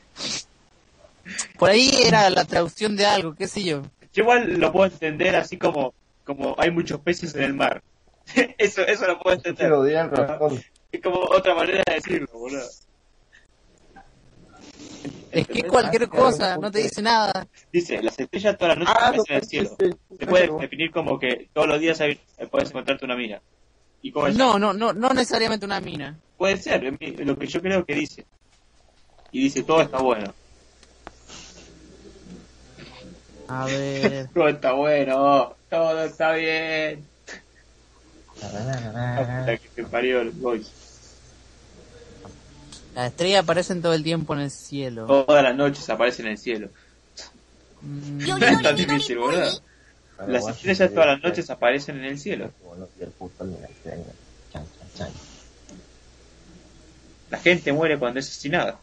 [1.58, 3.84] Por ahí era la traducción de algo, qué sé yo.
[4.14, 5.94] Yo igual lo puedo entender así como,
[6.26, 7.82] como hay muchos peces en el mar.
[8.58, 9.72] eso, eso lo puedo entender.
[10.92, 12.68] Es como otra manera de decirlo, boludo.
[15.32, 17.48] Es que cualquier cosa, no te dice nada.
[17.72, 19.70] Dice, las estrellas todas las noches Ah, no, aparecen en el cielo.
[19.80, 22.20] sí, sí, Se puede definir como que todos los días hay-
[22.52, 23.42] puedes encontrarte una mina.
[24.02, 26.20] Y como No, no, no, no necesariamente una mina.
[26.38, 26.84] puede ser,
[27.26, 28.26] lo que yo creo que dice.
[29.32, 30.34] Y dice, todo está bueno.
[33.48, 34.28] A ver.
[34.34, 37.08] Todo está bueno, todo está bien.
[38.42, 40.74] La puta que te parió el boys.
[42.96, 45.06] Las estrellas aparecen todo el tiempo en el cielo.
[45.06, 46.70] Todas las noches aparecen en el cielo.
[47.82, 49.62] Mm, No es tan difícil, boludo.
[50.28, 52.52] Las estrellas todas las noches aparecen en el cielo.
[57.30, 58.80] La gente muere cuando es asesinada.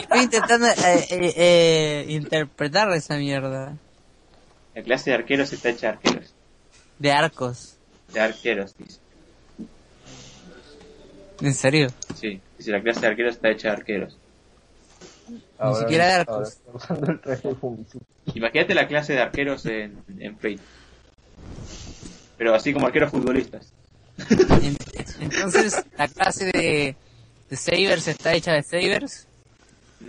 [0.00, 3.76] Estoy intentando eh, eh, eh, interpretar esa mierda.
[4.74, 6.34] La clase de arqueros está hecha de arqueros.
[6.98, 7.74] De arcos.
[8.12, 8.98] De arqueros, dice.
[11.42, 11.88] ¿En serio?
[12.18, 14.18] Sí, dice la clase de arqueros está hecha de arqueros.
[15.58, 16.58] Ahora- siquiera de arcos.
[18.34, 20.58] Imagínate la clase de arqueros en, en Fate.
[22.38, 23.72] Pero así como arqueros futbolistas.
[24.28, 24.76] En-
[25.20, 26.96] Entonces, la clase de,
[27.50, 29.26] de Sabers está hecha de Sabers.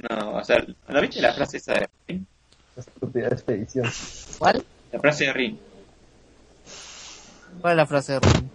[0.09, 2.27] No, o sea, ¿no viste la frase esa de Rin?
[2.75, 3.89] Estúpida expedición.
[4.39, 4.63] ¿Cuál?
[4.91, 5.59] La frase de Rin.
[7.61, 8.51] ¿Cuál es la frase de Ron?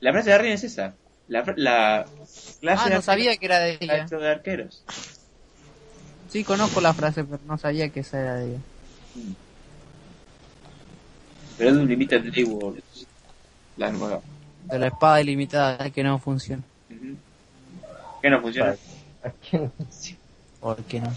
[0.00, 0.94] La frase de Rin es esa.
[1.28, 2.06] La, fr- la
[2.60, 4.04] clase Ah, de no sabía que era de ella.
[4.04, 4.82] hecho de arqueros.
[6.30, 8.58] Sí, conozco la frase, pero no sabía que esa era de ella.
[11.58, 12.82] Pero es de un Limited World.
[13.76, 14.20] La nueva.
[14.64, 16.62] De la espada ilimitada que no funciona.
[16.90, 17.16] Ujú.
[18.22, 18.76] ¿Qué no funciona?
[20.60, 21.08] ¿Por qué no?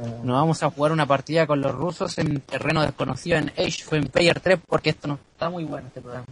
[0.00, 3.84] Ah, No vamos a jugar una partida con los rusos en terreno desconocido en Age
[3.86, 6.26] of Empire 3 porque esto no está muy bueno este programa.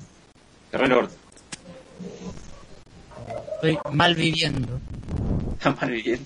[0.71, 1.15] Terreno Orto.
[3.55, 4.81] Estoy mal viviendo.
[5.55, 6.25] Está mal viviendo.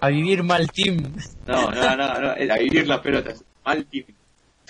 [0.00, 1.12] A vivir mal team.
[1.46, 2.30] No, no, no, no.
[2.30, 3.42] A vivir las pelotas.
[3.64, 4.04] Mal team.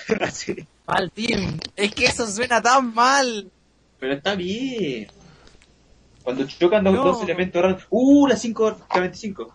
[0.20, 0.66] Así.
[0.86, 1.58] Mal team.
[1.76, 3.50] Es que eso suena tan mal.
[4.00, 5.08] Pero está bien.
[6.22, 7.04] Cuando chocan dos, No.
[7.04, 7.82] dos elementos raros.
[7.90, 8.26] ¡Uh!
[8.26, 9.48] La 5K25.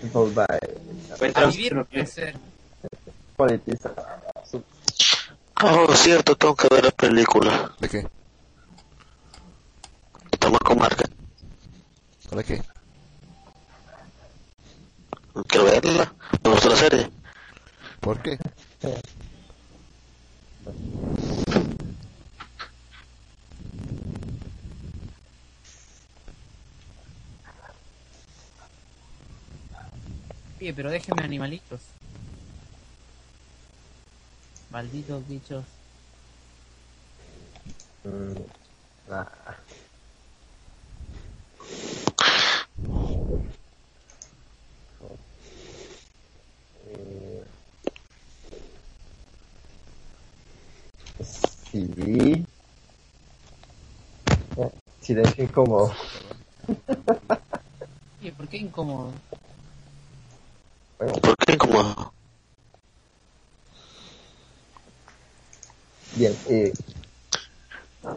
[0.00, 0.46] People by
[1.34, 1.86] A vivir
[5.62, 7.70] Oh, cierto, tengo que ver la película.
[7.78, 8.06] ¿De qué?
[10.38, 11.04] Tomar con marca.
[12.30, 12.62] ¿De qué?
[15.46, 16.12] Quiero verla.
[16.42, 17.10] Me gustó la serie.
[18.00, 18.38] ¿Por qué?
[30.60, 31.80] Oye, pero déjenme animalitos.
[34.70, 35.64] Malditos bichos.
[38.04, 38.42] Mm,
[39.10, 39.56] ah.
[51.22, 52.44] Sí.
[54.58, 54.70] Eh,
[55.00, 55.90] Silencio incómodo.
[58.20, 59.12] Oye, ¿por qué incómodo?
[61.00, 62.12] Bueno, ¿Por qué incómodo?
[66.14, 66.36] bien.
[66.50, 66.72] Eh.
[68.04, 68.16] A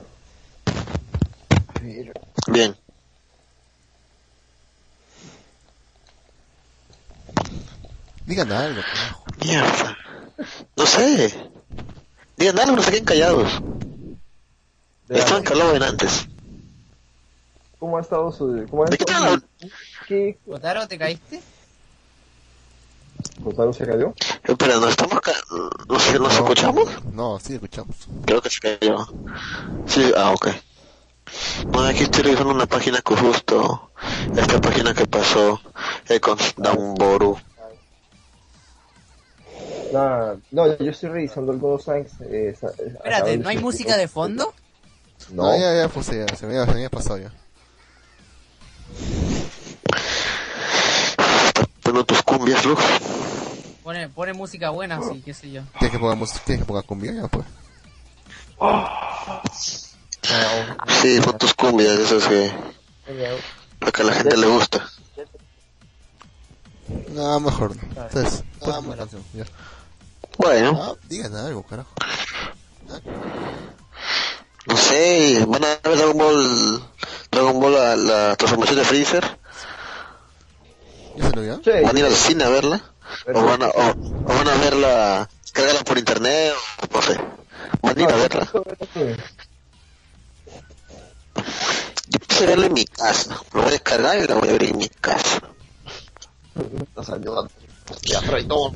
[1.79, 2.11] ver,
[2.47, 2.75] Bien.
[8.25, 9.25] Digan algo, carajo.
[9.45, 9.97] Mierda.
[10.75, 11.33] No sé.
[12.35, 13.61] Digan algo, no se queden callados.
[15.07, 16.27] de Estaban la- calados en antes.
[17.79, 18.67] ¿Cómo ha estado su...
[18.69, 18.97] ¿Cómo ha ¿De
[20.05, 20.37] qué.
[20.47, 21.39] ¿Otaro, te caíste?
[23.43, 24.13] ¿Rosaro se cayó?
[24.43, 25.33] Espera, ¿no estamos ca...
[25.87, 26.87] ¿No, sé, ¿Nos escuchamos?
[27.13, 27.95] No, sí, escuchamos.
[28.25, 29.07] Creo que se cayó.
[29.85, 30.47] Sí, ah, ok.
[31.67, 33.91] Bueno, aquí estoy revisando una página que justo...
[34.35, 35.61] Esta página que pasó
[36.09, 37.37] eh, con Downboru.
[39.93, 42.13] Nah, no, yo estoy revisando algunos tanks.
[42.21, 44.53] Eh, eh, Espérate, ¿no hay música de fondo?
[45.31, 47.31] No, No, ya, ya, pues ya, se me había, se me había pasado ya.
[51.83, 52.81] Bueno, tus cumbias, Lux.
[53.83, 55.61] Pone, pone música buena, sí, qué sé yo.
[55.77, 56.41] ¿Quieres que ponga música?
[56.45, 57.11] ¿Quieres que ponga cumbia?
[57.13, 57.45] Ya, pues.
[61.01, 62.51] Sí, pon tus cumbias, esas que,
[63.81, 64.89] lo que a la gente le gusta.
[67.09, 67.81] No, mejor no.
[68.03, 69.23] Entonces, ponme una canción.
[69.33, 69.45] Ya.
[70.37, 71.93] Bueno, Ah, digan algo, carajo.
[74.65, 76.83] no sé, van a ver Dragon Ball,
[77.31, 79.37] Dragon Ball la, la transformación de Freezer.
[81.17, 81.61] ¿Ya se lo vio?
[81.63, 82.81] Sí, ¿Van a ir al cine a verla?
[83.33, 86.53] ¿O van a, o, o van a verla, cargarla por internet?
[86.81, 87.17] O no sé.
[87.81, 88.51] ¿Van a ir a verla?
[92.07, 93.41] Yo quise verla en mi casa.
[93.53, 95.41] La voy a descargar y la voy a ver en mi casa.
[96.95, 97.49] Nos ayudan.
[98.03, 98.71] Ya traidor.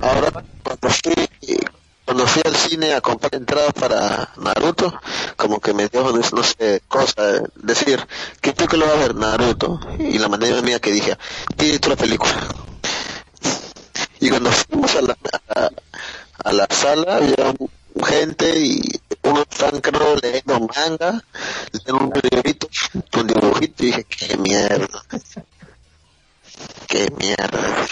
[0.00, 1.28] Ahora, cuando fui,
[2.08, 4.98] cuando fui al cine a comprar entradas para Naruto,
[5.36, 8.00] como que me dio, no sé, cosa, decir,
[8.40, 9.78] ¿qué película va a ver Naruto?
[9.98, 11.18] Y la manera mía que dije,
[11.54, 12.48] título la película.
[14.20, 15.18] Y cuando fuimos a la,
[16.44, 17.54] a, la sala, había
[18.06, 18.80] gente y
[19.24, 21.22] uno están creo leyendo manga,
[21.72, 22.70] leyendo un librito,
[23.18, 25.02] un dibujito, y dije, qué mierda.
[26.86, 27.86] Qué mierda.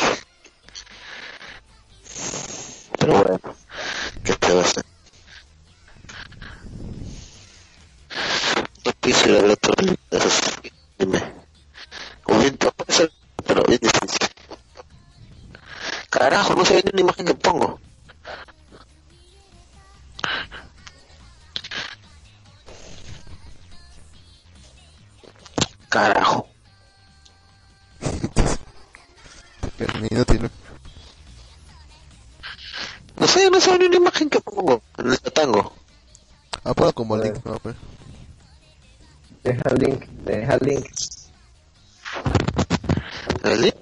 [2.99, 3.66] Pero bueno,
[4.25, 4.85] ¿qué se va a hacer?
[9.51, 10.41] Otro libro de esos.
[10.99, 11.23] Dime.
[12.29, 13.11] Un ser,
[13.47, 14.29] pero bien difícil.
[16.11, 17.79] Carajo, no se ve ni una imagen que pongo.
[25.89, 26.49] Carajo.
[30.11, 30.51] No tiene.
[33.19, 35.73] No sé, no ve ni una imagen que pongo en el tango.
[36.65, 37.77] Ah, puedo como link, no, pues.
[39.43, 40.87] Deja el link, deja el link.
[43.45, 43.75] ¿El link?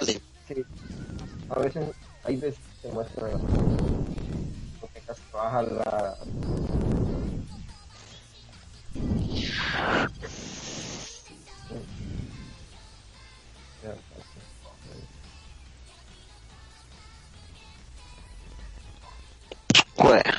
[0.00, 0.22] El link.
[0.48, 0.64] Sí.
[1.48, 1.84] A veces,
[2.24, 3.28] hay veces te muestra
[4.80, 6.16] porque casi baja la...
[20.10, 20.32] Bueno.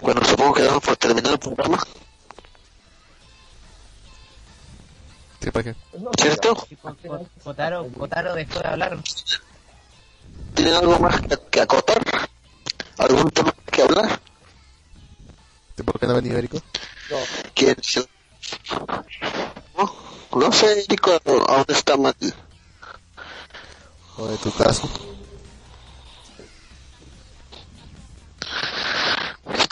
[0.00, 1.82] Bueno, supongo que damos por terminar el programa.
[5.40, 5.74] Sí, ¿para qué?
[6.20, 6.68] ¿Cierto?
[6.70, 6.76] ya.
[7.42, 8.98] Kotaro, Kotaro dejó de hablar.
[10.54, 12.00] ¿Tienen algo más que, que acotar?
[12.98, 14.20] ¿Algún tema que hablar?
[15.76, 16.62] ¿Sí, ¿Por qué no venido Erico?
[17.10, 17.16] No,
[17.54, 17.76] ¿Quién?
[19.76, 19.94] No,
[20.38, 22.14] no sé, Nico, a dónde está mal.
[24.16, 24.88] O de tu caso.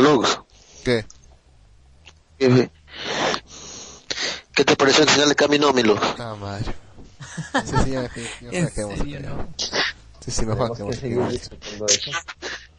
[0.00, 0.40] Lux,
[0.84, 1.04] ¿Qué?
[2.38, 2.70] ¿qué,
[4.54, 6.00] qué te pareció el final de Camino, mi Lux?
[6.18, 6.64] Ah, madre.
[7.64, 8.26] Sí, sí, ya, sí.
[10.20, 12.10] Sí, sí, mejor que que hemos seguir discutiendo eso.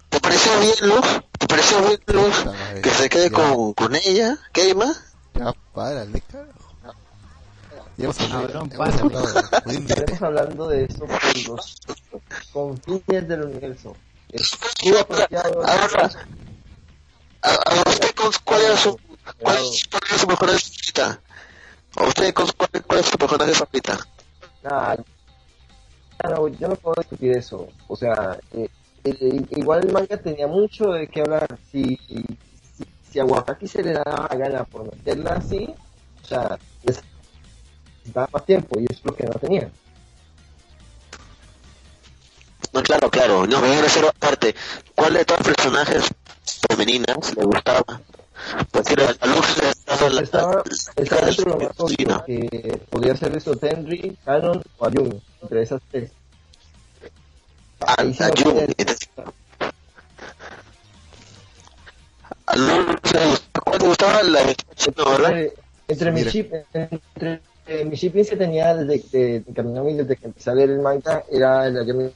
[0.10, 1.08] ¿Te pareció bien, Lux?
[1.40, 2.00] ¿Te pareció bien,
[2.46, 2.82] madre.
[2.82, 4.38] Que se quede con, con ella.
[4.52, 5.14] ¿Qué hay más?
[5.34, 6.52] Ya, párale, carajo.
[7.98, 8.66] Ya hemos hablado.
[9.66, 11.78] Estaremos hablando de eso por los
[12.52, 13.96] confines del universo.
[14.30, 15.62] Estuvo apropiado.
[18.52, 19.00] ¿Cuál es su,
[19.40, 19.58] cuál
[19.90, 21.22] cuál es su personaje favorita?
[21.96, 24.08] ¿A usted, cuál, cuál es su personaje favorita?
[24.64, 24.96] Nah,
[26.30, 27.68] no, yo no puedo discutir eso.
[27.88, 28.70] O sea, eh,
[29.04, 31.48] eh, igual el manga tenía mucho de qué hablar.
[31.72, 32.26] Si, si,
[33.10, 35.74] si a Wakaki se le daba gana por meterla así,
[36.24, 39.72] o sea, necesitaba más tiempo y es lo que no tenía.
[42.74, 43.48] No, claro, claro.
[43.48, 44.56] No, me voy a hacer aparte.
[44.96, 46.06] ¿Cuál de todos los personajes
[46.70, 48.02] femeninas le gustaba?
[48.72, 50.22] Pues era a Lux le gustaba la...
[50.22, 50.64] Estaba,
[50.96, 52.26] estaba dentro de lo más Sí, obvio ¿no?
[52.26, 56.12] que podría ser eso Tenry, Canon o Ayumi, entre esas tres.
[57.80, 59.10] Ahí sí a no Jun, puede- entonces-
[62.46, 65.32] a Lux le gustaba- ¿Cuál le gustaba la no, ¿verdad?
[65.32, 65.54] entre,
[65.88, 66.32] entre mi Mira.
[66.32, 67.42] chip entre
[67.86, 71.24] mi shipping que tenía desde de, de Kaminami, desde que empecé a leer el manga
[71.32, 72.12] era el Ayumi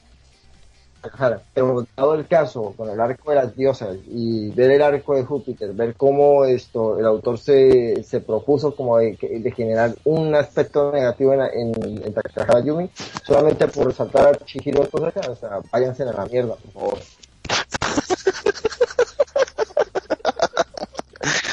[1.54, 5.24] Pero dado el caso con el arco de las diosas y ver el arco de
[5.24, 10.34] Júpiter ver cómo esto el autor se, se propuso como de, que- de generar un
[10.34, 12.90] aspecto negativo en, en, en Takahara Yumi
[13.24, 16.98] solamente por resaltar a Chihiro acá, o sea váyanse a la mierda por favor.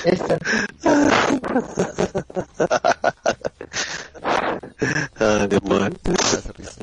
[0.06, 0.38] Esta-
[5.20, 5.94] Ah, qué mal.
[6.06, 6.82] Me hace risa.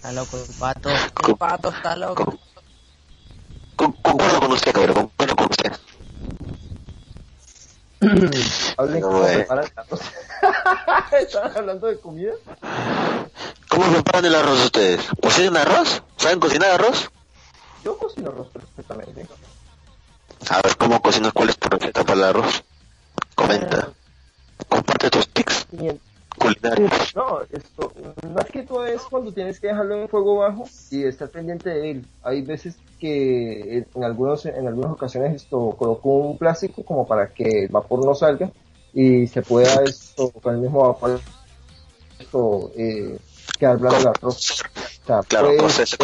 [0.00, 0.88] Está loco el pato.
[1.28, 2.24] El pato está loco.
[3.76, 5.72] Con- con- Concuerdo con usted, cabrón, concuerdo con usted.
[8.78, 10.00] Hablen cómo preparan el arroz.
[11.20, 12.32] ¿Estaban hablando de comida?
[13.68, 15.06] ¿Cómo preparan el arroz ustedes?
[15.22, 16.02] ¿Cocinan arroz?
[16.16, 17.10] ¿Saben cocinar arroz?
[17.84, 19.26] Yo cocino arroz perfectamente.
[20.48, 21.32] A ver, ¿cómo cocinas?
[21.34, 22.64] ¿Cuál es tu receta para el arroz?
[23.34, 23.90] Comenta.
[24.68, 25.66] Comparte tus tics
[26.38, 26.90] culinarios.
[27.14, 27.92] No, esto,
[28.34, 31.90] más que todo es cuando tienes que dejarlo en fuego bajo y estar pendiente de
[31.92, 32.06] él.
[32.22, 37.64] Hay veces que en- algunos en algunas ocasiones esto coloco un plástico como para que
[37.64, 38.50] el vapor no salga
[38.92, 41.20] y se pueda esto con el mismo vapor
[42.18, 43.16] esto eh,
[43.58, 44.62] quedar blando el arroz.
[45.02, 45.96] O sea, Claro, puedes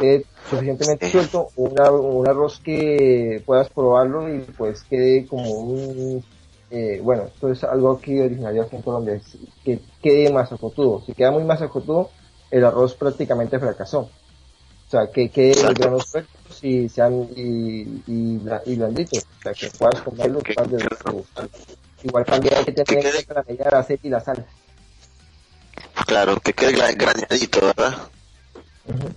[0.00, 6.24] eh, suficientemente suelto una, un arroz que puedas probarlo y pues quede como un
[6.70, 11.02] eh, bueno, esto es algo aquí originario aquí en Colombia, es que quede masacotudo.
[11.04, 12.10] Si queda muy masacotudo,
[12.50, 14.00] el arroz prácticamente fracasó.
[14.00, 19.24] O sea, que quede los granos sueltos y sean y, y, y blanditos.
[19.38, 21.48] O sea, que puedas comerlo, Que- degustar.
[22.02, 24.44] Igual también hay que tener la medida del aceite y la sal.
[26.06, 27.94] Claro, que quede gra- graneadito, ¿verdad?
[28.86, 29.08] Ujú.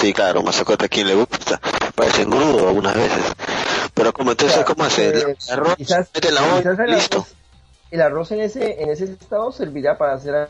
[0.00, 1.60] Sí, claro, masacote a quien le gusta.
[1.94, 3.24] Parece engrudo algunas veces.
[3.94, 5.08] Pero como entonces, O sea, ¿cómo hace?
[5.08, 7.18] eh, El arroz, quizás- mete la olla, el listo.
[7.18, 7.34] arroz-
[7.90, 10.48] el arroz en ese, en ese estado servirá para hacer.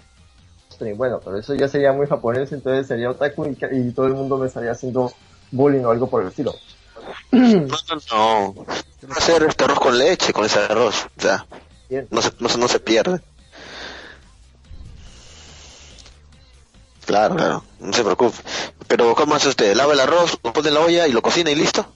[0.97, 4.39] Bueno, pero eso ya sería muy japonés, entonces sería otaku y, y todo el mundo
[4.39, 5.13] me estaría haciendo
[5.53, 6.55] bullying o algo por el estilo.
[7.33, 7.77] No,
[8.11, 8.67] no, no.
[9.15, 11.07] Hacer este arroz con leche, con ese arroz.
[11.17, 11.47] O sea,
[12.11, 13.21] no se, no, se- no se pierde.
[17.05, 18.39] Claro, claro, no se preocupe.
[18.89, 19.75] Pero ¿cómo hace usted?
[19.77, 21.87] ¿Lava el arroz, lo pone en la olla y lo cocina y listo?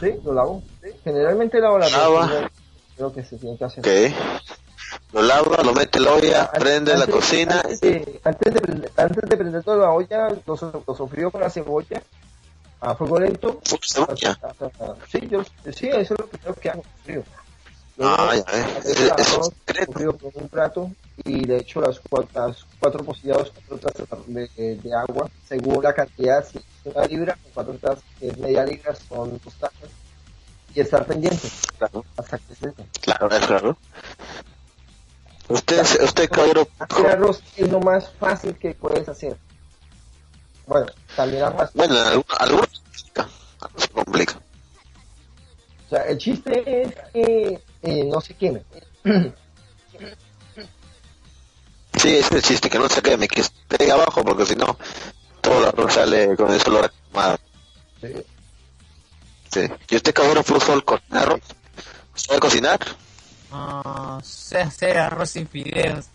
[0.00, 0.62] Sí, lo lavo.
[0.82, 0.90] Sí.
[1.04, 2.50] Generalmente lavo la Lava.
[2.96, 3.80] Creo que se tiene que hacer.
[3.80, 4.16] Ok.
[5.12, 7.60] Lo lava, lo mete en la olla, Antes- prende la cocina.
[7.60, 11.40] Antes de, antes de, prender- antes de prender toda la olla, lo, lo sofrío con
[11.40, 12.02] la cebolla
[12.80, 13.60] a fuego lento.
[13.82, 14.38] Cebolla.
[15.10, 16.82] Sí, yo, sí, eso es lo que creo que hago.
[17.04, 17.22] frío.
[17.98, 18.34] Ah,
[20.18, 20.90] con un plato
[21.24, 23.02] y le echo las cuatro, las cuatro
[23.80, 26.60] tazas de, de- agua, según la cantidad, si
[26.90, 29.90] una libra, con cuatro tazas, que es media libra, son dos tazas.
[30.74, 31.48] Y estar pendiente
[31.78, 32.84] Claro, hasta que se seque.
[33.00, 33.78] claro, es claro.
[35.48, 39.36] Usted, usted caballero, Hacer arroz es lo más fácil que puedes hacer.
[40.66, 41.70] Bueno, también arroz.
[41.74, 41.94] bueno,
[42.40, 42.82] algunos
[43.76, 44.34] se complica.
[45.86, 48.62] O sea, el chiste es que eh, no se queme.
[51.96, 54.76] Sí, es el chiste, que no se queme, que esté abajo, porque si no,
[55.46, 57.38] todo el arroz sale con ese olor a quemado.
[59.52, 59.60] Sí.
[59.88, 61.40] ¿Y usted, cabrón, fútbol con arroz?
[62.14, 62.80] ¿Sabe cocinar?
[63.52, 66.06] Ah, sé hacer arroz sin fideos.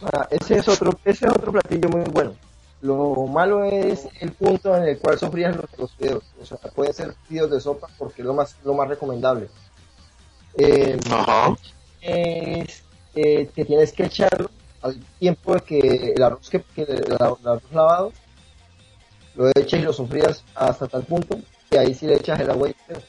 [0.00, 2.34] Ah, ese es otro, ese es otro platillo muy bueno.
[2.80, 6.24] Lo malo es el punto en el cual sofrías los, los fideos.
[6.40, 9.48] O sea, pueden ser fideos de sopa porque es lo más, lo más recomendable.
[10.56, 11.54] Eh, Ajá.
[12.00, 12.82] es
[13.14, 14.50] eh, que tienes que echarlo
[14.86, 15.78] al tiempo de que
[16.16, 18.12] el arroz que, que el, el arroz lavado
[19.34, 21.38] lo echas y lo sofrías hasta tal punto
[21.70, 23.02] que ahí sí le echas el agua y el fideo.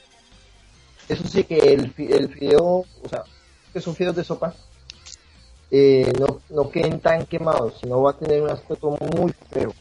[1.10, 3.24] Eso sí que el, el fideo, o sea,
[3.72, 4.54] que son fideos de sopa,
[5.72, 9.74] eh, no, no queden tan quemados, sino va a tener un aspecto muy feo.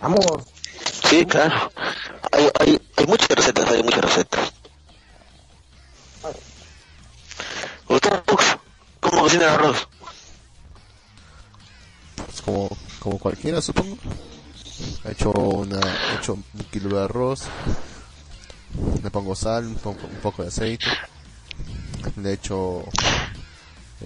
[0.00, 0.24] Vamos,
[1.12, 1.70] Sí, claro.
[2.32, 4.52] Hay, hay, hay muchas recetas, hay muchas recetas.
[7.92, 8.44] ¿Usted, Lux,
[9.00, 9.86] cómo cocina el arroz?
[12.16, 13.98] Pues como, como cualquiera, supongo.
[15.04, 17.42] He hecho, una, he hecho un kilo de arroz.
[19.02, 20.86] Le pongo sal, un poco, un poco de aceite.
[22.16, 22.84] Le echo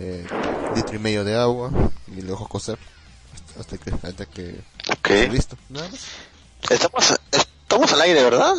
[0.01, 0.27] eh,
[0.75, 1.71] litro y medio de agua
[2.09, 2.79] y lo dejo cocer
[3.59, 5.57] hasta que, hasta que listo.
[5.69, 6.01] Nada más.
[6.69, 8.55] Estamos, estamos al aire, ¿verdad?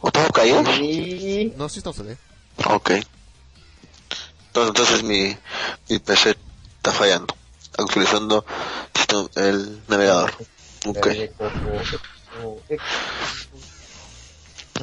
[0.00, 0.68] ¿O estamos caídos?
[0.78, 2.16] y No, sí estamos ahí.
[2.66, 2.90] Ok.
[2.90, 3.19] Entonces,
[4.54, 5.36] entonces mi,
[5.88, 6.36] mi PC
[6.76, 7.34] está fallando.
[7.78, 8.44] Actualizando
[9.36, 10.32] el navegador.
[10.86, 10.98] Ok.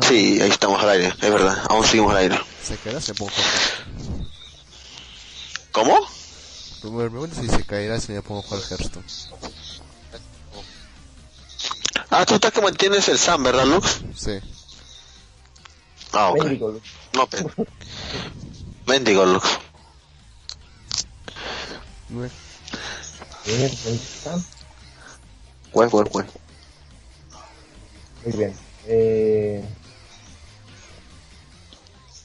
[0.07, 1.57] Sí, ahí estamos al aire, es verdad.
[1.69, 2.39] Aún seguimos al aire.
[2.63, 3.31] Se caerá, Hearthstone.
[5.71, 5.99] ¿Cómo?
[6.83, 9.05] Me pregunto si se caerá si me pongo a jugar Hearthstone.
[12.09, 14.01] Ah, tú estás que mantienes el SAM, ¿verdad, Lux?
[14.15, 14.39] Sí.
[16.13, 16.45] Ah, ok.
[17.13, 17.43] No, pe-
[18.87, 19.59] Mendigo, Lux.
[22.09, 22.31] Bueno,
[23.45, 24.39] Bien, ¿dónde está?
[25.73, 26.25] Güey, güey, güey.
[28.25, 28.55] Muy bien.
[28.87, 29.63] Eh,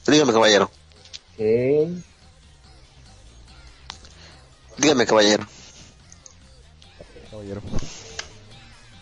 [0.07, 0.65] Dígame, caballero.
[1.33, 2.03] Ok.
[4.77, 5.45] Dígame, caballero.
[7.29, 7.61] Caballero.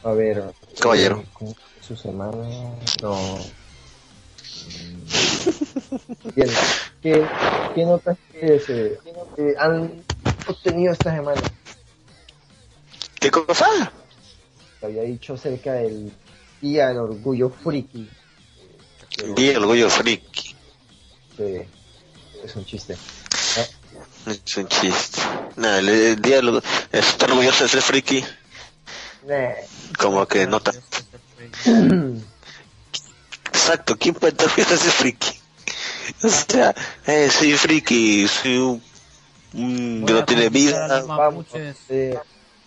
[0.03, 0.53] A ver.
[0.79, 1.19] Caballero.
[1.19, 2.47] eh, ¿cómo fue Su semana.
[3.01, 3.37] No.
[6.35, 6.49] Bien.
[7.01, 7.25] ¿Qué,
[7.75, 8.99] qué notas que se,
[9.37, 10.03] eh, han
[10.47, 11.41] obtenido esta semana?
[13.19, 13.65] ¿Qué cosa?
[14.79, 16.11] Te había dicho acerca del
[16.61, 18.09] Día del Orgullo Friki.
[19.35, 20.55] Día del orgullo friki.
[21.37, 21.67] que
[22.43, 22.95] es un chiste.
[24.25, 25.21] Es un chiste.
[25.57, 28.23] Nada, el, el día del orgullo- orgulloso de ser friki,
[29.27, 29.51] Nah.
[29.99, 30.73] como que no tan...
[33.53, 35.39] Exacto, ¿quién puede estar ser friki?
[36.23, 36.73] O sea,
[37.05, 38.81] eh, soy friki, soy un...
[39.53, 41.45] un- que no tiene vida, Vamos,
[41.89, 42.17] eh,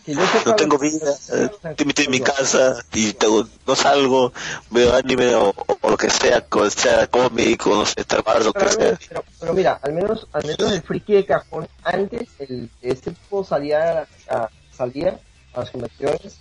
[0.05, 4.33] que no tengo vida, eh, estoy metido en mi casa y tengo, no salgo,
[4.71, 8.45] veo anime o, o lo que sea, como sea cómic o no sé, Star Wars,
[8.45, 8.99] lo que Pero, sea.
[9.09, 13.43] pero- pero mira, al menos, al menos el friki de cajón, antes el, este tipo
[13.45, 15.19] salía a, salía
[15.55, 16.37] a las convenciones,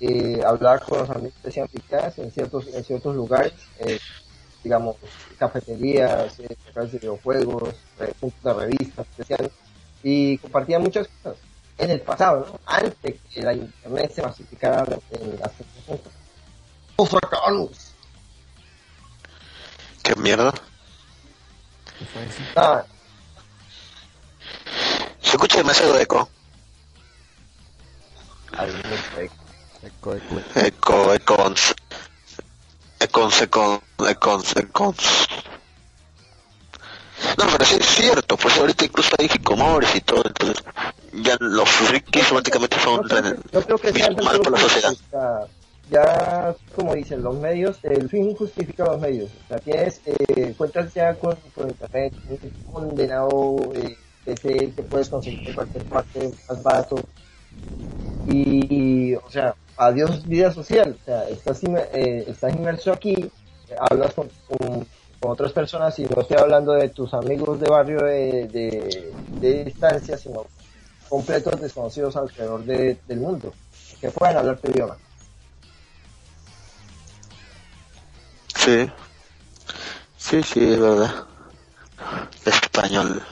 [0.00, 3.98] eh, hablaba con los amigos que hacían picadas en ciertos, en ciertos lugares, eh,
[4.64, 4.96] digamos,
[5.38, 9.50] cafeterías, eh, locales de videojuegos, eh, puntos de revistas, decían,
[10.02, 11.38] y compartían muchas cosas.
[11.78, 12.60] En el pasado, ¿no?
[12.66, 15.52] antes que la internet se masificara en las
[15.86, 16.00] cosas.
[16.96, 17.92] ¡Oh, Carlos!
[20.02, 20.52] ¿Qué mierda?
[22.56, 22.84] Ah,
[25.20, 26.28] Se escucha demasiado eco.
[28.52, 29.34] menos, Eco,
[29.82, 30.16] eco.
[30.56, 31.74] Eco, econs.
[33.00, 35.26] Econs, econs, econs, econs.
[37.38, 40.62] No, pero sí es cierto, pues ahorita incluso hay hikikomores y todo, entonces
[41.12, 43.02] ya los frikis automáticamente son
[43.52, 44.92] no creo que- mal por la sociedad.
[45.90, 49.28] Ya, como dicen los medios, el fin justifica los medios.
[49.44, 52.12] O sea, tienes, eh, cuentas ya con, con internet,
[52.72, 56.96] condenado eh, PC que puedes conseguir cualquier parte más barato.
[58.28, 60.96] Y, o sea, adiós vida social.
[61.00, 64.86] O sea, estás, inme- eh, estás inmerso aquí, eh, hablas con, con,
[65.18, 69.64] con otras personas y no estoy hablando de tus amigos de barrio de, de, de
[69.64, 70.46] distancia, sino
[71.08, 73.52] completos desconocidos alrededor de- del mundo
[74.00, 74.96] que puedan hablar tu idioma.
[78.54, 78.88] Sí.
[80.18, 81.10] Sí, sí, es verdad.
[82.44, 83.22] Español.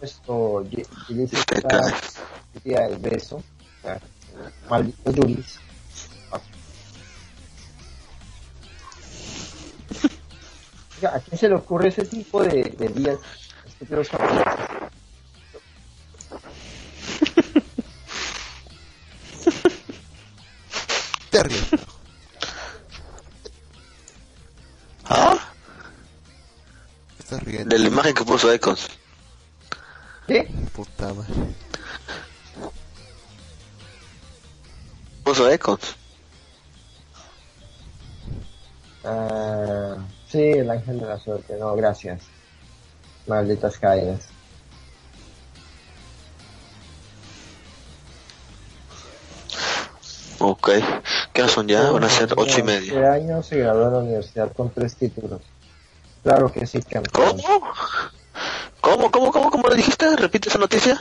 [0.00, 0.64] Esto,
[1.08, 1.80] Este, está
[2.98, 3.42] beso.
[3.84, 3.98] Ah,
[4.68, 5.12] Maldito.
[11.04, 13.18] ¿A quién se le ocurre ese tipo de, de días
[13.66, 14.44] estúpidos japoneses?
[21.30, 21.78] Terrible.
[25.06, 25.38] ¿Ah?
[27.18, 27.74] Estás riendo.
[27.74, 28.88] De la imagen que puso Econs.
[30.26, 30.48] ¿Qué?
[30.74, 31.34] Puta madre.
[35.24, 35.96] Puso Econs.
[40.32, 41.56] Sí, el ángel de la suerte.
[41.58, 42.22] No, gracias.
[43.26, 44.28] Malditas caídas.
[50.40, 50.70] Ok.
[51.32, 51.90] ¿Qué son ya?
[51.90, 52.92] Van a ser ocho y media.
[52.92, 55.40] Este año se graduó en la universidad con tres títulos.
[56.22, 57.40] Claro que sí, campeón.
[57.40, 57.62] ¿Cómo?
[58.80, 60.16] ¿Cómo, cómo, cómo, cómo le dijiste?
[60.16, 61.00] ¿Repite esa noticia?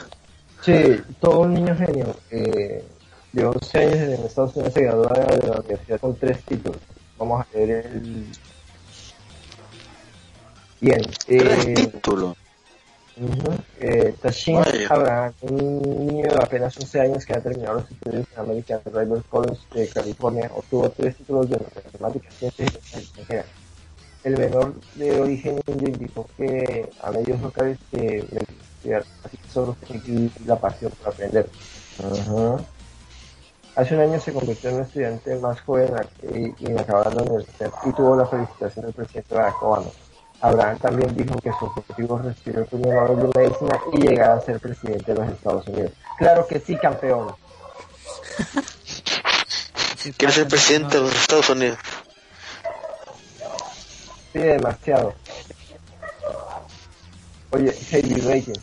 [0.62, 2.16] Sí, todo un niño genio.
[2.30, 2.86] Eh,
[3.32, 6.80] de 11 años en Estados Unidos se graduó de la universidad con tres títulos.
[7.18, 8.28] Vamos a ver el...
[10.82, 11.00] Bien.
[11.28, 12.36] Eh, títulos.
[13.16, 14.88] ujú, eh, Tashin Vaya.
[14.90, 19.22] Abraham, un niño de apenas 11 años que ha terminado los estudios en American River
[19.30, 23.46] College de California, obtuvo tres títulos de matemáticas, ciencias y extranjeras.
[24.24, 28.06] El menor de origen indio indicó que a medios locales gusta
[28.78, 29.78] estudiar, así que solo
[30.46, 31.48] la pasión por aprender.
[32.00, 32.58] Ajá.
[33.76, 35.94] Hace un año se convirtió en un estudiante más joven
[36.34, 39.90] y inacabada la universidad y tuvo la felicitación del presidente Barack Obama.
[40.42, 44.32] Abraham también dijo que su objetivo es recibir el premio Nobel de Medicina y llegar
[44.32, 45.92] a ser presidente de los Estados Unidos.
[46.18, 47.36] Claro que sí, campeón.
[50.18, 51.78] ¿Quieres ser presidente de los Estados Unidos?
[54.34, 55.14] Pide demasiado.
[57.52, 58.60] Oye, heavy rating.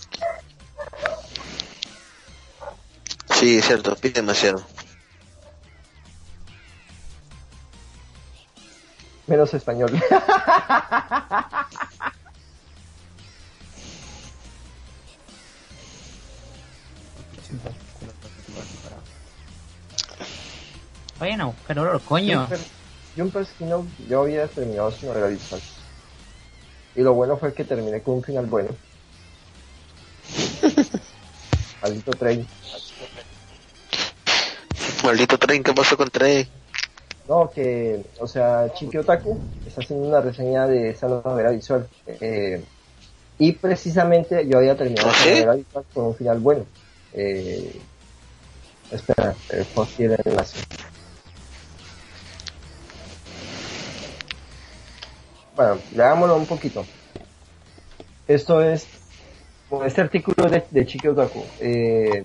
[3.35, 4.65] Sí, es cierto, pide demasiado.
[9.29, 9.93] Menos español.
[21.21, 22.49] Vayan a buscar oro, coño.
[23.17, 25.61] Jumper Skinner yo había terminado su novela visual.
[26.97, 28.71] Y lo bueno fue que terminé con un final bueno.
[31.83, 32.47] Maldito tren.
[35.05, 36.49] Maldito tren, ¿qué pasó con tren?
[37.29, 41.87] No, que, o sea, Chiki Otaku está haciendo una reseña de esa novela visual.
[42.07, 42.65] Eh,
[43.39, 45.31] y precisamente yo había terminado ¿Ah, esa sí?
[45.31, 46.65] novela visual con un final bueno.
[47.13, 47.73] Eh,
[48.91, 50.61] espera, eh, aquí el enlace.
[55.55, 56.87] Bueno, leámoslo un poquito.
[58.27, 58.87] Esto es
[59.85, 61.45] este artículo de, de Chiki Otaku.
[61.61, 62.25] Eh,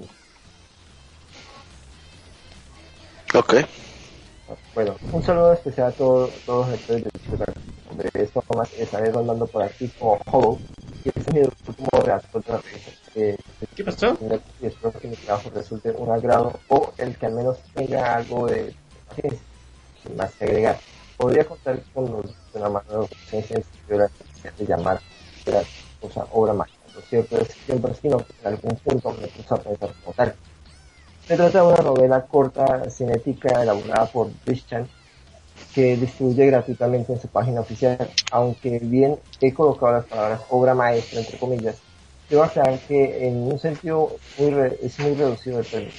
[3.35, 3.55] Ok.
[4.75, 7.03] Bueno, un saludo especial a todos, todos los lectores
[8.13, 10.59] de esto más estaré por aquí como.
[11.03, 12.91] Y este es mi último redactor de la revista.
[13.15, 13.37] Eh,
[13.75, 14.17] ¿Qué pasó?
[14.61, 18.47] y espero que mi trabajo resulte un agrado o el que al menos tenga algo
[18.47, 18.73] de
[19.07, 19.39] paciencia.
[20.17, 20.79] Más que agregar.
[21.17, 24.09] Podría contar con los de una mano de escritura
[24.57, 24.99] de llamar
[25.45, 25.61] la
[26.01, 26.79] cosa obra mágica.
[26.95, 30.13] Lo cierto es que siempre sino que en algún punto me puso a pensar como
[30.13, 30.35] tal.
[31.27, 34.87] Se trata de una novela corta cinética elaborada por Christian
[35.73, 37.97] que distribuye gratuitamente en su página oficial,
[38.31, 41.75] aunque bien he colocado las palabras obra maestra entre comillas,
[42.29, 45.91] debo aclarar que en un sentido muy re- es muy reducido el término.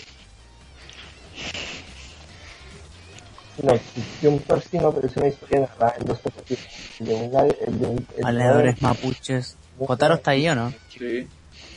[3.63, 3.73] No,
[4.31, 6.65] un pero es una historia narrada en dos perspectivas.
[6.99, 7.15] El de
[7.67, 9.57] el de un- Valedores mapuches.
[9.79, 10.73] Jotaro está ahí o no?
[10.89, 11.27] Sí.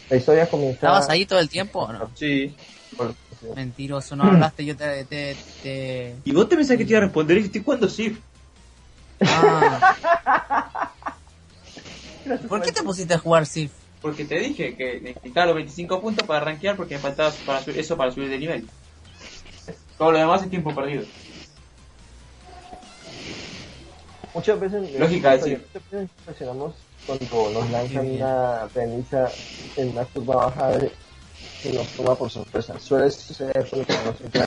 [0.09, 2.11] La historia comienza ¿Estabas ahí todo el tiempo o no?
[2.15, 2.55] Sí.
[2.95, 3.13] por-
[3.55, 5.05] Mentiroso, no hablaste, yo te...
[5.05, 6.15] te, te...
[6.23, 7.37] ¿Y vos te pensás que te iba a responder?
[7.37, 8.17] ¿Y cuándo sí?
[9.21, 9.97] Ah.
[12.47, 13.71] ¿Por qué te pusiste a jugar Sif?
[14.01, 17.97] Porque te dije que necesitaba los 25 puntos para rankear porque me faltaba para eso
[17.97, 18.69] para subir de nivel.
[19.97, 21.05] Todo lo demás es tiempo perdido.
[24.33, 25.55] Muchas veces, Lógica, muchas sí.
[25.55, 29.33] veces impresionamos cuando nos lanzan una premisa
[29.75, 30.91] en una curva baja de-
[31.61, 32.79] que nos toma por sorpresa.
[32.79, 34.41] Suele suceder porque no siempre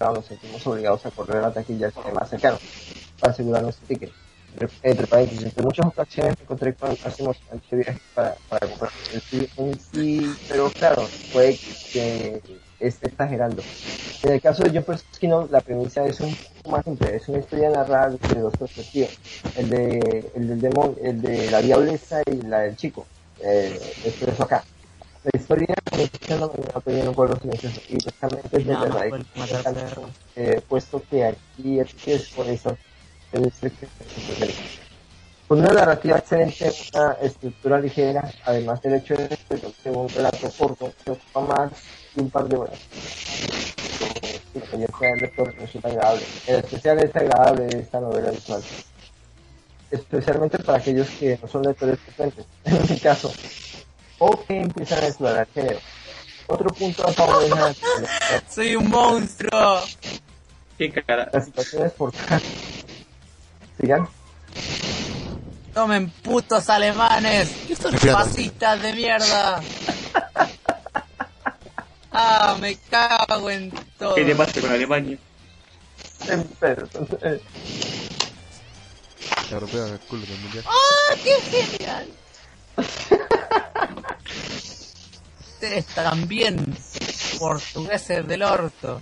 [0.00, 2.58] nos sentimos obligados a correr a la taquilla más cercano
[3.18, 4.10] para asegurar nuestro ticket.
[4.82, 9.48] Entre- paréntesis, en muchas ocasiones encontré con más emocionante viaje para, para comprar el sí,
[9.56, 11.58] un sí, pero claro, puede
[11.92, 12.40] que
[12.78, 13.62] esté exagerando.
[14.22, 17.38] En el caso de Jumper Skino, la premisa es un poco más simple, es una
[17.38, 19.10] historia narrada desde dos perspectivas,
[19.56, 23.06] el de el del demonio, el de la diableza y la del chico.
[23.42, 24.64] Eh, es acá.
[25.24, 30.10] La historia comienza en una pequeña pueblo silencioso y precisamente es de perro.
[30.36, 32.76] eh, puesto que aquí es por eso
[33.32, 33.50] el
[35.48, 39.28] con una narrativa excelente, una estructura ligera, además del hecho de
[39.82, 41.70] que un relato corto que ocupa más
[42.14, 42.78] de un par de horas.
[44.54, 46.22] La experiencia del lector resulta agradable.
[46.46, 48.62] En especial es agradable esta novela visual.
[49.90, 53.32] Especialmente para aquellos que no son lectores frecuentes, en mi caso,
[54.18, 55.80] o que empiezan a explorar género.
[56.46, 57.74] Otro punto a favor de la
[58.50, 59.80] ¡Soy un monstruo!
[60.76, 61.30] ¿Qué cara?
[61.32, 62.12] las situaciones por
[63.80, 64.08] Sigan.
[65.72, 67.50] ¡Tomen putos alemanes!
[67.66, 69.60] ¡Que son fascistas de mierda!
[72.12, 74.14] ¡Ah, me cago en todo!
[74.14, 75.18] ¿Qué te pasa con Alemania?
[76.60, 76.88] Pero,
[77.22, 77.40] eh,
[79.50, 80.24] el culo.
[80.66, 82.08] ¡Ah, qué genial!
[85.64, 86.62] Ustedes también,
[87.38, 89.00] portugueses del orto.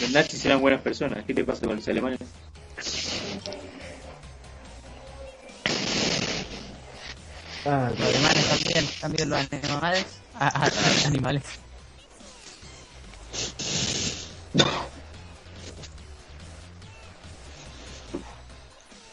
[0.00, 1.24] Los nazis eran buenas personas.
[1.24, 2.18] ¿Qué te pasa con los alemanes?
[7.66, 10.06] ah, Los alemanes también, también los animales.
[10.34, 11.42] Ah, ah, ah, animales.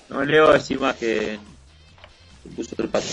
[0.10, 1.40] No leo así más que
[2.56, 3.06] puso el pato.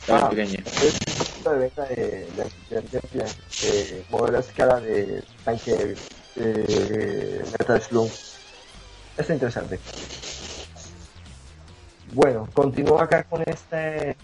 [0.00, 1.11] Estaba Ah.
[1.42, 3.24] Punto de venta de, de, de, de,
[3.62, 5.96] de modelo a escala de tanque
[6.36, 8.10] de Metal Slug.
[9.16, 9.78] Es interesante.
[12.12, 14.16] Bueno, continúo acá con este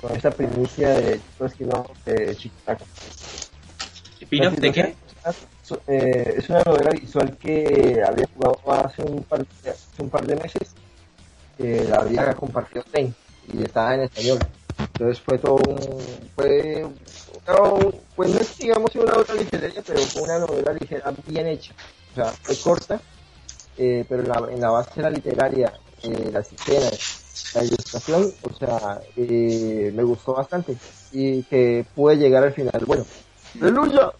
[0.00, 2.84] con esta primicia de pues, que no, de Chicago.
[4.20, 4.96] ¿Spin-off de qué?
[5.86, 10.36] Eh, es una novela visual que había jugado hace un par hace un par de
[10.36, 10.74] meses.
[11.56, 13.14] Que la había compartido Zen
[13.52, 14.38] y estaba en español.
[14.80, 15.78] Entonces fue todo un.
[16.34, 16.86] Fue.
[17.46, 21.74] no, pues no es, digamos, una novela literaria, pero fue una novela ligera bien hecha.
[22.12, 23.00] O sea, fue corta,
[23.78, 29.00] eh, pero en la, base de la literaria, eh, las escenas, la ilustración, o sea,
[29.16, 30.76] eh, me gustó bastante.
[31.12, 32.82] Y que pude llegar al final.
[32.86, 33.04] Bueno,
[33.60, 34.12] ¡Aleluya!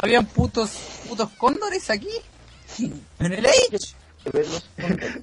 [0.00, 0.70] ¿Habían putos,
[1.08, 2.10] putos cóndores aquí?
[2.78, 3.78] ¿En el Age?
[4.30, 4.44] Que.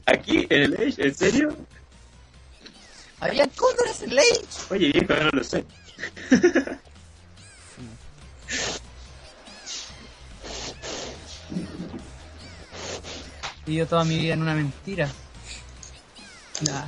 [0.06, 0.48] ¿Aquí?
[0.50, 1.08] ¿En el Age?
[1.08, 1.56] ¿En serio?
[3.20, 4.46] ¿Había cóndores en Lake?
[4.70, 5.64] Oye, viejo, no lo sé.
[13.66, 15.10] Vivió toda mi vida en una mentira.
[16.66, 16.86] Nah.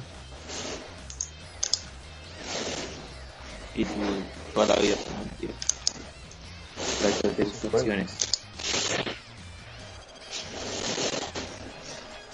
[3.76, 3.94] Y tú,
[4.54, 5.54] toda la vida fue mentira.
[7.02, 7.46] Gracias de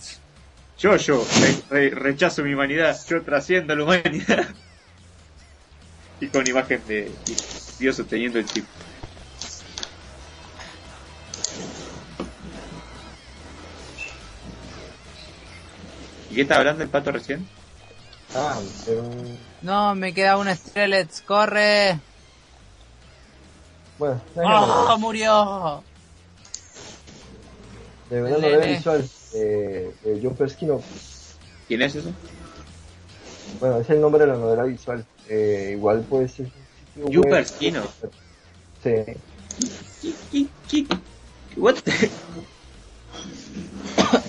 [0.77, 4.57] yo, yo, re- re- rechazo mi humanidad, yo trasciendo la humanidad.
[6.21, 7.21] y con imagen de
[7.79, 8.67] Dios sosteniendo el chip.
[16.31, 17.47] ¿Y qué estaba hablando el pato recién?
[18.35, 19.03] Ah, pero...
[19.63, 21.05] No, me queda una estrella.
[21.27, 21.99] ¡Corre!
[23.99, 25.83] Bueno, ¡Oh, murió!
[28.09, 28.77] de verdad novela Lele.
[28.77, 30.83] visual eh, de John Perskino.
[31.69, 32.11] ¿Quién es eso?
[33.61, 35.05] Bueno, es el nombre de la novela visual.
[35.29, 36.51] Eh, igual puede ser...
[36.97, 37.31] un John.
[37.31, 37.83] Perskino.
[38.83, 38.91] Sí.
[40.03, 40.87] ¿Qué, qué, qué,
[41.57, 42.11] what the...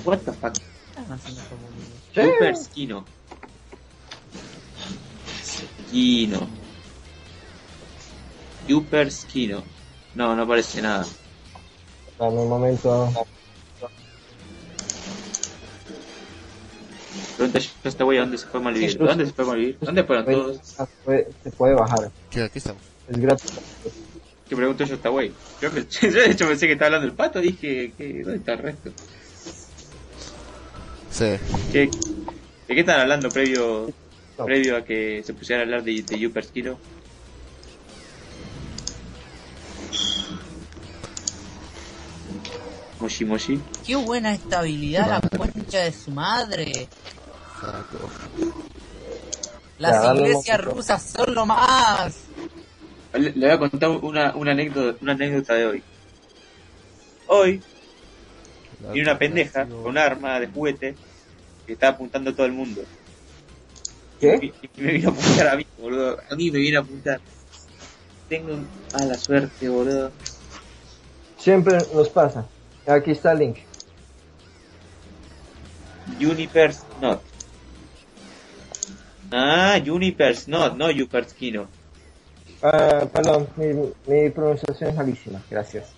[0.03, 0.53] what the fuck?
[2.13, 2.21] Sí.
[2.21, 3.05] Super Skino.
[5.43, 6.47] Skino.
[8.67, 9.63] Super Skino.
[10.15, 11.05] No, no aparece nada.
[12.19, 13.11] Dame un momento.
[17.37, 18.97] Pregunta yo a esta wey dónde se fue Malvivir.
[18.97, 19.77] ¿Dónde se fue Malvivir?
[19.81, 20.57] ¿Dónde fueron todos?
[21.03, 22.11] Puede- se puede bajar.
[22.29, 22.81] Que aquí estamos.
[23.09, 23.51] Es gratis.
[24.47, 25.33] ¿Qué pregunto yo a esta wey?
[25.61, 27.39] Yo de hecho pensé que estaba hablando el pato.
[27.39, 28.91] Dije, ¿qué, ¿dónde está el resto?
[31.11, 31.25] Sí.
[31.71, 31.89] ¿Qué,
[32.67, 33.93] ¿De qué están hablando previo
[34.37, 34.45] No.
[34.45, 36.79] previo a que se pusieran a hablar de, de Super Skino?
[42.99, 43.59] Moshi Moshi.
[43.85, 46.87] ¡Qué buena estabilidad la concha de su madre!
[47.59, 48.09] Saco.
[49.79, 52.15] Las Ya, iglesias rusas son lo más.
[53.13, 55.83] Le, le voy a contar una, una, anécdota, una anécdota de hoy.
[57.27, 57.61] Hoy
[58.93, 60.95] viene una pendeja con un arma de juguete
[61.65, 62.81] que está apuntando a todo el mundo.
[64.19, 64.39] ¿Qué?
[64.41, 66.17] Y, y me vino a apuntar a mí, boludo.
[66.29, 67.19] A mí me viene a apuntar.
[68.29, 68.59] Tengo
[68.93, 70.11] mala suerte, boludo.
[71.37, 72.47] Siempre nos pasa.
[72.85, 73.57] Aquí está el link.
[76.19, 77.21] Universe Not.
[79.31, 81.67] Ah, Universe Not, no Yuperskino.
[82.61, 83.67] Ah, perdón, mi,
[84.05, 85.41] mi pronunciación es malísima.
[85.49, 85.89] Gracias.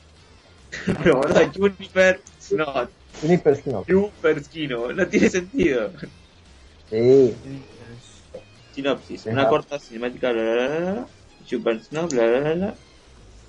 [1.04, 2.22] Pero boludo, Universe
[2.52, 2.90] Not.
[3.22, 3.86] Uniperskino.
[3.88, 4.92] Yuperskino.
[4.92, 5.92] No tiene sentido.
[6.90, 7.34] Sí.
[8.74, 9.28] Sinopsis.
[9.28, 9.34] Ajá.
[9.34, 11.08] Una corta cinemática, bla bla bla bla.
[11.46, 12.76] Super Snow, bla bla bla bla.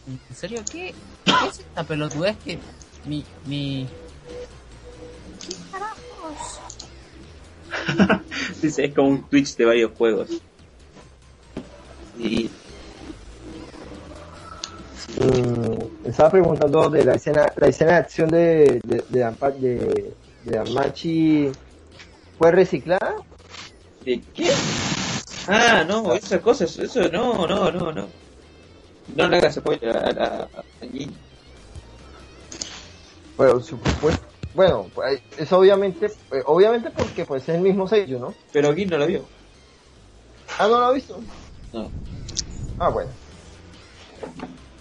[0.06, 0.94] ¿En serio qué?
[1.24, 2.58] ¿Qué es esta pelotudez que
[3.06, 3.86] mi mi
[8.62, 10.28] Dice, es como un Twitch de varios juegos.
[12.18, 12.50] Y
[15.20, 20.16] Mm, estaba preguntando de la escena, la escena de acción de, de, de, Ampa- de,
[20.42, 21.50] de Amachi
[22.36, 23.14] fue reciclada.
[24.04, 24.50] ¿De qué?
[25.46, 28.08] Ah, no, esas cosas, eso no, no, no, no.
[29.16, 30.64] No le hagas spoiler a, a, a.
[33.36, 34.26] Bueno, supuesto.
[34.52, 38.34] Bueno, pues, es obviamente, eh, obviamente porque pues es el mismo sello, ¿no?
[38.52, 39.28] Pero Jin no lo vio.
[40.58, 41.20] Ah, no lo ha visto.
[41.72, 41.90] No.
[42.78, 43.10] Ah, bueno.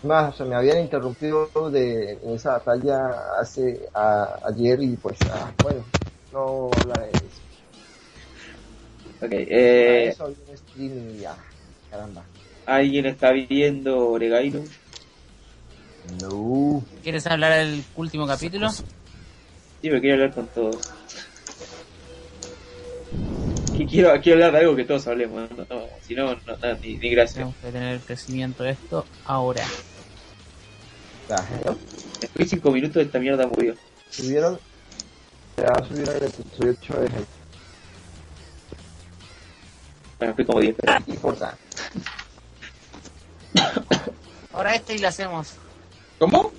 [0.03, 2.97] Más, o sea, me habían interrumpido de en esa batalla
[3.39, 5.85] hace a- ayer y pues, ah, bueno,
[6.31, 7.41] no hablaré de eso.
[9.21, 11.37] Ok, eh, eso un stream y ya,
[11.89, 12.27] caramba.
[12.65, 14.65] ¿alguien está viendo Oregaino?
[16.19, 16.83] No.
[17.01, 18.69] ¿Quieres hablar del último capítulo?
[18.69, 20.81] Sí, me quiero hablar con todos.
[23.89, 26.97] Quiero, quiero hablar de algo que todos hablemos, no, no, si no, no, no, ni,
[26.97, 27.35] ni gracias.
[27.35, 29.65] Tenemos que tener el crecimiento de esto ahora.
[31.29, 31.77] ¿No?
[32.19, 33.75] Después de 5 minutos esta mierda murió.
[34.09, 34.59] Subieron,
[35.57, 37.09] ya subieron el episodio 8 de
[40.19, 40.99] Bueno, fui como 10, pero...
[40.99, 41.57] No importa.
[44.53, 45.53] Ahora este y lo hacemos.
[46.19, 46.51] ¿Cómo?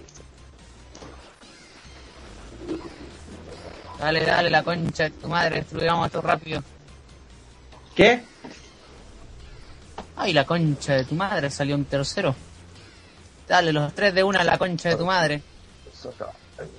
[3.99, 6.63] Dale, dale, la concha de tu madre, destruyamos esto rápido.
[7.95, 8.23] ¿Qué?
[10.17, 12.35] Ay, la concha de tu madre, salió un tercero.
[13.49, 15.43] Dale, los tres de una a la concha de tu madre.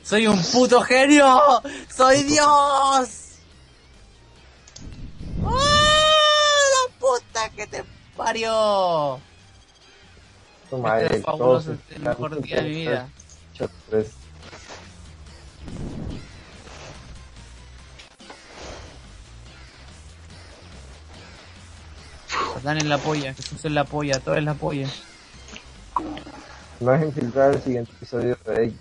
[0.03, 1.39] ¡Soy un puto genio!
[1.95, 3.09] ¡Soy Dios!
[5.43, 6.11] ¡Ah,
[6.73, 7.83] la puta que te
[8.15, 9.19] parió!
[10.69, 13.09] tu madre, Este es fabuloso, este es el mejor día de mi vida.
[22.63, 24.89] Dan en la polla, Jesús en la polla, todo en la polla.
[26.79, 28.73] No es infiltrar el siguiente episodio de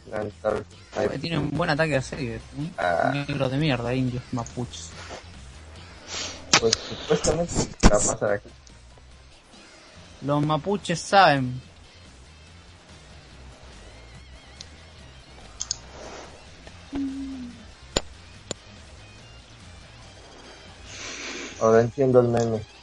[0.92, 2.36] Porque Tiene un buen ataque de serie.
[2.36, 2.40] ¿eh?
[2.76, 3.10] Ah.
[3.14, 4.90] Negros de mierda, indios, mapuches.
[6.60, 7.52] Pues supuestamente
[7.84, 8.48] va a pasar aquí.
[10.22, 11.60] Los mapuches saben.
[21.60, 22.73] Ahora entiendo el meme.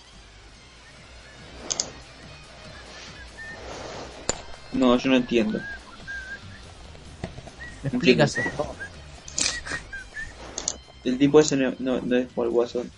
[4.73, 5.60] No, yo no entiendo.
[7.84, 8.43] Explícase.
[11.03, 12.89] El tipo ese no, no, no es por el guasón.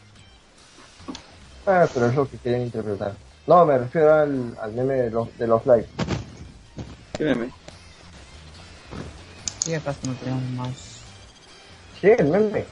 [1.65, 3.15] Ah, pero es lo que quieren interpretar.
[3.47, 5.89] No, me refiero al, al meme de los, de los likes.
[7.17, 7.49] ¿Qué meme?
[9.65, 11.03] ¿Qué acaso no tenemos más?
[12.01, 12.65] Sí, el meme.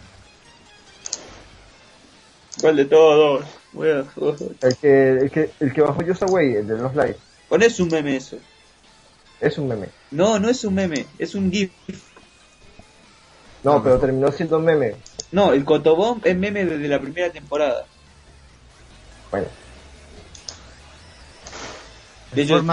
[2.59, 3.45] ¿Cuál de todos?
[3.71, 4.05] Bueno,
[4.61, 7.19] El que, el que, el que bajó Yosa Way, el de los likes.
[7.47, 8.37] Pones un meme eso.
[9.41, 9.89] Es un meme.
[10.11, 11.71] No, no es un meme, es un GIF.
[13.63, 14.95] No, pero terminó siendo un meme.
[15.31, 17.85] No, el Cotobomb es meme desde la primera temporada.
[19.31, 19.47] Bueno,
[22.33, 22.63] De hecho,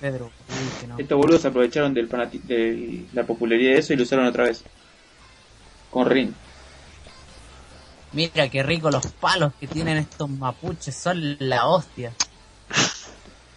[0.00, 0.26] Pedro.
[0.26, 0.98] Uy, que no.
[0.98, 4.62] estos boludos se aprovecharon del de la popularidad de eso y lo usaron otra vez.
[5.90, 6.34] Con Rin.
[8.12, 12.12] Mira qué rico los palos que tienen estos mapuches, son la hostia.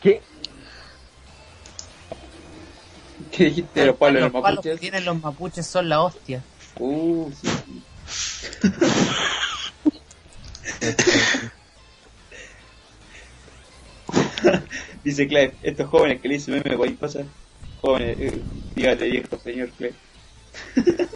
[0.01, 0.21] ¿qué?
[3.31, 6.01] ¿Qué dijiste de los palos de los los palos que tienen los mapuches son la
[6.01, 6.43] hostia.
[6.79, 7.47] Uh, sí.
[15.03, 17.23] Dice Clive, estos jóvenes que le dicen meme cualquier cosa.
[17.81, 18.39] Jóvenes, eh,
[18.75, 19.95] dígale viejo, señor Clive.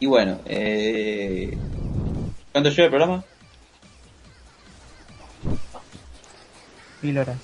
[0.00, 1.58] y bueno, eh...
[2.52, 3.22] ¿cuánto lleva el programa?
[7.02, 7.36] Mil horas.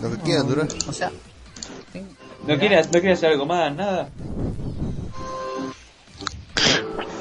[0.00, 0.68] Lo que quieran durar.
[0.88, 1.10] O sea,
[1.92, 2.02] sí,
[2.46, 3.74] ¿No quiere, ¿No quiere hacer algo más?
[3.74, 4.08] ¿Nada?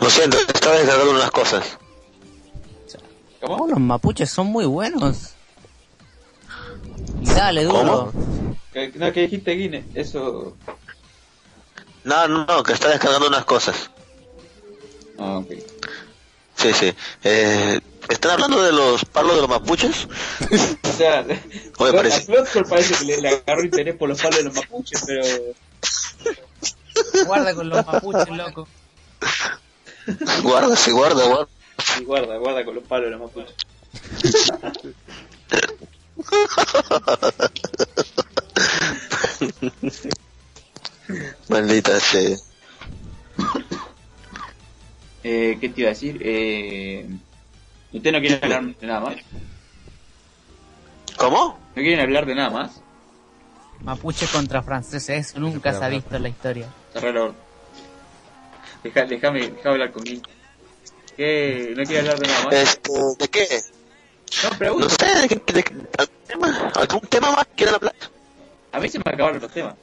[0.02, 1.78] Lo siento, estaba descargando unas cosas.
[3.42, 3.68] oh, ¿Cómo?
[3.68, 5.34] los mapuches son muy buenos.
[7.22, 8.12] Y dale, duro.
[8.74, 9.86] ¿Qué, no, ¿qué dijiste, Guine?
[9.94, 10.56] Eso...
[12.04, 13.92] No, no, no, que está descargando unas cosas.
[15.20, 15.52] Ah, ok.
[16.56, 16.94] Sí, sí.
[17.24, 17.80] Eh,
[18.12, 20.08] ¿Están hablando de los palos de los mapuches?
[20.84, 21.26] O sea,
[21.78, 24.54] Oye, parece- a Bloodcore parece que le, le agarró interés por los palos de los
[24.56, 25.24] mapuches, pero...
[27.26, 28.68] Guarda con los mapuches, loco.
[30.44, 31.48] Guarda, sí, guarda, guarda.
[31.84, 33.56] Sí, guarda, guarda con los palos de los mapuches.
[41.50, 42.38] Maldita sea.
[45.24, 46.18] Eh, ¿Qué te iba a decir?
[46.22, 47.06] Eh,
[47.94, 49.16] ¿Usted no quiere hablar de nada más?
[51.18, 51.60] ¿Cómo?
[51.76, 52.82] ¿No quieren hablar de nada más?
[53.84, 56.68] Mapuche contra franceses, eso nunca se ha visto en la historia.
[56.96, 57.36] Orto.
[58.84, 60.22] Deja, déjame, déjame hablar con Guine.
[61.18, 61.74] ¿Qué?
[61.76, 62.54] ¿No quiere hablar de nada más?
[62.54, 63.48] Este, ¿De qué?
[64.44, 64.90] No, No pregunto.
[64.90, 65.54] sé, ¿de qué?
[65.54, 66.72] de qué- ¿Algún tema?
[66.76, 67.94] ¿Algún tema más quieren hablar?
[68.72, 69.76] A mí se me acabaron los temas.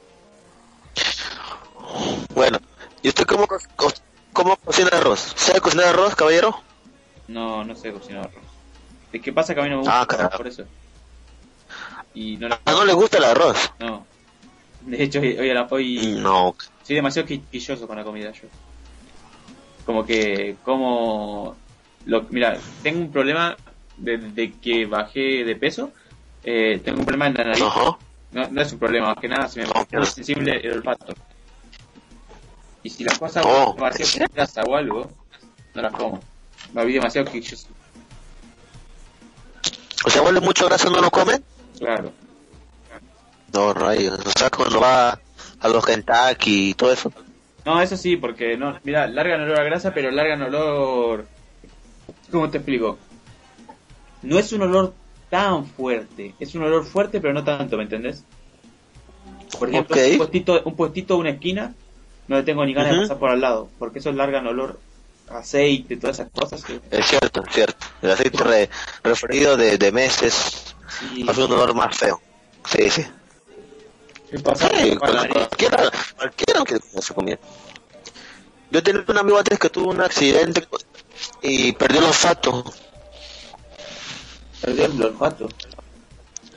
[2.33, 2.57] Bueno,
[3.01, 3.93] ¿y usted cómo, co- co-
[4.33, 5.33] cómo cocina arroz?
[5.35, 6.61] ¿Sabe cocinar arroz, caballero?
[7.29, 8.43] No, no sé cocinar arroz.
[9.13, 10.37] Es que pasa que a mí no me gusta Ah, el arroz, carajo.
[10.37, 10.63] por eso.
[12.13, 13.71] Y no, Ah, no le gusta el arroz.
[13.79, 14.05] no.
[14.81, 16.55] De hecho, hoy, a la- hoy No.
[16.83, 18.47] soy demasiado quisquilloso con la comida yo.
[19.85, 21.55] Como que, como...
[22.05, 23.55] Lo, mira, tengo un problema
[23.97, 25.91] desde que bajé de peso.
[26.43, 27.61] Eh, tengo un problema en la nariz.
[27.61, 27.97] Ajá.
[28.31, 31.13] No, no es un problema, más que nada se me No, pone sensible el olfato.
[32.83, 33.73] Y si las cosas Oh.
[33.75, 35.11] demasiado con grasa o algo,
[35.75, 36.19] no las como.
[36.73, 37.67] Me vi demasiado quisquilloso.
[40.05, 41.43] O sea, huele mucho grasa, ¿no lo comen?
[41.77, 42.11] Claro.
[43.53, 44.19] No, rayos.
[44.25, 45.19] O sea, cuando va
[45.59, 47.11] a los Kentucky y todo eso.
[47.65, 51.25] No, eso sí, porque no, mira, largan olor a grasa, pero largan olor.
[52.31, 52.97] ¿Cómo te explico?
[54.21, 54.93] No es un olor
[55.29, 56.33] tan fuerte.
[56.39, 58.23] Es un olor fuerte, pero no tanto, ¿me entendés?
[59.57, 60.01] Por ejemplo, Ok.
[60.11, 61.73] un puestito, un puestito de una esquina,
[62.27, 63.03] no le tengo ni ganas de Ujú.
[63.03, 64.79] pasar por al lado, porque esos largan olor
[65.31, 66.63] aceite, todas esas cosas.
[66.63, 66.79] Que...
[66.91, 67.85] Es cierto, es cierto.
[68.01, 68.69] El aceite re-
[69.03, 70.75] referido de, de meses
[71.15, 72.21] Y Hace un olor más feo.
[72.65, 73.05] Sí, sí.
[74.31, 77.39] Sí, cualquiera, cualquiera que se comía.
[78.69, 80.67] Yo tenía un amigo antes que tuvo un accidente
[81.41, 82.63] y perdió el olfato.
[84.61, 85.47] Perdió el olfato.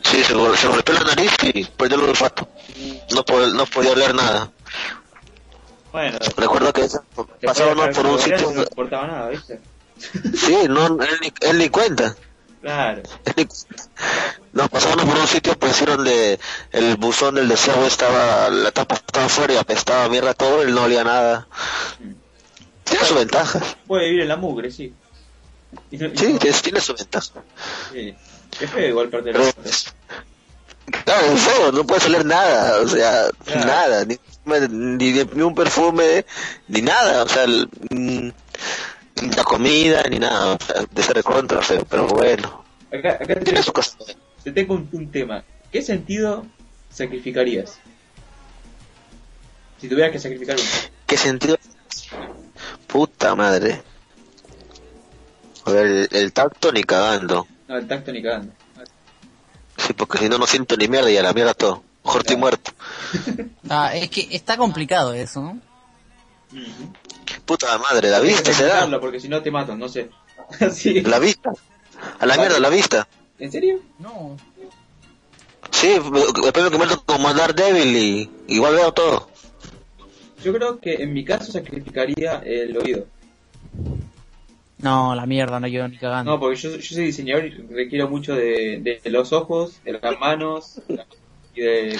[0.03, 2.47] Sí, se, se golpeó la nariz y perdió el olfato.
[3.15, 4.51] No, pod- no podía oler nada.
[5.93, 6.89] Bueno, Recuerdo que
[7.45, 8.51] pasábamos por un sitio.
[8.53, 9.61] No importaba nada, ¿viste?
[10.37, 12.15] Sí, no, él, ni, él ni cuenta.
[12.63, 13.03] Claro.
[14.53, 16.39] Nos pasamos por un sitio pues sí, donde
[16.71, 20.85] el buzón del deseo estaba, la tapa estaba fuera y apestaba mierda todo, él no
[20.85, 21.47] olía nada.
[22.85, 23.61] Tiene su ventaja.
[23.87, 24.95] Puede vivir en la mugre, sí.
[25.91, 27.43] Y no- y Sí, no- tiene, su ventaja.
[27.93, 28.15] sí.
[28.61, 29.53] Es feo igual perder Pero.
[31.05, 34.17] Claro, no puedes oler nada, o sea, nada, ni,
[34.71, 36.25] ni, ni un perfume,
[36.69, 38.31] ni nada, o sea, el- mm,
[39.23, 43.35] ni la comida, ni nada, o sea, de ser contra feo, pero bueno, Acá, acá
[43.41, 43.97] te, cosa.
[44.45, 45.45] te tengo un, un tema.
[45.71, 46.45] ¿Qué sentido
[46.91, 47.79] sacrificarías?
[49.81, 50.69] Si tuvieras que sacrificar uno.
[51.07, 51.57] ¿Qué sentido?
[52.87, 53.83] Puta madre.
[55.65, 57.47] A ver, el, el tacto ni cagando.
[57.69, 58.53] No, el tacto ni cagando.
[59.77, 61.83] Sí, porque si no, no siento ni mierda y a la mierda todo.
[62.05, 62.73] Mejor estoy muerto.
[63.69, 65.61] Ah, es que está complicado eso, ¿no?
[67.47, 69.01] Puta madre, la vista se da.
[69.01, 70.11] porque si no te matan, no sé.
[70.73, 71.01] sí.
[71.03, 71.53] La vista.
[72.19, 73.09] A la mierda, la vista.
[73.39, 73.81] ¿En serio?
[73.99, 74.37] No.
[75.71, 79.31] Sí, después me convierto como Daredevil y igual veo todo.
[80.45, 83.07] Yo creo que en mi caso sacrificaría el oído.
[84.83, 86.33] No, la mierda, no yo ni cagando.
[86.33, 90.19] No, porque yo, yo soy diseñador y requiero mucho de, de los ojos, de las
[90.21, 90.81] manos
[91.55, 91.99] y de,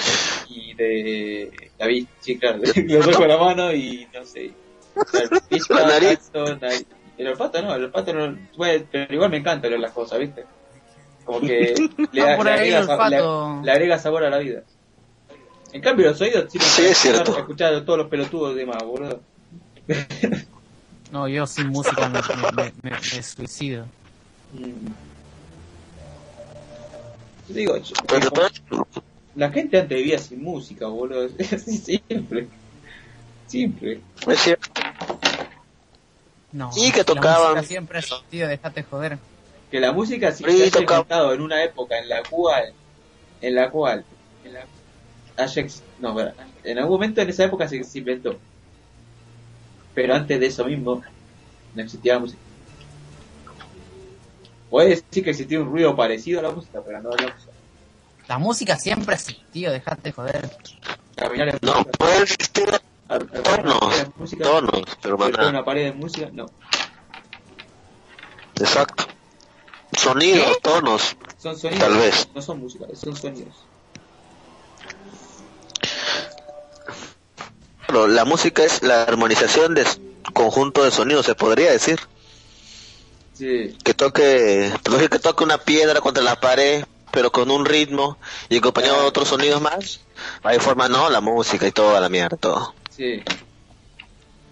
[0.49, 2.11] y de la vista.
[2.19, 4.51] Sí, claro, de los ojos, la mano y no sé.
[5.13, 6.19] La vista, La nariz.
[6.31, 6.85] tacto, nariz.
[7.17, 8.37] El olfato no, el olfato no.
[8.57, 10.43] Bueno, pero igual me encanta las cosas, ¿viste?
[11.23, 11.73] Como que
[12.11, 14.63] le, Ah, da- por le agrega, le- le agrega sabor a la vida.
[15.71, 17.21] En cambio, los oídos Sí, para es cierto.
[17.21, 19.21] escuchar, escuchar a todos los pelotudos de más, boludo.
[21.13, 22.19] No, yo sin música me,
[22.55, 23.85] me, me- me suicido.
[24.51, 24.87] Mm.
[27.49, 28.31] Yo digo, yo- Pero
[29.35, 31.29] la gente antes vivía sin música, boludo.
[31.39, 32.47] Así simple.
[33.45, 34.01] Simple.
[34.27, 34.67] es cierto.
[36.51, 36.71] No.
[36.71, 37.51] Sí, que la tocaban.
[37.51, 39.19] música siempre es tío, déjate joder.
[39.69, 42.73] Que la música sí Sí, se inventado en una época en la cual,
[43.39, 44.03] en la cual,
[44.43, 44.65] en la,
[45.99, 46.19] no,
[46.63, 48.39] en algún momento en esa época se, se inventó.
[49.93, 51.01] Pero antes de eso mismo,
[51.75, 52.39] no existía la música.
[54.69, 57.51] Puedes decir que existía un ruido parecido a la música, pero no la música.
[58.27, 60.49] La música siempre es tío, déjate joder.
[61.15, 62.69] Caminar en No, música, puede existir
[63.07, 65.49] ar- tonos, música, tonos, pero nada.
[65.49, 66.47] una pared de música, no.
[68.59, 69.05] Exacto.
[69.97, 71.15] Sonidos, tonos.
[71.37, 72.27] Son sonidos, Tal vez.
[72.33, 73.53] no son música, son sonidos.
[78.07, 79.85] La música es la armonización de
[80.33, 81.99] conjunto de sonidos, se podría decir.
[83.33, 88.17] Sí, Que toque, que que toque una piedra contra la pared, pero con un ritmo
[88.49, 90.01] y acompañado de otros sonidos más.
[90.43, 92.73] Ahí forma, no, la música y toda la mierda, todo.
[92.89, 93.23] sí.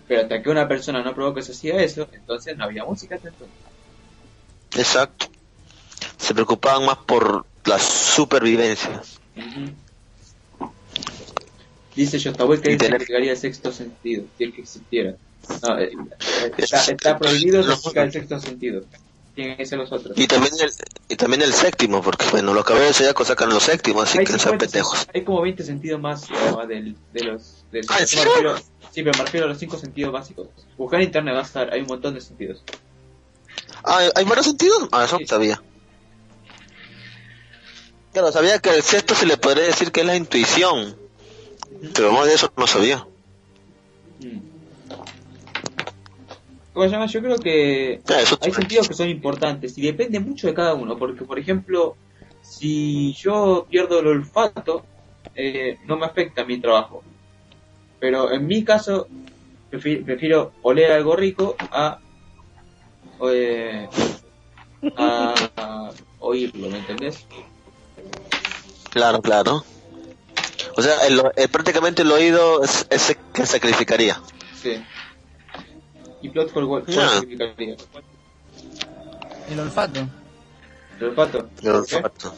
[0.07, 3.15] Pero hasta que una persona no probó que se hacía eso, entonces no había música
[3.15, 3.47] entonces.
[4.75, 5.27] Exacto.
[6.17, 9.01] Se preocupaban más por la supervivencia.
[9.37, 9.73] Ujú.
[11.95, 15.15] Dice Shostakovich que sacrificaría el sexto sentido, si el que existiera.
[15.63, 15.91] No, eh,
[16.57, 18.83] está, está prohibido el sexto sentido.
[19.35, 20.17] Tienen que ser los otros.
[20.17, 20.71] Y también el,
[21.07, 24.31] y también el séptimo, porque bueno, los caballeros zodiacos sacan los séptimos, así hay, que
[24.33, 25.07] sean 50 pendejos.
[25.13, 27.63] hay como 20 sentidos más además del, de los...
[27.71, 28.25] De, Ah, ¿en me serio?
[28.25, 30.47] refiero- sí, pero me refiero a los cinco sentidos básicos.
[30.77, 32.61] Buscar en internet va a estar, hay un montón de sentidos.
[33.83, 34.89] Ah, ¿hay- ¿hay varios sentidos?
[34.91, 35.27] Ah, eso no Sí.
[35.27, 35.61] sabía.
[38.11, 40.97] Claro, sabía que el sexto se le podría decir que es la intuición,
[41.95, 43.05] pero más de eso no sabía.
[44.19, 44.39] Mm.
[46.73, 47.05] ¿Cómo se llama?
[47.07, 50.97] Yo creo que Ah, hay sentidos que son importantes y depende mucho de cada uno,
[50.97, 51.95] porque por ejemplo,
[52.41, 54.85] si yo pierdo el olfato,
[55.35, 57.03] eh, no me afecta mi trabajo.
[57.99, 59.07] Pero en mi caso,
[59.71, 61.99] prefi- prefiero oler algo rico a,
[63.29, 63.87] eh,
[64.95, 67.27] a, a oírlo, ¿me entendés?
[68.93, 69.63] Claro, claro.
[70.77, 72.85] O sea, el, el- prácticamente el oído es,
[73.33, 74.19] que sacrificaría.
[74.61, 74.81] Sí.
[76.21, 77.09] Y plot hole, ¿cuál Ah.
[77.19, 77.75] significaría?
[79.49, 80.07] El olfato.
[80.99, 81.37] ¿El olfato?
[81.39, 81.95] El ¿Por qué?
[81.95, 82.35] olfato.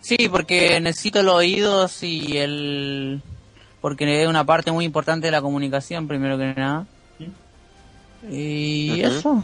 [0.00, 3.22] Sí, porque necesito los oídos y el...
[3.80, 6.86] Porque es una parte muy importante de la comunicación, primero que nada.
[8.30, 9.42] Y eso.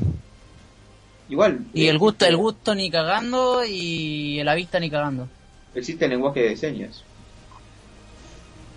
[1.29, 1.61] Igual.
[1.73, 5.29] Y eh, el gusto, el gusto ni cagando y la vista ni cagando.
[5.75, 7.03] Existe el lenguaje de señas.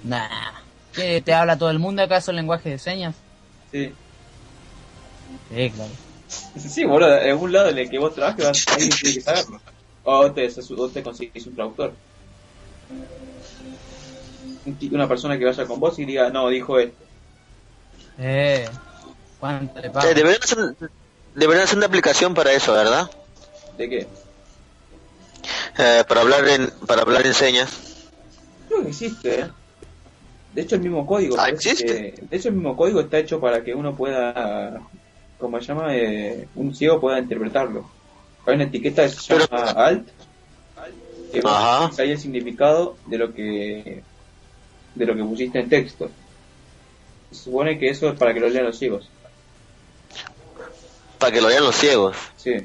[0.03, 0.51] Nah.
[0.93, 3.15] ¿Qué, ¿Te habla todo el mundo acaso el lenguaje de señas?
[3.71, 3.91] Sí.
[5.49, 5.91] Sí, claro.
[6.57, 9.61] Sí, boludo, en algún lado en el que vos trabajes, vas- alguien tiene que saberlo.
[10.03, 10.47] O te,
[10.77, 11.93] o te conseguís un traductor.
[14.65, 17.03] Un Una persona que vaya con vos y diga, no, dijo esto.
[18.17, 18.67] Eh.
[19.39, 20.07] ¿Cuánto le pago?
[20.09, 20.57] Eh, deberían, hacer,
[21.35, 23.09] deberían hacer una aplicación para eso, ¿verdad?
[23.77, 24.07] ¿De qué?
[25.77, 27.69] Eh, para hablar en para hablar en señas.
[28.67, 29.49] Creo que existe, ¿eh?
[30.53, 31.35] De hecho, el mismo código.
[31.35, 32.13] Ah, parece ¿existe?
[32.15, 34.81] que- de hecho, el mismo código está hecho para que uno pueda,
[35.39, 37.89] como se llama, eh, un ciego pueda interpretarlo.
[38.45, 40.07] Hay una etiqueta que se Pero- llama alt,
[41.31, 41.91] que Ajá.
[42.01, 44.03] ahí el significado de lo que
[44.95, 46.09] de lo que pusiste en texto.
[47.31, 49.07] Se supone que eso es para que lo lean los ciegos.
[51.19, 52.17] Para que lo vean los ciegos.
[52.37, 52.55] Sí.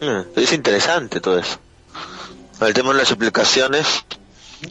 [0.00, 1.58] Mm, es interesante todo eso.
[2.60, 3.86] El tema de las aplicaciones.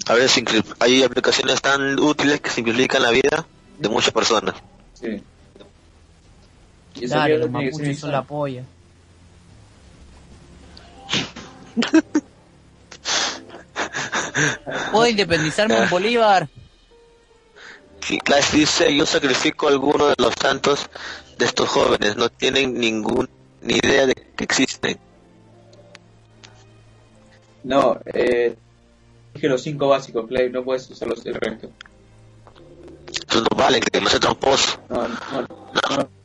[0.07, 0.43] A veces
[0.79, 3.45] hay aplicaciones tan útiles que simplifican la vida
[3.79, 4.55] de muchas personas.
[4.93, 5.21] Sí.
[6.95, 8.63] Y esa Dale, los mapuches son la polla.
[14.91, 16.49] Puedo independizarme en Bolívar.
[18.23, 20.89] Clash dice, yo sacrifico a alguno de los santos
[21.37, 22.17] de estos jóvenes.
[22.17, 23.29] No tienen ningún
[23.61, 24.99] ni idea de que existen.
[27.63, 28.55] No, eh,
[29.33, 31.69] dije los cinco básicos, Clay, no puedes usar los el resto.
[33.29, 34.79] Eso no vale, que me hace tramposo.
[34.89, 36.23] No, no, no.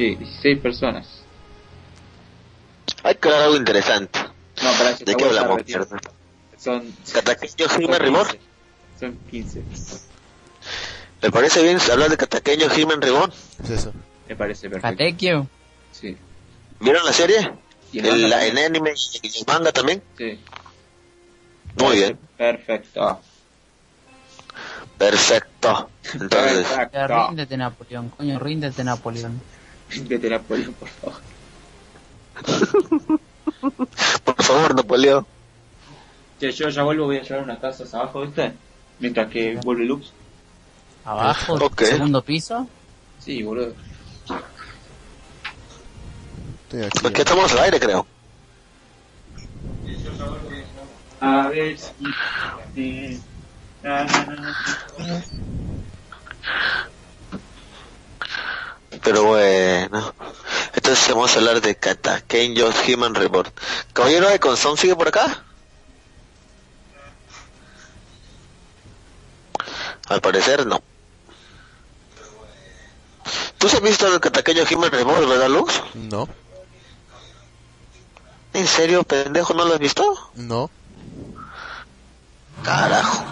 [0.00, 1.06] Sí, 16 personas.
[3.02, 4.18] Hay que hablar algo interesante.
[4.62, 5.60] No, para ¿De qué hablamos?
[6.56, 8.26] Son, ¿Cataqueño son Jimen Rimor?
[8.26, 8.40] 15.
[8.98, 9.62] Son 15.
[11.20, 13.30] ¿Me parece bien hablar de Cataqueño Jimen Ribón?
[13.62, 13.92] Es eso.
[14.26, 14.88] Me parece perfecto.
[14.96, 15.46] Catequio.
[15.92, 16.16] Sí.
[16.80, 17.52] ¿Vieron la serie?
[17.92, 20.02] Y el la- anime y el manga también.
[20.16, 20.40] Sí.
[21.76, 23.20] Muy bien, Perfecto.
[24.96, 25.90] perfecto.
[26.14, 27.26] Entonces, Perfecto.
[27.28, 29.42] ríndete Napoleón, coño, ríndete Napoleón.
[30.06, 31.20] Vete la poli, por favor.
[34.50, 35.26] favor, Napoleón.
[36.38, 38.52] Che, yo ya vuelvo, voy a llevar unas tazas abajo, ¿viste?
[38.98, 40.10] Mientras que vuelve Lux.
[41.04, 41.82] Abajo, Ok.
[41.82, 42.66] segundo piso.
[43.18, 43.74] Sí, boludo.
[46.64, 46.98] Estoy aquí.
[47.02, 48.06] Porque estamos al aire, creo.
[51.20, 53.20] A ver si...
[59.02, 60.14] Pero bueno.
[60.74, 63.50] Entonces vamos a hablar de Katakenyo Human Reborn.
[63.92, 65.42] Caballero de Conson sigue por acá.
[70.08, 70.82] Al parecer no.
[73.58, 75.80] ¿Tú has visto el Katakenyo Human Reborn, verdad, Lux?
[75.94, 76.28] No,
[78.52, 80.30] ¿En serio, pendejo, no lo has visto?
[80.34, 80.70] no.
[82.64, 83.24] Carajo.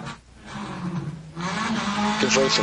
[2.21, 2.63] ¿Qué fue eso?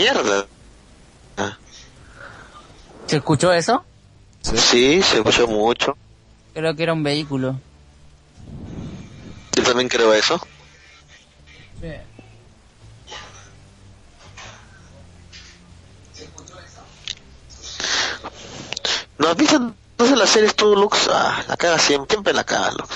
[0.00, 0.46] Mierda.
[3.06, 3.84] ¿Se escuchó eso?
[4.40, 4.56] Sí.
[4.56, 5.94] Sí, se escuchó mucho.
[6.54, 7.60] Creo que era un vehículo.
[9.54, 10.40] Yo también creo eso.
[19.18, 21.10] ¿No has visto entonces las series tú, Lux?
[21.12, 22.88] Ah, la caga siempre, siempre la caga, Lux.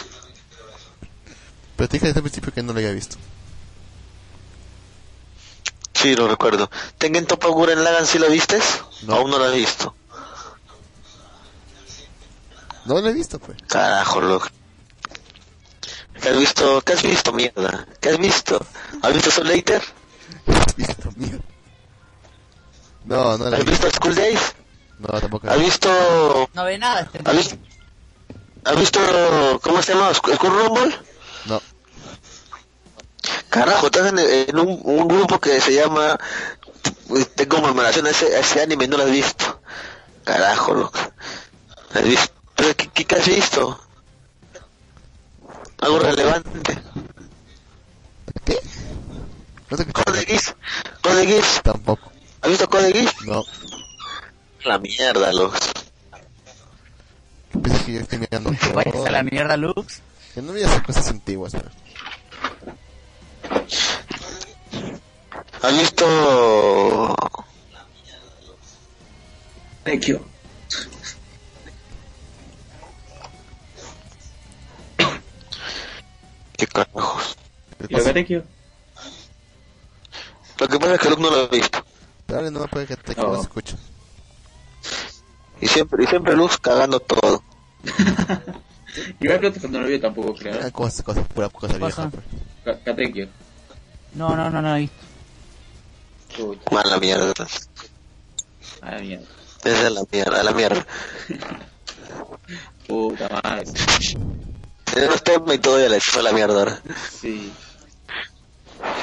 [1.76, 3.18] Pero te dije desde el principio que no lo había visto.
[6.04, 6.68] Sí, lo recuerdo.
[6.98, 8.82] ¿Tengen Topa Guren Lagan si lo vistes?
[9.04, 9.14] No.
[9.14, 9.94] Aún no lo has visto.
[12.84, 13.56] No lo he visto, pues.
[13.66, 14.50] Carajo, Lux.
[16.20, 16.82] ¿Qué has visto?
[16.82, 17.86] ¿Qué has visto, mierda?
[18.02, 18.60] ¿Qué has visto?
[19.00, 19.82] ¿Has visto Soul Later?
[20.76, 21.42] Visto, mierda.
[23.06, 23.86] No, no lo he ¿Has visto.
[23.86, 24.54] visto School Days?
[24.98, 25.48] No, tampoco.
[25.48, 27.56] ¿Has visto No ve nada ¿Has visto,
[28.66, 29.00] ¿Has visto
[29.62, 30.12] cómo se llama?
[30.12, 30.94] ¿Skull Rumble?
[33.54, 33.64] No.
[33.64, 36.18] Carajo, estás en, en un, un grupo que se llama
[37.36, 39.60] de conmemoración a ese, a ese anime, no lo has visto.
[40.24, 40.98] Carajo, loco.
[41.92, 42.34] ¿Has visto?
[42.56, 43.80] ¿Pero qué, qué, has visto?
[45.80, 46.78] Algo relevante.
[48.44, 48.58] ¿Qué?
[49.70, 49.86] No te.
[49.92, 50.54] Code Geass.
[51.02, 51.60] Code Geass.
[51.62, 52.10] Tampoco.
[52.40, 53.14] ¿Has visto Code Geass?
[53.26, 53.44] No.
[54.64, 55.56] La mierda, loco.
[57.62, 59.06] Pensé que yo estoy mirando Vaya todo.
[59.06, 60.00] a la mierda, Lux.
[60.34, 61.70] Que no veía esas cosas antiguas, pero.
[65.62, 67.16] ¿Has visto
[69.84, 70.20] Vecchio.
[76.56, 77.36] qué carajos?
[77.78, 78.12] ¿Qué ¿Y lo pasa?
[78.12, 78.44] Vecchio?
[80.60, 81.84] Lo que pasa es que Luke no lo ha visto.
[82.28, 83.40] Dale, no puede que te que No.
[83.40, 83.76] escucha.
[85.60, 87.42] Y siempre, y siempre Lux cagando todo.
[89.20, 90.60] Igual creo que cuando no lo vio tampoco, creo.
[90.62, 92.78] Ah, cosas, cosas, pura cosa vieja, pues.
[92.84, 93.28] Katekyo.
[94.14, 95.04] No, no, no, no he visto.
[96.70, 97.32] Mala mierda.
[98.82, 99.26] a la mierda.
[99.64, 100.86] Esa es la mierda, la mierda.
[102.86, 103.64] Puta madre.
[104.84, 106.82] Tenemos tema y todo ya le fue la mierda ahora.
[107.10, 107.52] Sí.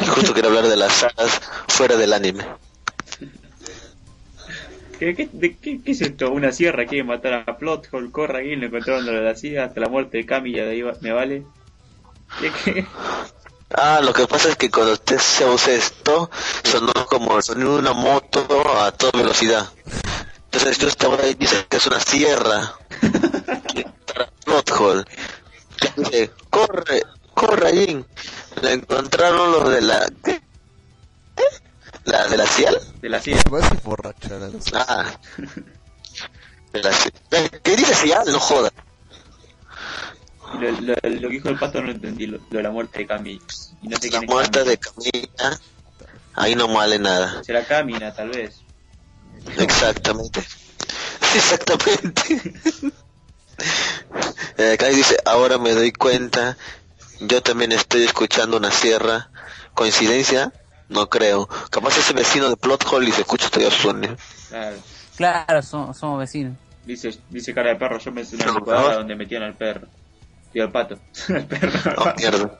[0.02, 2.45] Y justo quiero hablar de las sagas fuera del anime.
[5.01, 6.30] ¿Qué, qué, de, qué, qué es esto?
[6.30, 6.85] ¿Una sierra?
[6.85, 8.11] ¿Quiere matar a Plothole?
[8.11, 10.95] Corre aquí, lo encontraron donde la hacía hasta la muerte de y de ahí va-
[11.01, 11.43] me vale.
[13.75, 16.30] Ah, lo que pasa es que cuando usted se usa esto,
[16.63, 18.45] sonó como de una moto
[18.80, 19.67] a toda velocidad.
[20.43, 22.75] Entonces yo estaba ahí dice que es una sierra.
[24.45, 25.03] Plothole.
[25.97, 27.01] Dice, corre,
[27.33, 28.05] corre allí.
[28.61, 30.07] La encontraron los de la...
[32.05, 32.77] ¿La de la Ciel?
[33.01, 33.21] De la
[33.83, 34.65] borracha luz.
[34.73, 35.05] Ah.
[36.73, 37.13] De la Ciel.
[37.63, 38.19] ¿Qué dice Ciel?
[38.27, 38.71] No joda.
[40.59, 42.99] Lo, lo, lo que dijo el pato no lo entendí, lo, lo de la muerte
[42.99, 43.39] de Kami.
[43.81, 45.59] Y no sé La muerte de Camila.
[46.33, 47.43] Ahí no vale nada.
[47.43, 48.61] Será Kamina, tal vez.
[49.57, 50.43] Exactamente.
[51.35, 52.53] Exactamente.
[54.57, 56.57] Eh, Acá dice, ahora me doy cuenta,
[57.19, 59.30] yo también estoy escuchando una sierra.
[59.75, 60.51] ¿Coincidencia?
[60.92, 61.48] No creo.
[61.70, 64.16] Capaz ese vecino de Plot Hole y se escucha todavía su sonido.
[64.50, 64.78] Claro.
[65.16, 66.58] Claro, somos, somos vecinos.
[66.86, 68.98] Dice, dice cara de perro, yo me hice una No, licuadora no.
[69.00, 69.88] donde metían al perro.
[70.53, 71.00] Y al pato.
[71.30, 71.94] al perro.
[71.98, 72.60] Oh, mierda.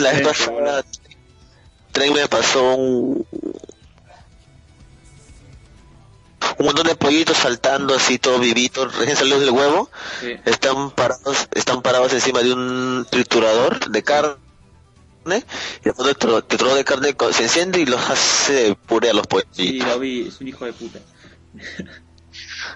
[0.00, 0.84] La vez pasada,
[1.92, 3.26] Tren me pasó un...
[6.58, 9.90] Un montón de pollitos saltando así, todo vivito, recién salió del huevo.
[10.20, 10.34] Sí.
[10.44, 14.34] están parados están parados encima de un triturador de carne
[15.36, 19.26] y después el tro- triturador de carne se enciende y los hace puré a los
[19.52, 20.98] Sí, pollitos lo vi, es un hijo de puta.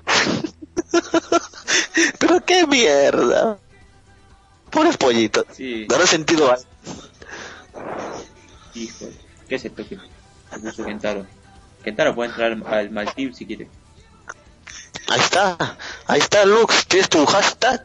[2.18, 3.58] pero qué mierda
[4.70, 6.64] pobres pollitos Sí, no sentido algo.
[8.74, 9.06] hijo.
[9.48, 9.98] ¿Qué es esto que
[10.60, 11.26] puso Kentaro?
[11.84, 13.68] Kentaro puede entrar al, al mal team si quiere.
[15.08, 17.84] Ahí está, ahí está Lux, tienes tu hashtag.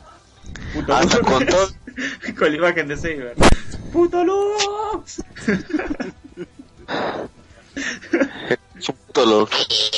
[0.90, 1.70] Hasta con todo.
[2.38, 3.36] Con la imagen de Saber.
[3.92, 5.24] ¡Puto Lux!
[8.78, 9.92] Es un puto Lux.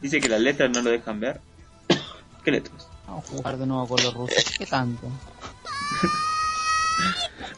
[0.00, 1.40] Dice que las letras no lo dejan ver.
[2.44, 2.88] ¿Qué letras?
[3.06, 4.44] Vamos a jugar de nuevo con los rusos.
[4.56, 5.08] ¿Qué tanto?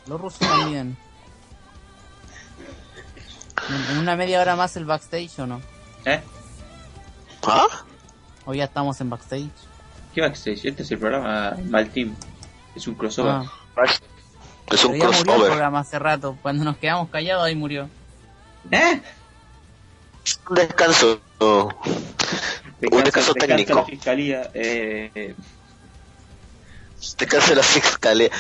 [0.07, 0.97] Los rusos también.
[3.91, 5.61] ¿En una media hora más el backstage o no?
[6.05, 6.21] ¿Eh?
[7.47, 7.67] ¿Ah?
[8.45, 9.51] ¿O ya estamos en backstage?
[10.15, 10.65] ¿Qué backstage?
[10.65, 12.15] Este es el programa Mal Team.
[12.75, 13.33] Es un crossover.
[13.33, 13.45] Ah,
[14.71, 15.51] Es un pero ya murió el crossover.
[15.51, 16.37] programa hace rato.
[16.43, 17.89] Cuando nos quedamos callados ahí murió.
[18.71, 19.01] ¿Eh?
[20.49, 21.21] Un descanso.
[21.41, 21.71] Un
[22.81, 23.75] descanso descansa técnico.
[23.75, 24.51] la fiscalía.
[24.55, 25.35] Eh, eh,
[27.19, 28.31] Descanso de la fiscalía.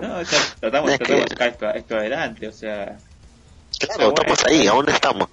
[0.00, 2.48] no, o sea, tratamos, Es tratamos que- de sacar esto, esto adelante.
[2.48, 2.96] O sea,
[3.78, 5.28] Claro, estamos ahí, aún estamos.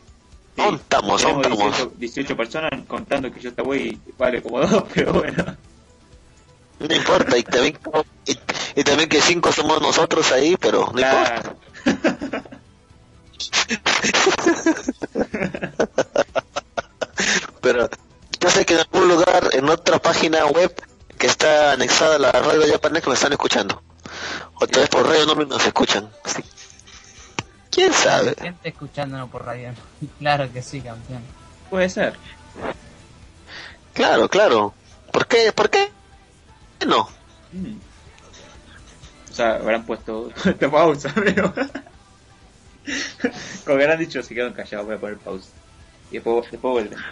[0.55, 1.59] sí, Aún estamos, aún estamos.
[1.77, 5.55] 18, 18 personas contando que yo esta wey vale como dos, pero bueno.
[6.80, 7.80] No importa, y también,
[8.26, 8.38] y,
[8.76, 11.56] y también que cinco somos nosotros ahí, pero no importa.
[17.61, 17.90] Pero
[18.40, 20.74] yo sé que en algún lugar, en otra página web
[21.18, 23.82] que está anexada a la radio japonesa, me están escuchando.
[24.56, 26.10] Otra vez por radio no nos escuchan.
[26.26, 26.43] Sí.
[27.72, 28.35] ¿Quién sabe?
[28.40, 29.72] Gente escuchándonos por radio.
[30.19, 31.24] claro que sí, campeón.
[31.69, 32.16] Puede ser.
[33.93, 34.74] Claro, claro.
[35.11, 35.53] ¿Por qué?
[35.53, 35.92] ¿Por qué?
[36.86, 37.10] No.
[37.52, 37.78] Mm.
[39.32, 41.53] O sea, habrán puesto esta pausa, pero.
[43.66, 45.50] Como que habrán dicho, se quedan callados, voy a poner pausa.
[46.12, 47.00] Y después, después vuelven.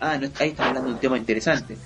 [0.00, 1.76] ah, no, ahí están hablando de un tema interesante.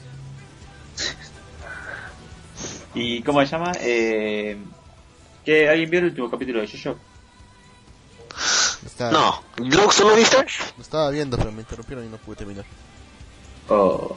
[2.94, 3.72] ¿Y cómo se llama?
[3.80, 4.56] Eh,
[5.44, 6.98] ¿Que alguien vio el último capítulo de Jojo?
[8.86, 9.42] Está- No.
[9.56, 10.36] ¿Lux, ¿tú lo viste?
[10.76, 12.64] Lo estaba viendo, pero me interrumpieron y no pude terminar.
[13.68, 14.16] Oh.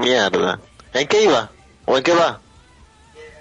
[0.00, 0.60] Mierda.
[0.92, 1.50] ¿En qué iba?
[1.84, 2.40] ¿O en qué va?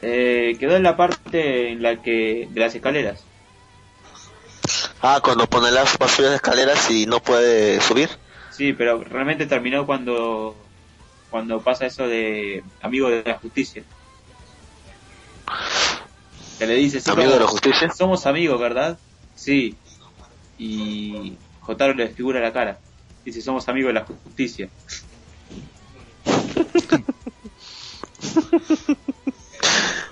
[0.02, 2.48] Eh, quedó en la parte en la que.
[2.50, 3.24] de las escaleras.
[5.02, 8.10] Ah, cuando pone las va a subir las escaleras y no puede subir.
[8.52, 10.56] Sí, pero realmente terminó cuando
[11.30, 13.84] cuando pasa eso de amigo de la justicia.
[16.58, 17.90] Que le dice, sí, Amigo de la justicia.
[17.92, 18.98] somos amigos, ¿verdad?
[19.36, 19.76] Sí.
[20.58, 22.80] Y Jotaro le desfigura la cara.
[23.24, 24.70] Dice, somos amigos de la justicia.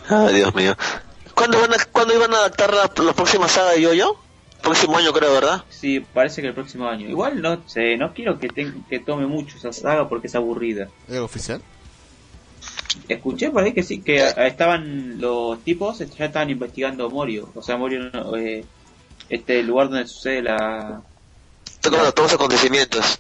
[0.09, 0.75] Ay, Dios mío.
[1.33, 4.17] ¿Cuándo, van a, ¿cuándo iban a adaptar la, la próxima saga de Yo-Yo?
[4.61, 5.63] Próximo año creo, ¿verdad?
[5.69, 7.07] Sí, parece que el próximo año.
[7.07, 10.89] Igual no sé, no quiero que, ten- que tome mucho esa saga porque es aburrida.
[11.07, 11.61] ¿Es oficial?
[13.07, 17.49] Escuché por ahí que sí, que a- estaban los tipos, ya estaban investigando Morio.
[17.53, 18.65] O sea, Morio, eh,
[19.29, 21.01] este lugar donde sucede la...
[21.81, 23.19] Todos todos los acontecimientos.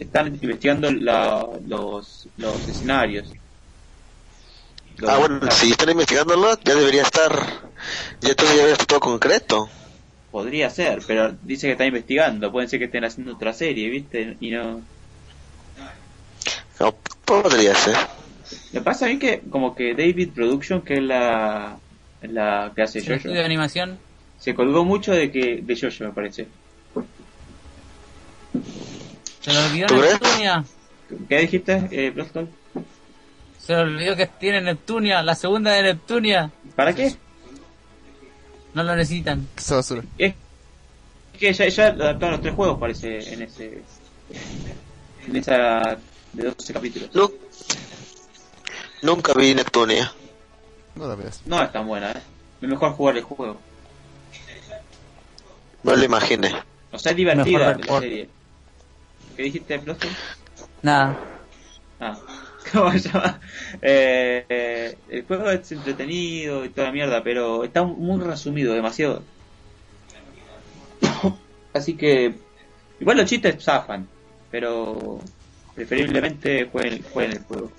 [0.00, 3.32] Están investigando la, los, los escenarios.
[4.98, 7.32] Los- Ah, bueno, si están investigándolo, ya debería estar.
[8.20, 9.68] Ya debería estar todo concreto.
[10.30, 12.50] Podría ser, pero dice que están investigando.
[12.52, 14.36] Pueden ser que estén haciendo otra serie, ¿viste?
[14.40, 14.82] Y no...
[16.80, 16.94] No,
[17.24, 17.96] podría ser.
[18.72, 21.78] Me pasa mí que como que David Production, que es la,
[22.22, 23.98] la que hace estudio de animación.
[24.38, 26.46] se colgó mucho de que de Jojo, me parece.
[29.48, 29.86] Se le olvidó.
[30.02, 30.64] Neptunia.
[31.28, 32.50] ¿Qué dijiste, eh, Bloston?
[33.58, 35.22] Se le olvidó que tiene Neptunia.
[35.22, 36.50] La segunda de Neptunia.
[36.76, 37.14] ¿Para qué?
[38.74, 39.46] No lo necesitan.
[39.54, 40.02] ¿Qué esa basura?
[40.18, 40.34] Es
[41.38, 43.82] que ya, ya adaptaron los tres juegos, parece, en ese.
[45.26, 45.96] En esa.
[46.32, 47.10] de 12 capítulos.
[47.14, 47.32] Nu-
[49.02, 50.12] Nunca vi Neptunia.
[50.96, 51.40] No la veas.
[51.46, 52.20] No es tan buena, ¿eh?
[52.60, 53.56] Es mejor jugar el juego.
[55.84, 56.52] No lo imaginé.
[56.90, 58.28] O sea, es divertida la serie.
[59.38, 60.10] ¿Qué dijiste, Blossom?
[60.82, 61.16] Nada.
[62.00, 62.18] Ah,
[62.72, 63.40] ¿cómo se llama?
[63.80, 69.22] Eh, eh, el juego es entretenido y toda la mierda, pero está muy resumido, demasiado.
[71.72, 72.34] Así que,
[72.98, 74.08] igual los chistes zafan,
[74.50, 75.20] pero
[75.76, 77.72] preferiblemente jueguen, jueguen el juego.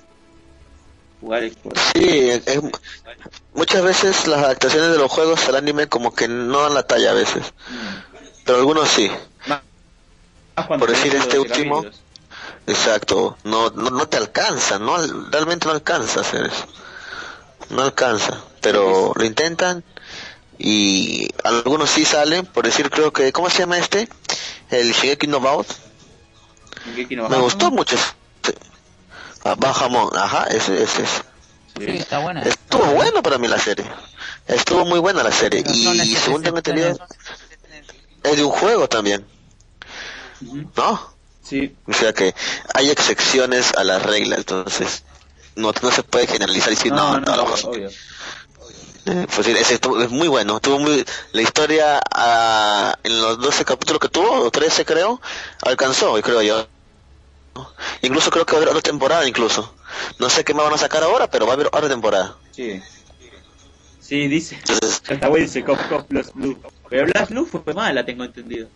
[1.19, 1.75] Jugar el juego.
[1.93, 2.61] Sí, es- es-
[3.53, 7.11] muchas veces las adaptaciones de los juegos al anime como que no dan la talla
[7.11, 7.53] a veces.
[8.45, 9.11] Pero algunos sí.
[10.67, 11.85] Cuando Por decir este 12 último.
[12.67, 13.37] Exacto.
[13.43, 14.97] No, no, no te alcanza, no,
[15.31, 16.65] realmente no alcanza a hacer eso.
[17.69, 18.41] No alcanza.
[18.61, 19.83] Pero lo intentan
[20.57, 22.45] y algunos sí salen.
[22.45, 24.07] Por decir, creo que, ¿cómo se llama este?
[24.69, 25.67] El Shigeki no Baut.
[27.09, 27.95] Me gustó mucho.
[27.95, 28.05] ese.
[29.43, 31.09] Ah, Bajamon, ajá, ese, ese es.
[31.77, 32.41] Sí, está buena.
[32.41, 33.85] Estuvo bueno para mí la serie.
[34.47, 35.63] Estuvo muy buena la serie.
[35.63, 36.97] Pero Y según tengo entendido,
[38.23, 39.25] es de un juego también.
[40.41, 41.19] ¿No?
[41.43, 42.35] Sí, O sea que
[42.75, 45.03] hay excepciones a la regla, entonces
[45.55, 47.89] no, no se puede generalizar y decir, no, no, no, obvio, obvio.
[49.05, 50.57] Eh, Pues sí, es muy bueno.
[50.57, 55.21] Estuvo muy, la historia ah, en los 12 capítulos que tuvo, o 13 creo,
[55.61, 56.67] alcanzó, creo yo.
[58.01, 59.73] Incluso creo que va a haber otra temporada, incluso.
[60.19, 62.35] No sé qué más van a sacar ahora, pero va a haber otra temporada.
[62.51, 62.81] Sí.
[63.99, 64.55] Sí, dice.
[64.55, 66.57] Entonces, bueno dice Cop Cop Blue.
[66.89, 68.67] Pero Blast Blue fue mala, tengo entendido.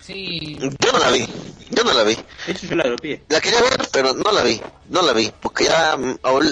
[0.00, 1.26] Sí, yo no la vi,
[1.70, 2.16] yo no la vi.
[2.46, 3.22] Hecho, yo la dropeé.
[3.28, 6.48] La quería ver, pero no la vi, no la vi, porque ya ahora-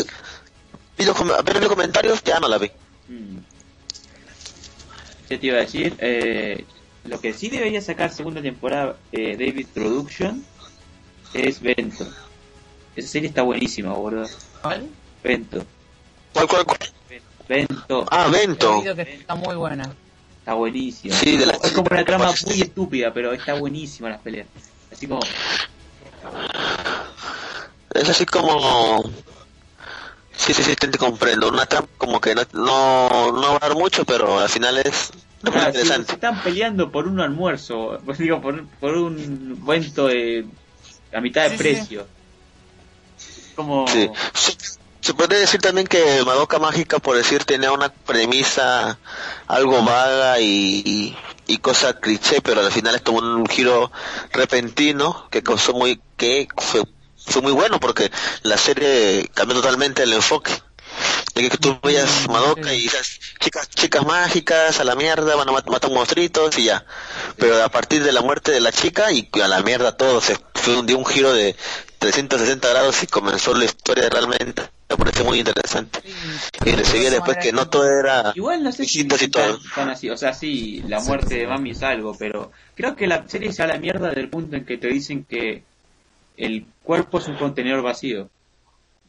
[0.96, 2.70] vi los, com- apenas los comentarios, ya no la vi.
[3.08, 3.38] Mm.
[5.28, 5.94] ¿Qué te iba a decir?
[5.98, 6.64] Eh,
[7.04, 10.44] lo que sí debería sacar segunda temporada eh, David Production
[11.34, 12.06] es Vento.
[12.96, 14.26] Esa serie está buenísima, boludo.
[14.62, 14.88] ¿cuál?
[15.22, 15.64] Vento.
[16.32, 16.78] ¿Cuál, cuál, cuál?
[17.48, 18.06] Vento.
[18.10, 18.78] Ah, He Vento.
[18.78, 19.90] oído que está muy buena.
[20.48, 21.14] Está buenísima.
[21.14, 24.46] Sí, de la- Es como una trama muy estúpida, pero está buenísima las peleas.
[24.90, 25.20] Así como...
[27.92, 29.02] Es así como...
[30.38, 31.50] Sí, sí, sí, te, comprendo.
[31.50, 35.10] Una trampa como que no, no, no va a dar mucho, pero al final es
[35.42, 36.12] muy sí, se interesante.
[36.14, 40.46] están peleando por un almuerzo, pues digo, por, por un cuento de,
[41.12, 41.62] a mitad de Sí, sí.
[41.62, 42.06] precio.
[43.54, 43.86] Como...
[43.86, 44.08] Sí.
[45.08, 48.98] Se, puede decir también que Madoka Mágica, por decir, tenía una premisa
[49.46, 53.90] algo vaga y, y, y cosa cliché, pero al final es tomó un giro
[54.32, 56.82] repentino que causó muy, que fue,
[57.16, 58.10] fue muy bueno porque
[58.42, 60.52] la serie cambió totalmente el enfoque.
[61.34, 65.48] De que tú veías Mm, Madoka y esas chicas, chicas mágicas a la mierda, van
[65.48, 66.84] a mat- matar monstruitos y ya.
[67.38, 70.36] Pero a partir de la muerte de la chica y a la mierda todo, se
[70.68, 71.56] un, dio un giro de
[71.98, 74.70] 360 grados y comenzó la historia realmente.
[74.90, 76.00] Me parece muy interesante.
[76.64, 78.32] Y seguía después que no todo era...
[78.34, 79.58] Igual no sé si Distintos y todo.
[79.58, 83.06] tan, tan así, o sea, sí, la muerte de Mami es algo, pero creo que
[83.06, 85.62] la serie se va a la mierda del punto en que te dicen que
[86.38, 88.30] el cuerpo es un contenedor vacío.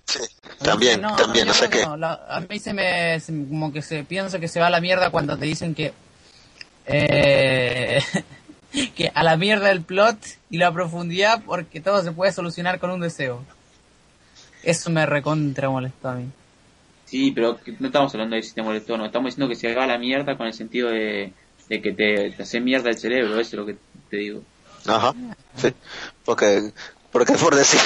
[0.05, 0.19] Sí,
[0.63, 1.87] también, No, también, yo o sea creo que...
[1.87, 1.95] no.
[1.97, 4.81] La- a mí se me, se- como que se piensa que se va a la
[4.81, 5.93] mierda cuando te dicen que
[6.87, 8.01] eh,
[8.95, 10.17] que a la mierda el plot
[10.49, 13.43] y la profundidad porque todo se puede solucionar con un deseo.
[14.63, 16.25] Eso me recontra molestó a mí.
[17.05, 19.73] Sí, pero que no estamos hablando de si te molestó, no, estamos diciendo que se
[19.73, 21.33] va a la mierda con el sentido de,
[21.67, 23.77] de que te, te hace mierda el cerebro, eso es lo que
[24.09, 24.43] te digo.
[24.85, 25.13] Ajá,
[25.57, 25.73] sí,
[26.23, 26.71] porque,
[27.11, 27.79] porque por decir,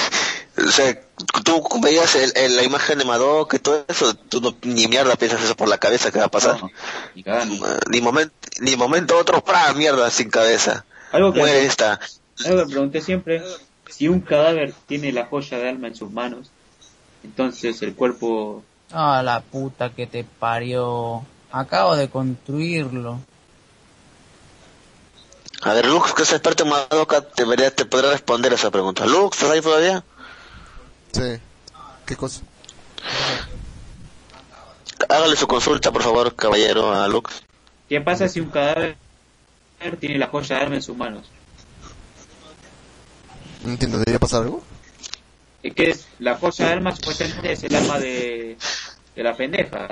[0.57, 0.99] o sea,
[1.45, 5.15] tú veías el, el- la imagen de Madoka y todo eso, tú no, ni mierda
[5.15, 6.59] piensas eso por la cabeza que va a pasar.
[6.61, 6.69] No.
[7.15, 9.73] Eh, Ni momento, ni momento otro, ¡pra!
[9.73, 10.85] mierda sin cabeza.
[11.13, 11.99] Algo que, Muere esta.
[12.45, 13.41] algo que pregunté siempre,
[13.89, 16.49] si un cadáver tiene la joya de alma en sus manos,
[17.23, 18.63] entonces el cuerpo...
[18.91, 21.23] Ah, la puta que te parió.
[21.51, 23.19] Acabo de construirlo.
[25.61, 29.05] A ver, Lux, que es experto en Madoka, te, vería- te podrá responder esa pregunta.
[29.05, 30.03] Lux, ¿estás ahí todavía?
[31.13, 31.39] Sí.
[32.05, 32.41] ¿Qué cosa?
[35.09, 37.43] Hágale su consulta, por favor, caballero, a Lux.
[37.87, 38.97] ¿Qué pasa si un cadáver
[39.99, 41.25] tiene la joya de alma en sus manos?
[43.63, 44.61] No entiendo, ¿debería pasar algo?
[45.63, 48.57] Es que es, la joya de alma supuestamente es el alma de,
[49.15, 49.87] de la pendeja.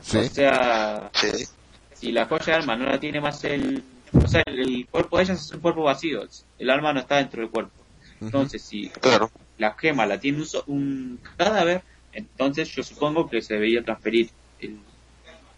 [0.00, 0.18] Sí.
[0.18, 1.46] O sea, Sí.
[1.94, 3.82] si la joya de alma no la tiene más el...
[4.12, 6.26] O sea, el, el cuerpo de ella es un cuerpo vacío.
[6.58, 7.72] El alma no está dentro del cuerpo.
[8.20, 9.30] Entonces, si Claro.
[9.58, 14.30] la gema la tiene un, so- un cadáver, entonces yo supongo que se debería transferir
[14.60, 14.78] el,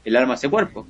[0.05, 0.87] el alma a ese cuerpo.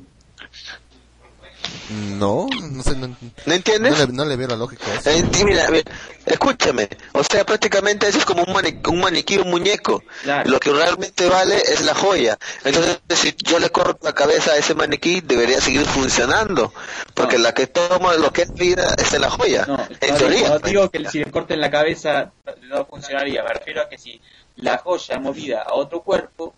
[2.19, 3.93] No, no sé, no, ¿No entiendes?
[3.99, 5.11] no le, no le veo la lógica a eso.
[5.11, 5.85] Eh, mira, mira,
[6.25, 10.03] escúchame, o sea, prácticamente eso es como un, mani- un maniquí, un muñeco.
[10.23, 10.51] Claro.
[10.51, 12.39] Lo que realmente vale es la joya.
[12.65, 16.73] Entonces, si yo le corto la cabeza a ese maniquí, debería seguir funcionando.
[17.15, 17.45] Porque No.
[17.45, 19.65] la que toma lo que es vida es en la joya.
[19.67, 20.49] No, en no, teoría.
[20.49, 22.33] no digo que si le corten la cabeza
[22.63, 24.21] no funcionaría, me refiero a que si
[24.57, 26.55] la joya movida a otro cuerpo,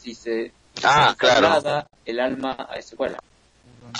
[0.00, 1.40] si se, Ah, se claro.
[1.40, 3.18] traslada el alma a ese cuerpo.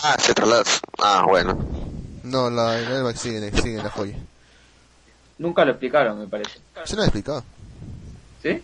[0.02, 0.64] Ah, se traslada.
[0.98, 1.58] Ah, bueno.
[2.22, 4.16] No, la, el alma sigue, sigue en la joya.
[5.38, 6.58] Nunca lo explicaron, me parece.
[6.84, 7.44] Se lo ha explicado.
[8.42, 8.62] ¿Sí?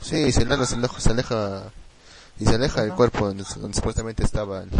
[0.00, 1.62] Sí, si el alma se aleja, se aleja
[2.38, 4.70] y se aleja del cuerpo donde, donde supuestamente estaba, el-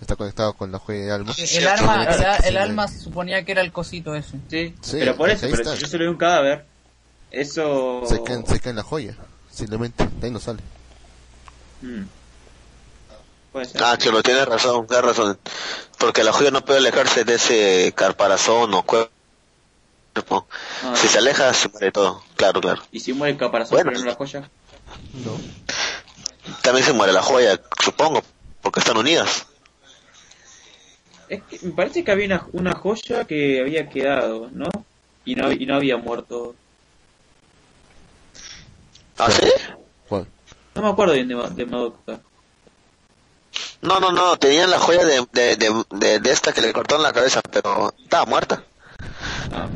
[0.00, 1.32] está conectado con la joya de alma.
[1.36, 2.04] El alma,
[2.44, 4.38] el, alma se suponía que era el cosito ese.
[4.48, 6.64] Sí, Sí, pero por eso, pero si yo se lo doy un cadáver,
[7.30, 8.02] eso...
[8.06, 9.14] Se cae, se cae en la joya,
[9.52, 10.60] simplemente, de ahí no sale.
[11.82, 12.02] Mm.
[13.52, 13.82] Puede ser.
[13.82, 15.38] Ah, que lo tiene razón, tiene razón.
[15.98, 19.10] Porque la joya no puede alejarse de ese caparazón o cuerpo.
[20.82, 22.22] No, Si se aleja, se muere todo.
[22.36, 22.82] Claro, claro.
[22.90, 23.90] Y si muere el caparazón Bueno.
[23.90, 24.50] pero no la joya.
[25.24, 25.40] No.
[26.62, 28.22] También se muere la joya, supongo,
[28.60, 29.46] porque están unidas.
[31.28, 34.68] Es que me parece que había una, una joya que había quedado, ¿no?
[35.24, 36.56] Y no, y no había muerto.
[39.16, 39.46] ¿Ah, sí?
[40.08, 40.26] ¿Cuál?
[40.74, 42.20] No me acuerdo bien de, de Madoka.
[43.82, 47.02] No, no, no, tenían la joya de, de, de, de, de esta que le cortaron
[47.02, 48.62] la cabeza, pero estaba muerta.
[49.52, 49.66] Ah.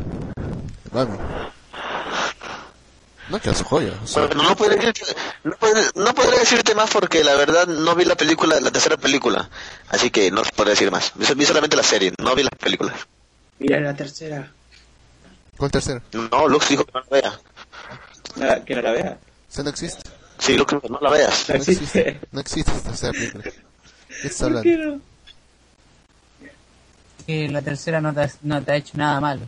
[3.31, 3.93] No queda su joya.
[4.03, 7.67] o sea, Bueno, no podría decirte, no, podría, no podría decirte más porque la verdad
[7.67, 9.49] no vi la película, la tercera película,
[9.89, 11.13] así que no podría decir más.
[11.15, 12.95] Vi, vi solamente la serie, no vi las películas.
[13.59, 14.53] mira la tercera.
[15.57, 16.03] ¿Cuál tercero?
[16.13, 17.41] No, Lux dijo que no la vea.
[18.37, 19.19] La- que no la vea.
[19.49, 20.03] O sea, no existe.
[20.39, 21.49] Sí, Lux dijo, no la veas.
[21.49, 22.21] No existe.
[22.31, 23.45] No existe esta tercera película.
[24.21, 24.97] ¿Qué estás ¿Por qué hablando?
[24.97, 25.01] no?
[27.27, 29.43] Que la tercera no te, ha- no te ha hecho nada malo.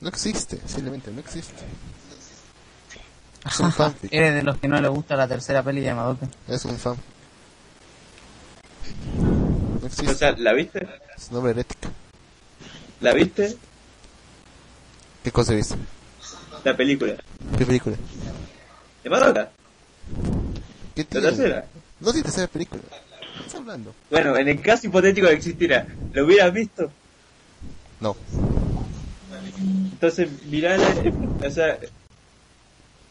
[0.00, 1.62] No existe, simplemente no existe.
[3.46, 4.12] Es un fanfic.
[4.12, 6.26] Eres de los que no le gusta la tercera peli de Madoka.
[6.48, 6.96] Es un fan.
[9.80, 10.14] No O existe.
[10.14, 10.86] sea, ¿la viste?
[11.16, 11.90] Es una obra herética.
[13.00, 13.56] ¿La viste?
[15.22, 15.74] ¿Qué cosa viste?
[16.64, 17.14] La película.
[17.58, 17.96] ¿Qué película?
[19.02, 19.50] ¿De Madoka?
[20.94, 21.26] ¿Qué ¿La tiene?
[21.28, 21.66] tercera?
[22.00, 22.82] No tiene tercera película.
[23.34, 23.94] ¿Qué estás hablando?
[24.10, 26.90] Bueno, en el caso hipotético de que existiera, ¿lo hubieras visto?
[28.00, 28.16] No.
[29.92, 31.12] Entonces, mirala, eh,
[31.44, 31.78] o sea,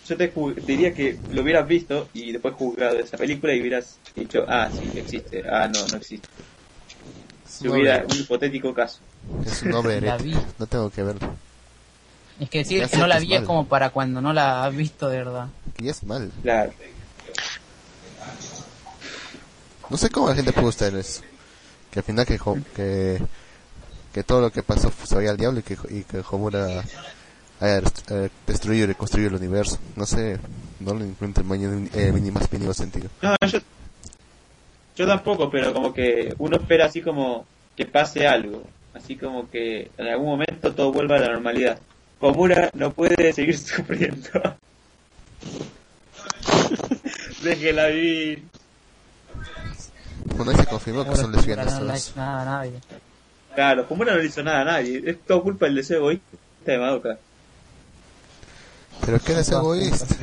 [0.07, 3.97] yo te ju- diría que lo hubieras visto y después juzgado esa película y hubieras
[4.15, 6.27] dicho, ah, sí, existe, ah, no, no existe.
[7.47, 8.99] Si hubiera un hipotético caso.
[9.45, 10.17] es herética.
[10.17, 10.35] vi.
[10.59, 11.35] No tengo que verlo.
[12.39, 15.07] Es que decir que no la vi es como para cuando no la has visto
[15.07, 15.47] de verdad.
[15.77, 16.31] Que ya es mal.
[16.41, 16.73] Claro.
[19.93, 21.21] No sé cómo la gente puede gustar eso.
[21.91, 22.39] Que al final que,
[22.75, 23.21] que,
[24.11, 26.83] que todo lo que pasó se vaya al diablo y que, y que Homura
[27.59, 27.77] haya
[28.09, 29.77] eh, destruido y reconstruido el universo.
[29.95, 30.39] No sé,
[30.79, 33.07] no le encuentro el mañana eh, ni más mínimo sentido.
[33.21, 33.59] No, yo,
[34.95, 37.45] yo tampoco, pero como que uno espera así como
[37.77, 38.63] que pase algo.
[38.95, 41.77] Así como que en algún momento todo vuelva a la normalidad.
[42.19, 44.57] Komura no puede seguir sufriendo.
[47.43, 48.52] Déjela vivir.
[50.35, 52.73] Bueno, ahí se confirmó que son lesbianas no le nada a nadie.
[53.53, 55.01] Claro, Komura no le hizo nada a nadie.
[55.05, 57.17] Es todo culpa del deseo egoísta de Madoka.
[59.05, 60.15] Pero que eres egoísta.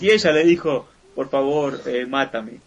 [0.00, 2.60] Y ella le dijo, por favor, eh, mátame.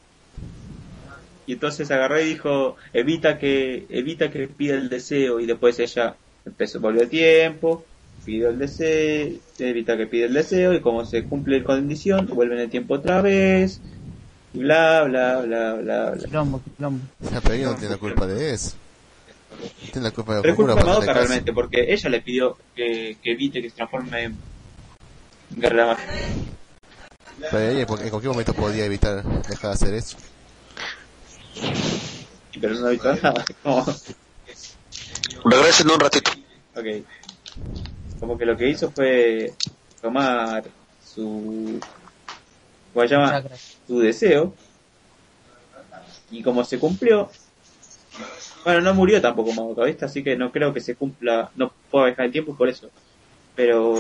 [1.46, 5.40] Y entonces agarró y dijo, evita que, evita que pida el deseo.
[5.40, 7.84] Y después ella empezó, volvió a tiempo,
[8.24, 10.74] pidió el deseo, evita que pida el deseo.
[10.74, 13.82] Y como se cumple la condición, vuelve en el tiempo otra vez.
[14.54, 16.24] Bla, bla, bla, bla, bla.
[16.26, 16.62] Quilombo,
[17.44, 18.74] pero ella no tiene la culpa de eso.
[19.92, 23.18] Tiene la culpa de Pero es culpa de Madoka realmente, porque ella le pidió que,
[23.22, 24.38] que evite que se transforme en
[25.58, 26.14] mágica.
[27.40, 30.18] Pero ella en cualquier momento podía evitar dejar de hacer eso.
[32.60, 33.46] Pero no ha visto nada.
[33.64, 33.86] Como-
[35.46, 36.32] Regresen un ratito.
[36.76, 36.86] Ok.
[38.20, 39.54] Como que lo que hizo fue
[40.02, 40.64] tomar
[41.04, 41.80] su.
[42.94, 43.32] ¿Cómo se llama?
[43.32, 43.56] Chakra.
[43.88, 44.54] Su deseo.
[46.32, 47.30] Y como se cumplió.
[48.64, 50.06] Bueno, no murió tampoco Madoka, ¿viste?
[50.06, 51.52] Así que no creo que se cumpla.
[51.56, 52.90] No puedo dejar el tiempo por eso.
[53.56, 53.96] Pero.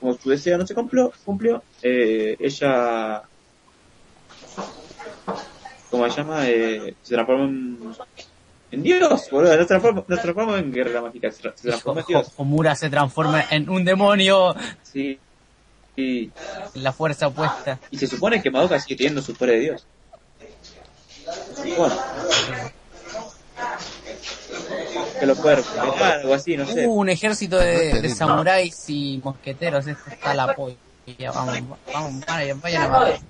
[0.00, 3.22] Como su deseo no se cumplió, cumplió eh, ella.
[5.90, 6.48] ¿Cómo se llama?
[6.48, 7.78] Eh, se transformó en.
[8.70, 9.54] En Dios, boludo.
[9.54, 12.32] No se transformó, no se transformó en guerrera mágica, se transformó en Dios.
[12.36, 15.18] Homura se transforma en un demonio Sí.
[15.96, 16.30] Y,
[16.74, 17.78] la fuerza opuesta.
[17.90, 19.86] y se supone que Madoka sigue teniendo su poder de Dios.
[21.76, 21.94] Bueno.
[25.20, 26.86] Que lo puede recuperar, algo así, no sé.
[26.86, 29.86] Uh, un ejército de, de samuráis y mosqueteros.
[29.86, 30.76] Esto está la polla.
[31.32, 33.20] Vamos, vamos, vayan, vayan a matar.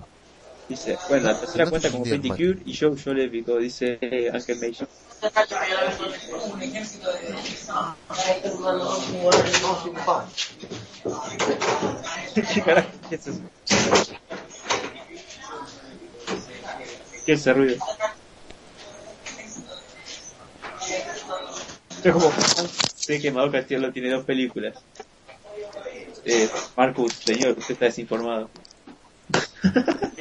[0.69, 4.59] Dice, bueno, la tercera cuenta como Fenty Cure y Joe Joe Lévico, dice eh, Ángel
[4.61, 4.89] Mason.
[12.35, 13.41] ¿Qué carajo es eso?
[17.27, 17.77] ¿Qué es ese ruido?
[22.03, 22.31] Es como,
[22.95, 24.75] sé que Madoka solo tiene dos películas.
[26.25, 28.51] Eh, Marcus, señor, usted está desinformado.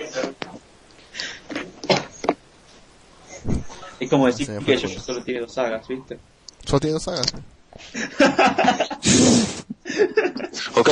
[4.00, 6.20] Es como decir Sí, que pues, ella solo tiene dos sagas, ¿viste?
[6.66, 7.26] Solo tiene dos sagas.
[10.76, 10.90] ¿Ok?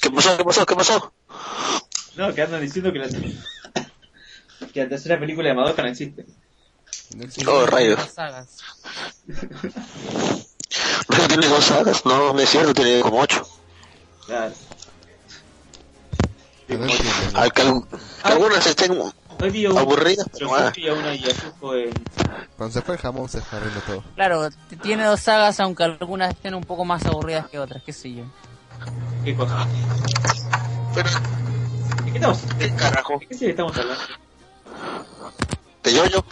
[0.00, 0.36] ¿Qué pasó?
[0.36, 0.66] ¿Qué pasó?
[0.66, 1.12] ¿Qué pasó?
[2.16, 3.08] No, que andan diciendo que la,
[4.72, 6.26] que la tercera película de Madoka no existe.
[7.16, 7.50] No existe.
[7.50, 7.98] Oh, rayos.
[11.08, 12.06] ¿No tiene dos sagas?
[12.06, 13.44] No, no es cierto, tiene como ocho.
[14.26, 14.54] Claro.
[16.68, 16.86] ¿No?
[17.34, 17.62] Al que
[18.22, 18.98] algunas estén
[19.40, 20.72] Hoy vi a un Aburrida, pero ah.
[22.56, 24.04] Cuando se fue el jamón se fue todo.
[24.14, 24.48] Claro,
[24.82, 28.24] tiene dos sagas, aunque algunas estén un poco más aburridas que otras, qué sé yo.
[29.24, 29.66] ¿Qué cosa?
[30.94, 31.10] pero
[32.04, 32.38] ¿De qué estamos?
[32.58, 33.18] qué carajo.
[33.18, 34.04] ¿De qué serie estamos hablando?
[35.82, 36.24] De yo-yo,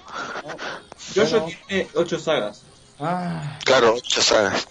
[1.14, 2.62] Jojo tiene ocho sagas.
[2.98, 4.66] Ah, claro, ocho sagas.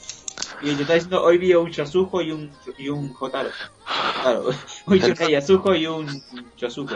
[0.61, 3.49] Y te está diciendo, hoy vi a un Yasuko y un, y un Jotaro.
[4.21, 4.45] Claro,
[4.85, 6.23] hoy vi una Yasuko y un
[6.57, 6.95] Yosuke.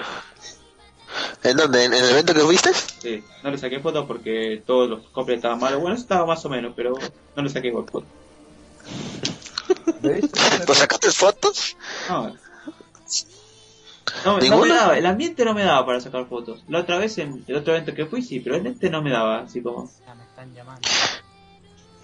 [1.44, 1.86] ¿En dónde?
[1.86, 2.72] ¿En el evento que fuiste?
[2.74, 5.80] Sí, no le saqué fotos porque todos los copies estaban malos.
[5.80, 6.94] Bueno, eso estaba más o menos, pero
[7.36, 8.10] no le saqué igual fotos.
[10.66, 11.78] ¿Pues sacaste fotos?
[12.10, 12.36] No, no,
[14.26, 14.76] no me ¿Ninguna?
[14.76, 16.64] daba, el ambiente no me daba para sacar fotos.
[16.68, 19.10] La otra vez en el otro evento que fui, sí, pero en este no me
[19.12, 20.88] daba, así como, Ya me están llamando.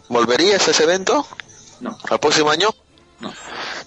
[0.08, 1.26] ¿Volverías a ese evento?
[1.82, 1.98] No.
[2.10, 2.70] ¿Al próximo año?
[3.20, 3.34] No.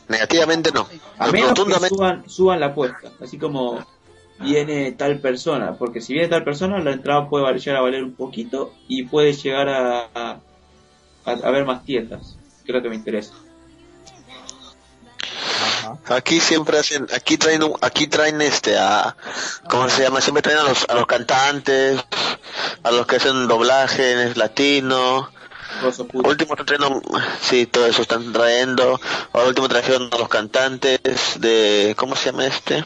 [0.08, 0.86] Negativamente no.
[1.18, 3.84] A menos que suban, suban la apuesta, así como
[4.39, 8.14] viene tal persona, porque si viene tal persona, la entrada puede llegar a valer un
[8.14, 10.40] poquito y puede llegar a, a,
[11.24, 13.32] a haber más tiendas, que es lo que me interesa.
[16.08, 19.16] Aquí siempre hacen, aquí traen, aquí traen este a,
[19.68, 20.20] ¿cómo se llama?
[20.20, 22.00] Siempre traen a los, a los cantantes,
[22.82, 25.31] a los que hacen doblaje latino.
[26.12, 27.02] Último trayendo,
[27.40, 29.00] sí, todo eso están trayendo.
[29.32, 31.00] Ahora último trajeron a los cantantes
[31.38, 32.84] de, ¿cómo se llama este?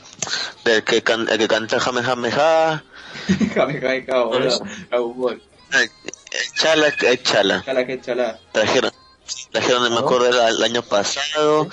[0.65, 2.83] Del que, can, el que canta Jame Jame Ja,
[3.55, 4.59] Jame, jame,
[5.73, 5.91] eh,
[6.55, 6.93] Chala,
[7.23, 7.63] Chala.
[7.65, 8.39] Chala que chala.
[8.53, 8.91] Trajeron,
[9.53, 11.69] trajeron, no me acuerdo, el año pasado.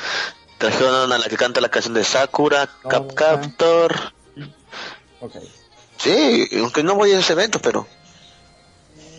[0.58, 4.14] Trajeron a la que canta la canción de Sakura, Cap Captor.
[5.22, 5.36] Ok.
[5.98, 7.88] Sí, aunque no voy a ese evento, pero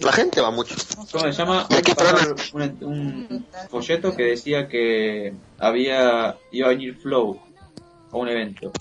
[0.00, 0.75] la gente va mucho.
[1.12, 1.66] ¿Cómo se llama?
[1.70, 7.41] ¿Y Pasar un, un folleto que decía que había iba a venir Flow
[8.12, 8.73] a un evento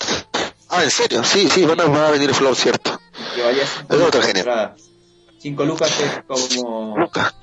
[0.69, 2.99] Ah, en serio, sí, sí, van a, van a venir Flow, cierto.
[3.35, 4.25] que valía 5 Es otro lucas.
[4.25, 4.39] genio.
[4.39, 4.75] entrada.
[5.39, 7.33] 5 lucas es como Luca.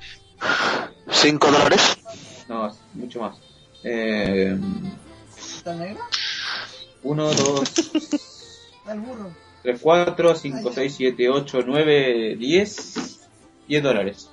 [1.11, 1.97] ¿Cinco dólares?
[2.49, 3.37] no, mucho más.
[3.83, 4.57] Eh,
[5.57, 6.03] ¿Está negro?
[7.03, 7.61] 1, 2,
[8.89, 9.31] El burro.
[9.63, 13.19] 3, 4, 5, 6, 7, 8, 9, 10.
[13.73, 14.29] 10 dólares.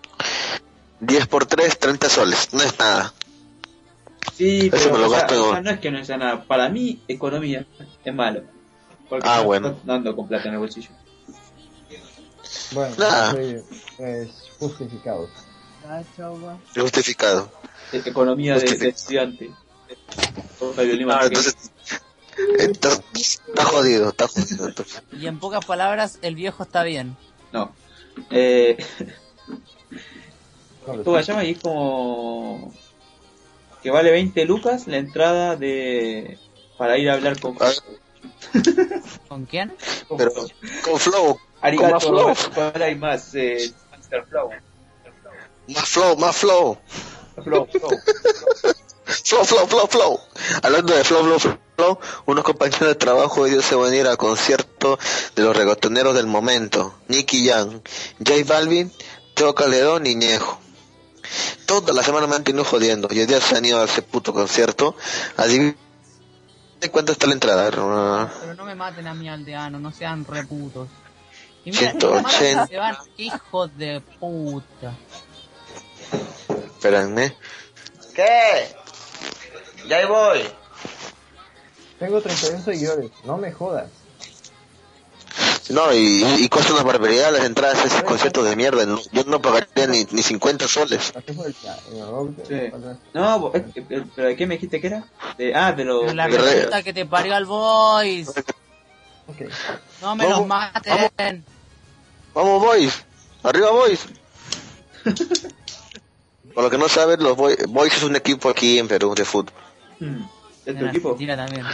[1.01, 2.53] 10 por 3, 30 soles.
[2.53, 3.15] No es nada.
[4.37, 6.19] Sí, Eso pero me lo o sea, gasto o sea, no es que no sea
[6.19, 6.45] nada.
[6.45, 7.65] Para mí, economía
[8.05, 8.43] es malo.
[9.09, 9.81] Porque Ah, no bueno.
[9.85, 10.91] dando con plata en el bolsillo.
[12.73, 12.95] Bueno,
[13.99, 15.31] es justificado.
[15.83, 16.57] Güey.
[16.77, 17.51] Justificado.
[17.93, 19.51] E- Economía de, de estudiante.
[21.09, 21.57] Ah, entonces,
[22.59, 24.69] entonces, está jodido, está jodido.
[24.69, 25.03] entonces.
[25.13, 27.17] Y en pocas palabras, el viejo está bien.
[27.53, 27.73] No.
[28.31, 28.77] Eh,
[30.87, 31.33] No, lo ¿Cómo se sé.
[31.33, 31.45] llama?
[31.45, 32.73] Y es como...
[33.83, 36.39] Que vale 20 lucas la entrada de...
[36.79, 37.57] Para ir a hablar con...
[39.29, 39.73] ¿Con quién?
[40.09, 40.33] con- Pero
[40.85, 42.65] con Flow, Arigato, con más flow.
[42.65, 43.35] ahora hay más.
[43.35, 43.73] Eh,
[44.11, 44.27] Mr.
[44.29, 44.51] Flow.
[45.69, 46.79] más Flow, más Flow.
[47.45, 47.91] Flow, Flow.
[49.25, 50.21] Flow, flow, flow, flow.
[50.63, 54.17] Hablando de flow, flow, flow, unos compañeros de trabajo ellos se van a ir al
[54.17, 54.99] concierto
[55.37, 56.95] de los reggaetoneros del momento.
[57.09, 57.81] Nicky Jam,
[58.19, 58.93] J Balvin,
[59.35, 60.59] Teo Calderón y Ñejo.
[61.67, 64.03] Toda la semana me han tenido jodiendo y hoy día se han ido a ese
[64.03, 64.97] puto concierto.
[65.37, 65.77] Adivinen
[66.91, 67.71] cuánto está la entrada.
[67.71, 70.89] Pero no me maten a mi aldeano, no sean reputos.
[71.65, 72.67] Y mira, 180.
[72.67, 74.97] se van, hijos de puta.
[76.65, 77.37] Espérenme.
[78.15, 78.75] ¿Qué?
[79.87, 80.49] Ya ahí voy.
[81.99, 83.91] Tengo 31 seguidores, no me jodas.
[85.71, 88.85] No, y, y cuesta una barbaridad las entradas a ese concierto de mierda.
[88.87, 91.13] No- yo no pagaría ni, ni 50 soles.
[92.49, 92.55] Sí.
[93.15, 95.05] No, eh, eh, pero ¿de qué me dijiste que era?
[95.39, 96.05] De, ah, de los...
[96.13, 98.29] Pero la que te parió al boys.
[99.27, 99.43] Ok.
[100.03, 101.45] No me Vamos, los maten.
[102.35, 103.05] Vamos, boys.
[103.43, 104.01] Arriba, boys.
[106.55, 109.25] Por lo que no saben, los boys, boys es un equipo aquí en Perú de
[109.25, 109.55] fútbol.
[110.01, 110.23] Hmm,
[110.67, 111.09] ¿Es tu equipo?
[111.11, 111.65] Argentina también.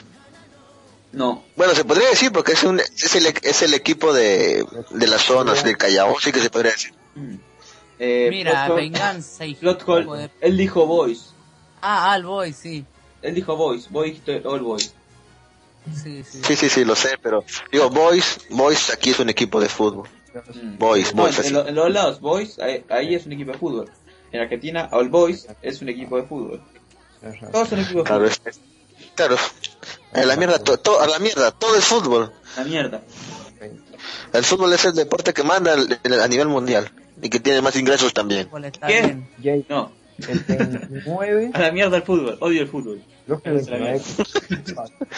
[1.17, 1.43] No.
[1.57, 5.23] Bueno, se podría decir porque es, un, es, el, es el equipo de, de las
[5.23, 6.93] zonas del Callao, sí que se podría decir.
[7.15, 7.37] Hmm.
[7.99, 11.33] Eh, Mira, Plot venganza y Plot Hole, él dijo boys.
[11.81, 12.85] Ah, al boys, sí.
[13.23, 14.93] Él dijo boys, boys, all boys.
[16.03, 16.41] Sí, sí.
[16.45, 20.07] Sí, sí, sí, lo sé, pero digo, boys, boys aquí es un equipo de fútbol.
[20.35, 20.77] Hmm.
[20.77, 23.59] Boys, No, boys, en, lo- en los lados, boys, ahí, ahí es un equipo de
[23.59, 23.91] fútbol.
[24.33, 26.63] En Argentina, all boys es un equipo de fútbol.
[27.53, 28.43] Todos son equipos de Claro, fútbol.
[28.53, 28.61] es-
[29.15, 29.37] claro.
[30.17, 32.33] A la mierda, to- to- a la mierda, todo es fútbol.
[32.57, 33.03] La mierda.
[34.33, 36.91] El fútbol es el deporte que manda el- el- a nivel mundial
[37.23, 38.49] y que tiene más ingresos también.
[38.87, 39.17] ¿Qué?
[39.69, 43.03] No, el 29, a la mierda el fútbol, odio el fútbol.
[43.27, 44.01] creo que el 29,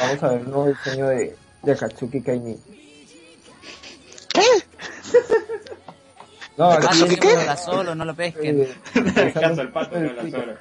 [0.01, 2.57] vamos a ver un nuevo diseño de, de Akatsuki Kaini.
[4.33, 4.43] ¿Qué?
[6.57, 7.41] No, ¿Acaso aquí que Pato qué?
[7.41, 8.61] habla solo, no lo pesquen.
[8.63, 10.55] eh, El pato no habla solo.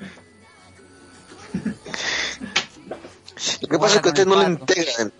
[3.62, 5.12] Lo que pasa es que ustedes no lo integran.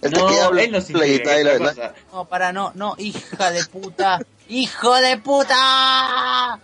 [0.00, 1.94] El que No, habla él no se la integra, guitarra y la- cosa.
[2.12, 4.20] No, para, no, no, hija de puta.
[4.48, 6.58] ¡Hijo de puta!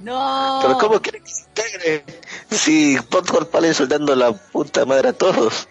[0.00, 0.58] ¡No!
[0.62, 2.04] Pero ¿cómo quieren que se integre?
[2.50, 5.68] Si Podcast Pal soltando la puta madre a todos.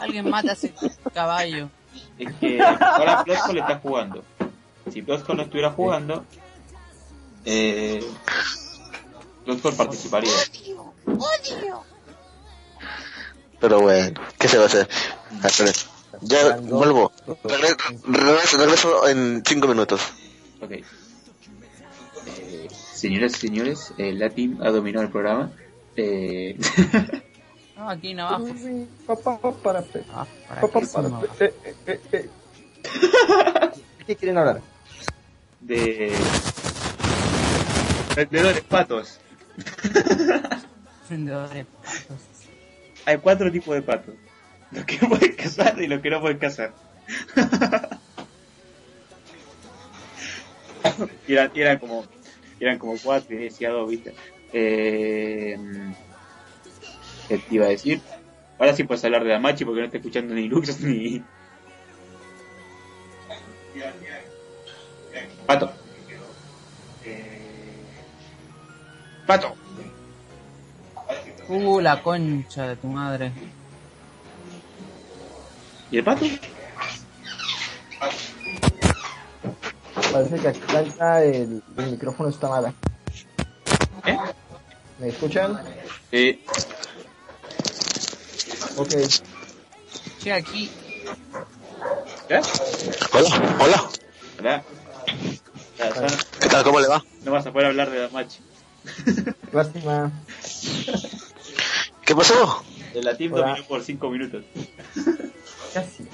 [0.00, 0.72] Alguien mata a ese
[1.12, 1.70] caballo.
[2.18, 4.22] Es que ahora Plotzko le está jugando.
[4.92, 6.24] Si Plotzko no estuviera jugando,
[7.44, 8.04] eh,
[9.44, 10.30] Plotzko participaría.
[13.60, 14.88] Pero bueno, ¿qué se va a hacer?
[15.42, 15.74] A ver,
[16.22, 17.12] Ya vuelvo.
[17.44, 17.76] Regre-
[18.06, 20.00] Regreso, regreso en cinco minutos.
[20.60, 20.70] Ok.
[22.26, 25.50] Eh, señoras y señores, eh, la team ha dominado el programa.
[25.96, 26.56] Eh,
[27.76, 28.46] No, aquí no abajo.
[29.04, 30.24] Papá, para, pe- Ah,
[31.40, 32.30] eh, eh, eh, eh.
[34.06, 34.60] ¿Qué quieren hablar?
[35.60, 36.12] de
[38.14, 39.18] vendedores patos.
[41.08, 42.20] Vendedores patos.
[43.06, 44.14] Hay cuatro tipos de patos.
[44.70, 46.72] Los que pueden cazar y los que no pueden cazar.
[51.26, 52.04] y eran, y eran como
[52.60, 54.14] eran como cuatro y decía dos, viste.
[54.52, 55.58] Eh,
[57.28, 58.00] ¿Qué te iba a decir?
[58.58, 61.22] Ahora sí puedes hablar de la machi porque no está escuchando ni Lux ni.
[65.46, 65.72] Pato.
[69.26, 69.63] Pato.
[71.48, 73.32] Uh, la concha de tu madre.
[75.90, 76.26] ¿Y el pato?
[80.12, 82.74] Parece que acá el, el micrófono está mal.
[84.06, 84.16] ¿Eh?
[84.98, 85.60] ¿Me escuchan?
[86.12, 86.40] Eh,
[88.76, 88.90] Ok.
[90.20, 90.70] Che, aquí.
[92.28, 92.40] ¿eh?
[93.12, 93.90] Hola, hola.
[94.40, 94.64] Hola.
[96.40, 96.64] ¿Qué tal?
[96.64, 97.02] ¿Cómo le va?
[97.22, 98.40] no vas a poder hablar de la machi.
[99.52, 100.10] Lástima.
[102.04, 102.62] ¿Qué pasó?
[102.94, 103.48] La team Hola.
[103.48, 104.44] dominó por 5 minutos.
[105.72, 106.06] Casi.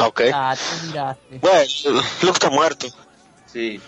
[0.00, 0.22] Ok.
[0.32, 0.56] Ah,
[1.30, 1.38] te.
[1.38, 2.86] Bueno, Luke está muerto.
[3.46, 3.80] Sí.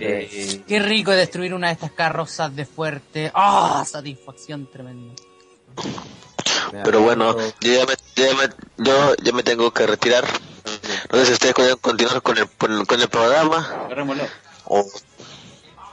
[0.00, 3.30] Eh, Qué rico destruir una de estas carrozas de fuerte.
[3.34, 3.84] ¡Ah!
[3.86, 5.14] satisfacción tremenda.
[6.84, 10.24] Pero bueno, yo ya me, yo ya me, yo ya me tengo que retirar.
[11.12, 13.58] No sé si ustedes pueden continuar con el, con el, con el programa.
[13.86, 14.24] agarrémoslo.
[14.66, 14.84] O...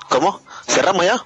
[0.09, 0.41] ¿Cómo?
[0.67, 1.23] ¿Cerramos ya?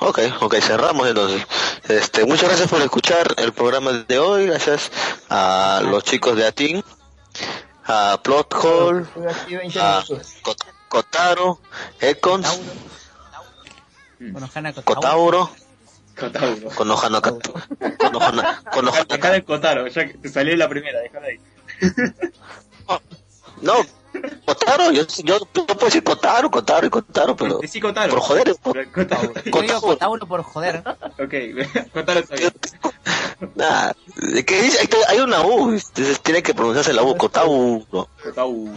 [0.00, 1.46] Ok, ok, cerramos entonces.
[1.88, 4.46] Este, muchas gracias por escuchar el programa de hoy.
[4.46, 4.90] Gracias
[5.28, 6.84] a los chicos de Atin,
[7.84, 8.54] a Plot
[9.48, 10.02] 20 a
[10.88, 11.60] Kotaro,
[12.00, 12.60] Econs,
[14.20, 14.34] Mm.
[14.34, 15.50] Con Ojana Kotauro,
[16.14, 16.70] Cotauro.
[16.76, 16.90] con
[19.32, 21.40] de Kotaro, ya que te salió la primera, déjala ahí.
[23.62, 23.74] No,
[24.44, 28.10] Kotaro, yo, yo, yo puedo decir Kotaro, Kotaro y Kotaro, pero Decí Kotaro.
[28.10, 29.32] por joder, Pero Kotaro.
[29.44, 30.82] Yo digo Cotauro por joder.
[31.18, 31.34] ok,
[31.92, 32.52] Kotaro está bien.
[33.54, 34.86] Nah, ¿de qué dice?
[35.08, 37.16] Hay, una U, entonces tiene que pronunciarse la U.
[37.16, 38.08] Kotauro.
[38.22, 38.70] Kotauro.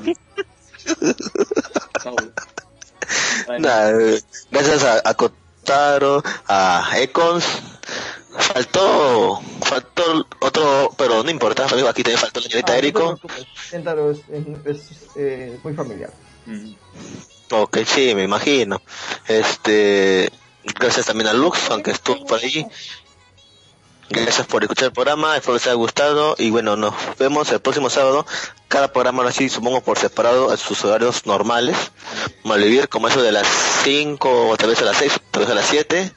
[3.47, 3.59] Vale.
[3.59, 7.45] Nah, eh, gracias a, a Kotaro, a Econs.
[8.37, 13.19] Faltó, faltó otro, pero no importa, amigo, aquí también faltó la señorita Ah, Eriko.
[13.73, 14.19] No es,
[14.65, 16.11] es, es, eh, muy familiar.
[16.45, 16.73] Mm.
[17.51, 18.81] Ok, sí, me imagino.
[19.27, 20.31] Este,
[20.63, 22.65] gracias también a Lux, aunque estuvo por ahí.
[24.09, 27.89] Gracias por escuchar el programa, espero les haya gustado y bueno, nos vemos el próximo
[27.89, 28.25] sábado.
[28.67, 31.75] Cada programa ahora sí, supongo por separado a sus horarios normales.
[32.43, 33.47] Malvivir como eso de las
[33.83, 36.11] 5 o tal vez a las 6, tal vez a las 7.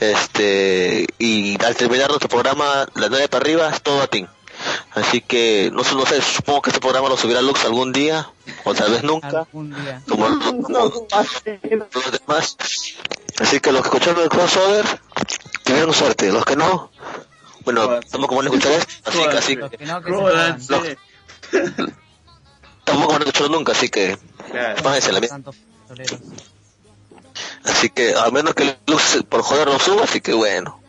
[0.00, 4.26] Este, y al terminar nuestro programa, las 9 para arriba, es todo a ti.
[4.92, 8.30] Así que, no, sé, no sé, supongo que este programa lo subirá Lux algún día,
[8.64, 10.02] o tal vez nunca día.
[10.08, 12.56] como, como los demás.
[13.40, 14.84] Así que los que escucharon el crossover
[15.64, 16.90] tuvieron suerte, los que no,
[17.64, 18.04] bueno, Joder.
[18.04, 20.96] tampoco van a escuchar esto, así que, así, Los que no, que
[22.84, 24.16] tampoco van a escucharlo nunca, así que
[24.50, 24.82] Claro.
[24.82, 25.40] pájense la mierda.
[27.64, 30.80] Así que, al menos que Lux por joder lo suba, así que bueno.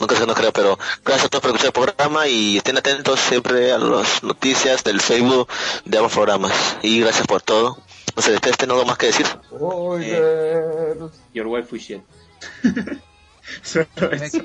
[0.00, 3.20] Nunca se no creo, pero gracias a todos por escuchar el programa y estén atentos
[3.20, 5.46] siempre a las noticias del Facebook
[5.84, 6.52] de ambos programas.
[6.82, 7.76] Y gracias por todo.
[8.16, 9.26] No sé, ¿ustedes tienen algo más que decir?
[9.50, 11.12] Oilers.
[11.34, 12.02] Your wife is shit.
[13.62, 14.42] Solo eso.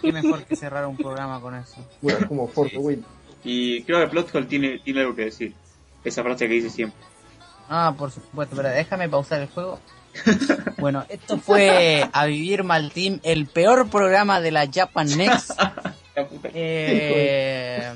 [0.00, 1.76] Qué mejor que cerrar un programa con eso.
[2.00, 3.04] Pura como Fort Win.
[3.42, 5.54] Y creo que Plothole tiene, tiene algo que decir.
[6.04, 7.00] Esa frase que dice siempre.
[7.68, 9.80] Ah, por supuesto, pero déjame pausar el juego.
[10.78, 15.52] Bueno, esto fue A Vivir Mal Team, el peor programa de la Japan Next.
[16.56, 17.92] Eh,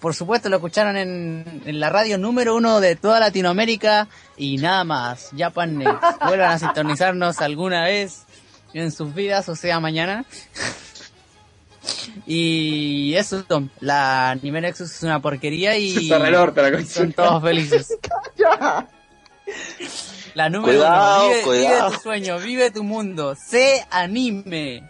[0.00, 4.08] por supuesto lo escucharon en, en la radio número uno de toda Latinoamérica
[4.38, 5.30] y nada más.
[5.36, 6.02] Japan Next.
[6.24, 8.24] Vuelvan a sintonizarnos alguna vez
[8.72, 10.24] en sus vidas, o sea, mañana.
[12.26, 13.44] Y eso,
[13.80, 17.96] la Anime Nexus es una porquería y, orto la son todos felices.
[20.34, 21.86] La número Cuidado, uno, vive, cuidado.
[21.86, 24.88] vive tu sueño, vive tu mundo, sé anime.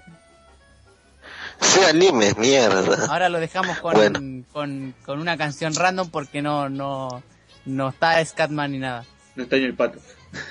[1.61, 3.07] Sí, anime, mierda.
[3.07, 4.45] Ahora lo dejamos con, Bueno.
[4.53, 7.23] con, con una canción random porque no, no,
[7.65, 9.07] no está Scatman ni nada.
[9.37, 10.01] No está ni el pato.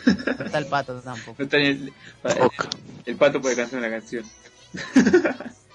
[0.06, 1.36] No está el pato tampoco.
[1.38, 1.94] No está ni el,
[3.06, 4.26] el pato puede cantar una canción.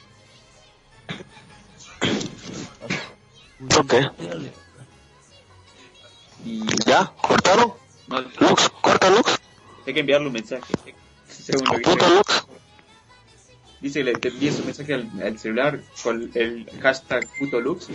[3.78, 3.94] Ok.
[6.44, 7.12] Y ¿Ya?
[7.20, 7.72] ¿Cortaron?
[8.08, 9.38] no, Lux, corta Lux.
[9.86, 10.74] hay que enviarle un mensaje.
[11.28, 12.08] Según lo que.
[12.08, 12.44] Lux.
[13.80, 17.88] Dice que le te envíes un mensaje al, al celular con el hashtag puto lux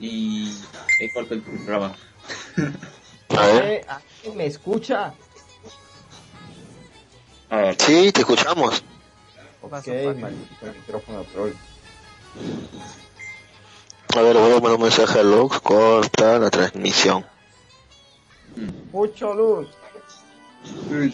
[0.00, 0.52] y
[1.00, 1.94] ahí corta el programa.
[3.36, 3.64] A ver.
[3.64, 5.14] Eh, ¿alguien ¿Me escucha?
[7.48, 8.82] A ver, Sí, te escuchamos.
[9.62, 9.72] Ok,
[10.18, 11.52] maldito micrófono troll.
[14.16, 15.60] A ver, voy a mandar un mensaje a Lux.
[15.60, 17.24] Corta la transmisión.
[18.92, 19.68] Mucho luz.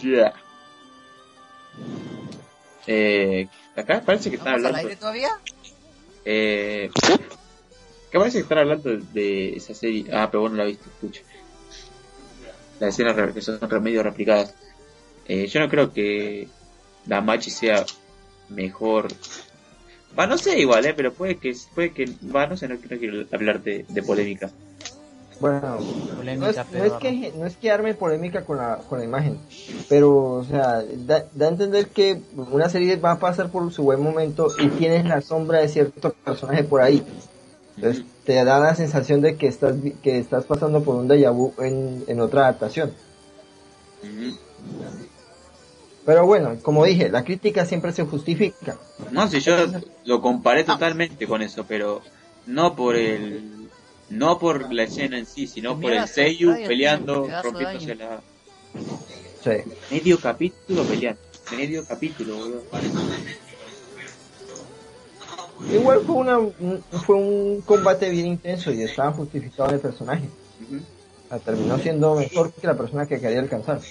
[0.01, 0.33] Yeah.
[2.87, 4.87] Eh, acá parece que están ¿Vamos al hablando.
[4.89, 5.29] aire todavía?
[6.25, 7.13] Eh, ¿Sí?
[7.13, 10.05] acá parece que están hablando de esa serie.
[10.11, 11.21] Ah, pero vos no la viste, escucha.
[12.79, 14.53] Las escenas re- que son medio replicadas.
[15.27, 16.47] Eh, yo no creo que
[17.05, 17.85] la Machi sea
[18.49, 19.07] mejor.
[20.17, 22.97] Va, no sé igual, eh, pero puede que, puede que, va, no sé, no, no
[22.97, 24.51] quiero hablar de, de polémica.
[25.39, 25.77] Bueno,
[26.15, 28.97] Polémica, no es, no pero- es que no es que arme polémica con la, con
[28.99, 29.37] la imagen,
[29.87, 33.83] pero o sea, da, da a entender que una serie va a pasar por su
[33.83, 37.03] buen momento y tienes la sombra de cierto personaje por ahí.
[37.75, 41.31] Entonces te da la sensación de que estás vi- que estás pasando por un déjà
[41.31, 42.91] vu en, en otra adaptación.
[46.07, 48.77] Pero bueno, como dije, la crítica siempre se justifica.
[49.11, 49.57] No sé, yo
[50.05, 52.01] lo comparé totalmente con eso, pero
[52.45, 53.67] no por el
[54.09, 58.21] no por la escena en sí, sino por el Seiyu peleando, rompiéndose la
[59.43, 59.51] Sí.
[59.91, 61.19] medio capítulo peleando,
[61.51, 62.63] medio capítulo, boludo.
[65.73, 70.29] Igual fue una un- fue un combate bien intenso y estaba justificado en el personaje.
[71.43, 73.81] Terminó siendo mejor que la persona que quería alcanzar.